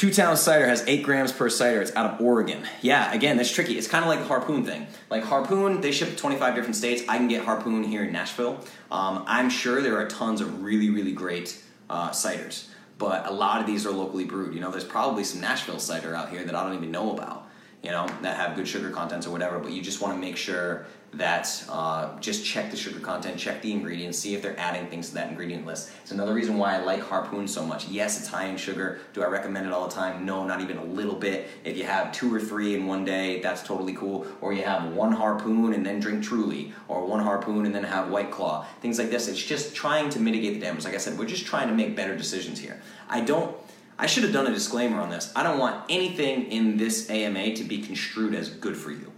Two 0.03 0.11
Town 0.11 0.35
Cider 0.35 0.67
has 0.67 0.83
eight 0.85 1.01
grams 1.01 1.31
per 1.31 1.47
cider. 1.47 1.81
It's 1.81 1.95
out 1.95 2.13
of 2.15 2.19
Oregon. 2.19 2.67
Yeah, 2.81 3.13
again, 3.13 3.37
that's 3.37 3.49
tricky. 3.49 3.77
It's 3.77 3.87
kind 3.87 4.03
of 4.03 4.09
like 4.09 4.19
the 4.19 4.25
Harpoon 4.25 4.65
thing. 4.65 4.85
Like 5.09 5.23
Harpoon, 5.23 5.79
they 5.79 5.93
ship 5.93 6.09
to 6.09 6.15
25 6.17 6.55
different 6.55 6.75
states. 6.75 7.03
I 7.07 7.15
can 7.15 7.29
get 7.29 7.45
Harpoon 7.45 7.85
here 7.85 8.03
in 8.03 8.11
Nashville. 8.11 8.59
Um, 8.91 9.23
I'm 9.27 9.49
sure 9.49 9.81
there 9.81 9.97
are 9.97 10.05
tons 10.09 10.41
of 10.41 10.61
really, 10.61 10.89
really 10.89 11.13
great 11.13 11.57
uh, 11.89 12.09
ciders, 12.09 12.67
but 12.97 13.25
a 13.27 13.31
lot 13.31 13.61
of 13.61 13.65
these 13.65 13.85
are 13.85 13.91
locally 13.91 14.25
brewed. 14.25 14.53
You 14.53 14.59
know, 14.59 14.71
there's 14.71 14.83
probably 14.83 15.23
some 15.23 15.39
Nashville 15.39 15.79
cider 15.79 16.13
out 16.13 16.31
here 16.31 16.43
that 16.43 16.53
I 16.53 16.65
don't 16.65 16.75
even 16.75 16.91
know 16.91 17.13
about. 17.13 17.47
You 17.81 17.91
know, 17.91 18.05
that 18.23 18.35
have 18.35 18.57
good 18.57 18.67
sugar 18.67 18.89
contents 18.89 19.25
or 19.25 19.31
whatever. 19.31 19.57
But 19.57 19.71
you 19.71 19.81
just 19.81 20.01
want 20.01 20.15
to 20.15 20.19
make 20.19 20.35
sure 20.35 20.85
that 21.15 21.63
uh, 21.69 22.19
just 22.19 22.45
check 22.45 22.71
the 22.71 22.77
sugar 22.77 22.99
content, 22.99 23.37
check 23.37 23.61
the 23.61 23.71
ingredients, 23.71 24.17
see 24.17 24.33
if 24.33 24.41
they're 24.41 24.59
adding 24.59 24.87
things 24.87 25.09
to 25.09 25.15
that 25.15 25.29
ingredient 25.29 25.65
list. 25.65 25.91
It's 26.01 26.11
another 26.11 26.33
reason 26.33 26.57
why 26.57 26.75
I 26.75 26.83
like 26.83 27.01
Harpoon 27.01 27.47
so 27.47 27.65
much. 27.65 27.87
Yes, 27.87 28.19
it's 28.19 28.27
high 28.27 28.45
in 28.45 28.57
sugar. 28.57 28.99
Do 29.13 29.23
I 29.23 29.27
recommend 29.27 29.67
it 29.67 29.73
all 29.73 29.87
the 29.87 29.93
time? 29.93 30.25
No, 30.25 30.45
not 30.45 30.61
even 30.61 30.77
a 30.77 30.83
little 30.83 31.15
bit. 31.15 31.47
If 31.63 31.77
you 31.77 31.83
have 31.83 32.11
two 32.11 32.33
or 32.33 32.39
three 32.39 32.75
in 32.75 32.87
one 32.87 33.05
day, 33.05 33.41
that's 33.41 33.61
totally 33.61 33.93
cool. 33.93 34.25
Or 34.41 34.53
you 34.53 34.63
have 34.63 34.91
one 34.93 35.11
Harpoon 35.11 35.73
and 35.73 35.85
then 35.85 35.99
drink 35.99 36.23
Truly, 36.23 36.73
or 36.87 37.05
one 37.05 37.23
Harpoon 37.23 37.65
and 37.65 37.75
then 37.75 37.83
have 37.83 38.09
White 38.09 38.31
Claw. 38.31 38.65
Things 38.81 38.97
like 38.97 39.09
this. 39.09 39.27
It's 39.27 39.41
just 39.41 39.75
trying 39.75 40.09
to 40.09 40.19
mitigate 40.19 40.55
the 40.55 40.59
damage. 40.59 40.85
Like 40.85 40.95
I 40.95 40.97
said, 40.97 41.17
we're 41.17 41.25
just 41.25 41.45
trying 41.45 41.67
to 41.67 41.73
make 41.73 41.95
better 41.95 42.15
decisions 42.15 42.59
here. 42.59 42.81
I 43.09 43.21
don't. 43.21 43.55
I 43.97 44.07
should 44.07 44.23
have 44.23 44.33
done 44.33 44.47
a 44.47 44.53
disclaimer 44.53 44.99
on 44.99 45.09
this. 45.09 45.31
I 45.35 45.43
don't 45.43 45.59
want 45.59 45.85
anything 45.89 46.51
in 46.51 46.77
this 46.77 47.09
AMA 47.09 47.55
to 47.55 47.63
be 47.63 47.81
construed 47.81 48.33
as 48.33 48.49
good 48.49 48.75
for 48.75 48.91
you. 48.91 49.11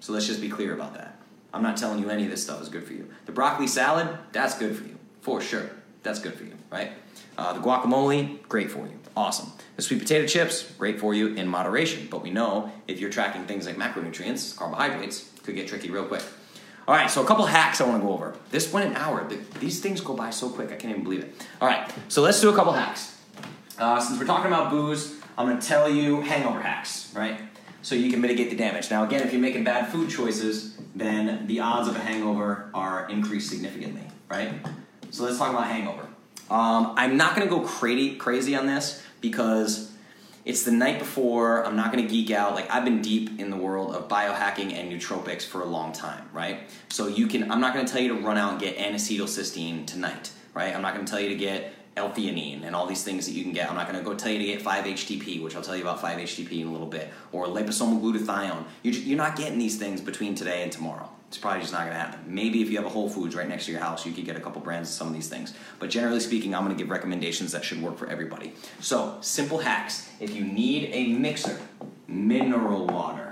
So 0.00 0.12
let's 0.14 0.26
just 0.26 0.40
be 0.40 0.48
clear 0.48 0.74
about 0.74 0.94
that. 0.94 1.09
I'm 1.52 1.62
not 1.62 1.76
telling 1.76 2.00
you 2.00 2.10
any 2.10 2.24
of 2.24 2.30
this 2.30 2.42
stuff 2.42 2.62
is 2.62 2.68
good 2.68 2.84
for 2.84 2.92
you. 2.92 3.08
The 3.26 3.32
broccoli 3.32 3.66
salad, 3.66 4.08
that's 4.32 4.58
good 4.58 4.76
for 4.76 4.84
you, 4.84 4.96
for 5.20 5.40
sure. 5.40 5.70
That's 6.02 6.18
good 6.18 6.34
for 6.34 6.44
you, 6.44 6.54
right? 6.70 6.92
Uh, 7.36 7.52
the 7.52 7.60
guacamole, 7.60 8.46
great 8.48 8.70
for 8.70 8.80
you. 8.86 8.98
Awesome. 9.16 9.52
The 9.76 9.82
sweet 9.82 10.00
potato 10.00 10.26
chips, 10.26 10.70
great 10.78 11.00
for 11.00 11.14
you 11.14 11.34
in 11.34 11.48
moderation. 11.48 12.08
But 12.10 12.22
we 12.22 12.30
know 12.30 12.70
if 12.86 13.00
you're 13.00 13.10
tracking 13.10 13.44
things 13.46 13.66
like 13.66 13.76
macronutrients, 13.76 14.56
carbohydrates, 14.56 15.30
could 15.42 15.54
get 15.54 15.68
tricky 15.68 15.90
real 15.90 16.04
quick. 16.04 16.22
All 16.88 16.94
right, 16.94 17.10
so 17.10 17.22
a 17.22 17.26
couple 17.26 17.44
hacks 17.46 17.80
I 17.80 17.86
want 17.86 18.02
to 18.02 18.06
go 18.06 18.12
over. 18.12 18.34
This 18.50 18.72
went 18.72 18.90
an 18.90 18.96
hour. 18.96 19.28
These 19.60 19.80
things 19.80 20.00
go 20.00 20.14
by 20.14 20.30
so 20.30 20.48
quick, 20.48 20.68
I 20.68 20.76
can't 20.76 20.90
even 20.90 21.04
believe 21.04 21.22
it. 21.22 21.46
All 21.60 21.68
right, 21.68 21.90
so 22.08 22.22
let's 22.22 22.40
do 22.40 22.50
a 22.50 22.54
couple 22.54 22.72
hacks. 22.72 23.16
Uh, 23.78 24.00
since 24.00 24.18
we're 24.18 24.26
talking 24.26 24.46
about 24.46 24.70
booze, 24.70 25.14
I'm 25.38 25.46
going 25.46 25.58
to 25.58 25.66
tell 25.66 25.88
you 25.88 26.20
hangover 26.20 26.60
hacks, 26.60 27.12
right? 27.14 27.40
So 27.82 27.94
you 27.94 28.10
can 28.10 28.20
mitigate 28.20 28.50
the 28.50 28.56
damage. 28.56 28.90
Now, 28.90 29.04
again, 29.04 29.22
if 29.22 29.32
you're 29.32 29.40
making 29.40 29.64
bad 29.64 29.90
food 29.90 30.10
choices, 30.10 30.76
then 30.94 31.46
the 31.46 31.60
odds 31.60 31.88
of 31.88 31.96
a 31.96 32.00
hangover 32.00 32.70
are 32.74 33.08
increased 33.08 33.48
significantly, 33.50 34.02
right? 34.28 34.52
So 35.10 35.24
let's 35.24 35.38
talk 35.38 35.50
about 35.50 35.66
hangover. 35.66 36.06
Um, 36.50 36.94
I'm 36.96 37.16
not 37.16 37.36
going 37.36 37.48
to 37.48 37.54
go 37.54 37.62
crazy 37.62 38.16
crazy 38.16 38.56
on 38.56 38.66
this 38.66 39.02
because 39.20 39.92
it's 40.44 40.64
the 40.64 40.72
night 40.72 40.98
before. 40.98 41.64
I'm 41.64 41.76
not 41.76 41.92
going 41.92 42.04
to 42.04 42.10
geek 42.10 42.30
out. 42.30 42.54
Like 42.54 42.70
I've 42.70 42.84
been 42.84 43.02
deep 43.02 43.38
in 43.38 43.50
the 43.50 43.56
world 43.56 43.94
of 43.94 44.08
biohacking 44.08 44.72
and 44.72 44.90
nootropics 44.90 45.42
for 45.42 45.62
a 45.62 45.66
long 45.66 45.92
time, 45.92 46.28
right? 46.32 46.60
So 46.88 47.06
you 47.06 47.28
can. 47.28 47.50
I'm 47.50 47.60
not 47.60 47.72
going 47.72 47.86
to 47.86 47.92
tell 47.92 48.02
you 48.02 48.08
to 48.08 48.20
run 48.20 48.36
out 48.36 48.52
and 48.52 48.60
get 48.60 48.74
N-acetylcysteine 48.76 49.86
tonight, 49.86 50.32
right? 50.54 50.74
I'm 50.74 50.82
not 50.82 50.94
going 50.94 51.06
to 51.06 51.10
tell 51.10 51.20
you 51.20 51.28
to 51.28 51.36
get 51.36 51.72
L-theanine 51.96 52.64
and 52.64 52.74
all 52.74 52.86
these 52.86 53.02
things 53.02 53.26
that 53.26 53.32
you 53.32 53.42
can 53.42 53.52
get. 53.52 53.68
I'm 53.68 53.74
not 53.76 53.90
going 53.90 53.98
to 53.98 54.04
go 54.04 54.14
tell 54.14 54.30
you 54.30 54.38
to 54.38 54.44
get 54.44 54.62
5-HTP, 54.62 55.42
which 55.42 55.56
I'll 55.56 55.62
tell 55.62 55.76
you 55.76 55.82
about 55.82 56.00
5-HTP 56.00 56.60
in 56.60 56.68
a 56.68 56.72
little 56.72 56.86
bit, 56.86 57.10
or 57.32 57.46
liposomal 57.46 58.00
glutathione. 58.00 58.64
You're, 58.82 58.94
just, 58.94 59.06
you're 59.06 59.18
not 59.18 59.36
getting 59.36 59.58
these 59.58 59.78
things 59.78 60.00
between 60.00 60.34
today 60.34 60.62
and 60.62 60.70
tomorrow. 60.70 61.08
It's 61.28 61.38
probably 61.38 61.60
just 61.60 61.72
not 61.72 61.82
going 61.82 61.92
to 61.92 61.98
happen. 61.98 62.20
Maybe 62.26 62.60
if 62.60 62.70
you 62.70 62.76
have 62.76 62.86
a 62.86 62.90
Whole 62.90 63.08
Foods 63.08 63.36
right 63.36 63.48
next 63.48 63.66
to 63.66 63.70
your 63.70 63.80
house, 63.80 64.04
you 64.04 64.10
could 64.10 64.24
get 64.24 64.34
a 64.34 64.40
couple 64.40 64.60
brands 64.60 64.88
of 64.88 64.94
some 64.96 65.06
of 65.06 65.14
these 65.14 65.28
things. 65.28 65.54
But 65.78 65.88
generally 65.88 66.18
speaking, 66.18 66.56
I'm 66.56 66.64
going 66.64 66.76
to 66.76 66.82
give 66.82 66.90
recommendations 66.90 67.52
that 67.52 67.64
should 67.64 67.80
work 67.80 67.98
for 67.98 68.08
everybody. 68.08 68.52
So, 68.80 69.16
simple 69.20 69.58
hacks. 69.58 70.10
If 70.18 70.34
you 70.34 70.42
need 70.42 70.90
a 70.92 71.12
mixer, 71.12 71.60
mineral 72.08 72.86
water. 72.86 73.29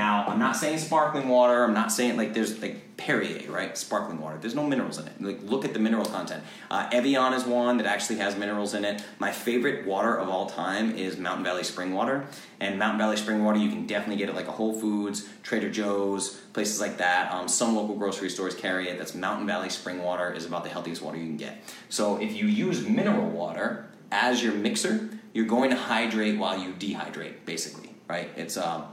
Now, 0.00 0.24
I'm 0.26 0.38
not 0.38 0.56
saying 0.56 0.78
sparkling 0.78 1.28
water. 1.28 1.62
I'm 1.62 1.74
not 1.74 1.92
saying 1.92 2.16
like 2.16 2.32
there's 2.32 2.62
like 2.62 2.96
Perrier, 2.96 3.50
right? 3.50 3.76
Sparkling 3.76 4.18
water. 4.18 4.38
There's 4.40 4.54
no 4.54 4.66
minerals 4.66 4.98
in 4.98 5.06
it. 5.06 5.20
Like, 5.20 5.42
look 5.42 5.62
at 5.66 5.74
the 5.74 5.78
mineral 5.78 6.06
content. 6.06 6.42
Uh, 6.70 6.88
Evian 6.90 7.34
is 7.34 7.44
one 7.44 7.76
that 7.76 7.86
actually 7.86 8.16
has 8.16 8.34
minerals 8.34 8.72
in 8.72 8.86
it. 8.86 9.04
My 9.18 9.30
favorite 9.30 9.86
water 9.86 10.14
of 10.16 10.30
all 10.30 10.46
time 10.46 10.96
is 10.96 11.18
Mountain 11.18 11.44
Valley 11.44 11.64
Spring 11.64 11.92
Water. 11.92 12.24
And 12.60 12.78
Mountain 12.78 12.98
Valley 12.98 13.18
Spring 13.18 13.44
Water, 13.44 13.58
you 13.58 13.68
can 13.68 13.86
definitely 13.86 14.16
get 14.16 14.30
it 14.30 14.34
like 14.34 14.48
a 14.48 14.52
Whole 14.52 14.72
Foods, 14.72 15.28
Trader 15.42 15.70
Joe's, 15.70 16.30
places 16.54 16.80
like 16.80 16.96
that. 16.96 17.30
Um, 17.30 17.46
some 17.46 17.76
local 17.76 17.94
grocery 17.94 18.30
stores 18.30 18.54
carry 18.54 18.88
it. 18.88 18.96
That's 18.96 19.14
Mountain 19.14 19.46
Valley 19.46 19.68
Spring 19.68 20.02
Water 20.02 20.32
is 20.32 20.46
about 20.46 20.64
the 20.64 20.70
healthiest 20.70 21.02
water 21.02 21.18
you 21.18 21.26
can 21.26 21.36
get. 21.36 21.62
So 21.90 22.16
if 22.16 22.34
you 22.34 22.46
use 22.46 22.88
mineral 22.88 23.28
water 23.28 23.90
as 24.10 24.42
your 24.42 24.54
mixer, 24.54 25.10
you're 25.34 25.44
going 25.44 25.68
to 25.68 25.76
hydrate 25.76 26.38
while 26.38 26.58
you 26.58 26.72
dehydrate, 26.72 27.44
basically, 27.44 27.94
right? 28.08 28.30
It's 28.38 28.56
um, 28.56 28.84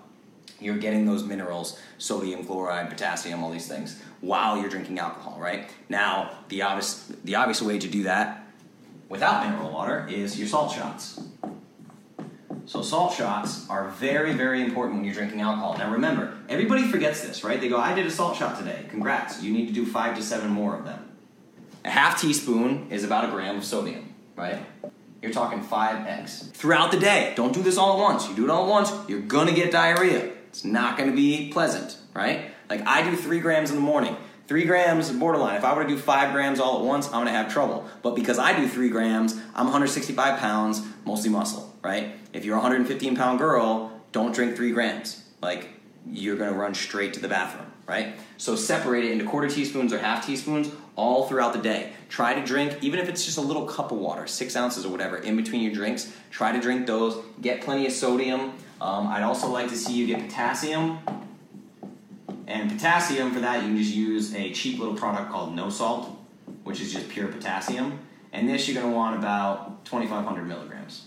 you're 0.60 0.78
getting 0.78 1.06
those 1.06 1.24
minerals, 1.24 1.80
sodium, 1.98 2.46
chloride, 2.46 2.90
potassium, 2.90 3.44
all 3.44 3.52
these 3.52 3.68
things, 3.68 4.02
while 4.22 4.60
you're 4.60 4.70
drinking 4.70 5.00
alcohol, 5.00 5.38
right? 5.40 5.70
Now, 5.90 6.32
the 6.50 6.62
obvious, 6.64 7.12
the 7.24 7.36
obvious 7.36 7.62
way 7.62 7.80
to 7.80 7.88
do 7.88 8.04
that 8.04 8.46
without 9.10 9.46
mineral 9.46 9.72
water 9.72 10.08
is 10.10 10.38
your 10.38 10.48
salt 10.48 10.74
shots. 10.74 11.22
So, 12.66 12.82
salt 12.82 13.14
shots 13.14 13.70
are 13.70 13.88
very, 13.90 14.34
very 14.34 14.62
important 14.62 14.98
when 14.98 15.06
you're 15.06 15.14
drinking 15.14 15.40
alcohol. 15.40 15.78
Now, 15.78 15.92
remember, 15.92 16.38
everybody 16.50 16.84
forgets 16.84 17.22
this, 17.22 17.44
right? 17.44 17.62
They 17.62 17.70
go, 17.70 17.78
I 17.78 17.94
did 17.94 18.06
a 18.06 18.12
salt 18.12 18.36
shot 18.36 18.58
today. 18.60 18.86
Congrats. 18.90 19.42
You 19.42 19.54
need 19.54 19.68
to 19.68 19.74
do 19.74 19.86
five 19.86 20.18
to 20.18 20.22
seven 20.22 20.50
more 20.50 20.76
of 20.76 20.84
them. 20.84 21.12
A 21.86 21.90
half 21.90 22.20
teaspoon 22.20 22.88
is 22.90 23.06
about 23.06 23.24
a 23.24 23.32
gram 23.32 23.58
of 23.58 23.64
sodium, 23.64 24.14
right? 24.36 24.60
You're 25.22 25.32
talking 25.32 25.62
five 25.62 26.06
eggs. 26.06 26.50
Throughout 26.54 26.92
the 26.92 27.00
day, 27.00 27.34
don't 27.38 27.54
do 27.54 27.64
this 27.64 27.78
all 27.78 27.94
at 27.94 28.00
once. 28.00 28.28
You 28.28 28.36
do 28.36 28.44
it 28.44 28.50
all 28.50 28.64
at 28.64 28.70
once, 28.70 28.92
you're 29.08 29.22
gonna 29.22 29.54
get 29.54 29.72
diarrhea. 29.72 30.32
It's 30.58 30.66
not 30.66 30.98
going 30.98 31.08
to 31.08 31.16
be 31.16 31.50
pleasant, 31.50 31.96
right? 32.16 32.50
Like 32.68 32.82
I 32.88 33.08
do 33.08 33.16
three 33.16 33.40
grams 33.40 33.70
in 33.70 33.76
the 33.76 33.82
morning. 33.84 34.18
Three 34.48 34.64
grams 34.66 35.12
borderline. 35.12 35.56
If 35.56 35.64
I 35.64 35.76
were 35.76 35.84
to 35.84 35.88
do 35.88 36.00
five 36.00 36.34
grams 36.34 36.60
all 36.60 36.80
at 36.80 36.84
once, 36.84 37.06
I'm 37.06 37.20
gonna 37.20 37.30
have 37.30 37.54
trouble. 37.54 37.88
But 38.02 38.16
because 38.16 38.40
I 38.40 38.60
do 38.60 38.68
three 38.68 38.90
grams, 38.90 39.34
I'm 39.54 39.66
165 39.66 40.40
pounds, 40.40 40.82
mostly 41.06 41.30
muscle, 41.30 41.76
right? 41.84 42.16
If 42.34 42.44
you're 42.44 42.56
a 42.56 42.60
115 42.60 43.16
pound 43.16 43.38
girl, 43.38 44.02
don't 44.12 44.34
drink 44.34 44.56
three 44.56 44.72
grams. 44.72 45.24
Like 45.44 45.70
you're 46.10 46.38
gonna 46.38 46.54
run 46.54 46.74
straight 46.74 47.14
to 47.14 47.20
the 47.20 47.28
bathroom, 47.28 47.72
right? 47.86 48.16
So 48.38 48.56
separate 48.56 49.06
it 49.06 49.12
into 49.12 49.26
quarter 49.26 49.50
teaspoons 49.50 49.94
or 49.94 50.00
half 50.00 50.26
teaspoons 50.26 50.72
all 50.96 51.28
throughout 51.28 51.54
the 51.54 51.60
day. 51.60 51.92
Try 52.10 52.34
to 52.34 52.44
drink, 52.44 52.80
even 52.82 53.00
if 53.00 53.10
it's 53.10 53.26
just 53.26 53.38
a 53.38 53.42
little 53.42 53.68
cup 53.68 53.92
of 53.92 54.00
water, 54.00 54.26
six 54.26 54.56
ounces 54.56 54.88
or 54.88 54.90
whatever, 54.90 55.18
in 55.18 55.36
between 55.36 55.62
your 55.62 55.74
drinks. 55.74 56.12
Try 56.32 56.52
to 56.52 56.60
drink 56.60 56.88
those. 56.88 57.24
Get 57.42 57.62
plenty 57.62 57.86
of 57.86 57.92
sodium. 57.92 58.54
Um, 58.80 59.08
I'd 59.08 59.24
also 59.24 59.50
like 59.50 59.70
to 59.70 59.76
see 59.76 59.94
you 59.94 60.08
get 60.08 60.22
potassium. 60.22 61.00
And 62.48 62.72
potassium, 62.72 63.32
for 63.34 63.40
that, 63.40 63.64
you 63.64 63.70
can 63.70 63.78
just 63.78 63.94
use 63.94 64.34
a 64.36 64.52
cheap 64.54 64.80
little 64.80 64.96
product 64.96 65.32
called 65.32 65.56
No 65.56 65.70
Salt, 65.70 66.18
which 66.64 66.80
is 66.80 66.94
just 66.94 67.10
pure 67.10 67.28
potassium. 67.28 68.00
And 68.32 68.48
this 68.48 68.68
you're 68.68 68.80
going 68.80 68.92
to 68.92 68.96
want 68.96 69.18
about 69.18 69.84
2,500 69.86 70.48
milligrams. 70.48 71.06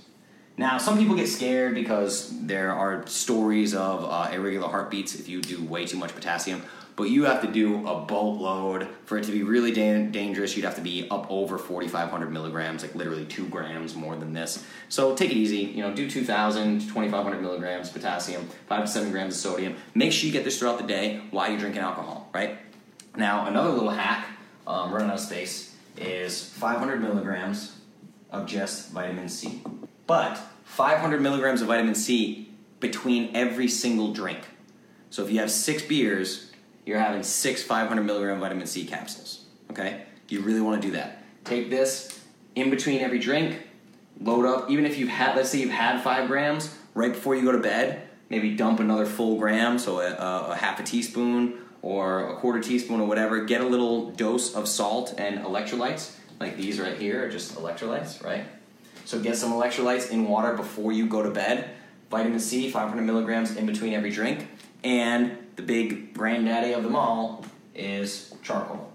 Now, 0.57 0.77
some 0.77 0.99
people 0.99 1.17
get 1.17 1.29
scared 1.29 1.75
because 1.75 2.35
there 2.47 2.73
are 2.73 3.07
stories 3.07 3.75
of 3.75 4.05
uh, 4.05 4.31
irregular 4.33 4.69
heartbeats 4.69 5.15
if 5.15 5.29
you 5.29 5.41
do 5.41 5.65
way 5.65 5.87
too 5.87 5.97
much 5.97 6.15
potassium 6.15 6.63
but 7.01 7.09
you 7.09 7.25
have 7.25 7.41
to 7.41 7.51
do 7.51 7.89
a 7.89 7.99
boatload 7.99 8.87
for 9.07 9.17
it 9.17 9.25
to 9.25 9.33
be 9.33 9.43
really 9.43 9.73
da- 9.73 10.05
dangerous. 10.09 10.55
You'd 10.55 10.67
have 10.67 10.75
to 10.75 10.83
be 10.83 11.09
up 11.11 11.31
over 11.31 11.57
4,500 11.57 12.31
milligrams, 12.31 12.83
like 12.83 12.95
literally 12.95 13.25
two 13.25 13.49
grams 13.49 13.95
more 13.95 14.17
than 14.17 14.35
this. 14.35 14.63
So 14.91 15.17
take 15.17 15.31
it 15.31 15.37
easy. 15.39 15.61
You 15.61 15.83
know, 15.83 15.95
do 15.95 16.11
2,000 16.11 16.81
to 16.81 16.87
2,500 16.87 17.41
milligrams 17.41 17.89
potassium, 17.89 18.47
five 18.69 18.85
to 18.85 18.87
seven 18.87 19.11
grams 19.13 19.35
of 19.35 19.41
sodium. 19.41 19.77
Make 19.95 20.13
sure 20.13 20.27
you 20.27 20.33
get 20.33 20.45
this 20.45 20.59
throughout 20.59 20.77
the 20.77 20.87
day 20.87 21.23
while 21.31 21.49
you're 21.49 21.59
drinking 21.59 21.81
alcohol. 21.81 22.29
Right 22.35 22.59
now, 23.17 23.47
another 23.47 23.71
little 23.71 23.89
hack, 23.89 24.27
um, 24.67 24.93
running 24.93 25.09
out 25.09 25.15
of 25.15 25.21
space, 25.21 25.75
is 25.97 26.45
500 26.51 27.01
milligrams 27.01 27.79
of 28.31 28.45
just 28.45 28.91
vitamin 28.91 29.31
C. 29.31 29.63
But 30.07 30.39
500 30.65 31.23
milligrams 31.23 31.63
of 31.63 31.69
vitamin 31.69 31.95
C 31.95 32.53
between 32.79 33.35
every 33.35 33.69
single 33.69 34.13
drink. 34.13 34.41
So 35.09 35.25
if 35.25 35.31
you 35.31 35.41
have 35.41 35.51
six 35.51 35.83
beers, 35.83 36.50
you're 36.87 36.99
having 36.99 37.23
six 37.23 37.63
500 37.63 38.03
milligram 38.03 38.41
vitamin 38.41 38.67
C 38.67 38.85
capsules. 38.85 39.45
Okay? 39.71 40.03
You 40.29 40.41
really 40.43 40.61
want 40.61 40.81
to 40.81 40.89
do 40.89 40.93
that. 40.95 41.25
Take 41.45 41.71
this 41.71 42.21
in 42.55 42.71
between 42.71 43.01
every 43.01 43.19
drink, 43.19 43.63
load 44.21 44.47
up. 44.47 44.71
Even 44.71 44.87
if 44.87 44.99
you've 44.99 45.09
had, 45.09 45.37
let's 45.37 45.51
say 45.51 45.59
you've 45.59 45.71
had 45.71 46.03
five 46.03 46.29
grams, 46.29 46.75
right 46.95 47.13
before 47.13 47.35
you 47.35 47.43
go 47.43 47.53
to 47.53 47.59
bed, 47.59 48.09
maybe 48.29 48.55
dump 48.55 48.81
another 48.81 49.07
full 49.07 49.39
gram, 49.39 49.79
so 49.79 50.01
a, 50.01 50.15
a, 50.51 50.57
half 50.57 50.79
a 50.81 50.83
teaspoon 50.83 51.59
or 51.83 52.33
a 52.33 52.37
quarter 52.37 52.61
teaspoon 52.61 53.01
or 53.01 53.07
whatever. 53.07 53.45
Get 53.45 53.61
a 53.61 53.67
little 53.67 54.11
dose 54.11 54.55
of 54.55 54.69
salt 54.69 55.15
and 55.19 55.41
electrolytes, 55.41 56.15
like 56.39 56.57
these 56.57 56.79
right 56.79 56.97
here 56.97 57.25
are 57.25 57.31
just 57.31 57.55
electrolytes, 57.55 58.23
right? 58.25 58.45
So 59.05 59.21
get 59.21 59.37
some 59.37 59.53
electrolytes 59.53 60.11
in 60.11 60.29
water 60.29 60.55
before 60.55 60.93
you 60.93 61.07
go 61.07 61.23
to 61.23 61.31
bed. 61.31 61.71
Vitamin 62.11 62.41
C, 62.41 62.71
500 62.71 63.03
milligrams 63.03 63.57
in 63.57 63.67
between 63.67 63.95
every 63.95 64.11
drink. 64.11 64.49
And 64.83 65.37
the 65.57 65.63
big 65.63 66.15
granddaddy 66.15 66.73
of 66.73 66.83
them 66.83 66.97
all 66.97 67.45
is 67.75 68.35
charcoal. 68.43 68.93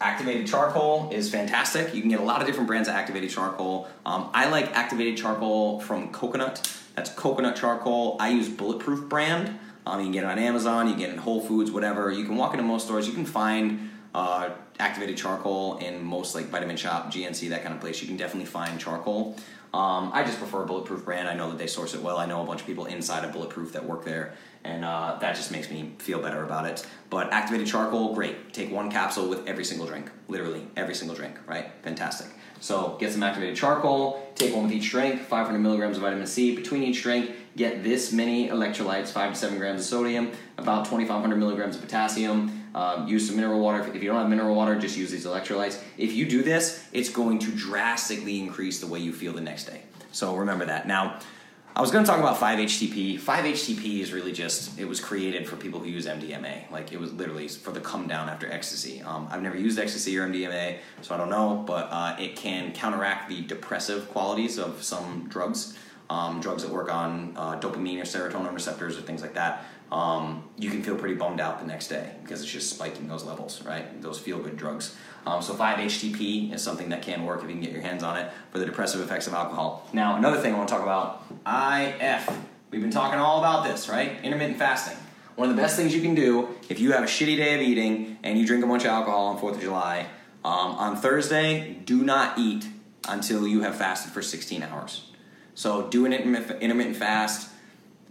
Activated 0.00 0.46
charcoal 0.46 1.10
is 1.12 1.30
fantastic. 1.30 1.94
You 1.94 2.00
can 2.00 2.10
get 2.10 2.20
a 2.20 2.24
lot 2.24 2.40
of 2.40 2.46
different 2.46 2.66
brands 2.66 2.88
of 2.88 2.94
activated 2.94 3.30
charcoal. 3.30 3.88
Um, 4.06 4.30
I 4.32 4.48
like 4.48 4.74
activated 4.74 5.18
charcoal 5.18 5.80
from 5.80 6.10
coconut. 6.10 6.74
That's 6.94 7.10
coconut 7.10 7.56
charcoal. 7.56 8.16
I 8.18 8.30
use 8.30 8.48
Bulletproof 8.48 9.08
brand. 9.08 9.58
Um, 9.86 9.98
you 10.00 10.06
can 10.06 10.12
get 10.12 10.24
it 10.24 10.26
on 10.26 10.38
Amazon, 10.38 10.86
you 10.86 10.92
can 10.92 11.00
get 11.00 11.10
it 11.10 11.14
in 11.14 11.18
Whole 11.18 11.40
Foods, 11.40 11.70
whatever. 11.70 12.10
You 12.10 12.24
can 12.24 12.36
walk 12.36 12.52
into 12.52 12.64
most 12.64 12.84
stores. 12.84 13.06
You 13.06 13.14
can 13.14 13.24
find 13.24 13.90
uh, 14.14 14.50
activated 14.78 15.16
charcoal 15.16 15.78
in 15.78 16.04
most 16.04 16.34
like 16.34 16.46
Vitamin 16.46 16.76
Shoppe, 16.76 17.10
GNC, 17.12 17.50
that 17.50 17.62
kind 17.62 17.74
of 17.74 17.80
place. 17.80 18.00
You 18.00 18.08
can 18.08 18.16
definitely 18.16 18.46
find 18.46 18.78
charcoal. 18.78 19.36
Um, 19.72 20.10
I 20.12 20.24
just 20.24 20.38
prefer 20.38 20.64
Bulletproof 20.64 21.04
brand. 21.04 21.28
I 21.28 21.34
know 21.34 21.50
that 21.50 21.58
they 21.58 21.68
source 21.68 21.94
it 21.94 22.02
well. 22.02 22.18
I 22.18 22.26
know 22.26 22.42
a 22.42 22.46
bunch 22.46 22.60
of 22.60 22.66
people 22.66 22.86
inside 22.86 23.24
of 23.24 23.32
Bulletproof 23.32 23.72
that 23.72 23.84
work 23.84 24.04
there, 24.04 24.34
and 24.64 24.84
uh, 24.84 25.16
that 25.20 25.36
just 25.36 25.50
makes 25.50 25.70
me 25.70 25.92
feel 25.98 26.20
better 26.20 26.44
about 26.44 26.66
it. 26.66 26.86
But 27.08 27.32
activated 27.32 27.66
charcoal, 27.66 28.14
great. 28.14 28.52
Take 28.52 28.70
one 28.70 28.90
capsule 28.90 29.28
with 29.28 29.46
every 29.46 29.64
single 29.64 29.86
drink, 29.86 30.10
literally 30.28 30.66
every 30.76 30.94
single 30.94 31.16
drink, 31.16 31.38
right? 31.46 31.70
Fantastic. 31.82 32.28
So 32.60 32.96
get 33.00 33.10
some 33.10 33.22
activated 33.22 33.56
charcoal, 33.56 34.32
take 34.34 34.54
one 34.54 34.64
with 34.64 34.72
each 34.72 34.90
drink, 34.90 35.22
500 35.22 35.58
milligrams 35.58 35.96
of 35.96 36.02
vitamin 36.02 36.26
C 36.26 36.54
between 36.54 36.82
each 36.82 37.02
drink. 37.02 37.30
Get 37.56 37.82
this 37.82 38.12
many 38.12 38.48
electrolytes, 38.48 39.08
five 39.08 39.32
to 39.32 39.38
seven 39.38 39.58
grams 39.58 39.80
of 39.80 39.86
sodium, 39.86 40.30
about 40.58 40.84
2,500 40.84 41.36
milligrams 41.36 41.76
of 41.76 41.82
potassium. 41.82 42.56
Um, 42.74 43.08
use 43.08 43.26
some 43.26 43.36
mineral 43.36 43.60
water. 43.60 43.80
If 43.92 44.02
you 44.02 44.08
don't 44.08 44.20
have 44.20 44.28
mineral 44.28 44.54
water, 44.54 44.78
just 44.78 44.96
use 44.96 45.10
these 45.10 45.26
electrolytes. 45.26 45.82
If 45.98 46.12
you 46.12 46.26
do 46.26 46.42
this, 46.42 46.86
it's 46.92 47.08
going 47.08 47.40
to 47.40 47.50
drastically 47.50 48.38
increase 48.38 48.78
the 48.78 48.86
way 48.86 49.00
you 49.00 49.12
feel 49.12 49.32
the 49.32 49.40
next 49.40 49.64
day. 49.64 49.80
So 50.12 50.36
remember 50.36 50.66
that. 50.66 50.86
Now, 50.86 51.18
I 51.76 51.80
was 51.80 51.92
going 51.92 52.04
to 52.04 52.10
talk 52.10 52.18
about 52.18 52.36
5-HTP. 52.36 53.20
5-HTP 53.20 54.00
is 54.00 54.12
really 54.12 54.32
just, 54.32 54.78
it 54.78 54.86
was 54.86 54.98
created 55.00 55.48
for 55.48 55.54
people 55.56 55.78
who 55.78 55.88
use 55.88 56.06
MDMA. 56.06 56.68
Like, 56.70 56.92
it 56.92 56.98
was 56.98 57.12
literally 57.12 57.46
for 57.46 57.70
the 57.70 57.80
come 57.80 58.08
down 58.08 58.28
after 58.28 58.50
ecstasy. 58.50 59.00
Um, 59.02 59.28
I've 59.30 59.40
never 59.40 59.56
used 59.56 59.78
ecstasy 59.78 60.18
or 60.18 60.26
MDMA, 60.28 60.78
so 61.00 61.14
I 61.14 61.18
don't 61.18 61.30
know, 61.30 61.62
but 61.66 61.88
uh, 61.90 62.16
it 62.18 62.34
can 62.34 62.72
counteract 62.72 63.28
the 63.28 63.42
depressive 63.42 64.08
qualities 64.08 64.58
of 64.58 64.82
some 64.82 65.26
drugs. 65.28 65.78
Um, 66.10 66.40
drugs 66.40 66.64
that 66.64 66.72
work 66.72 66.92
on 66.92 67.34
uh, 67.36 67.60
dopamine 67.60 68.00
or 68.00 68.04
serotonin 68.04 68.52
receptors 68.52 68.98
or 68.98 69.02
things 69.02 69.22
like 69.22 69.34
that 69.34 69.64
um, 69.92 70.44
you 70.56 70.70
can 70.70 70.82
feel 70.82 70.96
pretty 70.96 71.14
bummed 71.14 71.40
out 71.40 71.58
the 71.58 71.66
next 71.66 71.88
day 71.88 72.12
because 72.22 72.42
it's 72.42 72.50
just 72.50 72.70
spiking 72.70 73.08
those 73.08 73.24
levels, 73.24 73.62
right? 73.64 74.00
Those 74.00 74.18
feel 74.18 74.38
good 74.38 74.56
drugs. 74.56 74.96
Um, 75.26 75.42
so 75.42 75.54
5-HTP 75.54 76.52
is 76.52 76.62
something 76.62 76.88
that 76.88 77.02
can 77.02 77.24
work 77.24 77.42
if 77.42 77.48
you 77.48 77.54
can 77.54 77.60
get 77.60 77.72
your 77.72 77.82
hands 77.82 78.02
on 78.02 78.16
it 78.16 78.30
for 78.50 78.58
the 78.58 78.64
depressive 78.64 79.00
effects 79.00 79.26
of 79.26 79.34
alcohol. 79.34 79.88
Now, 79.92 80.16
another 80.16 80.38
thing 80.38 80.54
I 80.54 80.56
want 80.56 80.68
to 80.68 80.74
talk 80.74 80.82
about 80.82 81.24
IF. 81.46 82.38
We've 82.70 82.80
been 82.80 82.90
talking 82.90 83.18
all 83.18 83.38
about 83.38 83.64
this, 83.64 83.88
right? 83.88 84.18
Intermittent 84.22 84.58
fasting. 84.58 84.96
One 85.36 85.50
of 85.50 85.56
the 85.56 85.62
best 85.62 85.76
things 85.76 85.94
you 85.94 86.02
can 86.02 86.14
do 86.14 86.48
if 86.68 86.80
you 86.80 86.92
have 86.92 87.02
a 87.02 87.06
shitty 87.06 87.36
day 87.36 87.54
of 87.54 87.60
eating 87.60 88.18
and 88.22 88.38
you 88.38 88.46
drink 88.46 88.64
a 88.64 88.66
bunch 88.66 88.84
of 88.84 88.90
alcohol 88.90 89.26
on 89.26 89.38
4th 89.38 89.56
of 89.56 89.60
July, 89.60 90.06
um, 90.44 90.72
on 90.72 90.96
Thursday, 90.96 91.74
do 91.84 92.02
not 92.02 92.38
eat 92.38 92.66
until 93.08 93.46
you 93.46 93.62
have 93.62 93.76
fasted 93.76 94.12
for 94.12 94.22
16 94.22 94.62
hours. 94.62 95.10
So 95.54 95.88
do 95.88 96.06
an 96.06 96.12
intermittent 96.12 96.96
fast 96.96 97.50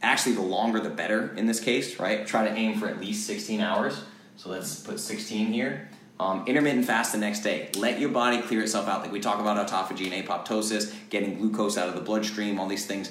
actually 0.01 0.36
the 0.36 0.41
longer 0.41 0.80
the 0.80 0.89
better 0.89 1.34
in 1.36 1.45
this 1.45 1.60
case, 1.60 1.99
right? 1.99 2.26
Try 2.26 2.47
to 2.47 2.53
aim 2.53 2.80
for 2.80 2.88
at 2.88 2.99
least 2.99 3.28
16 3.28 3.60
hours. 3.62 4.01
So 4.38 4.49
let's 4.49 4.80
put 4.80 4.99
16 4.99 5.51
here. 5.51 5.88
Um, 6.20 6.43
intermittent 6.47 6.86
fast 6.86 7.13
the 7.13 7.17
next 7.17 7.41
day. 7.41 7.70
Let 7.78 7.99
your 7.99 8.09
body 8.09 8.41
clear 8.41 8.61
itself 8.61 8.89
out. 8.89 9.01
Like 9.01 9.11
we 9.11 9.22
talk 9.22 9.39
about 9.39 9.65
autophagy 9.65 10.11
and 10.11 10.28
apoptosis, 10.28 10.93
getting 11.09 11.38
glucose 11.38 11.78
out 11.78 11.88
of 11.88 11.95
the 11.95 12.01
bloodstream, 12.01 12.59
all 12.59 12.67
these 12.67 12.86
things. 12.86 13.09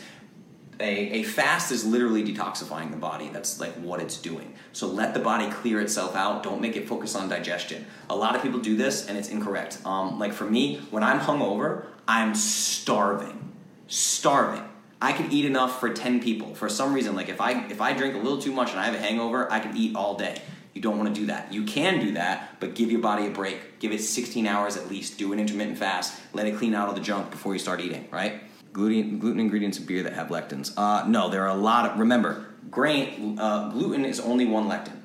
A, 0.81 0.85
a 0.85 1.23
fast 1.23 1.73
is 1.73 1.85
literally 1.87 2.23
detoxifying 2.23 2.91
the 2.91 2.99
body. 2.99 3.31
That's 3.33 3.61
like 3.61 3.73
what 3.77 4.01
it's 4.01 4.19
doing. 4.19 4.55
So 4.73 4.87
let 4.87 5.15
the 5.15 5.21
body 5.21 5.51
clear 5.51 5.81
itself 5.81 6.15
out. 6.15 6.43
Don't 6.43 6.61
make 6.61 6.77
it 6.77 6.87
focus 6.87 7.17
on 7.17 7.29
digestion. 7.31 7.87
A 8.11 8.15
lot 8.15 8.37
of 8.37 8.43
people 8.43 8.61
do 8.61 8.77
this 8.77 9.09
and 9.09 9.17
it's 9.17 9.31
incorrect. 9.31 9.79
Um, 9.87 10.19
like 10.19 10.33
for 10.35 10.45
me, 10.45 10.77
when 10.91 11.03
I'm 11.03 11.19
hungover, 11.19 11.87
I'm 12.07 12.35
starving. 12.35 13.55
Starving. 13.89 14.69
I 15.01 15.13
could 15.13 15.33
eat 15.33 15.47
enough 15.47 15.81
for 15.81 15.89
10 15.89 16.21
people. 16.21 16.55
For 16.55 16.69
some 16.69 16.93
reason, 16.93 17.17
like 17.17 17.29
if 17.29 17.41
I 17.41 17.67
if 17.69 17.81
I 17.81 17.93
drink 17.93 18.15
a 18.15 18.19
little 18.19 18.41
too 18.41 18.53
much 18.53 18.71
and 18.71 18.81
I 18.81 18.85
have 18.85 18.95
a 18.95 18.99
hangover, 18.99 19.51
I 19.51 19.61
could 19.61 19.77
eat 19.77 19.97
all 19.97 20.15
day. 20.15 20.43
You 20.75 20.83
don't 20.83 20.99
want 20.99 21.15
to 21.15 21.21
do 21.21 21.27
that. 21.27 21.53
You 21.53 21.65
can 21.65 22.01
do 22.01 22.13
that, 22.13 22.61
but 22.61 22.75
give 22.75 22.91
your 22.91 23.01
body 23.01 23.27
a 23.27 23.31
break. 23.31 23.79
Give 23.79 23.93
it 23.93 24.01
16 24.01 24.47
hours 24.47 24.77
at 24.77 24.89
least. 24.89 25.19
Do 25.19 25.33
an 25.33 25.41
intermittent 25.41 25.79
fast. 25.79 26.21
Let 26.33 26.47
it 26.47 26.57
clean 26.57 26.75
out 26.75 26.89
all 26.89 26.95
the 26.95 27.01
junk 27.01 27.31
before 27.31 27.53
you 27.53 27.59
start 27.59 27.81
eating, 27.81 28.09
right? 28.11 28.43
Gluten, 28.73 29.19
gluten 29.19 29.41
ingredients 29.41 29.79
in 29.79 29.87
beer 29.87 30.03
that 30.03 30.13
have 30.13 30.29
lectins. 30.29 30.73
Uh, 30.77 31.07
no, 31.09 31.29
there 31.29 31.43
are 31.43 31.57
a 31.57 31.61
lot 31.61 31.91
of. 31.91 31.99
Remember, 31.99 32.47
grain 32.71 33.39
uh, 33.39 33.71
gluten 33.71 34.05
is 34.05 34.21
only 34.21 34.45
one 34.45 34.69
lectin. 34.69 35.01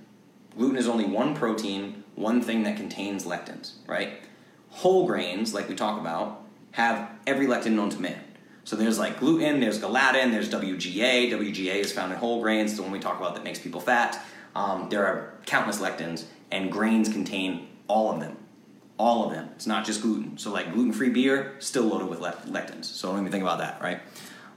Gluten 0.58 0.78
is 0.78 0.88
only 0.88 1.06
one 1.06 1.34
protein, 1.34 2.04
one 2.16 2.42
thing 2.42 2.64
that 2.64 2.78
contains 2.78 3.26
lectins, 3.26 3.74
right? 3.88 4.22
Whole 4.70 5.08
grains, 5.08 5.54
like 5.54 5.70
we 5.70 5.76
talk 5.76 6.00
about, 6.00 6.44
have 6.72 7.10
every 7.26 7.48
lectin 7.48 7.74
known 7.74 7.90
to 7.90 8.00
man. 8.00 8.20
So 8.66 8.76
there's 8.76 8.98
like 8.98 9.20
gluten, 9.20 9.60
there's 9.60 9.82
ghalatin, 9.82 10.32
there's 10.32 10.50
WGA. 10.50 11.32
WGA 11.32 11.76
is 11.76 11.92
found 11.92 12.14
in 12.14 12.20
whole 12.20 12.42
grains, 12.42 12.76
the 12.76 12.82
one 12.82 12.92
we 12.92 13.00
talk 13.00 13.18
about 13.18 13.36
that 13.36 13.44
makes 13.44 13.60
people 13.60 13.82
fat. 13.82 14.24
Um, 14.56 14.90
there 14.90 15.06
are 15.06 15.34
countless 15.46 15.80
lectins, 15.80 16.26
and 16.52 16.72
grains 16.72 17.10
contain 17.10 17.68
all 17.88 18.12
of 18.12 18.20
them. 18.20 18.38
All 18.98 19.26
of 19.26 19.32
them. 19.32 19.50
It's 19.56 19.68
not 19.68 19.86
just 19.86 20.02
gluten. 20.02 20.38
So 20.38 20.52
like 20.52 20.72
gluten-free 20.74 21.10
beer, 21.10 21.56
still 21.60 21.84
loaded 21.84 22.10
with 22.10 22.20
lectins. 22.20 22.86
So 22.86 23.10
don't 23.10 23.20
even 23.20 23.32
think 23.32 23.44
about 23.44 23.58
that, 23.58 23.82
right? 23.82 24.00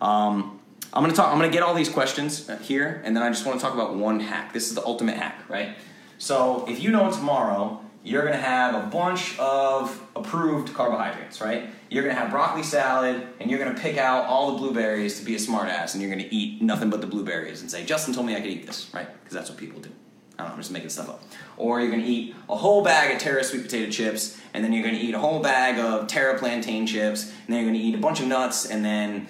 Um, 0.01 0.61
I'm 0.93 1.03
gonna 1.03 1.15
talk. 1.15 1.33
I'm 1.33 1.39
gonna 1.39 1.51
get 1.51 1.63
all 1.63 1.75
these 1.75 1.89
questions 1.89 2.51
here, 2.63 3.03
and 3.05 3.17
then 3.17 3.23
I 3.23 3.29
just 3.29 3.45
want 3.45 3.59
to 3.59 3.65
talk 3.65 3.75
about 3.75 3.97
one 3.97 4.21
hack. 4.21 4.53
This 4.53 4.69
is 4.69 4.75
the 4.75 4.85
ultimate 4.85 5.17
hack, 5.17 5.43
right? 5.49 5.77
So 6.19 6.65
if 6.69 6.83
you 6.83 6.91
know 6.91 7.11
tomorrow 7.11 7.81
you're 8.07 8.23
to 8.23 8.37
have 8.37 8.75
a 8.75 8.87
bunch 8.87 9.37
of 9.39 10.01
approved 10.15 10.73
carbohydrates, 10.73 11.41
right? 11.41 11.69
You're 11.89 12.03
going 12.03 12.15
to 12.15 12.21
have 12.21 12.31
broccoli 12.31 12.65
salad, 12.65 13.27
and 13.39 13.51
you're 13.51 13.61
going 13.61 13.75
to 13.75 13.81
pick 13.81 13.97
out 13.97 14.27
all 14.27 14.53
the 14.53 14.59
blueberries 14.59 15.19
to 15.21 15.25
be 15.25 15.37
a 15.37 15.39
smartass, 15.39 15.95
and 15.95 16.03
you're 16.03 16.11
going 16.11 16.25
to 16.25 16.35
eat 16.35 16.61
nothing 16.61 16.91
but 16.91 17.01
the 17.01 17.07
blueberries 17.07 17.61
and 17.61 17.71
say, 17.71 17.85
Justin 17.85 18.13
told 18.13 18.27
me 18.27 18.35
I 18.35 18.41
could 18.41 18.51
eat 18.51 18.67
this, 18.67 18.91
right? 18.93 19.09
Because 19.23 19.35
that's 19.35 19.49
what 19.49 19.59
people 19.59 19.81
do. 19.81 19.91
I 20.39 20.43
don't 20.43 20.49
know, 20.49 20.55
I'm 20.55 20.61
just 20.61 20.73
making 20.73 20.91
stuff 20.91 21.09
up. 21.09 21.23
Or 21.57 21.81
you're 21.81 21.91
going 21.91 22.03
to 22.03 22.09
eat 22.09 22.35
a 22.49 22.57
whole 22.57 22.83
bag 22.83 23.15
of 23.15 23.21
Terra 23.21 23.43
sweet 23.43 23.63
potato 23.63 23.91
chips, 23.91 24.39
and 24.53 24.65
then 24.65 24.73
you're 24.73 24.83
going 24.83 24.97
to 24.97 25.01
eat 25.01 25.15
a 25.15 25.19
whole 25.19 25.41
bag 25.41 25.79
of 25.79 26.09
Terra 26.09 26.39
plantain 26.39 26.87
chips, 26.87 27.25
and 27.25 27.55
then 27.55 27.63
you're 27.63 27.71
going 27.71 27.81
to 27.81 27.87
eat 27.87 27.95
a 27.95 27.99
bunch 27.99 28.21
of 28.21 28.27
nuts, 28.27 28.67
and 28.67 28.85
then 28.85 29.29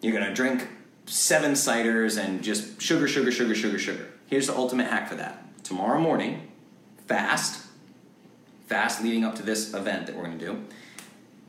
you're 0.00 0.12
going 0.12 0.24
to 0.24 0.34
drink 0.34 0.66
seven 1.06 1.52
ciders 1.52 2.22
and 2.22 2.42
just 2.42 2.80
sugar, 2.80 3.06
sugar, 3.06 3.30
sugar, 3.30 3.54
sugar, 3.54 3.78
sugar. 3.78 4.08
Here's 4.26 4.46
the 4.46 4.56
ultimate 4.56 4.88
hack 4.88 5.08
for 5.08 5.14
that. 5.16 5.44
Tomorrow 5.62 6.00
morning, 6.00 6.48
fast, 7.06 7.66
fast 8.66 9.02
leading 9.02 9.24
up 9.24 9.34
to 9.36 9.42
this 9.42 9.74
event 9.74 10.06
that 10.06 10.16
we're 10.16 10.24
going 10.24 10.38
to 10.38 10.44
do. 10.44 10.64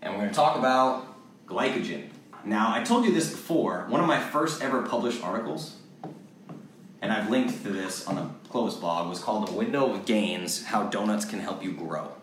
And 0.02 0.14
we're 0.14 0.20
going 0.20 0.30
to 0.30 0.36
talk 0.36 0.58
about 0.58 1.06
glycogen. 1.46 2.10
Now, 2.46 2.74
I 2.74 2.84
told 2.84 3.06
you 3.06 3.14
this 3.14 3.30
before. 3.30 3.86
One 3.90 4.00
of 4.00 4.08
my 4.08 4.20
first 4.20 4.62
ever 4.62 4.82
published 4.84 5.22
articles, 5.24 5.76
and 7.02 7.12
I've 7.12 7.30
linked 7.30 7.64
to 7.64 7.70
this 7.70 8.08
on 8.08 8.16
the 8.16 8.30
Clovis 8.50 8.76
blog, 8.76 9.10
was 9.10 9.20
called 9.20 9.48
The 9.48 9.54
Window 9.54 9.94
of 9.94 10.06
Gains 10.06 10.64
How 10.66 10.84
Donuts 10.84 11.26
Can 11.26 11.40
Help 11.40 11.64
You 11.64 11.74
Grow. 11.74 12.14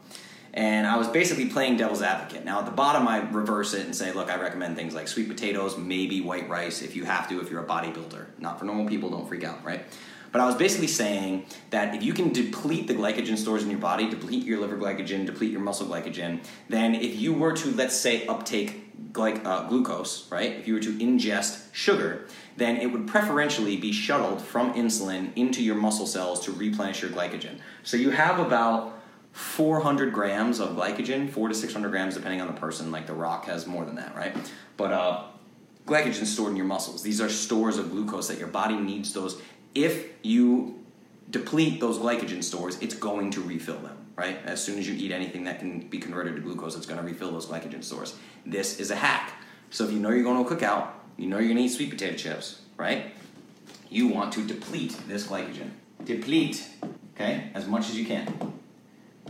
And 0.54 0.86
I 0.86 0.96
was 0.96 1.06
basically 1.08 1.50
playing 1.50 1.76
devil's 1.76 2.00
advocate. 2.00 2.46
Now, 2.46 2.60
at 2.60 2.64
the 2.64 2.70
bottom, 2.70 3.06
I 3.06 3.18
reverse 3.28 3.74
it 3.74 3.84
and 3.84 3.94
say, 3.94 4.12
look, 4.12 4.30
I 4.30 4.40
recommend 4.40 4.74
things 4.74 4.94
like 4.94 5.06
sweet 5.06 5.28
potatoes, 5.28 5.76
maybe 5.76 6.22
white 6.22 6.48
rice 6.48 6.80
if 6.80 6.96
you 6.96 7.04
have 7.04 7.28
to, 7.28 7.42
if 7.42 7.50
you're 7.50 7.62
a 7.62 7.66
bodybuilder. 7.66 8.24
Not 8.38 8.58
for 8.58 8.64
normal 8.64 8.86
people, 8.86 9.10
don't 9.10 9.28
freak 9.28 9.44
out, 9.44 9.62
right? 9.62 9.84
But 10.36 10.42
I 10.42 10.46
was 10.48 10.56
basically 10.56 10.88
saying 10.88 11.46
that 11.70 11.94
if 11.94 12.02
you 12.02 12.12
can 12.12 12.30
deplete 12.30 12.88
the 12.88 12.92
glycogen 12.92 13.38
stores 13.38 13.62
in 13.62 13.70
your 13.70 13.78
body, 13.78 14.10
deplete 14.10 14.44
your 14.44 14.60
liver 14.60 14.76
glycogen, 14.76 15.24
deplete 15.24 15.50
your 15.50 15.62
muscle 15.62 15.86
glycogen, 15.86 16.44
then 16.68 16.94
if 16.94 17.16
you 17.16 17.32
were 17.32 17.54
to, 17.54 17.70
let's 17.70 17.96
say, 17.96 18.26
uptake 18.26 19.12
glyc- 19.14 19.46
uh, 19.46 19.66
glucose, 19.66 20.30
right? 20.30 20.52
If 20.52 20.68
you 20.68 20.74
were 20.74 20.80
to 20.80 20.92
ingest 20.98 21.72
sugar, 21.72 22.26
then 22.58 22.76
it 22.76 22.92
would 22.92 23.06
preferentially 23.06 23.78
be 23.78 23.92
shuttled 23.92 24.42
from 24.42 24.74
insulin 24.74 25.30
into 25.36 25.62
your 25.62 25.74
muscle 25.74 26.06
cells 26.06 26.40
to 26.40 26.52
replenish 26.52 27.00
your 27.00 27.12
glycogen. 27.12 27.58
So 27.82 27.96
you 27.96 28.10
have 28.10 28.38
about 28.38 28.92
400 29.32 30.12
grams 30.12 30.60
of 30.60 30.76
glycogen, 30.76 31.30
4 31.30 31.48
to 31.48 31.54
600 31.54 31.88
grams 31.88 32.14
depending 32.14 32.42
on 32.42 32.46
the 32.46 32.60
person. 32.60 32.90
Like 32.90 33.06
The 33.06 33.14
Rock 33.14 33.46
has 33.46 33.66
more 33.66 33.86
than 33.86 33.94
that, 33.94 34.14
right? 34.14 34.36
But 34.76 34.92
uh, 34.92 35.24
glycogen 35.86 36.26
stored 36.26 36.50
in 36.50 36.56
your 36.56 36.66
muscles. 36.66 37.02
These 37.02 37.22
are 37.22 37.30
stores 37.30 37.78
of 37.78 37.90
glucose 37.90 38.28
that 38.28 38.38
your 38.38 38.48
body 38.48 38.76
needs 38.76 39.14
those 39.14 39.40
if 39.76 40.08
you 40.22 40.82
deplete 41.30 41.80
those 41.80 41.98
glycogen 41.98 42.42
stores, 42.42 42.78
it's 42.80 42.94
going 42.94 43.30
to 43.32 43.42
refill 43.42 43.78
them, 43.78 43.96
right? 44.16 44.38
As 44.44 44.64
soon 44.64 44.78
as 44.78 44.88
you 44.88 44.94
eat 44.94 45.12
anything 45.12 45.44
that 45.44 45.58
can 45.58 45.80
be 45.80 45.98
converted 45.98 46.34
to 46.36 46.40
glucose, 46.40 46.76
it's 46.76 46.86
going 46.86 46.98
to 46.98 47.04
refill 47.04 47.30
those 47.30 47.46
glycogen 47.46 47.84
stores. 47.84 48.16
This 48.44 48.80
is 48.80 48.90
a 48.90 48.96
hack. 48.96 49.34
So 49.70 49.84
if 49.84 49.92
you 49.92 49.98
know 49.98 50.10
you're 50.10 50.22
going 50.22 50.42
to 50.42 50.50
a 50.50 50.56
cookout, 50.56 50.88
you 51.16 51.26
know 51.28 51.38
you're 51.38 51.48
going 51.48 51.58
to 51.58 51.64
eat 51.64 51.68
sweet 51.68 51.90
potato 51.90 52.16
chips, 52.16 52.62
right? 52.76 53.12
You 53.90 54.08
want 54.08 54.32
to 54.34 54.46
deplete 54.46 54.96
this 55.06 55.26
glycogen. 55.26 55.70
Deplete, 56.04 56.66
okay, 57.14 57.50
as 57.54 57.66
much 57.66 57.88
as 57.90 57.98
you 57.98 58.06
can. 58.06 58.52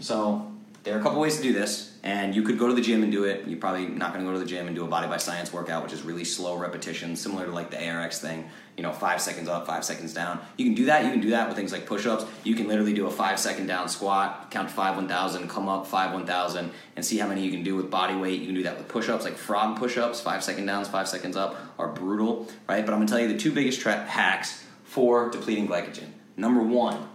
So 0.01 0.53
there 0.85 0.95
are 0.97 1.01
a 1.01 1.03
couple 1.03 1.21
ways 1.21 1.39
to 1.39 1.43
do 1.43 1.53
this, 1.53 1.96
and 2.07 2.37
you 2.37 2.43
could 2.43 2.57
go 2.57 2.69
to 2.69 2.73
the 2.73 2.81
gym 2.81 3.03
and 3.03 3.11
do 3.11 3.25
it. 3.25 3.49
You're 3.49 3.59
probably 3.59 3.89
not 3.89 4.13
going 4.13 4.25
to 4.25 4.31
go 4.31 4.33
to 4.33 4.39
the 4.39 4.49
gym 4.49 4.69
and 4.69 4.77
do 4.77 4.85
a 4.85 4.87
body 4.87 5.09
by 5.09 5.17
science 5.17 5.53
workout, 5.53 5.83
which 5.83 5.93
is 5.93 6.03
really 6.03 6.23
slow 6.23 6.57
repetition, 6.57 7.17
similar 7.17 7.47
to 7.47 7.51
like 7.51 7.73
the 7.73 7.85
ARX 7.85 8.21
thing. 8.21 8.49
You 8.77 8.85
know, 8.85 8.93
five 8.93 9.21
seconds 9.21 9.49
up, 9.49 9.67
five 9.67 9.85
seconds 9.85 10.15
down. 10.15 10.39
You 10.57 10.67
can 10.67 10.75
do 10.75 10.85
that. 10.85 11.05
You 11.05 11.11
can 11.11 11.21
do 11.21 11.31
that 11.31 11.49
with 11.49 11.57
things 11.57 11.73
like 11.73 11.85
push-ups. 11.85 12.25
You 12.45 12.55
can 12.55 12.69
literally 12.69 12.95
do 12.95 13.09
a 13.09 13.11
five 13.11 13.41
second 13.41 13.67
down 13.67 13.89
squat, 13.89 14.53
count 14.53 14.69
to 14.69 14.75
five 14.75 14.95
one 14.95 15.09
thousand, 15.09 15.49
come 15.49 15.69
up 15.69 15.85
five 15.89 16.13
one 16.13 16.27
thousand, 16.27 16.71
and 16.95 17.05
see 17.05 17.19
how 17.19 17.27
many 17.27 17.43
you 17.43 17.51
can 17.51 17.65
do 17.65 17.75
with 17.75 17.91
body 17.91 18.15
weight. 18.15 18.39
You 18.39 18.47
can 18.47 18.55
do 18.55 18.63
that 18.63 18.79
with 18.79 18.87
push-ups, 18.87 19.25
like 19.25 19.37
frog 19.37 19.77
push-ups, 19.77 20.21
five 20.21 20.45
second 20.45 20.67
downs, 20.67 20.87
five 20.87 21.09
seconds 21.09 21.37
up, 21.37 21.57
are 21.77 21.89
brutal, 21.89 22.47
right? 22.69 22.87
But 22.87 22.93
I'm 22.93 23.01
gonna 23.01 23.09
tell 23.09 23.19
you 23.19 23.27
the 23.27 23.37
two 23.39 23.51
biggest 23.51 23.81
tra- 23.81 24.07
hacks 24.07 24.65
for 24.85 25.29
depleting 25.29 25.67
glycogen. 25.67 26.11
Number 26.37 26.63
one 26.63 27.09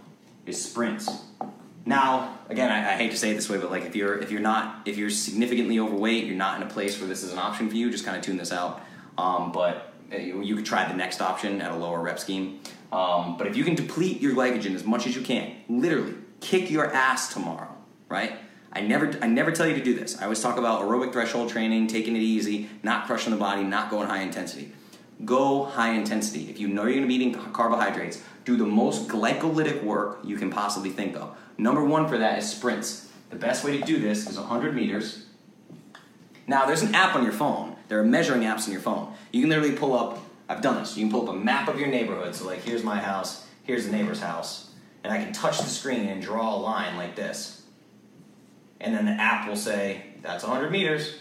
is 0.44 0.62
sprints. 0.62 1.08
Now, 1.84 2.38
again, 2.48 2.70
I, 2.70 2.92
I, 2.92 2.96
hate 2.96 3.10
to 3.10 3.16
say 3.16 3.32
it 3.32 3.34
this 3.34 3.48
way, 3.48 3.58
but 3.58 3.70
like 3.70 3.84
if 3.84 3.96
you're 3.96 4.16
if 4.18 4.30
you're 4.30 4.40
not 4.40 4.82
if 4.86 4.96
you're 4.96 5.10
significantly 5.10 5.80
overweight, 5.80 6.24
you're 6.24 6.36
not 6.36 6.60
in 6.60 6.66
a 6.66 6.70
place 6.70 6.98
where 7.00 7.08
this 7.08 7.24
is 7.24 7.32
an 7.32 7.38
option 7.38 7.68
for 7.68 7.74
you. 7.74 7.90
Just 7.90 8.04
kind 8.04 8.16
of 8.16 8.22
tune 8.22 8.36
this 8.36 8.52
out. 8.52 8.82
Um, 9.18 9.50
but 9.50 9.92
uh, 10.12 10.16
you, 10.16 10.42
you, 10.42 10.56
could 10.56 10.64
try 10.64 10.86
the 10.86 10.94
next 10.94 11.20
option 11.20 11.60
at 11.60 11.72
a 11.72 11.76
lower 11.76 12.00
rep 12.00 12.18
scheme. 12.18 12.60
Um, 12.92 13.36
but 13.36 13.46
if 13.46 13.56
you 13.56 13.64
can 13.64 13.74
deplete 13.74 14.20
your 14.20 14.34
glycogen 14.34 14.74
as 14.74 14.84
much 14.84 15.06
as 15.06 15.16
you 15.16 15.22
can, 15.22 15.56
literally 15.68 16.14
kick 16.40 16.70
your 16.70 16.92
ass 16.92 17.32
tomorrow, 17.32 17.74
right? 18.08 18.38
I 18.72 18.80
never 18.80 19.12
I 19.20 19.26
never 19.26 19.50
tell 19.50 19.66
you 19.66 19.74
to 19.74 19.82
do 19.82 19.94
this. 19.94 20.18
I 20.20 20.24
always 20.24 20.40
talk 20.40 20.58
about 20.58 20.82
aerobic 20.82 21.12
threshold 21.12 21.50
training, 21.50 21.88
taking 21.88 22.16
it 22.16 22.22
easy, 22.22 22.70
not 22.82 23.06
crushing 23.06 23.32
the 23.32 23.38
body, 23.38 23.64
not 23.64 23.90
going 23.90 24.06
high 24.06 24.22
intensity. 24.22 24.72
Go 25.24 25.64
high 25.64 25.92
intensity. 25.92 26.48
If 26.48 26.58
you 26.58 26.68
know 26.68 26.82
you're 26.82 26.94
going 26.94 27.02
to 27.02 27.08
be 27.08 27.14
eating 27.14 27.34
carbohydrates, 27.52 28.22
do 28.44 28.56
the 28.56 28.66
most 28.66 29.08
glycolytic 29.08 29.84
work 29.84 30.20
you 30.24 30.36
can 30.36 30.50
possibly 30.50 30.90
think 30.90 31.16
of. 31.16 31.36
Number 31.58 31.84
one 31.84 32.08
for 32.08 32.18
that 32.18 32.38
is 32.38 32.50
sprints. 32.50 33.10
The 33.30 33.36
best 33.36 33.64
way 33.64 33.78
to 33.78 33.84
do 33.84 33.98
this 33.98 34.28
is 34.28 34.38
100 34.38 34.74
meters. 34.74 35.26
Now, 36.46 36.66
there's 36.66 36.82
an 36.82 36.94
app 36.94 37.14
on 37.14 37.22
your 37.22 37.32
phone. 37.32 37.76
There 37.88 37.98
are 38.00 38.04
measuring 38.04 38.42
apps 38.42 38.66
on 38.66 38.72
your 38.72 38.80
phone. 38.80 39.14
You 39.32 39.42
can 39.42 39.50
literally 39.50 39.76
pull 39.76 39.94
up, 39.94 40.18
I've 40.48 40.60
done 40.60 40.76
this, 40.76 40.96
you 40.96 41.04
can 41.04 41.12
pull 41.12 41.28
up 41.28 41.34
a 41.34 41.38
map 41.38 41.68
of 41.68 41.78
your 41.78 41.88
neighborhood. 41.88 42.34
So, 42.34 42.46
like, 42.46 42.62
here's 42.62 42.82
my 42.82 42.98
house, 42.98 43.46
here's 43.62 43.86
the 43.86 43.92
neighbor's 43.92 44.20
house. 44.20 44.70
And 45.04 45.12
I 45.12 45.22
can 45.22 45.32
touch 45.32 45.58
the 45.58 45.66
screen 45.66 46.08
and 46.08 46.20
draw 46.22 46.54
a 46.54 46.58
line 46.58 46.96
like 46.96 47.16
this. 47.16 47.62
And 48.80 48.94
then 48.94 49.06
the 49.06 49.12
app 49.12 49.48
will 49.48 49.56
say, 49.56 50.04
that's 50.22 50.44
100 50.44 50.70
meters. 50.70 51.16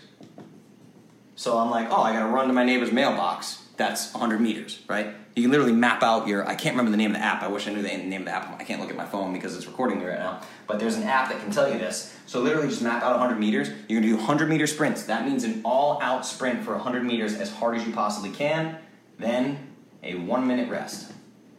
So 1.36 1.58
I'm 1.58 1.72
like, 1.72 1.88
oh, 1.90 2.02
I 2.02 2.14
gotta 2.14 2.32
run 2.32 2.48
to 2.48 2.54
my 2.54 2.64
neighbor's 2.64 2.92
mailbox. 2.92 3.64
That's 3.78 4.14
100 4.14 4.40
meters, 4.40 4.80
right? 4.88 5.16
You 5.36 5.44
can 5.44 5.52
literally 5.52 5.72
map 5.72 6.04
out 6.04 6.28
your 6.28 6.48
i 6.48 6.56
can't 6.56 6.76
remember 6.76 6.92
the 6.92 6.98
name 6.98 7.12
of 7.12 7.18
the 7.18 7.24
app. 7.24 7.42
I 7.42 7.48
wish 7.48 7.68
i 7.68 7.72
knew 7.74 7.82
the 7.82 7.88
name 7.88 8.22
of 8.22 8.26
the 8.26 8.32
app. 8.32 8.60
I 8.60 8.64
can't 8.64 8.82
look 8.82 8.90
at 8.90 8.98
my 8.98 9.06
phone 9.06 9.34
because 9.34 9.56
it's 9.56 9.66
recording 9.66 10.00
me 10.00 10.06
right 10.06 10.20
now. 10.20 10.42
But 10.68 10.80
there's 10.80 10.96
an 10.96 11.04
app 11.04 11.30
that 11.30 11.40
can 11.40 11.52
tell 11.52 11.72
you 11.72 11.80
this. 11.80 12.16
So 12.26 12.42
literally 12.42 12.68
just 12.68 12.82
map 12.82 13.04
out 13.04 13.12
100 13.18 13.40
meters. 13.40 13.70
You're 13.88 14.02
going 14.02 14.04
to 14.04 14.10
do 14.10 14.16
100 14.18 14.50
meter 14.50 14.68
sprints. 14.68 15.04
That 15.04 15.26
means 15.26 15.44
an 15.44 15.62
all 15.64 16.02
out 16.02 16.26
sprint 16.26 16.64
for 16.64 16.72
100 16.72 17.04
meters 17.04 17.36
as 17.36 17.52
hard 17.52 17.78
as 17.78 17.86
you 17.86 17.94
possibly 17.94 18.32
can. 18.32 18.78
Then 19.20 19.70
a 20.04 20.16
one 20.16 20.48
minute 20.48 20.70
rest. 20.70 21.12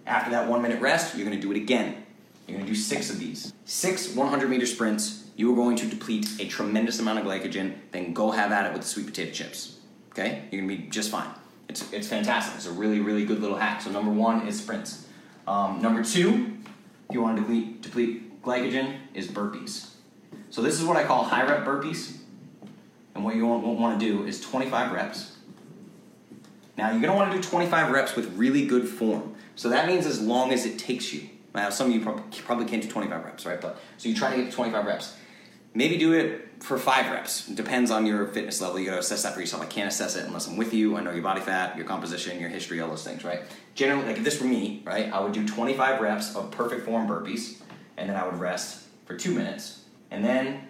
After 0.06 0.30
that 0.32 0.48
one 0.48 0.62
minute 0.62 0.80
rest 0.80 1.16
you're 1.16 1.26
going 1.26 1.38
to 1.38 1.42
do 1.42 1.52
it 1.52 1.56
again. 1.56 2.04
You're 2.46 2.58
going 2.58 2.66
to 2.66 2.72
do 2.72 2.78
six 2.78 3.08
of 3.10 3.18
these. 3.18 3.52
Six 3.64 4.14
100 4.14 4.50
meter 4.50 4.66
sprints. 4.66 5.30
You 5.36 5.50
are 5.52 5.56
going 5.56 5.76
to 5.76 5.86
deplete 5.86 6.28
a 6.40 6.46
tremendous 6.46 6.98
amount 6.98 7.20
of 7.20 7.24
glycogen. 7.24 7.76
Then 7.90 8.12
go 8.12 8.32
have 8.32 8.52
at 8.52 8.66
it 8.66 8.72
with 8.72 8.82
the 8.82 8.88
sweet 8.88 9.06
potato 9.06 9.30
chips. 9.32 9.78
Okay? 10.10 10.42
You're 10.50 10.62
going 10.62 10.76
to 10.76 10.84
be 10.84 10.90
just 10.90 11.10
fine 11.10 11.30
it's, 11.68 11.92
it's 11.92 12.08
fantastic. 12.08 12.56
It's 12.56 12.66
a 12.66 12.72
really, 12.72 13.00
really 13.00 13.24
good 13.24 13.40
little 13.40 13.56
hack. 13.56 13.80
So 13.80 13.90
number 13.90 14.10
one 14.10 14.46
is 14.46 14.60
sprints. 14.60 15.06
Um, 15.46 15.80
number 15.82 16.04
two, 16.04 16.58
if 17.08 17.14
you 17.14 17.22
want 17.22 17.36
to 17.36 17.42
deplete, 17.42 17.82
deplete 17.82 18.42
glycogen, 18.42 18.96
is 19.14 19.28
burpees. 19.28 19.90
So 20.50 20.62
this 20.62 20.78
is 20.78 20.84
what 20.84 20.96
I 20.96 21.04
call 21.04 21.24
high 21.24 21.44
rep 21.44 21.64
burpees. 21.64 22.18
And 23.14 23.24
what 23.24 23.36
you 23.36 23.46
want, 23.46 23.64
want 23.64 23.98
to 23.98 24.06
do 24.06 24.26
is 24.26 24.40
25 24.40 24.92
reps. 24.92 25.36
Now 26.76 26.90
you're 26.90 27.00
going 27.00 27.12
to 27.12 27.16
want 27.16 27.32
to 27.32 27.36
do 27.36 27.42
25 27.42 27.90
reps 27.90 28.16
with 28.16 28.34
really 28.36 28.66
good 28.66 28.88
form. 28.88 29.34
So 29.56 29.68
that 29.68 29.86
means 29.86 30.06
as 30.06 30.20
long 30.20 30.52
as 30.52 30.64
it 30.64 30.78
takes 30.78 31.12
you. 31.12 31.28
Now 31.54 31.70
some 31.70 31.88
of 31.88 31.94
you 31.94 32.00
probably 32.00 32.64
can't 32.64 32.82
do 32.82 32.88
25 32.88 33.24
reps, 33.24 33.46
right? 33.46 33.60
But 33.60 33.78
so 33.98 34.08
you 34.08 34.14
try 34.14 34.30
to 34.30 34.36
get 34.36 34.50
to 34.50 34.56
25 34.56 34.86
reps. 34.86 35.16
Maybe 35.74 35.96
do 35.96 36.12
it 36.12 36.51
for 36.62 36.78
five 36.78 37.10
reps. 37.10 37.48
It 37.48 37.56
depends 37.56 37.90
on 37.90 38.06
your 38.06 38.26
fitness 38.28 38.60
level. 38.60 38.78
You 38.78 38.86
gotta 38.86 39.00
assess 39.00 39.24
that 39.24 39.34
for 39.34 39.40
yourself. 39.40 39.62
I 39.62 39.66
can't 39.66 39.88
assess 39.88 40.16
it 40.16 40.24
unless 40.26 40.46
I'm 40.46 40.56
with 40.56 40.72
you. 40.72 40.96
I 40.96 41.02
know 41.02 41.10
your 41.10 41.22
body 41.22 41.40
fat, 41.40 41.76
your 41.76 41.86
composition, 41.86 42.40
your 42.40 42.48
history, 42.48 42.80
all 42.80 42.88
those 42.88 43.02
things, 43.02 43.24
right? 43.24 43.40
Generally, 43.74 44.06
like 44.06 44.18
if 44.18 44.24
this 44.24 44.40
were 44.40 44.46
me, 44.46 44.82
right, 44.84 45.12
I 45.12 45.20
would 45.20 45.32
do 45.32 45.46
25 45.46 46.00
reps 46.00 46.36
of 46.36 46.50
perfect 46.52 46.84
form 46.84 47.08
burpees, 47.08 47.60
and 47.96 48.08
then 48.08 48.16
I 48.16 48.24
would 48.24 48.38
rest 48.38 48.86
for 49.06 49.16
two 49.16 49.34
minutes, 49.34 49.82
and 50.10 50.24
then 50.24 50.68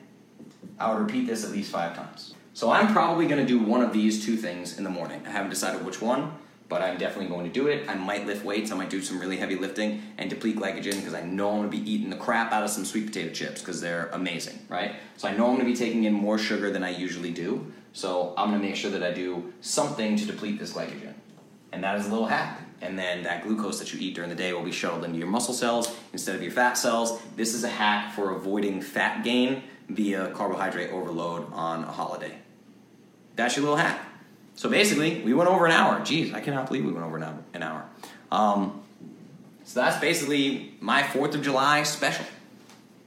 I 0.78 0.92
would 0.92 1.00
repeat 1.00 1.26
this 1.26 1.44
at 1.44 1.50
least 1.50 1.70
five 1.70 1.94
times. 1.94 2.34
So 2.54 2.70
I'm 2.70 2.92
probably 2.92 3.26
gonna 3.26 3.46
do 3.46 3.58
one 3.58 3.82
of 3.82 3.92
these 3.92 4.24
two 4.24 4.36
things 4.36 4.78
in 4.78 4.84
the 4.84 4.90
morning. 4.90 5.22
I 5.26 5.30
haven't 5.30 5.50
decided 5.50 5.84
which 5.84 6.00
one, 6.00 6.32
but 6.72 6.80
I'm 6.80 6.96
definitely 6.96 7.28
going 7.28 7.44
to 7.44 7.52
do 7.52 7.66
it. 7.66 7.86
I 7.86 7.94
might 7.96 8.26
lift 8.26 8.46
weights, 8.46 8.72
I 8.72 8.76
might 8.76 8.88
do 8.88 9.02
some 9.02 9.20
really 9.20 9.36
heavy 9.36 9.56
lifting 9.56 10.02
and 10.16 10.30
deplete 10.30 10.56
glycogen 10.56 10.96
because 10.96 11.12
I 11.12 11.20
know 11.20 11.50
I'm 11.50 11.58
going 11.58 11.70
to 11.70 11.76
be 11.76 11.92
eating 11.92 12.08
the 12.08 12.16
crap 12.16 12.50
out 12.50 12.62
of 12.62 12.70
some 12.70 12.86
sweet 12.86 13.08
potato 13.08 13.30
chips 13.30 13.60
because 13.60 13.82
they're 13.82 14.08
amazing, 14.14 14.58
right? 14.70 14.96
So 15.18 15.28
I 15.28 15.36
know 15.36 15.48
I'm 15.48 15.56
going 15.56 15.66
to 15.66 15.70
be 15.70 15.76
taking 15.76 16.04
in 16.04 16.14
more 16.14 16.38
sugar 16.38 16.70
than 16.70 16.82
I 16.82 16.88
usually 16.88 17.30
do. 17.30 17.70
So 17.92 18.32
I'm 18.38 18.48
going 18.48 18.62
to 18.62 18.66
make 18.66 18.74
sure 18.74 18.90
that 18.90 19.02
I 19.02 19.12
do 19.12 19.52
something 19.60 20.16
to 20.16 20.24
deplete 20.24 20.58
this 20.58 20.72
glycogen. 20.72 21.12
And 21.72 21.84
that 21.84 21.98
is 21.98 22.06
a 22.06 22.08
little 22.08 22.26
hack. 22.26 22.62
And 22.80 22.98
then 22.98 23.22
that 23.24 23.42
glucose 23.44 23.78
that 23.78 23.92
you 23.92 24.00
eat 24.00 24.14
during 24.14 24.30
the 24.30 24.36
day 24.36 24.54
will 24.54 24.62
be 24.62 24.72
shuttled 24.72 25.04
into 25.04 25.18
your 25.18 25.28
muscle 25.28 25.52
cells 25.52 25.94
instead 26.14 26.34
of 26.34 26.42
your 26.42 26.52
fat 26.52 26.78
cells. 26.78 27.20
This 27.36 27.52
is 27.52 27.64
a 27.64 27.68
hack 27.68 28.14
for 28.14 28.34
avoiding 28.34 28.80
fat 28.80 29.24
gain 29.24 29.62
via 29.90 30.30
carbohydrate 30.30 30.90
overload 30.90 31.52
on 31.52 31.84
a 31.84 31.92
holiday. 31.92 32.38
That's 33.36 33.56
your 33.56 33.64
little 33.64 33.76
hack. 33.76 34.08
So 34.54 34.68
basically, 34.68 35.22
we 35.22 35.34
went 35.34 35.48
over 35.48 35.66
an 35.66 35.72
hour. 35.72 36.00
Jeez, 36.00 36.34
I 36.34 36.40
cannot 36.40 36.66
believe 36.66 36.84
we 36.84 36.92
went 36.92 37.04
over 37.04 37.16
an 37.16 37.62
hour. 37.62 37.84
Um, 38.30 38.82
so 39.64 39.80
that's 39.80 40.00
basically 40.00 40.74
my 40.80 41.02
4th 41.02 41.34
of 41.34 41.42
July 41.42 41.82
special. 41.82 42.26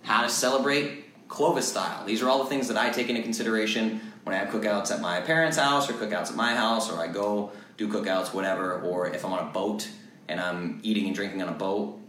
How 0.03 0.23
to 0.23 0.29
celebrate 0.29 1.05
Clovis 1.27 1.67
style. 1.67 2.05
These 2.05 2.21
are 2.21 2.29
all 2.29 2.43
the 2.43 2.49
things 2.49 2.67
that 2.67 2.77
I 2.77 2.89
take 2.89 3.09
into 3.09 3.21
consideration 3.21 4.01
when 4.23 4.35
I 4.35 4.39
have 4.39 4.49
cookouts 4.49 4.91
at 4.91 5.01
my 5.01 5.21
parents' 5.21 5.57
house 5.57 5.89
or 5.89 5.93
cookouts 5.93 6.29
at 6.29 6.35
my 6.35 6.55
house 6.55 6.91
or 6.91 6.99
I 6.99 7.07
go 7.07 7.51
do 7.77 7.87
cookouts, 7.87 8.33
whatever, 8.33 8.81
or 8.81 9.07
if 9.07 9.25
I'm 9.25 9.33
on 9.33 9.47
a 9.47 9.51
boat 9.51 9.89
and 10.27 10.39
I'm 10.39 10.79
eating 10.83 11.05
and 11.07 11.15
drinking 11.15 11.41
on 11.41 11.49
a 11.49 11.53
boat, 11.53 11.99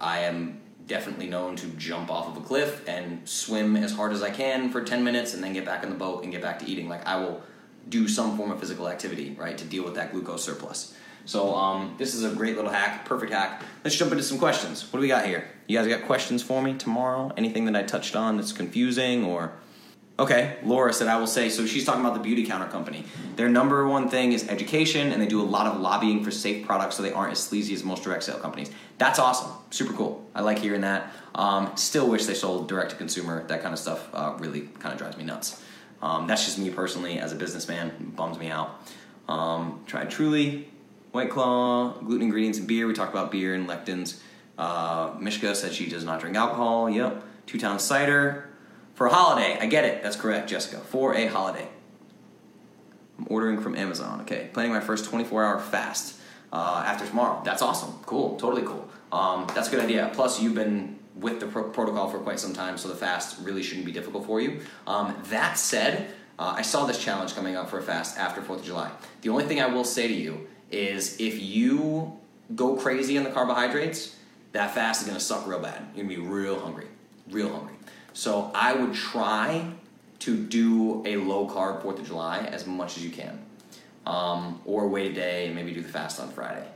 I 0.00 0.20
am 0.20 0.60
definitely 0.86 1.28
known 1.28 1.56
to 1.56 1.66
jump 1.68 2.10
off 2.10 2.28
of 2.28 2.42
a 2.42 2.46
cliff 2.46 2.86
and 2.88 3.28
swim 3.28 3.76
as 3.76 3.92
hard 3.92 4.12
as 4.12 4.22
I 4.22 4.30
can 4.30 4.70
for 4.70 4.82
10 4.82 5.04
minutes 5.04 5.34
and 5.34 5.42
then 5.42 5.52
get 5.52 5.64
back 5.64 5.82
in 5.82 5.90
the 5.90 5.96
boat 5.96 6.22
and 6.22 6.32
get 6.32 6.40
back 6.40 6.58
to 6.60 6.66
eating. 6.66 6.88
Like 6.88 7.06
I 7.06 7.16
will 7.16 7.42
do 7.88 8.08
some 8.08 8.36
form 8.36 8.50
of 8.50 8.60
physical 8.60 8.88
activity, 8.88 9.36
right, 9.38 9.56
to 9.58 9.64
deal 9.64 9.84
with 9.84 9.94
that 9.94 10.12
glucose 10.12 10.44
surplus. 10.44 10.94
So 11.24 11.54
um, 11.54 11.94
this 11.98 12.14
is 12.14 12.24
a 12.24 12.34
great 12.34 12.56
little 12.56 12.70
hack, 12.70 13.04
perfect 13.04 13.32
hack. 13.32 13.62
Let's 13.84 13.96
jump 13.96 14.12
into 14.12 14.24
some 14.24 14.38
questions. 14.38 14.90
What 14.90 14.98
do 14.98 15.02
we 15.02 15.08
got 15.08 15.26
here? 15.26 15.48
You 15.66 15.76
guys 15.78 15.86
got 15.86 16.06
questions 16.06 16.42
for 16.42 16.62
me 16.62 16.74
tomorrow? 16.74 17.32
Anything 17.36 17.66
that 17.66 17.76
I 17.76 17.82
touched 17.82 18.16
on 18.16 18.36
that's 18.36 18.52
confusing 18.52 19.24
or? 19.24 19.52
Okay, 20.18 20.56
Laura 20.64 20.92
said 20.92 21.06
I 21.06 21.16
will 21.18 21.28
say. 21.28 21.48
So 21.48 21.64
she's 21.64 21.84
talking 21.84 22.04
about 22.04 22.20
the 22.20 22.28
Beautycounter 22.28 22.68
company. 22.70 23.04
Their 23.36 23.48
number 23.48 23.86
one 23.86 24.08
thing 24.08 24.32
is 24.32 24.48
education, 24.48 25.12
and 25.12 25.22
they 25.22 25.26
do 25.26 25.40
a 25.40 25.44
lot 25.44 25.66
of 25.66 25.80
lobbying 25.80 26.24
for 26.24 26.32
safe 26.32 26.66
products, 26.66 26.96
so 26.96 27.02
they 27.04 27.12
aren't 27.12 27.32
as 27.32 27.38
sleazy 27.38 27.72
as 27.74 27.84
most 27.84 28.02
direct 28.02 28.24
sale 28.24 28.38
companies. 28.38 28.70
That's 28.96 29.20
awesome, 29.20 29.52
super 29.70 29.92
cool. 29.92 30.28
I 30.34 30.40
like 30.40 30.58
hearing 30.58 30.80
that. 30.80 31.12
Um, 31.36 31.70
still 31.76 32.08
wish 32.08 32.26
they 32.26 32.34
sold 32.34 32.68
direct 32.68 32.90
to 32.90 32.96
consumer. 32.96 33.46
That 33.46 33.62
kind 33.62 33.72
of 33.72 33.78
stuff 33.78 34.08
uh, 34.12 34.34
really 34.38 34.62
kind 34.80 34.92
of 34.92 34.98
drives 34.98 35.16
me 35.16 35.22
nuts. 35.22 35.62
Um, 36.00 36.26
that's 36.26 36.44
just 36.44 36.58
me 36.58 36.70
personally 36.70 37.18
as 37.18 37.32
a 37.32 37.36
businessman. 37.36 38.12
bums 38.16 38.38
me 38.38 38.50
out. 38.50 38.80
Um, 39.28 39.82
tried 39.86 40.10
Truly, 40.10 40.68
White 41.12 41.30
Claw, 41.30 41.92
gluten 42.00 42.22
ingredients 42.22 42.58
in 42.58 42.66
beer. 42.66 42.86
We 42.86 42.94
talked 42.94 43.12
about 43.12 43.30
beer 43.30 43.54
and 43.54 43.68
lectins. 43.68 44.20
Uh, 44.56 45.14
Mishka 45.18 45.54
said 45.54 45.72
she 45.72 45.88
does 45.88 46.04
not 46.04 46.20
drink 46.20 46.36
alcohol. 46.36 46.90
Yep. 46.90 47.24
Two 47.46 47.58
Town 47.58 47.78
Cider. 47.78 48.48
For 48.94 49.06
a 49.06 49.12
holiday. 49.12 49.56
I 49.60 49.66
get 49.66 49.84
it. 49.84 50.02
That's 50.02 50.16
correct, 50.16 50.50
Jessica. 50.50 50.78
For 50.78 51.14
a 51.14 51.26
holiday. 51.26 51.68
I'm 53.18 53.26
ordering 53.30 53.60
from 53.60 53.76
Amazon. 53.76 54.20
Okay. 54.22 54.50
Planning 54.52 54.72
my 54.72 54.80
first 54.80 55.04
24 55.04 55.44
hour 55.44 55.58
fast 55.60 56.18
uh, 56.52 56.82
after 56.84 57.06
tomorrow. 57.06 57.40
That's 57.44 57.62
awesome. 57.62 57.94
Cool. 58.06 58.36
Totally 58.36 58.62
cool. 58.62 58.88
Um, 59.12 59.46
that's 59.54 59.68
a 59.68 59.70
good 59.70 59.80
idea. 59.80 60.10
Plus, 60.12 60.42
you've 60.42 60.54
been 60.54 60.97
with 61.20 61.40
the 61.40 61.46
pro- 61.46 61.70
protocol 61.70 62.08
for 62.08 62.18
quite 62.18 62.38
some 62.40 62.52
time, 62.52 62.78
so 62.78 62.88
the 62.88 62.94
fast 62.94 63.38
really 63.42 63.62
shouldn't 63.62 63.86
be 63.86 63.92
difficult 63.92 64.26
for 64.26 64.40
you. 64.40 64.60
Um, 64.86 65.14
that 65.30 65.58
said, 65.58 66.10
uh, 66.38 66.54
I 66.56 66.62
saw 66.62 66.86
this 66.86 67.02
challenge 67.02 67.34
coming 67.34 67.56
up 67.56 67.68
for 67.68 67.78
a 67.78 67.82
fast 67.82 68.18
after 68.18 68.40
4th 68.40 68.60
of 68.60 68.64
July. 68.64 68.90
The 69.22 69.28
only 69.30 69.44
thing 69.44 69.60
I 69.60 69.66
will 69.66 69.84
say 69.84 70.06
to 70.08 70.14
you 70.14 70.46
is 70.70 71.20
if 71.20 71.40
you 71.40 72.16
go 72.54 72.76
crazy 72.76 73.18
on 73.18 73.24
the 73.24 73.30
carbohydrates, 73.30 74.14
that 74.52 74.74
fast 74.74 75.06
is 75.06 75.12
to 75.12 75.20
suck 75.20 75.46
real 75.46 75.58
bad. 75.58 75.82
You're 75.94 76.04
to 76.04 76.08
be 76.08 76.16
real 76.20 76.58
hungry, 76.60 76.86
real 77.30 77.50
hungry. 77.50 77.74
So 78.12 78.50
I 78.54 78.72
would 78.74 78.94
try 78.94 79.72
to 80.20 80.36
do 80.36 81.02
a 81.06 81.16
low 81.16 81.48
carb 81.48 81.82
4th 81.82 81.98
of 82.00 82.06
July 82.06 82.38
as 82.40 82.66
much 82.66 82.96
as 82.96 83.04
you 83.04 83.10
can. 83.10 83.38
um, 84.06 84.60
or 84.64 84.88
wait 84.88 85.10
a 85.10 85.14
day 85.14 85.46
and 85.46 85.54
maybe 85.54 85.72
do 85.72 85.82
the 85.82 85.88
fast 85.88 86.18
on 86.18 86.30
Friday. 86.30 86.66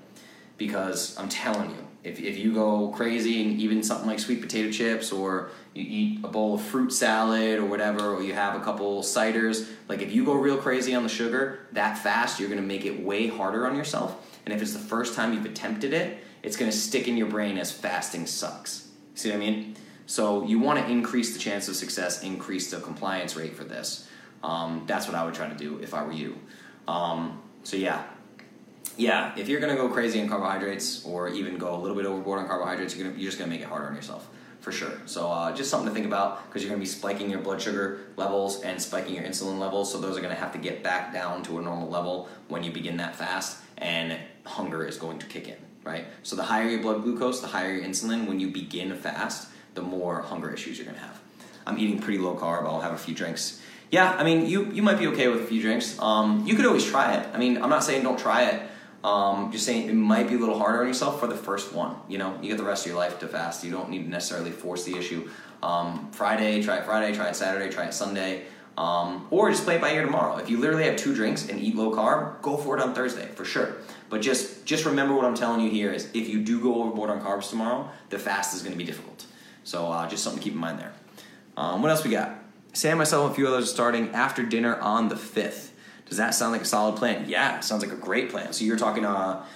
Because 0.58 1.18
I'm 1.18 1.28
telling 1.30 1.70
you, 1.70 1.86
if, 2.04 2.18
if 2.18 2.36
you 2.36 2.52
go 2.52 2.88
crazy 2.88 3.42
and 3.42 3.60
even 3.60 3.82
something 3.82 4.08
like 4.08 4.18
sweet 4.18 4.40
potato 4.40 4.70
chips 4.72 5.12
or 5.12 5.50
you 5.72 5.84
eat 5.86 6.24
a 6.24 6.28
bowl 6.28 6.54
of 6.54 6.60
fruit 6.60 6.92
salad 6.92 7.58
or 7.58 7.64
whatever, 7.64 8.14
or 8.14 8.22
you 8.22 8.34
have 8.34 8.60
a 8.60 8.64
couple 8.64 9.02
ciders, 9.02 9.68
like 9.88 10.02
if 10.02 10.12
you 10.12 10.24
go 10.24 10.34
real 10.34 10.56
crazy 10.56 10.94
on 10.94 11.04
the 11.04 11.08
sugar 11.08 11.60
that 11.72 11.96
fast, 11.96 12.40
you're 12.40 12.48
gonna 12.48 12.60
make 12.60 12.84
it 12.84 13.04
way 13.04 13.28
harder 13.28 13.66
on 13.66 13.76
yourself. 13.76 14.28
And 14.44 14.52
if 14.52 14.60
it's 14.60 14.72
the 14.72 14.80
first 14.80 15.14
time 15.14 15.32
you've 15.32 15.46
attempted 15.46 15.92
it, 15.92 16.18
it's 16.42 16.56
gonna 16.56 16.72
stick 16.72 17.06
in 17.06 17.16
your 17.16 17.28
brain 17.28 17.56
as 17.56 17.70
fasting 17.70 18.26
sucks. 18.26 18.88
See 19.14 19.28
what 19.28 19.36
I 19.36 19.38
mean? 19.38 19.76
So 20.06 20.44
you 20.44 20.58
wanna 20.58 20.84
increase 20.86 21.32
the 21.32 21.38
chance 21.38 21.68
of 21.68 21.76
success, 21.76 22.24
increase 22.24 22.72
the 22.72 22.80
compliance 22.80 23.36
rate 23.36 23.54
for 23.54 23.64
this. 23.64 24.08
Um, 24.42 24.82
that's 24.86 25.06
what 25.06 25.14
I 25.14 25.24
would 25.24 25.34
try 25.34 25.48
to 25.48 25.54
do 25.54 25.78
if 25.80 25.94
I 25.94 26.02
were 26.02 26.12
you. 26.12 26.36
Um, 26.88 27.40
so 27.62 27.76
yeah, 27.76 28.02
yeah. 28.96 29.32
If 29.36 29.48
you're 29.48 29.60
gonna 29.60 29.76
go 29.76 29.88
crazy 29.88 30.20
on 30.20 30.28
carbohydrates, 30.28 31.04
or 31.04 31.28
even 31.28 31.58
go 31.58 31.74
a 31.74 31.78
little 31.78 31.96
bit 31.96 32.06
overboard 32.06 32.38
on 32.38 32.46
carbohydrates, 32.46 32.96
you're, 32.96 33.08
gonna, 33.08 33.18
you're 33.18 33.30
just 33.30 33.38
gonna 33.38 33.50
make 33.50 33.60
it 33.60 33.66
harder 33.66 33.86
on 33.86 33.94
yourself 33.94 34.28
for 34.60 34.72
sure. 34.72 34.92
So 35.06 35.30
uh, 35.30 35.54
just 35.54 35.70
something 35.70 35.88
to 35.88 35.94
think 35.94 36.06
about 36.06 36.46
because 36.46 36.62
you're 36.62 36.70
gonna 36.70 36.80
be 36.80 36.86
spiking 36.86 37.30
your 37.30 37.40
blood 37.40 37.60
sugar 37.60 38.00
levels 38.16 38.62
and 38.62 38.80
spiking 38.80 39.14
your 39.14 39.24
insulin 39.24 39.58
levels. 39.58 39.90
So 39.90 40.00
those 40.00 40.16
are 40.16 40.20
gonna 40.20 40.34
have 40.34 40.52
to 40.52 40.58
get 40.58 40.82
back 40.82 41.12
down 41.12 41.42
to 41.44 41.58
a 41.58 41.62
normal 41.62 41.88
level 41.88 42.28
when 42.48 42.62
you 42.62 42.70
begin 42.70 42.96
that 42.98 43.16
fast, 43.16 43.58
and 43.78 44.18
hunger 44.44 44.84
is 44.84 44.96
going 44.96 45.18
to 45.18 45.26
kick 45.26 45.48
in. 45.48 45.56
Right. 45.84 46.06
So 46.22 46.36
the 46.36 46.44
higher 46.44 46.68
your 46.68 46.80
blood 46.80 47.02
glucose, 47.02 47.40
the 47.40 47.48
higher 47.48 47.72
your 47.72 47.84
insulin. 47.84 48.28
When 48.28 48.38
you 48.38 48.48
begin 48.48 48.92
a 48.92 48.96
fast, 48.96 49.48
the 49.74 49.82
more 49.82 50.22
hunger 50.22 50.52
issues 50.52 50.78
you're 50.78 50.86
gonna 50.86 50.98
have. 50.98 51.20
I'm 51.66 51.78
eating 51.78 51.98
pretty 51.98 52.18
low 52.18 52.36
carb. 52.36 52.64
I'll 52.64 52.80
have 52.80 52.92
a 52.92 52.98
few 52.98 53.14
drinks 53.14 53.60
yeah, 53.92 54.10
I 54.18 54.24
mean, 54.24 54.46
you 54.46 54.72
you 54.72 54.82
might 54.82 54.98
be 54.98 55.06
okay 55.08 55.28
with 55.28 55.42
a 55.42 55.44
few 55.44 55.60
drinks. 55.60 55.98
Um, 55.98 56.44
you 56.46 56.56
could 56.56 56.64
always 56.64 56.84
try 56.84 57.12
it. 57.14 57.28
I 57.34 57.36
mean, 57.36 57.62
I'm 57.62 57.68
not 57.68 57.84
saying 57.84 58.02
don't 58.02 58.18
try 58.18 58.44
it. 58.44 58.62
Um, 59.04 59.50
just 59.50 59.66
saying 59.66 59.88
it 59.88 59.94
might 59.94 60.28
be 60.28 60.34
a 60.34 60.38
little 60.38 60.58
harder 60.58 60.82
on 60.82 60.86
yourself 60.86 61.18
for 61.18 61.26
the 61.26 61.36
first 61.36 61.72
one. 61.72 61.96
You 62.08 62.18
know, 62.18 62.38
you 62.40 62.48
get 62.48 62.56
the 62.56 62.64
rest 62.64 62.86
of 62.86 62.90
your 62.92 62.98
life 62.98 63.18
to 63.20 63.28
fast. 63.28 63.64
You 63.64 63.72
don't 63.72 63.90
need 63.90 64.04
to 64.04 64.08
necessarily 64.08 64.52
force 64.52 64.84
the 64.84 64.96
issue. 64.96 65.28
Um, 65.62 66.08
Friday, 66.12 66.62
try 66.62 66.78
it 66.78 66.84
Friday. 66.84 67.14
Try 67.14 67.28
it 67.28 67.36
Saturday. 67.36 67.72
Try 67.72 67.86
it 67.86 67.94
Sunday. 67.94 68.44
Um, 68.78 69.26
or 69.30 69.50
just 69.50 69.64
play 69.64 69.76
it 69.76 69.80
by 69.80 69.92
ear 69.92 70.04
tomorrow. 70.04 70.36
If 70.38 70.48
you 70.48 70.58
literally 70.58 70.84
have 70.84 70.96
two 70.96 71.14
drinks 71.14 71.48
and 71.48 71.60
eat 71.60 71.74
low 71.74 71.90
carb, 71.90 72.40
go 72.40 72.56
for 72.56 72.76
it 72.76 72.82
on 72.82 72.94
Thursday 72.94 73.26
for 73.34 73.44
sure. 73.44 73.76
But 74.08 74.22
just 74.22 74.64
just 74.64 74.86
remember 74.86 75.14
what 75.14 75.24
I'm 75.24 75.34
telling 75.34 75.60
you 75.60 75.70
here 75.70 75.92
is 75.92 76.08
if 76.14 76.28
you 76.28 76.42
do 76.42 76.60
go 76.60 76.82
overboard 76.82 77.10
on 77.10 77.20
carbs 77.20 77.50
tomorrow, 77.50 77.90
the 78.08 78.18
fast 78.18 78.54
is 78.54 78.62
going 78.62 78.72
to 78.72 78.78
be 78.78 78.84
difficult. 78.84 79.26
So 79.64 79.90
uh, 79.90 80.08
just 80.08 80.24
something 80.24 80.40
to 80.40 80.44
keep 80.44 80.54
in 80.54 80.60
mind 80.60 80.78
there. 80.78 80.92
Um, 81.56 81.82
what 81.82 81.90
else 81.90 82.02
we 82.02 82.10
got? 82.10 82.38
Sam, 82.72 82.98
myself, 82.98 83.24
and 83.24 83.32
a 83.32 83.34
few 83.34 83.46
others 83.46 83.70
starting 83.70 84.10
after 84.14 84.42
dinner 84.42 84.76
on 84.76 85.08
the 85.08 85.14
5th. 85.14 85.71
Does 86.12 86.18
that 86.18 86.34
sound 86.34 86.52
like 86.52 86.60
a 86.60 86.66
solid 86.66 86.96
plan? 86.96 87.24
Yeah, 87.26 87.60
sounds 87.60 87.82
like 87.82 87.90
a 87.90 87.96
great 87.96 88.28
plan. 88.28 88.52
So 88.52 88.66
you're 88.66 88.76
talking 88.76 89.06
uh, 89.06 89.46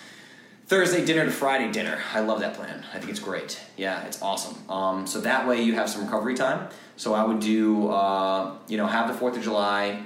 Thursday 0.69 1.05
dinner 1.05 1.27
to 1.27 1.31
Friday 1.31 1.71
dinner. 1.71 1.99
I 2.15 2.21
love 2.21 2.41
that 2.41 2.55
plan. 2.55 2.83
I 2.95 2.99
think 2.99 3.11
it's 3.11 3.21
great. 3.21 3.61
Yeah, 3.77 4.03
it's 4.07 4.23
awesome. 4.23 4.57
Um, 4.71 5.07
so 5.07 5.21
that 5.21 5.47
way 5.47 5.61
you 5.61 5.75
have 5.75 5.91
some 5.91 6.05
recovery 6.05 6.35
time. 6.35 6.71
So 6.97 7.13
I 7.13 7.25
would 7.25 7.41
do, 7.41 7.89
uh, 7.89 8.57
you 8.69 8.79
know, 8.79 8.87
have 8.87 9.07
the 9.07 9.23
4th 9.23 9.37
of 9.37 9.43
July, 9.43 10.03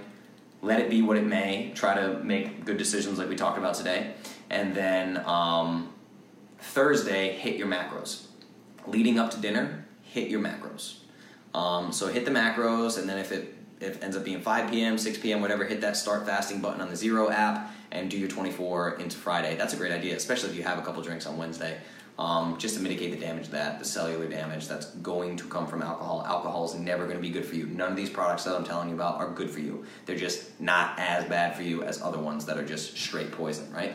let 0.60 0.80
it 0.80 0.90
be 0.90 1.02
what 1.02 1.16
it 1.16 1.24
may, 1.24 1.70
try 1.76 1.94
to 1.94 2.18
make 2.24 2.64
good 2.64 2.78
decisions 2.78 3.16
like 3.16 3.28
we 3.28 3.36
talked 3.36 3.56
about 3.56 3.74
today. 3.74 4.14
And 4.50 4.74
then 4.74 5.18
um, 5.26 5.92
Thursday, 6.58 7.30
hit 7.30 7.58
your 7.58 7.68
macros. 7.68 8.26
Leading 8.88 9.20
up 9.20 9.30
to 9.30 9.36
dinner, 9.38 9.86
hit 10.02 10.28
your 10.28 10.40
macros. 10.40 10.96
Um, 11.54 11.92
so 11.92 12.08
hit 12.08 12.24
the 12.24 12.32
macros, 12.32 12.98
and 12.98 13.08
then 13.08 13.18
if 13.18 13.30
it 13.30 13.54
it 13.80 13.98
ends 14.02 14.16
up 14.16 14.24
being 14.24 14.40
5 14.40 14.70
p.m., 14.70 14.98
6 14.98 15.18
p.m., 15.18 15.40
whatever, 15.40 15.64
hit 15.64 15.80
that 15.80 15.96
start 15.96 16.26
fasting 16.26 16.60
button 16.60 16.80
on 16.80 16.90
the 16.90 16.96
Zero 16.96 17.30
app 17.30 17.74
and 17.90 18.10
do 18.10 18.18
your 18.18 18.28
24 18.28 19.00
into 19.00 19.16
Friday. 19.16 19.56
That's 19.56 19.72
a 19.72 19.76
great 19.76 19.92
idea, 19.92 20.16
especially 20.16 20.50
if 20.50 20.56
you 20.56 20.62
have 20.62 20.78
a 20.78 20.82
couple 20.82 21.02
drinks 21.02 21.26
on 21.26 21.36
Wednesday. 21.36 21.78
Um, 22.18 22.58
just 22.58 22.76
to 22.76 22.82
mitigate 22.82 23.12
the 23.12 23.16
damage 23.16 23.48
that 23.48 23.78
the 23.78 23.84
cellular 23.86 24.28
damage 24.28 24.68
that's 24.68 24.90
going 24.96 25.36
to 25.36 25.44
come 25.44 25.66
from 25.66 25.80
alcohol. 25.80 26.22
Alcohol 26.26 26.66
is 26.66 26.74
never 26.74 27.04
going 27.04 27.16
to 27.16 27.22
be 27.22 27.30
good 27.30 27.46
for 27.46 27.54
you. 27.54 27.64
None 27.66 27.92
of 27.92 27.96
these 27.96 28.10
products 28.10 28.44
that 28.44 28.54
I'm 28.54 28.64
telling 28.64 28.90
you 28.90 28.94
about 28.94 29.18
are 29.18 29.30
good 29.30 29.48
for 29.48 29.60
you. 29.60 29.86
They're 30.04 30.16
just 30.16 30.60
not 30.60 30.98
as 30.98 31.24
bad 31.24 31.56
for 31.56 31.62
you 31.62 31.82
as 31.82 32.02
other 32.02 32.18
ones 32.18 32.44
that 32.44 32.58
are 32.58 32.64
just 32.64 32.98
straight 32.98 33.32
poison, 33.32 33.72
right? 33.72 33.94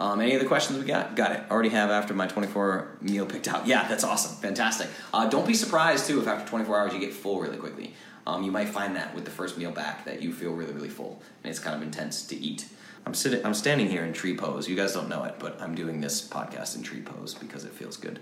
Um, 0.00 0.20
any 0.20 0.34
other 0.34 0.48
questions 0.48 0.80
we 0.80 0.84
got? 0.86 1.14
Got 1.14 1.32
it. 1.32 1.42
Already 1.48 1.68
have 1.68 1.90
after 1.90 2.12
my 2.12 2.26
24 2.26 2.96
meal 3.02 3.26
picked 3.26 3.46
out. 3.46 3.68
Yeah, 3.68 3.86
that's 3.86 4.02
awesome. 4.02 4.34
Fantastic. 4.40 4.88
Uh, 5.14 5.28
don't 5.28 5.46
be 5.46 5.54
surprised 5.54 6.06
too 6.06 6.20
if 6.20 6.26
after 6.26 6.48
24 6.48 6.80
hours 6.80 6.92
you 6.92 6.98
get 6.98 7.12
full 7.12 7.38
really 7.38 7.58
quickly. 7.58 7.94
Um, 8.30 8.44
you 8.44 8.52
might 8.52 8.68
find 8.68 8.94
that 8.96 9.14
with 9.14 9.24
the 9.24 9.30
first 9.30 9.58
meal 9.58 9.72
back 9.72 10.04
that 10.04 10.22
you 10.22 10.32
feel 10.32 10.52
really 10.52 10.72
really 10.72 10.88
full 10.88 11.20
and 11.42 11.50
it's 11.50 11.58
kind 11.58 11.74
of 11.74 11.82
intense 11.82 12.26
to 12.28 12.36
eat. 12.36 12.66
I'm 13.06 13.14
sitting. 13.14 13.44
I'm 13.44 13.54
standing 13.54 13.88
here 13.88 14.04
in 14.04 14.12
tree 14.12 14.36
pose. 14.36 14.68
You 14.68 14.76
guys 14.76 14.92
don't 14.92 15.08
know 15.08 15.24
it, 15.24 15.36
but 15.38 15.60
I'm 15.60 15.74
doing 15.74 16.00
this 16.00 16.26
podcast 16.26 16.76
in 16.76 16.82
tree 16.82 17.00
pose 17.00 17.34
because 17.34 17.64
it 17.64 17.72
feels 17.72 17.96
good. 17.96 18.20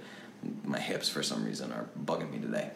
My 0.64 0.78
hips, 0.78 1.09
for 1.09 1.22
some 1.22 1.44
reason, 1.44 1.72
are 1.72 1.88
bugging 2.04 2.30
me 2.30 2.38
today. 2.38 2.70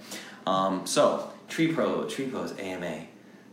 Um, 0.47 0.85
so 0.85 1.31
tree 1.49 1.73
pro, 1.73 2.09
tree 2.09 2.29
pose, 2.29 2.59
AMA. 2.59 3.07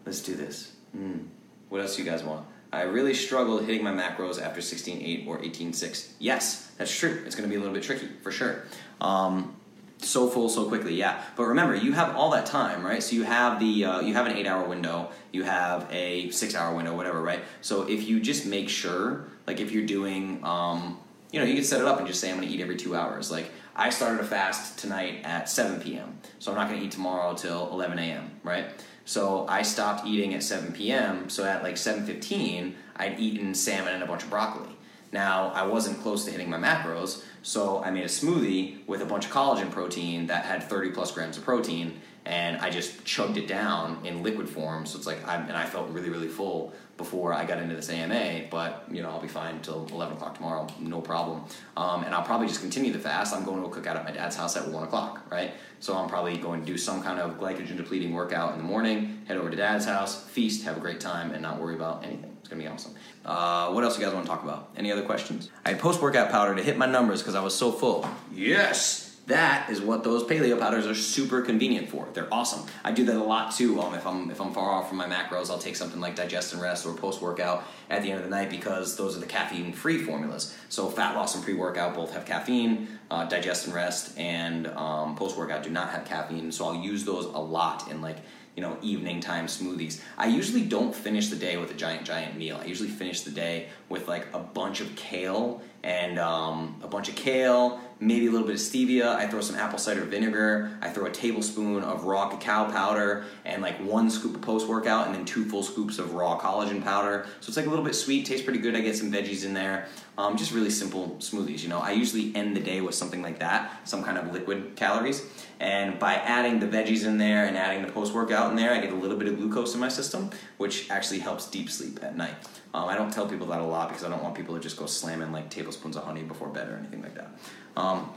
Let's 0.05 0.21
do 0.21 0.33
this. 0.33 0.73
Mm. 0.97 1.27
What 1.69 1.81
else 1.81 1.95
do 1.95 2.03
you 2.03 2.09
guys 2.09 2.23
want? 2.23 2.45
I 2.73 2.81
really 2.83 3.13
struggled 3.13 3.65
hitting 3.65 3.83
my 3.83 3.91
macros 3.91 4.41
after 4.41 4.61
16.8 4.61 5.27
or 5.27 5.39
18.6. 5.39 6.09
Yes, 6.19 6.71
that's 6.77 6.95
true. 6.95 7.21
It's 7.25 7.35
going 7.35 7.47
to 7.47 7.49
be 7.49 7.55
a 7.55 7.59
little 7.59 7.73
bit 7.73 7.83
tricky 7.83 8.07
for 8.21 8.31
sure. 8.31 8.63
Um, 9.01 9.55
so 9.99 10.27
full 10.27 10.49
so 10.49 10.65
quickly, 10.67 10.95
yeah. 10.95 11.23
But 11.35 11.47
remember, 11.47 11.75
you 11.75 11.91
have 11.93 12.15
all 12.15 12.31
that 12.31 12.45
time, 12.45 12.85
right? 12.85 13.03
So 13.03 13.15
you 13.15 13.23
have 13.23 13.59
the 13.59 13.85
uh, 13.85 14.01
you 14.01 14.13
have 14.13 14.25
an 14.27 14.35
eight 14.35 14.47
hour 14.47 14.67
window, 14.67 15.09
you 15.31 15.43
have 15.43 15.87
a 15.91 16.29
six 16.31 16.55
hour 16.55 16.75
window, 16.75 16.95
whatever, 16.95 17.21
right? 17.21 17.41
So 17.61 17.87
if 17.87 18.07
you 18.07 18.19
just 18.19 18.45
make 18.45 18.69
sure, 18.69 19.25
like 19.47 19.59
if 19.59 19.71
you're 19.71 19.85
doing, 19.85 20.39
um, 20.43 20.99
you 21.31 21.39
know, 21.39 21.45
you 21.45 21.55
can 21.55 21.63
set 21.63 21.81
it 21.81 21.87
up 21.87 21.99
and 21.99 22.07
just 22.07 22.19
say 22.19 22.29
I'm 22.29 22.37
going 22.37 22.47
to 22.47 22.53
eat 22.53 22.61
every 22.61 22.77
two 22.77 22.95
hours. 22.95 23.29
Like 23.29 23.51
I 23.75 23.89
started 23.89 24.21
a 24.21 24.25
fast 24.25 24.79
tonight 24.79 25.21
at 25.23 25.49
7 25.49 25.81
p.m., 25.81 26.17
so 26.39 26.51
I'm 26.51 26.57
not 26.57 26.69
going 26.69 26.79
to 26.79 26.85
eat 26.85 26.91
tomorrow 26.91 27.35
till 27.35 27.69
11 27.71 27.99
a.m., 27.99 28.31
right? 28.43 28.65
So 29.09 29.47
I 29.47 29.63
stopped 29.63 30.05
eating 30.05 30.35
at 30.35 30.43
7 30.43 30.71
p.m. 30.71 31.29
So 31.29 31.43
at 31.43 31.63
like 31.63 31.75
7:15, 31.75 32.73
I'd 32.95 33.19
eaten 33.19 33.55
salmon 33.55 33.95
and 33.95 34.03
a 34.03 34.05
bunch 34.05 34.21
of 34.21 34.29
broccoli. 34.29 34.69
Now 35.11 35.49
I 35.55 35.65
wasn't 35.65 35.99
close 36.01 36.25
to 36.25 36.31
hitting 36.31 36.47
my 36.47 36.57
macros, 36.57 37.23
so 37.41 37.83
I 37.83 37.91
made 37.91 38.03
a 38.03 38.07
smoothie 38.07 38.85
with 38.87 39.01
a 39.01 39.05
bunch 39.05 39.25
of 39.25 39.31
collagen 39.31 39.71
protein 39.71 40.27
that 40.27 40.45
had 40.45 40.63
30 40.63 40.91
plus 40.91 41.11
grams 41.11 41.37
of 41.37 41.43
protein, 41.43 42.01
and 42.25 42.57
I 42.57 42.69
just 42.69 43.03
chugged 43.05 43.37
it 43.37 43.47
down 43.47 44.05
in 44.05 44.23
liquid 44.23 44.49
form. 44.49 44.85
So 44.85 44.97
it's 44.97 45.07
like, 45.07 45.25
I'm, 45.27 45.43
and 45.43 45.57
I 45.57 45.65
felt 45.65 45.89
really 45.89 46.09
really 46.09 46.27
full 46.27 46.73
before 46.99 47.33
I 47.33 47.45
got 47.45 47.59
into 47.59 47.75
this 47.75 47.89
AMA. 47.89 48.49
But 48.51 48.85
you 48.91 49.01
know, 49.01 49.09
I'll 49.09 49.21
be 49.21 49.27
fine 49.27 49.55
until 49.55 49.87
11 49.91 50.17
o'clock 50.17 50.35
tomorrow, 50.35 50.67
no 50.79 51.01
problem. 51.01 51.43
Um, 51.75 52.03
and 52.03 52.13
I'll 52.13 52.25
probably 52.25 52.47
just 52.47 52.61
continue 52.61 52.91
the 52.93 52.99
fast. 52.99 53.33
I'm 53.33 53.45
going 53.45 53.61
to 53.61 53.67
a 53.67 53.71
cookout 53.71 53.95
at 53.95 54.03
my 54.03 54.11
dad's 54.11 54.35
house 54.35 54.55
at 54.55 54.67
one 54.67 54.83
o'clock, 54.83 55.25
right? 55.31 55.53
So 55.79 55.97
I'm 55.97 56.09
probably 56.09 56.37
going 56.37 56.59
to 56.59 56.67
do 56.67 56.77
some 56.77 57.01
kind 57.01 57.19
of 57.19 57.39
glycogen 57.39 57.77
depleting 57.77 58.13
workout 58.13 58.51
in 58.51 58.57
the 58.59 58.65
morning, 58.65 59.21
head 59.27 59.37
over 59.37 59.49
to 59.49 59.55
dad's 59.55 59.85
house, 59.85 60.25
feast, 60.25 60.65
have 60.65 60.77
a 60.77 60.79
great 60.79 60.99
time, 60.99 61.31
and 61.31 61.41
not 61.41 61.59
worry 61.59 61.75
about 61.75 62.03
anything. 62.03 62.28
It's 62.49 62.55
gonna 62.55 62.67
be 62.67 62.73
awesome. 62.73 62.95
Uh, 63.23 63.71
what 63.73 63.83
else 63.83 63.95
you 63.99 64.03
guys 64.03 64.11
want 64.11 64.25
to 64.25 64.31
talk 64.31 64.43
about? 64.43 64.71
Any 64.75 64.91
other 64.91 65.03
questions? 65.03 65.51
I 65.63 65.69
had 65.69 65.79
post 65.79 66.01
workout 66.01 66.31
powder 66.31 66.55
to 66.55 66.63
hit 66.63 66.79
my 66.79 66.87
numbers 66.87 67.21
because 67.21 67.35
I 67.35 67.43
was 67.43 67.53
so 67.53 67.71
full. 67.71 68.09
Yes! 68.33 69.17
That 69.27 69.69
is 69.69 69.79
what 69.79 70.03
those 70.03 70.23
paleo 70.23 70.59
powders 70.59 70.87
are 70.87 70.95
super 70.95 71.43
convenient 71.43 71.89
for. 71.89 72.07
They're 72.15 72.33
awesome. 72.33 72.67
I 72.83 72.91
do 72.91 73.05
that 73.05 73.15
a 73.15 73.23
lot 73.23 73.53
too. 73.53 73.79
Um, 73.79 73.93
if 73.93 74.07
I'm 74.07 74.31
if 74.31 74.41
I'm 74.41 74.51
far 74.51 74.71
off 74.71 74.89
from 74.89 74.97
my 74.97 75.05
macros, 75.05 75.51
I'll 75.51 75.59
take 75.59 75.75
something 75.75 76.01
like 76.01 76.15
Digest 76.15 76.53
and 76.53 76.61
Rest 76.63 76.87
or 76.87 76.93
post 76.95 77.21
workout 77.21 77.65
at 77.91 78.01
the 78.01 78.09
end 78.09 78.17
of 78.17 78.27
the 78.27 78.35
night 78.35 78.49
because 78.49 78.97
those 78.97 79.15
are 79.15 79.19
the 79.19 79.27
caffeine 79.27 79.71
free 79.71 79.99
formulas. 79.99 80.57
So 80.69 80.89
fat 80.89 81.13
loss 81.15 81.35
and 81.35 81.43
pre 81.43 81.53
workout 81.53 81.93
both 81.93 82.11
have 82.13 82.25
caffeine. 82.25 82.97
Uh, 83.11 83.25
Digest 83.25 83.67
and 83.67 83.75
Rest 83.75 84.17
and 84.17 84.65
um, 84.69 85.15
post 85.15 85.37
workout 85.37 85.61
do 85.61 85.69
not 85.69 85.91
have 85.91 86.05
caffeine. 86.05 86.51
So 86.51 86.65
I'll 86.65 86.73
use 86.73 87.05
those 87.05 87.25
a 87.25 87.37
lot 87.37 87.91
in 87.91 88.01
like 88.01 88.17
you 88.55 88.61
know 88.61 88.77
evening 88.81 89.19
time 89.19 89.47
smoothies. 89.47 90.01
I 90.17 90.27
usually 90.27 90.63
don't 90.65 90.93
finish 90.93 91.29
the 91.29 91.35
day 91.35 91.57
with 91.57 91.71
a 91.71 91.73
giant 91.73 92.05
giant 92.05 92.37
meal. 92.37 92.59
I 92.61 92.65
usually 92.65 92.89
finish 92.89 93.21
the 93.21 93.31
day 93.31 93.69
with 93.87 94.07
like 94.07 94.27
a 94.33 94.39
bunch 94.39 94.81
of 94.81 94.95
kale 94.95 95.61
and 95.81 96.19
um, 96.19 96.79
a 96.83 96.87
bunch 96.87 97.07
of 97.07 97.15
kale, 97.15 97.79
maybe 98.01 98.27
a 98.27 98.31
little 98.31 98.45
bit 98.45 98.55
of 98.55 98.61
stevia. 98.61 99.15
I 99.15 99.27
throw 99.27 99.39
some 99.39 99.55
apple 99.55 99.79
cider 99.79 100.01
vinegar. 100.01 100.77
I 100.81 100.89
throw 100.89 101.05
a 101.05 101.11
tablespoon 101.11 101.83
of 101.83 102.03
raw 102.03 102.27
cacao 102.27 102.69
powder 102.69 103.25
and 103.45 103.61
like 103.61 103.77
one 103.77 104.09
scoop 104.09 104.35
of 104.35 104.41
post 104.41 104.67
workout, 104.67 105.07
and 105.07 105.15
then 105.15 105.23
two 105.25 105.45
full 105.45 105.63
scoops 105.63 105.97
of 105.97 106.13
raw 106.13 106.37
collagen 106.37 106.83
powder. 106.83 107.27
So 107.39 107.49
it's 107.49 107.57
like 107.57 107.65
a 107.65 107.69
little 107.69 107.85
bit 107.85 107.95
sweet, 107.95 108.25
tastes 108.25 108.43
pretty 108.43 108.59
good. 108.59 108.75
I 108.75 108.81
get 108.81 108.97
some 108.97 109.11
veggies 109.11 109.45
in 109.45 109.53
there. 109.53 109.87
Um, 110.17 110.35
just 110.35 110.51
really 110.51 110.69
simple 110.69 111.15
smoothies. 111.19 111.63
You 111.63 111.69
know, 111.69 111.79
I 111.79 111.91
usually 111.91 112.35
end 112.35 112.57
the 112.57 112.61
day 112.61 112.81
with 112.81 112.93
something 112.95 113.21
like 113.21 113.39
that, 113.39 113.87
some 113.87 114.03
kind 114.03 114.17
of 114.17 114.33
liquid 114.33 114.75
calories. 114.75 115.25
And 115.59 115.99
by 115.99 116.13
adding 116.15 116.59
the 116.59 116.67
veggies 116.67 117.05
in 117.05 117.17
there 117.17 117.45
and 117.45 117.57
adding 117.57 117.85
the 117.85 117.91
post 117.91 118.13
workout 118.13 118.49
in 118.49 118.55
there, 118.55 118.71
I 118.71 118.79
get 118.79 118.93
a 118.93 118.95
little 118.95 119.17
bit 119.17 119.27
of 119.27 119.37
glucose 119.37 119.73
in 119.73 119.79
my 119.79 119.89
system, 119.89 120.29
which 120.57 120.89
actually 120.89 121.19
helps 121.19 121.49
deep 121.49 121.69
sleep 121.69 121.99
at 122.01 122.15
night. 122.15 122.35
Um, 122.73 122.87
I 122.87 122.95
don't 122.95 123.11
tell 123.11 123.27
people 123.27 123.47
that 123.47 123.59
a 123.59 123.65
lot 123.65 123.89
because 123.89 124.03
I 124.03 124.09
don't 124.09 124.23
want 124.23 124.35
people 124.35 124.55
to 124.55 124.61
just 124.61 124.77
go 124.77 124.85
slamming 124.85 125.31
like 125.31 125.49
tablespoons 125.49 125.97
of 125.97 126.03
honey 126.03 126.23
before 126.23 126.47
bed 126.47 126.69
or 126.69 126.77
anything 126.77 127.01
like 127.01 127.15
that. 127.15 127.31
Um, 127.75 128.09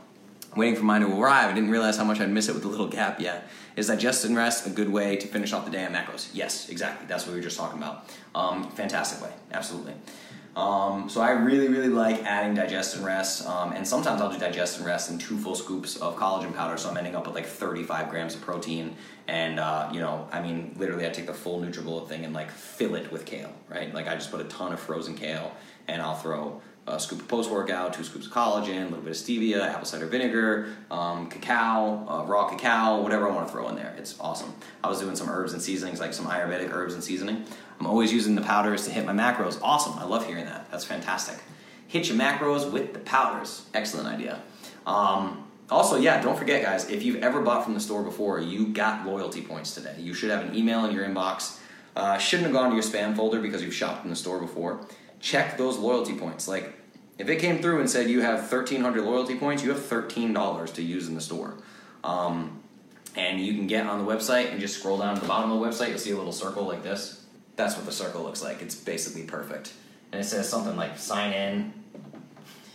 waiting 0.54 0.76
for 0.76 0.84
mine 0.84 1.00
to 1.00 1.20
arrive. 1.20 1.50
I 1.50 1.54
didn't 1.54 1.70
realize 1.70 1.96
how 1.96 2.04
much 2.04 2.20
I'd 2.20 2.30
miss 2.30 2.48
it 2.48 2.52
with 2.54 2.62
the 2.62 2.68
little 2.68 2.88
gap 2.88 3.20
yet. 3.20 3.48
Is 3.74 3.88
digest 3.88 4.24
and 4.24 4.36
rest 4.36 4.66
a 4.66 4.70
good 4.70 4.90
way 4.90 5.16
to 5.16 5.26
finish 5.26 5.52
off 5.52 5.64
the 5.64 5.70
day 5.70 5.84
on 5.84 5.92
macros? 5.92 6.28
Yes, 6.34 6.68
exactly. 6.68 7.06
That's 7.08 7.24
what 7.24 7.32
we 7.32 7.38
were 7.38 7.44
just 7.44 7.56
talking 7.56 7.78
about. 7.78 8.08
Um, 8.34 8.70
fantastic 8.70 9.22
way, 9.22 9.32
absolutely. 9.52 9.94
Um, 10.54 11.08
so 11.08 11.22
I 11.22 11.30
really, 11.30 11.68
really 11.68 11.88
like 11.88 12.24
adding 12.24 12.54
digest 12.54 12.96
and 12.96 13.04
rest, 13.04 13.46
um, 13.46 13.72
and 13.72 13.88
sometimes 13.88 14.20
I'll 14.20 14.30
do 14.30 14.38
digest 14.38 14.76
and 14.76 14.86
rest 14.86 15.10
in 15.10 15.16
two 15.16 15.38
full 15.38 15.54
scoops 15.54 15.96
of 15.96 16.16
collagen 16.16 16.54
powder. 16.54 16.76
So 16.76 16.90
I'm 16.90 16.96
ending 16.98 17.16
up 17.16 17.26
with 17.26 17.34
like 17.34 17.46
35 17.46 18.10
grams 18.10 18.34
of 18.34 18.42
protein, 18.42 18.94
and 19.26 19.58
uh, 19.58 19.88
you 19.94 20.00
know, 20.00 20.28
I 20.30 20.42
mean, 20.42 20.74
literally, 20.78 21.06
I 21.06 21.10
take 21.10 21.26
the 21.26 21.32
full 21.32 21.62
NutriBullet 21.62 22.06
thing 22.08 22.26
and 22.26 22.34
like 22.34 22.50
fill 22.50 22.96
it 22.96 23.10
with 23.10 23.24
kale, 23.24 23.52
right? 23.70 23.94
Like 23.94 24.08
I 24.08 24.14
just 24.14 24.30
put 24.30 24.42
a 24.42 24.44
ton 24.44 24.74
of 24.74 24.80
frozen 24.80 25.14
kale, 25.14 25.52
and 25.88 26.02
I'll 26.02 26.16
throw 26.16 26.60
a 26.86 26.98
scoop 26.98 27.20
of 27.20 27.28
post 27.28 27.50
workout, 27.50 27.94
two 27.94 28.02
scoops 28.02 28.26
of 28.26 28.32
collagen, 28.32 28.80
a 28.80 28.84
little 28.84 29.00
bit 29.00 29.10
of 29.10 29.16
stevia, 29.16 29.68
apple 29.68 29.86
cider 29.86 30.06
vinegar, 30.06 30.74
um, 30.90 31.30
cacao, 31.30 32.06
uh, 32.08 32.24
raw 32.24 32.48
cacao, 32.48 33.00
whatever 33.00 33.30
I 33.30 33.34
want 33.34 33.46
to 33.46 33.52
throw 33.52 33.68
in 33.68 33.76
there. 33.76 33.94
It's 33.96 34.18
awesome. 34.18 34.52
I 34.82 34.88
was 34.88 35.00
doing 35.00 35.14
some 35.14 35.28
herbs 35.30 35.52
and 35.52 35.62
seasonings, 35.62 36.00
like 36.00 36.12
some 36.12 36.26
Ayurvedic 36.26 36.72
herbs 36.72 36.94
and 36.94 37.02
seasoning. 37.02 37.44
I'm 37.82 37.88
always 37.88 38.12
using 38.12 38.36
the 38.36 38.42
powders 38.42 38.84
to 38.84 38.92
hit 38.92 39.04
my 39.04 39.12
macros. 39.12 39.58
Awesome. 39.60 39.98
I 39.98 40.04
love 40.04 40.26
hearing 40.26 40.44
that. 40.44 40.70
That's 40.70 40.84
fantastic. 40.84 41.36
Hit 41.88 42.08
your 42.08 42.16
macros 42.16 42.70
with 42.70 42.92
the 42.92 43.00
powders. 43.00 43.66
Excellent 43.74 44.06
idea. 44.06 44.40
Um, 44.86 45.48
also, 45.68 45.96
yeah, 45.96 46.22
don't 46.22 46.38
forget, 46.38 46.62
guys, 46.62 46.88
if 46.90 47.02
you've 47.02 47.22
ever 47.22 47.40
bought 47.40 47.64
from 47.64 47.74
the 47.74 47.80
store 47.80 48.04
before, 48.04 48.38
you 48.38 48.68
got 48.68 49.04
loyalty 49.04 49.42
points 49.42 49.74
today. 49.74 49.96
You 49.98 50.14
should 50.14 50.30
have 50.30 50.44
an 50.44 50.54
email 50.54 50.84
in 50.84 50.94
your 50.94 51.04
inbox. 51.04 51.58
Uh, 51.96 52.18
shouldn't 52.18 52.46
have 52.46 52.54
gone 52.54 52.70
to 52.70 52.74
your 52.74 52.84
spam 52.84 53.16
folder 53.16 53.40
because 53.40 53.62
you've 53.62 53.74
shopped 53.74 54.04
in 54.04 54.10
the 54.10 54.16
store 54.16 54.38
before 54.38 54.86
check 55.22 55.56
those 55.56 55.78
loyalty 55.78 56.14
points. 56.14 56.46
Like, 56.46 56.74
if 57.18 57.28
it 57.28 57.36
came 57.36 57.62
through 57.62 57.80
and 57.80 57.88
said 57.88 58.10
you 58.10 58.20
have 58.20 58.40
1,300 58.40 59.02
loyalty 59.02 59.38
points, 59.38 59.62
you 59.62 59.70
have 59.70 59.80
$13 59.80 60.74
to 60.74 60.82
use 60.82 61.08
in 61.08 61.14
the 61.14 61.20
store. 61.20 61.54
Um, 62.04 62.60
and 63.16 63.40
you 63.40 63.54
can 63.54 63.66
get 63.66 63.86
on 63.86 64.04
the 64.04 64.10
website 64.10 64.50
and 64.50 64.60
just 64.60 64.78
scroll 64.78 64.98
down 64.98 65.14
to 65.14 65.20
the 65.20 65.28
bottom 65.28 65.52
of 65.52 65.60
the 65.60 65.66
website. 65.66 65.90
You'll 65.90 65.98
see 65.98 66.10
a 66.10 66.16
little 66.16 66.32
circle 66.32 66.66
like 66.66 66.82
this. 66.82 67.21
That's 67.56 67.76
what 67.76 67.84
the 67.84 67.92
circle 67.92 68.22
looks 68.22 68.42
like. 68.42 68.62
It's 68.62 68.74
basically 68.74 69.24
perfect. 69.24 69.72
And 70.10 70.20
it 70.20 70.24
says 70.24 70.48
something 70.48 70.76
like 70.76 70.98
sign 70.98 71.32
in. 71.32 71.72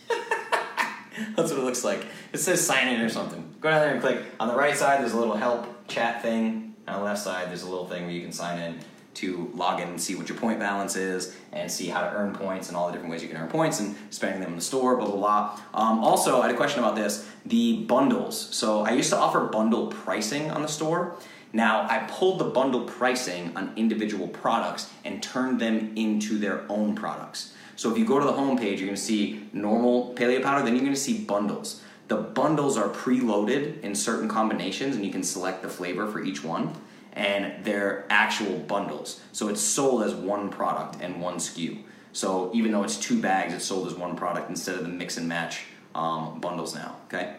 That's 1.35 1.51
what 1.51 1.59
it 1.59 1.63
looks 1.63 1.83
like. 1.83 2.05
It 2.33 2.39
says 2.39 2.65
sign 2.65 2.87
in 2.87 3.01
or 3.01 3.09
something. 3.09 3.55
Go 3.59 3.69
down 3.69 3.81
there 3.81 3.91
and 3.93 4.01
click. 4.01 4.23
On 4.39 4.47
the 4.47 4.55
right 4.55 4.75
side, 4.75 5.01
there's 5.01 5.13
a 5.13 5.19
little 5.19 5.35
help 5.35 5.87
chat 5.87 6.21
thing. 6.21 6.75
On 6.87 6.99
the 6.99 7.05
left 7.05 7.21
side, 7.21 7.49
there's 7.49 7.63
a 7.63 7.69
little 7.69 7.87
thing 7.87 8.03
where 8.03 8.11
you 8.11 8.21
can 8.21 8.31
sign 8.31 8.59
in 8.59 8.79
to 9.17 9.51
log 9.55 9.81
in 9.81 9.87
and 9.87 9.99
see 9.99 10.13
what 10.13 10.29
your 10.29 10.37
point 10.37 10.59
balance 10.59 10.95
is 10.95 11.35
and 11.51 11.71
see 11.71 11.87
how 11.87 12.01
to 12.01 12.15
earn 12.15 12.33
points 12.33 12.67
and 12.67 12.77
all 12.77 12.85
the 12.85 12.93
different 12.93 13.11
ways 13.11 13.23
you 13.23 13.27
can 13.27 13.37
earn 13.37 13.49
points 13.49 13.79
and 13.79 13.95
spending 14.11 14.39
them 14.39 14.51
in 14.51 14.55
the 14.55 14.61
store, 14.61 14.95
blah, 14.95 15.07
blah, 15.07 15.15
blah. 15.15 15.59
Um, 15.73 16.03
also, 16.03 16.39
I 16.39 16.45
had 16.45 16.53
a 16.53 16.57
question 16.57 16.79
about 16.79 16.95
this 16.95 17.27
the 17.45 17.83
bundles. 17.85 18.39
So 18.55 18.81
I 18.81 18.91
used 18.91 19.09
to 19.09 19.17
offer 19.17 19.45
bundle 19.45 19.87
pricing 19.87 20.51
on 20.51 20.61
the 20.61 20.67
store. 20.67 21.17
Now, 21.53 21.87
I 21.89 21.99
pulled 22.09 22.39
the 22.39 22.45
bundle 22.45 22.81
pricing 22.81 23.55
on 23.55 23.73
individual 23.75 24.27
products 24.27 24.91
and 25.05 25.23
turned 25.23 25.59
them 25.59 25.93
into 25.95 26.37
their 26.37 26.69
own 26.69 26.95
products. 26.95 27.53
So 27.75 27.91
if 27.91 27.97
you 27.97 28.05
go 28.05 28.19
to 28.19 28.25
the 28.25 28.33
homepage, 28.33 28.79
you're 28.79 28.87
gonna 28.87 28.97
see 28.97 29.47
normal 29.53 30.13
paleo 30.15 30.41
powder, 30.41 30.63
then 30.63 30.75
you're 30.75 30.83
gonna 30.83 30.95
see 30.95 31.23
bundles. 31.23 31.81
The 32.07 32.17
bundles 32.17 32.77
are 32.77 32.89
preloaded 32.89 33.81
in 33.81 33.95
certain 33.95 34.27
combinations, 34.27 34.95
and 34.95 35.05
you 35.05 35.11
can 35.11 35.23
select 35.23 35.61
the 35.61 35.69
flavor 35.69 36.07
for 36.07 36.21
each 36.21 36.43
one 36.43 36.73
and 37.17 37.65
they're 37.65 38.05
actual 38.09 38.59
bundles. 38.59 39.19
So 39.31 39.49
it's 39.49 39.59
sold 39.59 40.03
as 40.03 40.13
one 40.13 40.49
product 40.49 41.01
and 41.01 41.19
one 41.19 41.37
SKU. 41.37 41.79
So 42.13 42.51
even 42.53 42.71
though 42.71 42.83
it's 42.83 42.97
two 42.97 43.19
bags, 43.19 43.53
it's 43.53 43.65
sold 43.65 43.87
as 43.87 43.95
one 43.95 44.15
product 44.15 44.49
instead 44.49 44.75
of 44.75 44.83
the 44.83 44.89
mix 44.89 45.17
and 45.17 45.27
match 45.27 45.63
um, 45.95 46.39
bundles 46.39 46.75
now. 46.75 46.95
Okay. 47.07 47.35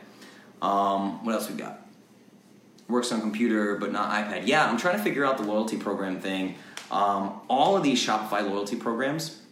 Um, 0.61 1.25
what 1.25 1.35
else 1.35 1.49
we 1.49 1.57
got? 1.57 1.88
Works 2.89 3.13
on 3.13 3.21
computer 3.21 3.77
but 3.77 3.93
not 3.93 4.11
iPad. 4.11 4.47
Yeah, 4.47 4.69
I'm 4.69 4.79
trying 4.79 4.97
to 4.97 5.03
figure 5.03 5.25
out 5.25 5.37
the 5.37 5.45
loyalty 5.45 5.77
program 5.77 6.21
thing. 6.21 6.55
Um, 6.91 7.41
all 7.49 7.77
of 7.77 7.83
these 7.83 8.05
Shopify 8.05 8.49
loyalty 8.49 8.77
programs 8.77 9.43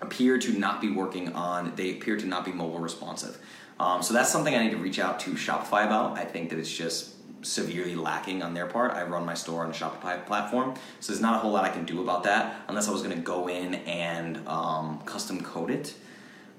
appear 0.00 0.38
to 0.38 0.52
not 0.58 0.80
be 0.80 0.90
working 0.90 1.34
on. 1.34 1.74
They 1.76 1.92
appear 1.92 2.16
to 2.16 2.26
not 2.26 2.44
be 2.44 2.52
mobile 2.52 2.78
responsive. 2.78 3.38
Um, 3.78 4.02
so 4.02 4.14
that's 4.14 4.30
something 4.30 4.54
I 4.54 4.62
need 4.62 4.72
to 4.72 4.76
reach 4.76 4.98
out 4.98 5.20
to 5.20 5.32
Shopify 5.32 5.86
about. 5.86 6.18
I 6.18 6.24
think 6.24 6.50
that 6.50 6.58
it's 6.58 6.74
just 6.74 7.14
severely 7.42 7.94
lacking 7.94 8.42
on 8.42 8.52
their 8.52 8.66
part. 8.66 8.92
I 8.92 9.02
run 9.04 9.24
my 9.24 9.34
store 9.34 9.64
on 9.64 9.70
a 9.70 9.74
Shopify 9.74 10.24
platform, 10.26 10.74
so 11.00 11.12
there's 11.12 11.22
not 11.22 11.36
a 11.36 11.38
whole 11.38 11.52
lot 11.52 11.64
I 11.64 11.70
can 11.70 11.84
do 11.84 12.02
about 12.02 12.24
that 12.24 12.56
unless 12.68 12.88
I 12.88 12.92
was 12.92 13.02
going 13.02 13.16
to 13.16 13.22
go 13.22 13.48
in 13.48 13.74
and 13.74 14.46
um, 14.46 15.00
custom 15.06 15.42
code 15.42 15.70
it, 15.70 15.94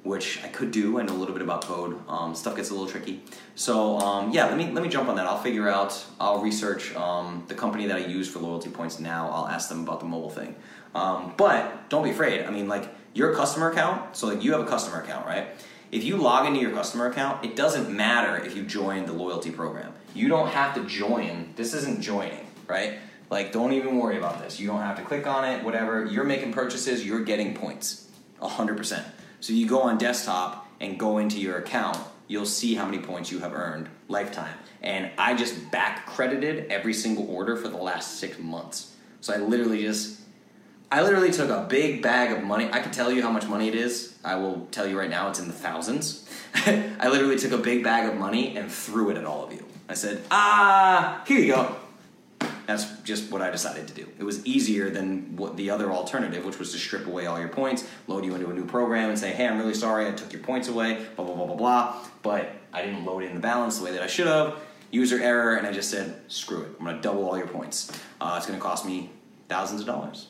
which 0.04 0.44
I 0.44 0.48
could 0.48 0.72
do. 0.72 1.00
I 1.00 1.04
know 1.04 1.14
a 1.14 1.18
little 1.18 1.34
bit 1.34 1.42
about 1.42 1.66
code. 1.66 2.00
Um, 2.08 2.34
stuff 2.36 2.56
gets 2.56 2.70
a 2.70 2.74
little 2.74 2.88
tricky. 2.88 3.24
So 3.56 3.98
um, 4.00 4.32
yeah, 4.32 4.46
let 4.46 4.58
me 4.58 4.72
let 4.72 4.84
me 4.84 4.90
jump 4.90 5.10
on 5.10 5.16
that. 5.16 5.28
I'll 5.28 5.42
figure 5.42 5.68
out. 5.70 6.04
I'll 6.20 6.42
research 6.42 6.96
um, 6.96 7.44
the 7.48 7.56
company 7.56 7.88
that 7.88 7.98
I 7.98 8.06
use 8.06 8.28
for 8.30 8.40
loyalty 8.40 8.70
points 8.70 9.00
now. 9.00 9.30
I'll 9.30 9.48
ask 9.48 9.70
them 9.70 9.84
about 9.84 10.00
the 10.00 10.06
mobile 10.06 10.30
thing. 10.30 10.56
Um, 10.94 11.34
but 11.38 11.90
don't 11.90 12.04
be 12.04 12.12
afraid. 12.12 12.46
I 12.46 12.52
mean, 12.52 12.68
like 12.68 12.90
your 13.14 13.34
customer 13.36 13.72
account. 13.72 14.16
So 14.16 14.28
like 14.28 14.44
you 14.44 14.52
have 14.54 14.62
a 14.62 14.66
customer 14.66 15.02
account, 15.02 15.26
right? 15.26 15.48
If 15.92 16.06
you 16.06 16.16
log 16.16 16.48
into 16.48 16.62
your 16.62 16.72
customer 16.72 17.08
account, 17.08 17.44
it 17.44 17.56
doesn't 17.56 17.94
matter 17.94 18.42
if 18.44 18.56
you 18.56 18.64
join 18.64 19.06
the 19.06 19.14
loyalty 19.14 19.52
program 19.52 19.94
you 20.14 20.28
don't 20.28 20.50
have 20.50 20.76
to 20.76 20.84
join. 20.86 21.54
This 21.56 21.74
isn't 21.74 22.02
joining, 22.02 22.46
right? 22.68 23.00
Like, 23.30 23.52
don't 23.52 23.74
even 23.74 23.98
worry 23.98 24.18
about 24.18 24.42
this. 24.42 24.60
You 24.60 24.68
don't 24.68 24.82
have 24.82 24.98
to 24.98 25.04
click 25.04 25.26
on 25.26 25.46
it, 25.46 25.64
whatever. 25.64 26.06
You're 26.06 26.26
making 26.26 26.54
purchases, 26.54 27.06
you're 27.06 27.24
getting 27.24 27.54
points 27.54 28.10
100%. 28.42 29.04
So 29.42 29.54
you 29.54 29.68
go 29.68 29.82
on 29.82 29.98
desktop 29.98 30.68
and 30.80 31.00
go 31.00 31.18
into 31.18 31.40
your 31.40 31.58
account, 31.58 31.98
you'll 32.28 32.46
see 32.46 32.76
how 32.76 32.86
many 32.86 33.00
points 33.00 33.32
you 33.32 33.40
have 33.40 33.54
earned 33.54 33.90
lifetime. 34.08 34.54
And 34.82 35.10
I 35.18 35.36
just 35.36 35.72
back 35.72 36.06
credited 36.06 36.72
every 36.72 36.94
single 36.94 37.30
order 37.30 37.58
for 37.58 37.68
the 37.68 37.78
last 37.78 38.20
six 38.20 38.38
months. 38.38 38.96
So 39.20 39.34
I 39.34 39.38
literally 39.38 39.82
just, 39.82 40.22
I 40.92 41.02
literally 41.02 41.32
took 41.32 41.50
a 41.50 41.66
big 41.68 42.04
bag 42.04 42.32
of 42.32 42.44
money. 42.44 42.70
I 42.72 42.80
can 42.80 42.92
tell 42.92 43.12
you 43.12 43.24
how 43.24 43.32
much 43.32 43.48
money 43.48 43.68
it 43.68 43.76
is. 43.76 44.16
I 44.24 44.36
will 44.36 44.68
tell 44.72 44.88
you 44.88 44.98
right 44.98 45.10
now, 45.10 45.30
it's 45.30 45.40
in 45.40 45.48
the 45.48 45.54
thousands. 45.54 46.30
I 46.54 47.10
literally 47.10 47.38
took 47.38 47.52
a 47.52 47.58
big 47.58 47.84
bag 47.84 48.08
of 48.08 48.18
money 48.18 48.56
and 48.56 48.72
threw 48.72 49.10
it 49.10 49.18
at 49.18 49.26
all 49.26 49.44
of 49.44 49.52
you. 49.52 49.66
I 49.90 49.96
said, 49.96 50.22
ah, 50.30 51.24
here 51.28 51.40
you 51.40 51.54
go. 51.54 51.76
That's 52.72 52.90
just 53.02 53.30
what 53.30 53.42
I 53.42 53.50
decided 53.50 53.90
to 53.90 53.94
do. 53.94 54.08
It 54.18 54.24
was 54.24 54.46
easier 54.46 54.90
than 54.90 55.36
what 55.36 55.58
the 55.58 55.70
other 55.70 55.92
alternative, 55.92 56.46
which 56.46 56.58
was 56.58 56.72
to 56.72 56.78
strip 56.78 57.06
away 57.06 57.26
all 57.26 57.38
your 57.38 57.50
points, 57.50 57.86
load 58.08 58.24
you 58.24 58.34
into 58.34 58.50
a 58.50 58.54
new 58.54 58.66
program, 58.66 59.10
and 59.10 59.20
say, 59.20 59.32
hey, 59.32 59.46
I'm 59.46 59.58
really 59.58 59.74
sorry, 59.74 60.08
I 60.08 60.12
took 60.12 60.32
your 60.32 60.42
points 60.42 60.70
away, 60.70 61.06
blah, 61.18 61.26
blah, 61.26 61.36
blah, 61.36 61.48
blah, 61.48 61.56
blah. 61.58 62.06
But 62.24 62.50
I 62.72 62.82
didn't 62.82 63.04
load 63.04 63.24
in 63.24 63.34
the 63.34 63.42
balance 63.42 63.78
the 63.78 63.84
way 63.84 63.92
that 63.92 64.02
I 64.02 64.08
should 64.08 64.28
have. 64.28 64.58
User 64.90 65.22
error, 65.22 65.56
and 65.56 65.68
I 65.68 65.74
just 65.74 65.90
said, 65.90 66.22
screw 66.30 66.62
it. 66.62 66.70
I'm 66.80 66.86
going 66.86 66.96
to 66.96 67.02
double 67.02 67.28
all 67.28 67.38
your 67.38 67.48
points. 67.48 67.92
Uh, 68.22 68.36
it's 68.38 68.46
going 68.46 68.58
to 68.58 68.64
cost 68.64 68.86
me 68.86 69.10
thousands 69.50 69.82
of 69.82 69.88
dollars. 69.88 70.28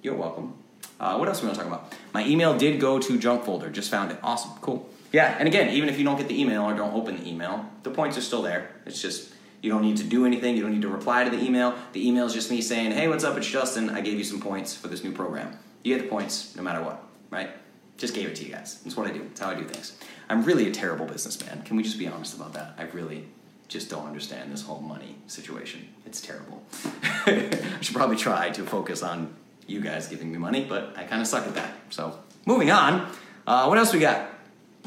You're 0.00 0.14
welcome. 0.14 0.54
Uh, 1.00 1.16
what 1.16 1.26
else 1.26 1.40
are 1.40 1.46
we 1.48 1.52
going 1.52 1.56
to 1.56 1.64
talk 1.64 1.72
about? 1.72 1.92
My 2.12 2.24
email 2.24 2.56
did 2.56 2.78
go 2.80 3.00
to 3.00 3.18
junk 3.18 3.42
folder. 3.44 3.68
Just 3.68 3.90
found 3.90 4.12
it. 4.12 4.18
Awesome. 4.22 4.52
Cool. 4.60 4.88
Yeah, 5.10 5.34
and 5.40 5.48
again, 5.48 5.70
even 5.70 5.88
if 5.88 5.98
you 5.98 6.04
don't 6.04 6.18
get 6.18 6.28
the 6.28 6.40
email 6.40 6.62
or 6.62 6.74
don't 6.74 6.94
open 6.94 7.16
the 7.16 7.28
email, 7.28 7.68
the 7.82 7.90
points 7.90 8.16
are 8.16 8.20
still 8.20 8.42
there. 8.42 8.70
It's 8.86 9.02
just 9.02 9.33
you 9.64 9.70
don't 9.70 9.80
need 9.80 9.96
to 9.96 10.04
do 10.04 10.26
anything. 10.26 10.56
You 10.56 10.62
don't 10.62 10.72
need 10.72 10.82
to 10.82 10.88
reply 10.88 11.24
to 11.24 11.30
the 11.30 11.42
email. 11.42 11.74
The 11.94 12.06
email 12.06 12.26
is 12.26 12.34
just 12.34 12.50
me 12.50 12.60
saying, 12.60 12.92
"Hey, 12.92 13.08
what's 13.08 13.24
up? 13.24 13.34
It's 13.38 13.46
Justin. 13.46 13.88
I 13.88 14.02
gave 14.02 14.18
you 14.18 14.24
some 14.24 14.38
points 14.38 14.76
for 14.76 14.88
this 14.88 15.02
new 15.02 15.10
program. 15.10 15.58
You 15.82 15.96
get 15.96 16.02
the 16.02 16.08
points 16.10 16.54
no 16.54 16.62
matter 16.62 16.84
what, 16.84 17.02
right? 17.30 17.48
Just 17.96 18.12
gave 18.12 18.28
it 18.28 18.36
to 18.36 18.44
you 18.44 18.52
guys. 18.52 18.80
That's 18.84 18.94
what 18.94 19.06
I 19.06 19.10
do. 19.10 19.20
That's 19.20 19.40
how 19.40 19.48
I 19.48 19.54
do 19.54 19.64
things. 19.64 19.96
I'm 20.28 20.44
really 20.44 20.68
a 20.68 20.70
terrible 20.70 21.06
businessman. 21.06 21.62
Can 21.62 21.78
we 21.78 21.82
just 21.82 21.98
be 21.98 22.06
honest 22.06 22.36
about 22.36 22.52
that? 22.52 22.74
I 22.76 22.82
really 22.82 23.24
just 23.68 23.88
don't 23.88 24.06
understand 24.06 24.52
this 24.52 24.60
whole 24.60 24.80
money 24.80 25.16
situation. 25.28 25.88
It's 26.04 26.20
terrible. 26.20 26.62
I 27.26 27.78
should 27.80 27.96
probably 27.96 28.16
try 28.16 28.50
to 28.50 28.64
focus 28.64 29.02
on 29.02 29.34
you 29.66 29.80
guys 29.80 30.08
giving 30.08 30.30
me 30.30 30.36
money, 30.36 30.66
but 30.68 30.92
I 30.94 31.04
kind 31.04 31.22
of 31.22 31.26
suck 31.26 31.46
at 31.46 31.54
that. 31.54 31.72
So, 31.88 32.18
moving 32.44 32.70
on. 32.70 33.10
Uh, 33.46 33.64
what 33.64 33.78
else 33.78 33.94
we 33.94 34.00
got? 34.00 34.28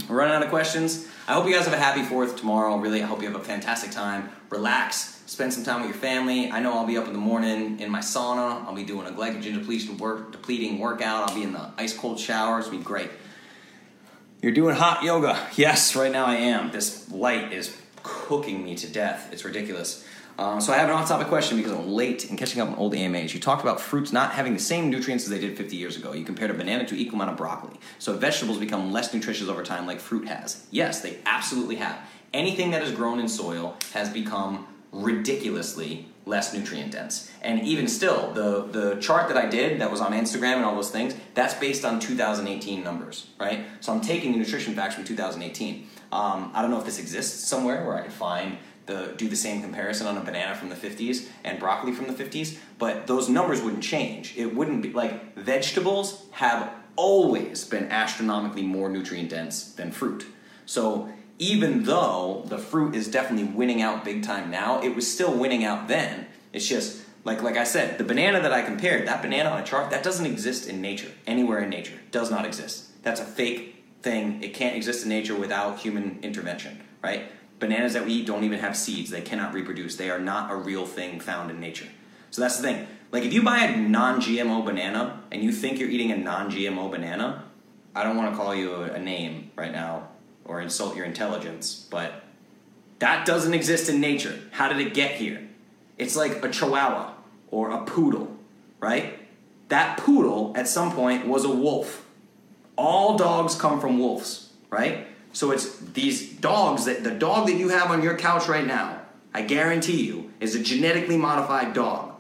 We're 0.08 0.16
running 0.16 0.36
out 0.36 0.44
of 0.44 0.50
questions. 0.50 1.08
I 1.28 1.34
hope 1.34 1.48
you 1.48 1.54
guys 1.54 1.66
have 1.66 1.74
a 1.74 1.78
happy 1.78 2.02
4th 2.02 2.38
tomorrow. 2.38 2.78
Really, 2.78 3.04
I 3.04 3.06
hope 3.06 3.22
you 3.22 3.28
have 3.30 3.40
a 3.40 3.44
fantastic 3.44 3.92
time. 3.92 4.30
Relax, 4.50 5.22
spend 5.26 5.54
some 5.54 5.66
time 5.66 5.82
with 5.82 5.90
your 5.90 6.00
family. 6.00 6.50
I 6.50 6.62
know 6.62 6.74
I'll 6.74 6.86
be 6.86 6.98
up 6.98 7.08
in 7.08 7.14
the 7.14 7.20
morning 7.20 7.80
in 7.82 7.90
my 7.90 8.00
sauna. 8.00 8.64
I'll 8.66 8.76
be 8.76 8.86
doing 8.86 9.06
a 9.06 9.12
glycogen 9.12 9.60
depletion 9.60 9.98
depleting 9.98 10.80
workout. 10.80 11.30
I'll 11.30 11.36
be 11.36 11.44
in 11.44 11.52
the 11.52 11.72
ice 11.78 11.98
cold 11.98 12.20
shower. 12.20 12.60
It's 12.60 12.70
be 12.70 12.78
great. 12.78 13.10
You're 14.42 14.54
doing 14.54 14.76
hot 14.76 15.04
yoga. 15.04 15.46
Yes, 15.56 15.96
right 15.96 16.12
now 16.12 16.26
I 16.26 16.36
am. 16.36 16.72
This 16.72 17.12
light 17.12 17.52
is 17.52 17.76
cooking 18.04 18.64
me 18.64 18.76
to 18.76 18.88
death. 18.88 19.34
It's 19.34 19.44
ridiculous. 19.44 20.06
Um, 20.40 20.62
so 20.62 20.72
I 20.72 20.78
have 20.78 20.90
an 20.90 20.96
off-topic 20.96 21.28
question 21.28 21.58
because 21.58 21.72
I'm 21.72 21.88
late 21.88 22.30
in 22.30 22.38
catching 22.38 22.62
up 22.62 22.70
on 22.70 22.76
old 22.76 22.94
AMAs. 22.94 23.34
You 23.34 23.40
talked 23.40 23.64
about 23.64 23.82
fruits 23.82 24.12
not 24.12 24.32
having 24.32 24.54
the 24.54 24.60
same 24.60 24.90
nutrients 24.90 25.24
as 25.24 25.32
they 25.32 25.40
did 25.40 25.58
50 25.58 25.76
years 25.76 25.98
ago. 25.98 26.14
You 26.14 26.24
compared 26.24 26.52
a 26.52 26.54
banana 26.54 26.86
to 26.86 26.96
equal 26.96 27.16
amount 27.16 27.32
of 27.32 27.38
broccoli. 27.38 27.80
So 27.98 28.16
vegetables 28.16 28.60
become 28.60 28.92
less 28.92 29.14
nutritious 29.14 29.48
over 29.48 29.64
time, 29.64 29.88
like 29.88 30.00
fruit 30.00 30.28
has. 30.28 30.68
Yes, 30.70 31.02
they 31.02 31.18
absolutely 31.26 31.78
have. 31.78 32.00
Anything 32.34 32.72
that 32.72 32.84
is 32.84 32.92
grown 32.92 33.20
in 33.20 33.28
soil 33.28 33.78
has 33.94 34.10
become 34.10 34.68
ridiculously 34.92 36.08
less 36.26 36.54
nutrient 36.54 36.92
dense. 36.92 37.32
And 37.42 37.62
even 37.62 37.88
still, 37.88 38.32
the 38.34 38.64
the 38.64 38.96
chart 39.02 39.30
that 39.30 39.38
I 39.38 39.48
did 39.48 39.80
that 39.82 39.90
was 39.90 40.02
on 40.02 40.12
Instagram 40.12 40.58
and 40.58 40.66
all 40.66 40.76
those 40.76 40.92
things, 40.92 41.16
that's 41.34 41.54
based 41.54 41.86
on 41.86 42.00
2018 42.00 42.84
numbers, 42.84 43.28
right? 43.40 43.66
So 43.80 43.94
I'm 43.94 44.02
taking 44.02 44.34
the 44.34 44.38
nutrition 44.38 44.76
facts 44.76 44.96
from 44.96 45.06
2018. 45.06 45.88
Um, 46.12 46.52
I 46.54 46.62
don't 46.62 46.72
know 46.72 46.80
if 46.80 46.86
this 46.86 47.00
exists 47.00 47.48
somewhere 47.48 47.86
where 47.86 47.96
I 47.96 48.02
could 48.02 48.14
find 48.14 48.58
the 48.88 49.14
do 49.18 49.28
the 49.28 49.36
same 49.36 49.62
comparison 49.62 50.08
on 50.08 50.18
a 50.18 50.22
banana 50.22 50.56
from 50.56 50.70
the 50.70 50.76
50s 50.76 51.28
and 51.44 51.60
broccoli 51.60 51.92
from 51.92 52.08
the 52.08 52.14
50s, 52.14 52.58
but 52.80 53.06
those 53.06 53.30
numbers 53.30 53.62
wouldn't 53.62 53.84
change. 53.84 54.36
It 54.36 54.56
wouldn't 54.56 54.82
be 54.82 54.92
like 54.92 55.36
vegetables 55.36 56.26
have 56.32 56.72
always 56.96 57.64
been 57.64 57.92
astronomically 57.92 58.64
more 58.64 58.90
nutrient 58.90 59.30
dense 59.30 59.72
than 59.74 59.92
fruit. 59.92 60.26
So 60.66 61.10
even 61.38 61.84
though 61.84 62.44
the 62.48 62.58
fruit 62.58 62.96
is 62.96 63.08
definitely 63.08 63.54
winning 63.54 63.82
out 63.82 64.04
big 64.04 64.24
time 64.24 64.50
now, 64.50 64.82
it 64.82 64.96
was 64.96 65.12
still 65.12 65.34
winning 65.34 65.64
out 65.64 65.88
then. 65.88 66.26
It's 66.52 66.68
just 66.68 67.04
like 67.24 67.44
like 67.44 67.58
I 67.58 67.66
said, 67.66 67.98
the 67.98 68.04
banana 68.04 68.42
that 68.42 68.54
I 68.54 68.62
compared, 68.62 69.08
that 69.08 69.22
banana 69.22 69.50
on 69.50 69.62
a 69.62 69.66
chart, 69.66 69.92
that 69.92 70.04
doesn't 70.04 70.26
exist 70.26 70.68
in 70.68 70.82
nature. 70.82 71.12
Anywhere 71.28 71.60
in 71.60 71.70
nature. 71.70 72.00
Does 72.12 72.32
not 72.32 72.46
exist. 72.46 73.04
That's 73.04 73.20
a 73.20 73.26
fake 73.26 73.84
thing. 74.02 74.42
It 74.42 74.54
can't 74.54 74.76
exist 74.76 75.04
in 75.04 75.10
nature 75.10 75.36
without 75.36 75.80
human 75.80 76.20
intervention, 76.22 76.82
right? 77.04 77.30
Bananas 77.60 77.94
that 77.94 78.06
we 78.06 78.14
eat 78.14 78.28
don't 78.28 78.44
even 78.44 78.60
have 78.60 78.78
seeds. 78.78 79.10
They 79.10 79.22
cannot 79.22 79.54
reproduce. 79.54 79.96
They 79.96 80.10
are 80.10 80.20
not 80.20 80.52
a 80.52 80.56
real 80.56 80.86
thing 80.86 81.20
found 81.20 81.50
in 81.50 81.60
nature. 81.60 81.88
So 82.30 82.42
that's 82.42 82.58
the 82.58 82.64
thing. 82.64 82.88
Like 83.12 83.24
if 83.24 83.34
you 83.34 83.42
buy 83.42 83.60
a 83.60 83.78
non-GMO 83.78 84.66
banana 84.66 85.24
and 85.32 85.42
you 85.42 85.52
think 85.52 85.80
you're 85.80 85.90
eating 85.90 86.12
a 86.12 86.18
non-GMO 86.18 86.92
banana, 86.92 87.46
I 87.96 88.04
don't 88.04 88.16
want 88.16 88.32
to 88.32 88.38
call 88.38 88.54
you 88.54 88.76
a, 88.76 89.00
name 89.00 89.52
right 89.56 89.72
now 89.72 90.10
or 90.46 90.62
insult 90.62 90.96
your 90.96 91.06
intelligence, 91.06 91.88
but 91.90 92.24
that 93.00 93.26
doesn't 93.26 93.54
exist 93.54 93.90
in 93.90 94.00
nature. 94.00 94.40
How 94.52 94.72
did 94.72 94.86
it 94.86 94.94
get 94.94 95.12
here? 95.12 95.48
It's 95.98 96.16
like 96.16 96.44
a 96.44 96.50
chihuahua 96.50 97.14
or 97.50 97.72
a 97.72 97.84
poodle, 97.86 98.38
right? 98.80 99.20
That 99.70 99.98
poodle 99.98 100.54
at 100.56 100.68
some 100.68 100.92
point 100.92 101.28
was 101.28 101.44
a 101.44 101.50
wolf. 101.50 102.06
All 102.76 103.18
dogs 103.18 103.56
come 103.56 103.82
from 103.82 103.98
wolves, 103.98 104.54
right? 104.70 105.08
So 105.38 105.52
it's 105.52 105.78
these 105.78 106.34
dogs 106.34 106.86
that 106.86 107.04
the 107.04 107.12
dog 107.12 107.46
that 107.46 107.58
you 107.58 107.70
have 107.70 107.92
on 107.92 108.02
your 108.02 108.18
couch 108.18 108.48
right 108.48 108.66
now, 108.66 109.02
I 109.36 109.44
guarantee 109.44 110.04
you, 110.04 110.32
is 110.40 110.56
a 110.56 110.60
genetically 110.60 111.16
modified 111.16 111.76
dog, 111.76 112.16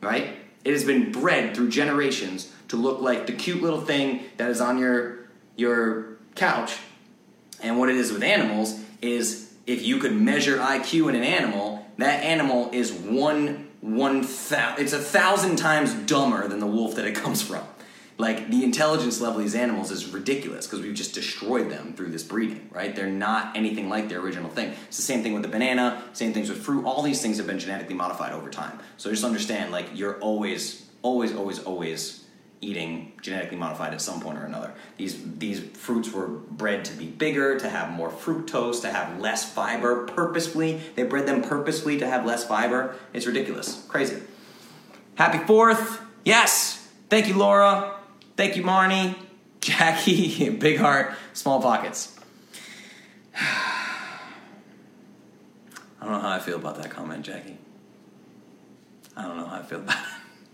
right? 0.00 0.30
It 0.64 0.72
has 0.72 0.82
been 0.82 1.12
bred 1.12 1.54
through 1.54 1.68
generations 1.68 2.52
to 2.66 2.76
look 2.76 3.00
like 3.00 3.28
the 3.28 3.34
cute 3.34 3.62
little 3.62 3.82
thing 3.82 4.24
that 4.38 4.50
is 4.50 4.60
on 4.60 4.78
your 4.78 5.28
your 5.54 6.16
couch. 6.34 6.78
And 7.62 7.78
what 7.78 7.88
it 7.88 7.94
is 7.94 8.10
with 8.10 8.24
animals 8.24 8.80
is 9.00 9.54
if 9.68 9.86
you 9.86 9.98
could 9.98 10.16
measure 10.16 10.56
IQ 10.56 11.08
in 11.10 11.14
an 11.14 11.22
animal, 11.22 11.86
that 11.98 12.24
animal 12.24 12.70
is 12.72 12.92
one 12.92 13.68
one 13.80 14.24
thousand. 14.24 14.82
It's 14.82 14.92
a 14.92 14.98
thousand 14.98 15.54
times 15.54 15.94
dumber 15.94 16.48
than 16.48 16.58
the 16.58 16.66
wolf 16.66 16.96
that 16.96 17.04
it 17.04 17.14
comes 17.14 17.42
from. 17.42 17.64
Like 18.18 18.48
the 18.48 18.64
intelligence 18.64 19.20
level 19.20 19.38
of 19.38 19.44
these 19.44 19.54
animals 19.54 19.90
is 19.90 20.06
ridiculous 20.06 20.66
because 20.66 20.80
we've 20.80 20.94
just 20.94 21.14
destroyed 21.14 21.70
them 21.70 21.92
through 21.92 22.10
this 22.10 22.22
breeding, 22.22 22.68
right? 22.72 22.94
They're 22.96 23.08
not 23.08 23.54
anything 23.56 23.90
like 23.90 24.08
their 24.08 24.20
original 24.20 24.48
thing. 24.48 24.74
It's 24.88 24.96
the 24.96 25.02
same 25.02 25.22
thing 25.22 25.34
with 25.34 25.42
the 25.42 25.48
banana, 25.48 26.02
same 26.14 26.32
things 26.32 26.48
with 26.48 26.62
fruit. 26.62 26.86
All 26.86 27.02
these 27.02 27.20
things 27.20 27.36
have 27.36 27.46
been 27.46 27.58
genetically 27.58 27.94
modified 27.94 28.32
over 28.32 28.48
time. 28.48 28.78
So 28.96 29.10
just 29.10 29.24
understand, 29.24 29.70
like 29.70 29.86
you're 29.92 30.18
always, 30.20 30.86
always, 31.02 31.34
always, 31.34 31.62
always 31.62 32.24
eating 32.62 33.12
genetically 33.20 33.58
modified 33.58 33.92
at 33.92 34.00
some 34.00 34.20
point 34.20 34.38
or 34.38 34.44
another. 34.44 34.72
These 34.96 35.36
these 35.38 35.60
fruits 35.60 36.10
were 36.10 36.26
bred 36.26 36.86
to 36.86 36.92
be 36.94 37.06
bigger, 37.06 37.58
to 37.58 37.68
have 37.68 37.90
more 37.90 38.10
fructose, 38.10 38.80
to 38.80 38.90
have 38.90 39.20
less 39.20 39.50
fiber 39.52 40.06
purposefully. 40.06 40.80
They 40.94 41.02
bred 41.02 41.26
them 41.26 41.42
purposefully 41.42 41.98
to 41.98 42.06
have 42.06 42.24
less 42.24 42.46
fiber. 42.46 42.96
It's 43.12 43.26
ridiculous. 43.26 43.84
Crazy. 43.88 44.22
Happy 45.16 45.38
4th. 45.38 46.00
Yes. 46.24 46.88
Thank 47.08 47.28
you 47.28 47.34
Laura. 47.34 47.95
Thank 48.36 48.56
you 48.56 48.62
Marnie. 48.62 49.14
Jackie, 49.60 50.48
big 50.58 50.78
heart, 50.78 51.14
small 51.32 51.60
pockets. 51.60 52.18
I 53.34 54.04
don't 56.00 56.12
know 56.12 56.20
how 56.20 56.30
I 56.30 56.38
feel 56.38 56.56
about 56.56 56.76
that 56.80 56.90
comment, 56.90 57.24
Jackie. 57.24 57.56
I 59.16 59.22
don't 59.22 59.36
know 59.38 59.46
how 59.46 59.56
I 59.56 59.62
feel 59.62 59.80
about 59.80 59.96
it. 59.96 60.04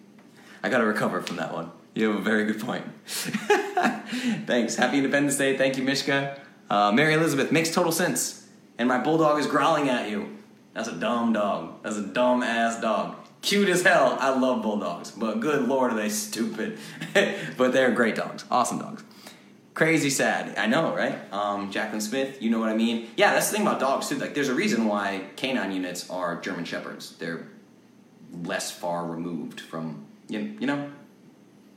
I 0.63 0.69
got 0.69 0.79
to 0.79 0.87
recover 0.87 1.21
from 1.21 1.37
that 1.37 1.53
one. 1.53 1.71
You 1.95 2.11
have 2.11 2.21
a 2.21 2.23
very 2.23 2.45
good 2.45 2.61
point. 2.61 2.87
Thanks. 3.07 4.77
Happy 4.77 4.97
Independence 4.97 5.37
Day. 5.37 5.59
Thank 5.59 5.77
you, 5.77 5.83
Mishka. 5.83 6.41
Uh, 6.71 6.93
Mary 6.93 7.13
Elizabeth 7.13 7.53
makes 7.53 7.71
total 7.71 7.93
sense. 7.93 8.49
And 8.79 8.89
my 8.89 8.99
bulldog 8.99 9.39
is 9.39 9.47
growling 9.47 9.91
at 9.91 10.09
you. 10.09 10.39
That's 10.73 10.89
a 10.89 10.95
dumb 10.95 11.35
dog. 11.35 11.83
That's 11.83 11.97
a 11.97 12.07
dumb 12.07 12.43
ass 12.43 12.81
dog. 12.81 13.17
Cute 13.43 13.69
as 13.69 13.83
hell. 13.83 14.17
I 14.21 14.31
love 14.39 14.63
bulldogs, 14.63 15.11
but 15.11 15.41
good 15.41 15.69
lord, 15.69 15.93
are 15.93 15.97
they 15.97 16.09
stupid. 16.09 16.79
but 17.57 17.73
they're 17.73 17.91
great 17.91 18.15
dogs. 18.15 18.45
Awesome 18.51 18.79
dogs. 18.79 19.05
Crazy 19.75 20.11
sad. 20.11 20.57
I 20.59 20.67
know, 20.67 20.95
right? 20.95 21.19
Um, 21.33 21.71
Jacqueline 21.71 22.01
Smith, 22.01 22.41
you 22.41 22.51
know 22.51 22.61
what 22.61 22.69
I 22.69 22.77
mean? 22.77 23.09
Yeah, 23.17 23.33
that's 23.33 23.51
the 23.51 23.57
thing 23.57 23.67
about 23.67 23.81
dogs, 23.81 24.09
too. 24.09 24.17
Like, 24.17 24.35
there's 24.35 24.49
a 24.49 24.55
reason 24.55 24.87
why 24.87 25.25
canine 25.37 25.73
units 25.73 26.09
are 26.11 26.41
German 26.41 26.65
Shepherds. 26.65 27.17
They're 27.17 27.49
less 28.45 28.71
far 28.71 29.07
removed 29.07 29.61
from, 29.61 30.05
you, 30.29 30.57
you 30.61 30.67
know, 30.67 30.91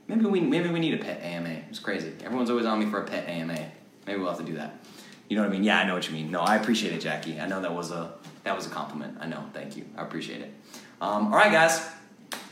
Maybe 0.07 0.25
we 0.25 0.39
maybe 0.39 0.69
we 0.69 0.79
need 0.79 0.93
a 0.93 1.03
pet 1.03 1.21
AMA. 1.21 1.49
It's 1.69 1.79
crazy. 1.79 2.13
Everyone's 2.23 2.49
always 2.49 2.65
on 2.65 2.79
me 2.79 2.85
for 2.85 3.01
a 3.01 3.05
pet 3.05 3.27
AMA. 3.27 3.57
Maybe 4.05 4.19
we'll 4.19 4.29
have 4.29 4.37
to 4.37 4.43
do 4.45 4.55
that. 4.55 4.79
You 5.27 5.35
know 5.35 5.41
what 5.41 5.49
I 5.49 5.53
mean? 5.53 5.63
Yeah, 5.63 5.79
I 5.79 5.87
know 5.87 5.95
what 5.95 6.07
you 6.07 6.13
mean. 6.13 6.29
No, 6.29 6.41
I 6.41 6.55
appreciate 6.57 6.93
it, 6.93 7.01
Jackie. 7.01 7.39
I 7.39 7.47
know 7.47 7.61
that 7.61 7.73
was 7.73 7.89
a 7.91 8.13
that 8.43 8.55
was 8.55 8.67
a 8.67 8.69
compliment. 8.69 9.17
I 9.19 9.25
know. 9.25 9.43
Thank 9.53 9.75
you. 9.75 9.85
I 9.97 10.03
appreciate 10.03 10.41
it. 10.41 10.53
Um, 11.01 11.33
all 11.33 11.39
right, 11.39 11.51
guys. 11.51 11.85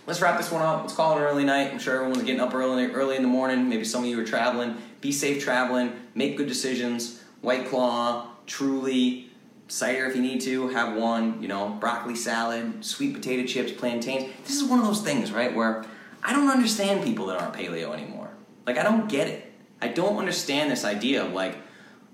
Let's 0.05 0.19
wrap 0.19 0.37
this 0.37 0.51
one 0.51 0.61
up. 0.61 0.81
Let's 0.81 0.93
call 0.93 1.13
it 1.13 1.21
an 1.21 1.23
early 1.23 1.45
night. 1.45 1.71
I'm 1.71 1.79
sure 1.79 1.95
everyone's 1.95 2.23
getting 2.23 2.41
up 2.41 2.53
early 2.53 2.87
early 2.87 3.15
in 3.15 3.21
the 3.21 3.27
morning. 3.29 3.69
Maybe 3.69 3.85
some 3.85 4.03
of 4.03 4.09
you 4.09 4.19
are 4.19 4.25
traveling. 4.25 4.75
Be 4.99 5.13
safe 5.13 5.41
traveling. 5.41 5.93
Make 6.13 6.35
good 6.35 6.47
decisions. 6.47 7.21
White 7.41 7.67
Claw, 7.67 8.27
Truly, 8.45 9.29
cider 9.69 10.05
if 10.05 10.15
you 10.17 10.21
need 10.21 10.41
to. 10.41 10.67
Have 10.69 10.97
one. 10.97 11.41
You 11.41 11.47
know, 11.47 11.69
broccoli 11.79 12.15
salad, 12.15 12.83
sweet 12.83 13.13
potato 13.13 13.47
chips, 13.47 13.71
plantains. 13.71 14.29
This 14.43 14.57
is 14.57 14.65
one 14.65 14.79
of 14.79 14.85
those 14.85 15.01
things, 15.01 15.31
right, 15.31 15.55
where 15.55 15.85
I 16.21 16.33
don't 16.33 16.49
understand 16.49 17.05
people 17.05 17.27
that 17.27 17.39
aren't 17.39 17.53
paleo 17.53 17.93
anymore. 17.93 18.29
Like, 18.67 18.77
I 18.77 18.83
don't 18.83 19.07
get 19.07 19.27
it. 19.29 19.53
I 19.81 19.87
don't 19.87 20.17
understand 20.17 20.69
this 20.69 20.83
idea 20.83 21.23
of 21.25 21.31
like, 21.31 21.55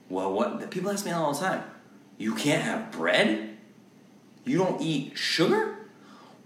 well, 0.09 0.31
what 0.31 0.69
people 0.69 0.91
ask 0.91 1.05
me 1.05 1.11
all 1.11 1.33
the 1.33 1.39
time. 1.39 1.63
You 2.19 2.35
can't 2.35 2.61
have 2.61 2.91
bread? 2.91 3.57
You 4.45 4.59
don't 4.59 4.81
eat 4.81 5.17
sugar? 5.17 5.78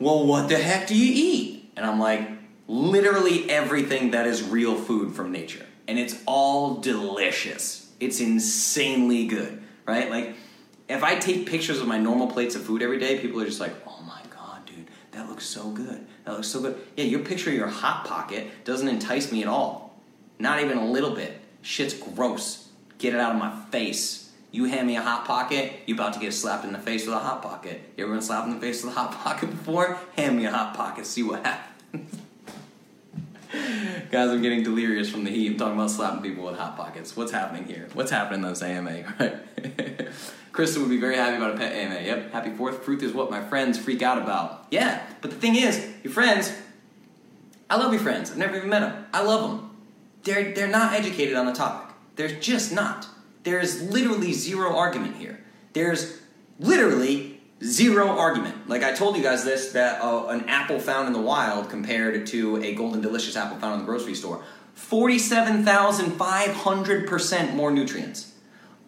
Well, 0.04 0.26
what 0.26 0.50
the 0.50 0.58
heck 0.58 0.88
do 0.88 0.98
you 0.98 1.14
eat? 1.16 1.72
And 1.78 1.86
I'm 1.86 1.98
like, 1.98 2.30
literally 2.68 3.50
everything 3.50 4.12
that 4.12 4.28
is 4.28 4.44
real 4.44 4.76
food 4.76 5.16
from 5.16 5.32
nature. 5.32 5.66
And 5.88 5.98
it's 5.98 6.22
all 6.26 6.82
delicious. 6.82 7.90
It's 8.02 8.20
insanely 8.20 9.28
good, 9.28 9.64
right? 9.86 10.10
Like, 10.10 10.36
if 10.90 11.06
I 11.06 11.16
take 11.16 11.48
pictures 11.48 11.80
of 11.80 11.88
my 11.88 11.98
normal 11.98 12.28
plates 12.28 12.54
of 12.56 12.64
food 12.64 12.82
every 12.82 13.00
day, 13.00 13.20
people 13.20 13.40
are 13.40 13.46
just 13.46 13.62
like, 13.62 13.72
oh 13.88 14.04
my 14.06 14.20
god, 14.30 14.66
dude, 14.66 14.88
that 15.12 15.30
looks 15.30 15.46
so 15.46 15.70
good. 15.70 16.06
That 16.26 16.34
looks 16.34 16.50
so 16.50 16.60
good. 16.60 16.82
Yeah, 16.98 17.06
your 17.06 17.22
picture 17.22 17.50
of 17.50 17.56
your 17.56 17.68
hot 17.68 18.04
pocket 18.04 18.66
doesn't 18.66 18.90
entice 18.90 19.32
me 19.32 19.42
at 19.42 19.48
all. 19.48 19.98
Not 20.38 20.60
even 20.60 20.78
a 20.80 20.86
little 20.86 21.16
bit. 21.16 21.40
Shit's 21.62 21.94
gross. 21.94 22.68
Get 22.98 23.14
it 23.14 23.22
out 23.22 23.32
of 23.32 23.40
my 23.40 23.58
face. 23.72 24.23
You 24.54 24.66
hand 24.66 24.86
me 24.86 24.96
a 24.96 25.02
hot 25.02 25.26
pocket, 25.26 25.74
you 25.88 25.96
about 25.96 26.14
to 26.14 26.20
get 26.20 26.32
slapped 26.32 26.64
in 26.64 26.74
the 26.74 26.80
face 26.80 27.08
with 27.08 27.16
a 27.16 27.20
hot 27.20 27.42
pocket. 27.42 27.82
You 27.98 28.04
ever 28.04 28.14
been 28.14 28.22
slapped 28.22 28.48
in 28.48 28.54
the 28.54 28.60
face 28.62 28.84
with 28.84 28.96
a 28.96 28.96
hot 28.96 29.12
pocket 29.24 29.50
before? 29.50 29.98
Hand 30.16 30.38
me 30.38 30.46
a 30.46 30.52
hot 30.52 30.76
pocket, 30.76 31.08
see 31.08 31.24
what 31.24 31.44
happens. 31.44 32.20
Guys, 34.12 34.30
I'm 34.30 34.44
getting 34.44 34.62
delirious 34.62 35.10
from 35.10 35.24
the 35.24 35.32
heat. 35.32 35.48
I'm 35.48 35.58
talking 35.58 35.74
about 35.74 35.90
slapping 35.90 36.22
people 36.22 36.46
with 36.46 36.56
hot 36.56 36.78
pockets. 36.78 37.18
What's 37.18 37.32
happening 37.32 37.66
here? 37.66 37.90
What's 37.94 38.12
happening 38.12 38.42
in 38.42 38.48
those 38.48 38.62
AMA, 38.62 39.16
right? 39.20 40.10
Kristen 40.52 40.84
would 40.84 40.90
be 40.92 41.00
very 41.00 41.16
happy 41.16 41.38
about 41.38 41.56
a 41.56 41.58
pet 41.58 41.74
AMA. 41.74 42.02
Yep, 42.02 42.32
happy 42.32 42.52
fourth. 42.52 42.84
Fruit 42.84 43.02
is 43.02 43.12
what 43.12 43.32
my 43.32 43.42
friends 43.42 43.80
freak 43.80 44.04
out 44.04 44.20
about. 44.20 44.68
Yeah, 44.70 45.02
but 45.22 45.32
the 45.32 45.38
thing 45.38 45.56
is, 45.56 45.84
your 46.04 46.14
friends, 46.14 46.56
I 47.72 47.78
love 47.78 47.92
your 47.92 48.04
friends. 48.04 48.30
I've 48.30 48.38
never 48.38 48.58
even 48.58 48.70
met 48.70 48.82
them. 48.82 49.08
I 49.16 49.24
love 49.24 49.50
them. 49.50 49.72
They're, 50.22 50.54
they're 50.54 50.68
not 50.68 50.94
educated 50.94 51.36
on 51.36 51.48
the 51.48 51.54
topic. 51.54 51.96
They're 52.18 52.40
just 52.40 52.72
not. 52.72 53.08
There's 53.44 53.82
literally 53.82 54.34
zero 54.34 54.76
argument 54.76 55.18
here. 55.18 55.40
There's 55.74 56.20
literally 56.60 57.34
zero 57.64 58.10
argument. 58.10 58.68
Like 58.70 58.84
I 58.84 58.94
told 58.94 59.18
you 59.18 59.24
guys 59.24 59.44
this 59.44 59.72
that 59.74 60.02
uh, 60.02 60.28
an 60.28 60.48
apple 60.50 60.80
found 60.80 61.08
in 61.08 61.14
the 61.14 61.22
wild 61.22 61.70
compared 61.70 62.26
to 62.28 62.64
a 62.64 62.76
golden 62.76 63.02
delicious 63.02 63.36
apple 63.36 63.58
found 63.58 63.74
in 63.76 63.82
the 63.82 63.86
grocery 63.86 64.16
store, 64.16 64.42
47,500% 64.76 67.56
more 67.56 67.72
nutrients. 67.72 68.32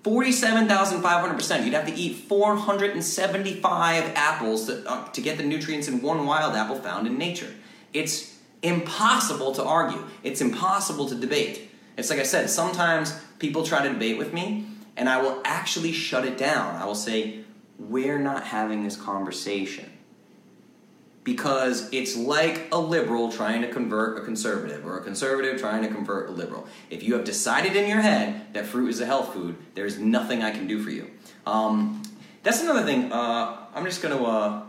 47,500%. 0.03 1.65
You'd 1.65 1.73
have 1.73 1.87
to 1.87 1.93
eat 1.93 2.15
475 2.27 4.11
apples 4.15 4.67
to, 4.67 4.87
uh, 4.87 5.09
to 5.09 5.21
get 5.21 5.37
the 5.37 5.43
nutrients 5.43 5.87
in 5.87 6.03
one 6.03 6.27
wild 6.27 6.55
apple 6.55 6.75
found 6.75 7.07
in 7.07 7.17
nature. 7.17 7.51
It's 7.91 8.37
impossible 8.61 9.51
to 9.53 9.63
argue. 9.63 10.03
It's 10.21 10.41
impossible 10.41 11.09
to 11.09 11.15
debate. 11.15 11.71
It's 11.97 12.09
like 12.09 12.19
I 12.19 12.23
said, 12.23 12.49
sometimes 12.49 13.17
people 13.39 13.63
try 13.63 13.85
to 13.85 13.93
debate 13.93 14.17
with 14.17 14.33
me, 14.33 14.65
and 14.97 15.07
I 15.07 15.21
will 15.21 15.41
actually 15.45 15.91
shut 15.91 16.25
it 16.25 16.37
down. 16.37 16.75
I 16.75 16.85
will 16.85 16.95
say, 16.95 17.41
We're 17.79 18.19
not 18.19 18.43
having 18.43 18.83
this 18.83 18.97
conversation 18.97 19.91
because 21.25 21.89
it's 21.91 22.15
like 22.15 22.67
a 22.71 22.77
liberal 22.77 23.31
trying 23.31 23.61
to 23.63 23.67
convert 23.67 24.17
a 24.19 24.21
conservative 24.21 24.85
or 24.85 24.99
a 24.99 25.03
conservative 25.03 25.59
trying 25.59 25.81
to 25.81 25.87
convert 25.87 26.29
a 26.29 26.31
liberal. 26.31 26.67
If 26.91 27.01
you 27.01 27.15
have 27.15 27.25
decided 27.25 27.75
in 27.75 27.89
your 27.89 27.99
head 27.99 28.53
that 28.53 28.67
fruit 28.67 28.89
is 28.89 29.01
a 29.01 29.07
health 29.07 29.33
food, 29.33 29.57
there's 29.73 29.97
nothing 29.97 30.43
I 30.43 30.51
can 30.51 30.67
do 30.67 30.81
for 30.81 30.91
you. 30.91 31.09
Um, 31.47 32.03
that's 32.43 32.61
another 32.61 32.83
thing. 32.83 33.11
Uh, 33.11 33.57
I'm 33.73 33.85
just 33.85 34.03
going 34.03 34.15
to 34.15 34.23
uh, 34.23 34.64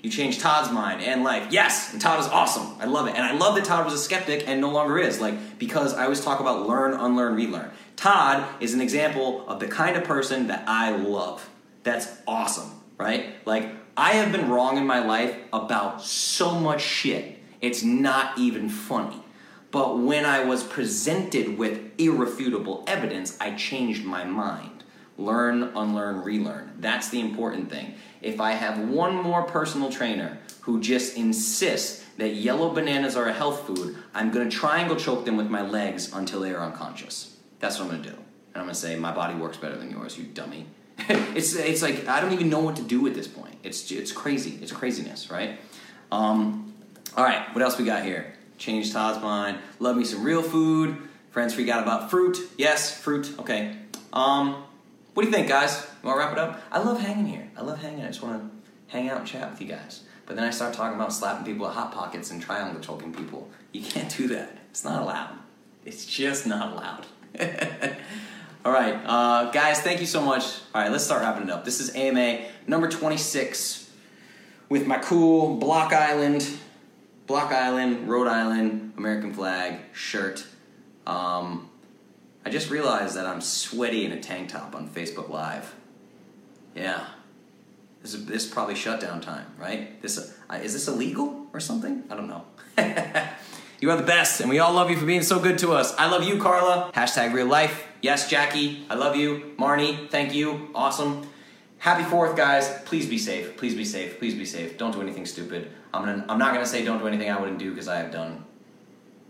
You 0.00 0.10
changed 0.10 0.40
Todd's 0.40 0.70
mind 0.70 1.02
and 1.02 1.24
life. 1.24 1.48
Yes, 1.50 1.92
and 1.92 2.00
Todd 2.00 2.20
is 2.20 2.26
awesome. 2.26 2.76
I 2.80 2.84
love 2.84 3.08
it. 3.08 3.16
And 3.16 3.24
I 3.24 3.32
love 3.32 3.56
that 3.56 3.64
Todd 3.64 3.84
was 3.84 3.94
a 3.94 3.98
skeptic 3.98 4.46
and 4.46 4.60
no 4.60 4.70
longer 4.70 4.96
is. 4.98 5.20
Like, 5.20 5.58
because 5.58 5.92
I 5.92 6.04
always 6.04 6.20
talk 6.20 6.38
about 6.38 6.68
learn, 6.68 6.94
unlearn, 6.94 7.34
relearn. 7.34 7.70
Todd 7.96 8.46
is 8.60 8.74
an 8.74 8.80
example 8.80 9.46
of 9.48 9.58
the 9.58 9.66
kind 9.66 9.96
of 9.96 10.04
person 10.04 10.46
that 10.48 10.64
I 10.68 10.90
love. 10.90 11.48
That's 11.82 12.08
awesome, 12.28 12.70
right? 12.96 13.44
Like, 13.44 13.70
I 13.96 14.12
have 14.12 14.30
been 14.30 14.48
wrong 14.48 14.76
in 14.76 14.86
my 14.86 15.04
life 15.04 15.36
about 15.52 16.00
so 16.00 16.60
much 16.60 16.80
shit. 16.80 17.42
It's 17.60 17.82
not 17.82 18.38
even 18.38 18.68
funny. 18.68 19.20
But 19.72 19.98
when 19.98 20.24
I 20.24 20.44
was 20.44 20.62
presented 20.62 21.58
with 21.58 21.90
irrefutable 21.98 22.84
evidence, 22.86 23.36
I 23.40 23.54
changed 23.54 24.04
my 24.04 24.22
mind. 24.22 24.84
Learn, 25.18 25.64
unlearn, 25.76 26.22
relearn. 26.22 26.74
That's 26.78 27.08
the 27.08 27.20
important 27.20 27.68
thing. 27.68 27.96
If 28.20 28.40
I 28.40 28.52
have 28.52 28.78
one 28.88 29.14
more 29.14 29.44
personal 29.44 29.90
trainer 29.90 30.38
who 30.62 30.80
just 30.80 31.16
insists 31.16 32.04
that 32.16 32.30
yellow 32.30 32.70
bananas 32.70 33.16
are 33.16 33.26
a 33.26 33.32
health 33.32 33.66
food, 33.66 33.96
I'm 34.14 34.30
gonna 34.30 34.50
triangle 34.50 34.96
choke 34.96 35.24
them 35.24 35.36
with 35.36 35.48
my 35.48 35.62
legs 35.62 36.12
until 36.12 36.40
they 36.40 36.52
are 36.52 36.62
unconscious. 36.64 37.36
That's 37.60 37.78
what 37.78 37.86
I'm 37.86 37.90
gonna 37.90 38.02
do. 38.02 38.16
And 38.54 38.56
I'm 38.56 38.62
gonna 38.64 38.74
say, 38.74 38.96
my 38.96 39.12
body 39.12 39.34
works 39.34 39.56
better 39.56 39.76
than 39.76 39.90
yours, 39.90 40.18
you 40.18 40.24
dummy. 40.24 40.66
it's, 40.98 41.54
it's 41.54 41.82
like, 41.82 42.08
I 42.08 42.20
don't 42.20 42.32
even 42.32 42.50
know 42.50 42.60
what 42.60 42.76
to 42.76 42.82
do 42.82 43.06
at 43.06 43.14
this 43.14 43.28
point. 43.28 43.54
It's, 43.62 43.90
it's 43.90 44.12
crazy. 44.12 44.58
It's 44.60 44.72
craziness, 44.72 45.30
right? 45.30 45.58
Um, 46.10 46.74
all 47.16 47.24
right, 47.24 47.54
what 47.54 47.62
else 47.62 47.78
we 47.78 47.84
got 47.84 48.04
here? 48.04 48.34
Change 48.58 48.92
Todd's 48.92 49.22
mind. 49.22 49.58
Love 49.78 49.96
me 49.96 50.04
some 50.04 50.24
real 50.24 50.42
food. 50.42 50.96
Friends 51.30 51.54
freak 51.54 51.68
out 51.68 51.82
about 51.82 52.10
fruit. 52.10 52.38
Yes, 52.56 53.00
fruit. 53.00 53.32
Okay. 53.38 53.76
Um, 54.12 54.64
what 55.18 55.24
do 55.24 55.30
you 55.30 55.34
think, 55.34 55.48
guys? 55.48 55.84
You 56.00 56.08
want 56.08 56.20
to 56.20 56.24
wrap 56.24 56.32
it 56.32 56.38
up? 56.38 56.62
I 56.70 56.78
love 56.78 57.00
hanging 57.00 57.26
here. 57.26 57.50
I 57.56 57.62
love 57.62 57.82
hanging. 57.82 58.04
I 58.04 58.06
just 58.06 58.22
want 58.22 58.40
to 58.40 58.50
hang 58.86 59.08
out 59.08 59.18
and 59.18 59.26
chat 59.26 59.50
with 59.50 59.60
you 59.60 59.66
guys. 59.66 60.04
But 60.26 60.36
then 60.36 60.44
I 60.44 60.50
start 60.50 60.74
talking 60.74 60.94
about 60.94 61.12
slapping 61.12 61.44
people 61.44 61.66
at 61.66 61.74
hot 61.74 61.90
pockets 61.90 62.30
and 62.30 62.40
triangle 62.40 62.80
choking 62.80 63.12
people. 63.12 63.50
You 63.72 63.82
can't 63.82 64.16
do 64.16 64.28
that. 64.28 64.56
It's 64.70 64.84
not 64.84 65.02
allowed. 65.02 65.36
It's 65.84 66.06
just 66.06 66.46
not 66.46 66.70
allowed. 66.72 67.06
All 68.64 68.70
right, 68.70 68.94
uh, 69.06 69.50
guys, 69.50 69.80
thank 69.80 69.98
you 69.98 70.06
so 70.06 70.22
much. 70.22 70.60
All 70.72 70.82
right, 70.82 70.92
let's 70.92 71.02
start 71.02 71.22
wrapping 71.22 71.48
it 71.48 71.50
up. 71.50 71.64
This 71.64 71.80
is 71.80 71.92
AMA 71.96 72.44
number 72.68 72.88
26 72.88 73.90
with 74.68 74.86
my 74.86 74.98
cool 74.98 75.56
Block 75.56 75.92
Island, 75.92 76.48
Block 77.26 77.50
Island, 77.50 78.08
Rhode 78.08 78.28
Island, 78.28 78.92
American 78.96 79.34
flag 79.34 79.80
shirt. 79.92 80.46
Um, 81.08 81.67
I 82.48 82.50
just 82.50 82.70
realized 82.70 83.14
that 83.16 83.26
I'm 83.26 83.42
sweaty 83.42 84.06
in 84.06 84.12
a 84.12 84.20
tank 84.20 84.48
top 84.48 84.74
on 84.74 84.88
Facebook 84.88 85.28
Live. 85.28 85.74
Yeah. 86.74 87.04
This 88.00 88.14
is, 88.14 88.24
this 88.24 88.44
is 88.46 88.50
probably 88.50 88.74
shutdown 88.74 89.20
time, 89.20 89.44
right? 89.58 90.00
This 90.00 90.34
uh, 90.48 90.54
is 90.54 90.72
this 90.72 90.88
illegal 90.88 91.46
or 91.52 91.60
something? 91.60 92.04
I 92.08 92.16
don't 92.16 92.26
know. 92.26 92.44
you 93.82 93.90
are 93.90 93.98
the 93.98 94.02
best, 94.02 94.40
and 94.40 94.48
we 94.48 94.60
all 94.60 94.72
love 94.72 94.88
you 94.88 94.96
for 94.96 95.04
being 95.04 95.20
so 95.20 95.38
good 95.38 95.58
to 95.58 95.72
us. 95.72 95.94
I 95.98 96.08
love 96.08 96.24
you, 96.24 96.40
Carla. 96.40 96.90
Hashtag 96.94 97.34
real 97.34 97.48
life. 97.48 97.86
Yes, 98.00 98.30
Jackie. 98.30 98.86
I 98.88 98.94
love 98.94 99.14
you. 99.14 99.54
Marnie, 99.58 100.08
thank 100.08 100.32
you. 100.32 100.70
Awesome. 100.74 101.28
Happy 101.76 102.04
Fourth, 102.04 102.34
guys. 102.34 102.80
Please 102.86 103.06
be 103.06 103.18
safe. 103.18 103.58
Please 103.58 103.74
be 103.74 103.84
safe. 103.84 104.18
Please 104.18 104.34
be 104.34 104.46
safe. 104.46 104.78
Don't 104.78 104.92
do 104.92 105.02
anything 105.02 105.26
stupid. 105.26 105.70
I'm 105.92 106.02
gonna. 106.06 106.24
I'm 106.30 106.38
not 106.38 106.54
gonna 106.54 106.64
say 106.64 106.82
don't 106.82 106.98
do 106.98 107.08
anything 107.08 107.30
I 107.30 107.38
wouldn't 107.38 107.58
do 107.58 107.68
because 107.68 107.88
I 107.88 107.98
have 107.98 108.10
done 108.10 108.46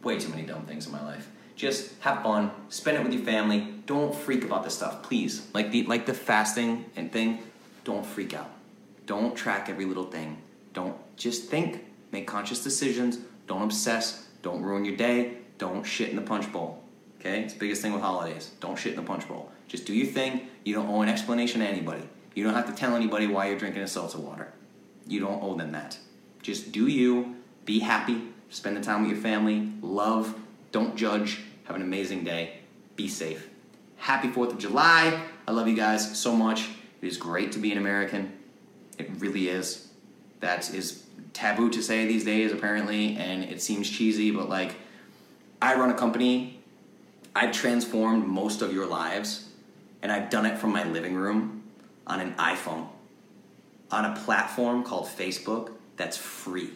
way 0.04 0.20
too 0.20 0.28
many 0.28 0.44
dumb 0.44 0.66
things 0.66 0.86
in 0.86 0.92
my 0.92 1.04
life. 1.04 1.28
Just 1.58 2.00
have 2.02 2.22
fun. 2.22 2.52
Spend 2.68 2.96
it 2.96 3.02
with 3.02 3.12
your 3.12 3.24
family. 3.24 3.74
Don't 3.84 4.14
freak 4.14 4.44
about 4.44 4.62
this 4.62 4.76
stuff, 4.76 5.02
please. 5.02 5.48
Like 5.52 5.72
the 5.72 5.82
like 5.82 6.06
the 6.06 6.14
fasting 6.14 6.84
and 6.94 7.10
thing. 7.10 7.40
Don't 7.82 8.06
freak 8.06 8.32
out. 8.32 8.48
Don't 9.06 9.34
track 9.34 9.68
every 9.68 9.84
little 9.84 10.04
thing. 10.04 10.38
Don't 10.72 10.96
just 11.16 11.46
think. 11.46 11.84
Make 12.12 12.28
conscious 12.28 12.62
decisions. 12.62 13.18
Don't 13.48 13.62
obsess. 13.62 14.28
Don't 14.40 14.62
ruin 14.62 14.84
your 14.84 14.96
day. 14.96 15.38
Don't 15.58 15.82
shit 15.82 16.10
in 16.10 16.16
the 16.16 16.22
punch 16.22 16.50
bowl. 16.52 16.84
Okay? 17.18 17.40
It's 17.42 17.54
the 17.54 17.58
biggest 17.58 17.82
thing 17.82 17.92
with 17.92 18.02
holidays. 18.02 18.52
Don't 18.60 18.78
shit 18.78 18.92
in 18.92 19.00
the 19.00 19.06
punch 19.06 19.26
bowl. 19.26 19.50
Just 19.66 19.84
do 19.84 19.92
your 19.92 20.06
thing. 20.06 20.46
You 20.62 20.74
don't 20.74 20.88
owe 20.88 21.02
an 21.02 21.08
explanation 21.08 21.60
to 21.60 21.66
anybody. 21.66 22.02
You 22.36 22.44
don't 22.44 22.54
have 22.54 22.66
to 22.66 22.72
tell 22.72 22.94
anybody 22.94 23.26
why 23.26 23.48
you're 23.48 23.58
drinking 23.58 23.82
a 23.82 23.88
seltzer 23.88 24.18
water. 24.18 24.52
You 25.08 25.18
don't 25.18 25.42
owe 25.42 25.56
them 25.56 25.72
that. 25.72 25.98
Just 26.40 26.70
do 26.70 26.86
you. 26.86 27.34
Be 27.64 27.80
happy. 27.80 28.28
Spend 28.48 28.76
the 28.76 28.80
time 28.80 29.02
with 29.02 29.10
your 29.10 29.20
family. 29.20 29.72
Love. 29.82 30.36
Don't 30.70 30.94
judge. 30.94 31.40
Have 31.68 31.76
an 31.76 31.82
amazing 31.82 32.24
day. 32.24 32.54
Be 32.96 33.08
safe. 33.08 33.46
Happy 33.98 34.28
4th 34.28 34.52
of 34.52 34.58
July. 34.58 35.22
I 35.46 35.50
love 35.50 35.68
you 35.68 35.76
guys 35.76 36.18
so 36.18 36.34
much. 36.34 36.66
It 37.02 37.06
is 37.06 37.18
great 37.18 37.52
to 37.52 37.58
be 37.58 37.70
an 37.72 37.76
American. 37.76 38.32
It 38.96 39.10
really 39.18 39.50
is. 39.50 39.88
That 40.40 40.72
is 40.72 41.04
taboo 41.34 41.68
to 41.68 41.82
say 41.82 42.06
these 42.06 42.24
days, 42.24 42.52
apparently, 42.52 43.18
and 43.18 43.44
it 43.44 43.60
seems 43.60 43.90
cheesy, 43.90 44.30
but 44.30 44.48
like, 44.48 44.76
I 45.60 45.74
run 45.74 45.90
a 45.90 45.94
company. 45.94 46.58
I've 47.36 47.52
transformed 47.52 48.26
most 48.26 48.62
of 48.62 48.72
your 48.72 48.86
lives, 48.86 49.50
and 50.00 50.10
I've 50.10 50.30
done 50.30 50.46
it 50.46 50.56
from 50.56 50.72
my 50.72 50.84
living 50.84 51.16
room 51.16 51.64
on 52.06 52.20
an 52.20 52.32
iPhone, 52.36 52.88
on 53.90 54.06
a 54.06 54.16
platform 54.16 54.84
called 54.84 55.04
Facebook 55.04 55.72
that's 55.98 56.16
free. 56.16 56.70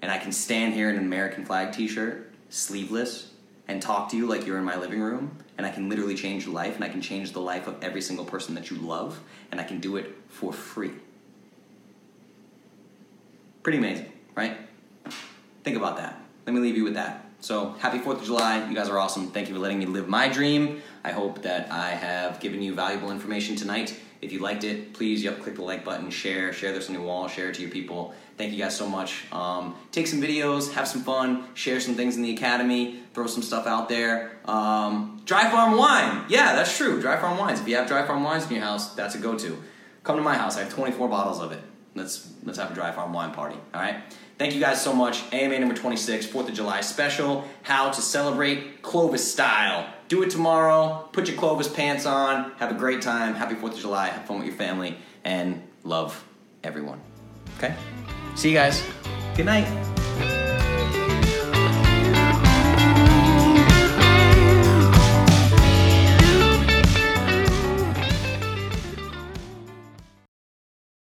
And 0.00 0.12
I 0.12 0.18
can 0.18 0.30
stand 0.30 0.74
here 0.74 0.88
in 0.90 0.96
an 0.96 1.02
American 1.02 1.44
flag 1.44 1.72
t 1.72 1.88
shirt, 1.88 2.32
sleeveless, 2.50 3.32
and 3.68 3.80
talk 3.80 4.10
to 4.10 4.16
you 4.16 4.26
like 4.26 4.46
you're 4.46 4.58
in 4.58 4.64
my 4.64 4.76
living 4.76 5.00
room, 5.00 5.38
and 5.56 5.66
I 5.66 5.70
can 5.70 5.88
literally 5.88 6.14
change 6.14 6.46
your 6.46 6.54
life, 6.54 6.74
and 6.74 6.84
I 6.84 6.88
can 6.88 7.00
change 7.00 7.32
the 7.32 7.40
life 7.40 7.66
of 7.66 7.82
every 7.82 8.00
single 8.00 8.24
person 8.24 8.54
that 8.54 8.70
you 8.70 8.78
love, 8.78 9.20
and 9.52 9.60
I 9.60 9.64
can 9.64 9.78
do 9.78 9.96
it 9.96 10.16
for 10.28 10.52
free. 10.52 10.92
Pretty 13.62 13.78
amazing, 13.78 14.10
right? 14.34 14.56
Think 15.62 15.76
about 15.76 15.98
that. 15.98 16.20
Let 16.46 16.54
me 16.54 16.60
leave 16.60 16.76
you 16.76 16.84
with 16.84 16.94
that. 16.94 17.26
So, 17.40 17.70
happy 17.78 17.98
4th 17.98 18.20
of 18.20 18.24
July. 18.24 18.68
You 18.68 18.74
guys 18.74 18.88
are 18.88 18.98
awesome. 18.98 19.30
Thank 19.30 19.48
you 19.48 19.54
for 19.54 19.60
letting 19.60 19.78
me 19.78 19.86
live 19.86 20.08
my 20.08 20.28
dream. 20.28 20.82
I 21.04 21.12
hope 21.12 21.42
that 21.42 21.70
I 21.70 21.90
have 21.90 22.40
given 22.40 22.62
you 22.62 22.74
valuable 22.74 23.12
information 23.12 23.54
tonight. 23.54 23.94
If 24.20 24.32
you 24.32 24.40
liked 24.40 24.64
it, 24.64 24.94
please 24.94 25.22
yep, 25.22 25.40
click 25.42 25.54
the 25.54 25.62
like 25.62 25.84
button, 25.84 26.10
share, 26.10 26.52
share 26.52 26.72
this 26.72 26.88
on 26.88 26.94
your 26.94 27.04
wall, 27.04 27.28
share 27.28 27.50
it 27.50 27.54
to 27.56 27.62
your 27.62 27.70
people. 27.70 28.14
Thank 28.38 28.52
you 28.52 28.58
guys 28.58 28.76
so 28.76 28.88
much. 28.88 29.30
Um, 29.32 29.74
take 29.90 30.06
some 30.06 30.22
videos, 30.22 30.72
have 30.74 30.86
some 30.86 31.02
fun, 31.02 31.44
share 31.54 31.80
some 31.80 31.96
things 31.96 32.16
in 32.16 32.22
the 32.22 32.32
academy, 32.32 33.00
throw 33.12 33.26
some 33.26 33.42
stuff 33.42 33.66
out 33.66 33.88
there. 33.88 34.38
Um, 34.44 35.20
dry 35.24 35.50
farm 35.50 35.76
wine, 35.76 36.24
yeah, 36.28 36.54
that's 36.54 36.76
true. 36.76 37.00
Dry 37.00 37.18
farm 37.18 37.36
wines. 37.36 37.60
If 37.60 37.66
you 37.66 37.74
have 37.74 37.88
dry 37.88 38.06
farm 38.06 38.22
wines 38.22 38.46
in 38.46 38.54
your 38.54 38.62
house, 38.62 38.94
that's 38.94 39.16
a 39.16 39.18
go-to. 39.18 39.60
Come 40.04 40.16
to 40.16 40.22
my 40.22 40.36
house. 40.36 40.56
I 40.56 40.60
have 40.60 40.72
24 40.72 41.08
bottles 41.08 41.40
of 41.40 41.50
it. 41.50 41.60
Let's 41.96 42.32
let's 42.44 42.58
have 42.58 42.70
a 42.70 42.74
dry 42.74 42.92
farm 42.92 43.12
wine 43.12 43.32
party. 43.32 43.56
All 43.74 43.80
right. 43.80 43.96
Thank 44.38 44.54
you 44.54 44.60
guys 44.60 44.80
so 44.80 44.94
much. 44.94 45.20
AMA 45.32 45.58
number 45.58 45.74
26, 45.74 46.28
4th 46.28 46.48
of 46.48 46.54
July 46.54 46.80
special. 46.80 47.44
How 47.62 47.90
to 47.90 48.00
celebrate 48.00 48.82
Clovis 48.82 49.32
style. 49.32 49.92
Do 50.06 50.22
it 50.22 50.30
tomorrow. 50.30 51.08
Put 51.10 51.26
your 51.26 51.36
Clovis 51.36 51.66
pants 51.66 52.06
on. 52.06 52.52
Have 52.58 52.70
a 52.70 52.74
great 52.74 53.02
time. 53.02 53.34
Happy 53.34 53.56
4th 53.56 53.72
of 53.72 53.80
July. 53.80 54.06
Have 54.06 54.26
fun 54.26 54.38
with 54.38 54.46
your 54.46 54.54
family. 54.54 54.96
And 55.24 55.60
love 55.82 56.24
everyone. 56.62 57.00
Okay? 57.58 57.74
See 58.38 58.50
you 58.50 58.54
guys. 58.54 58.84
Good 59.34 59.46
night. 59.46 59.87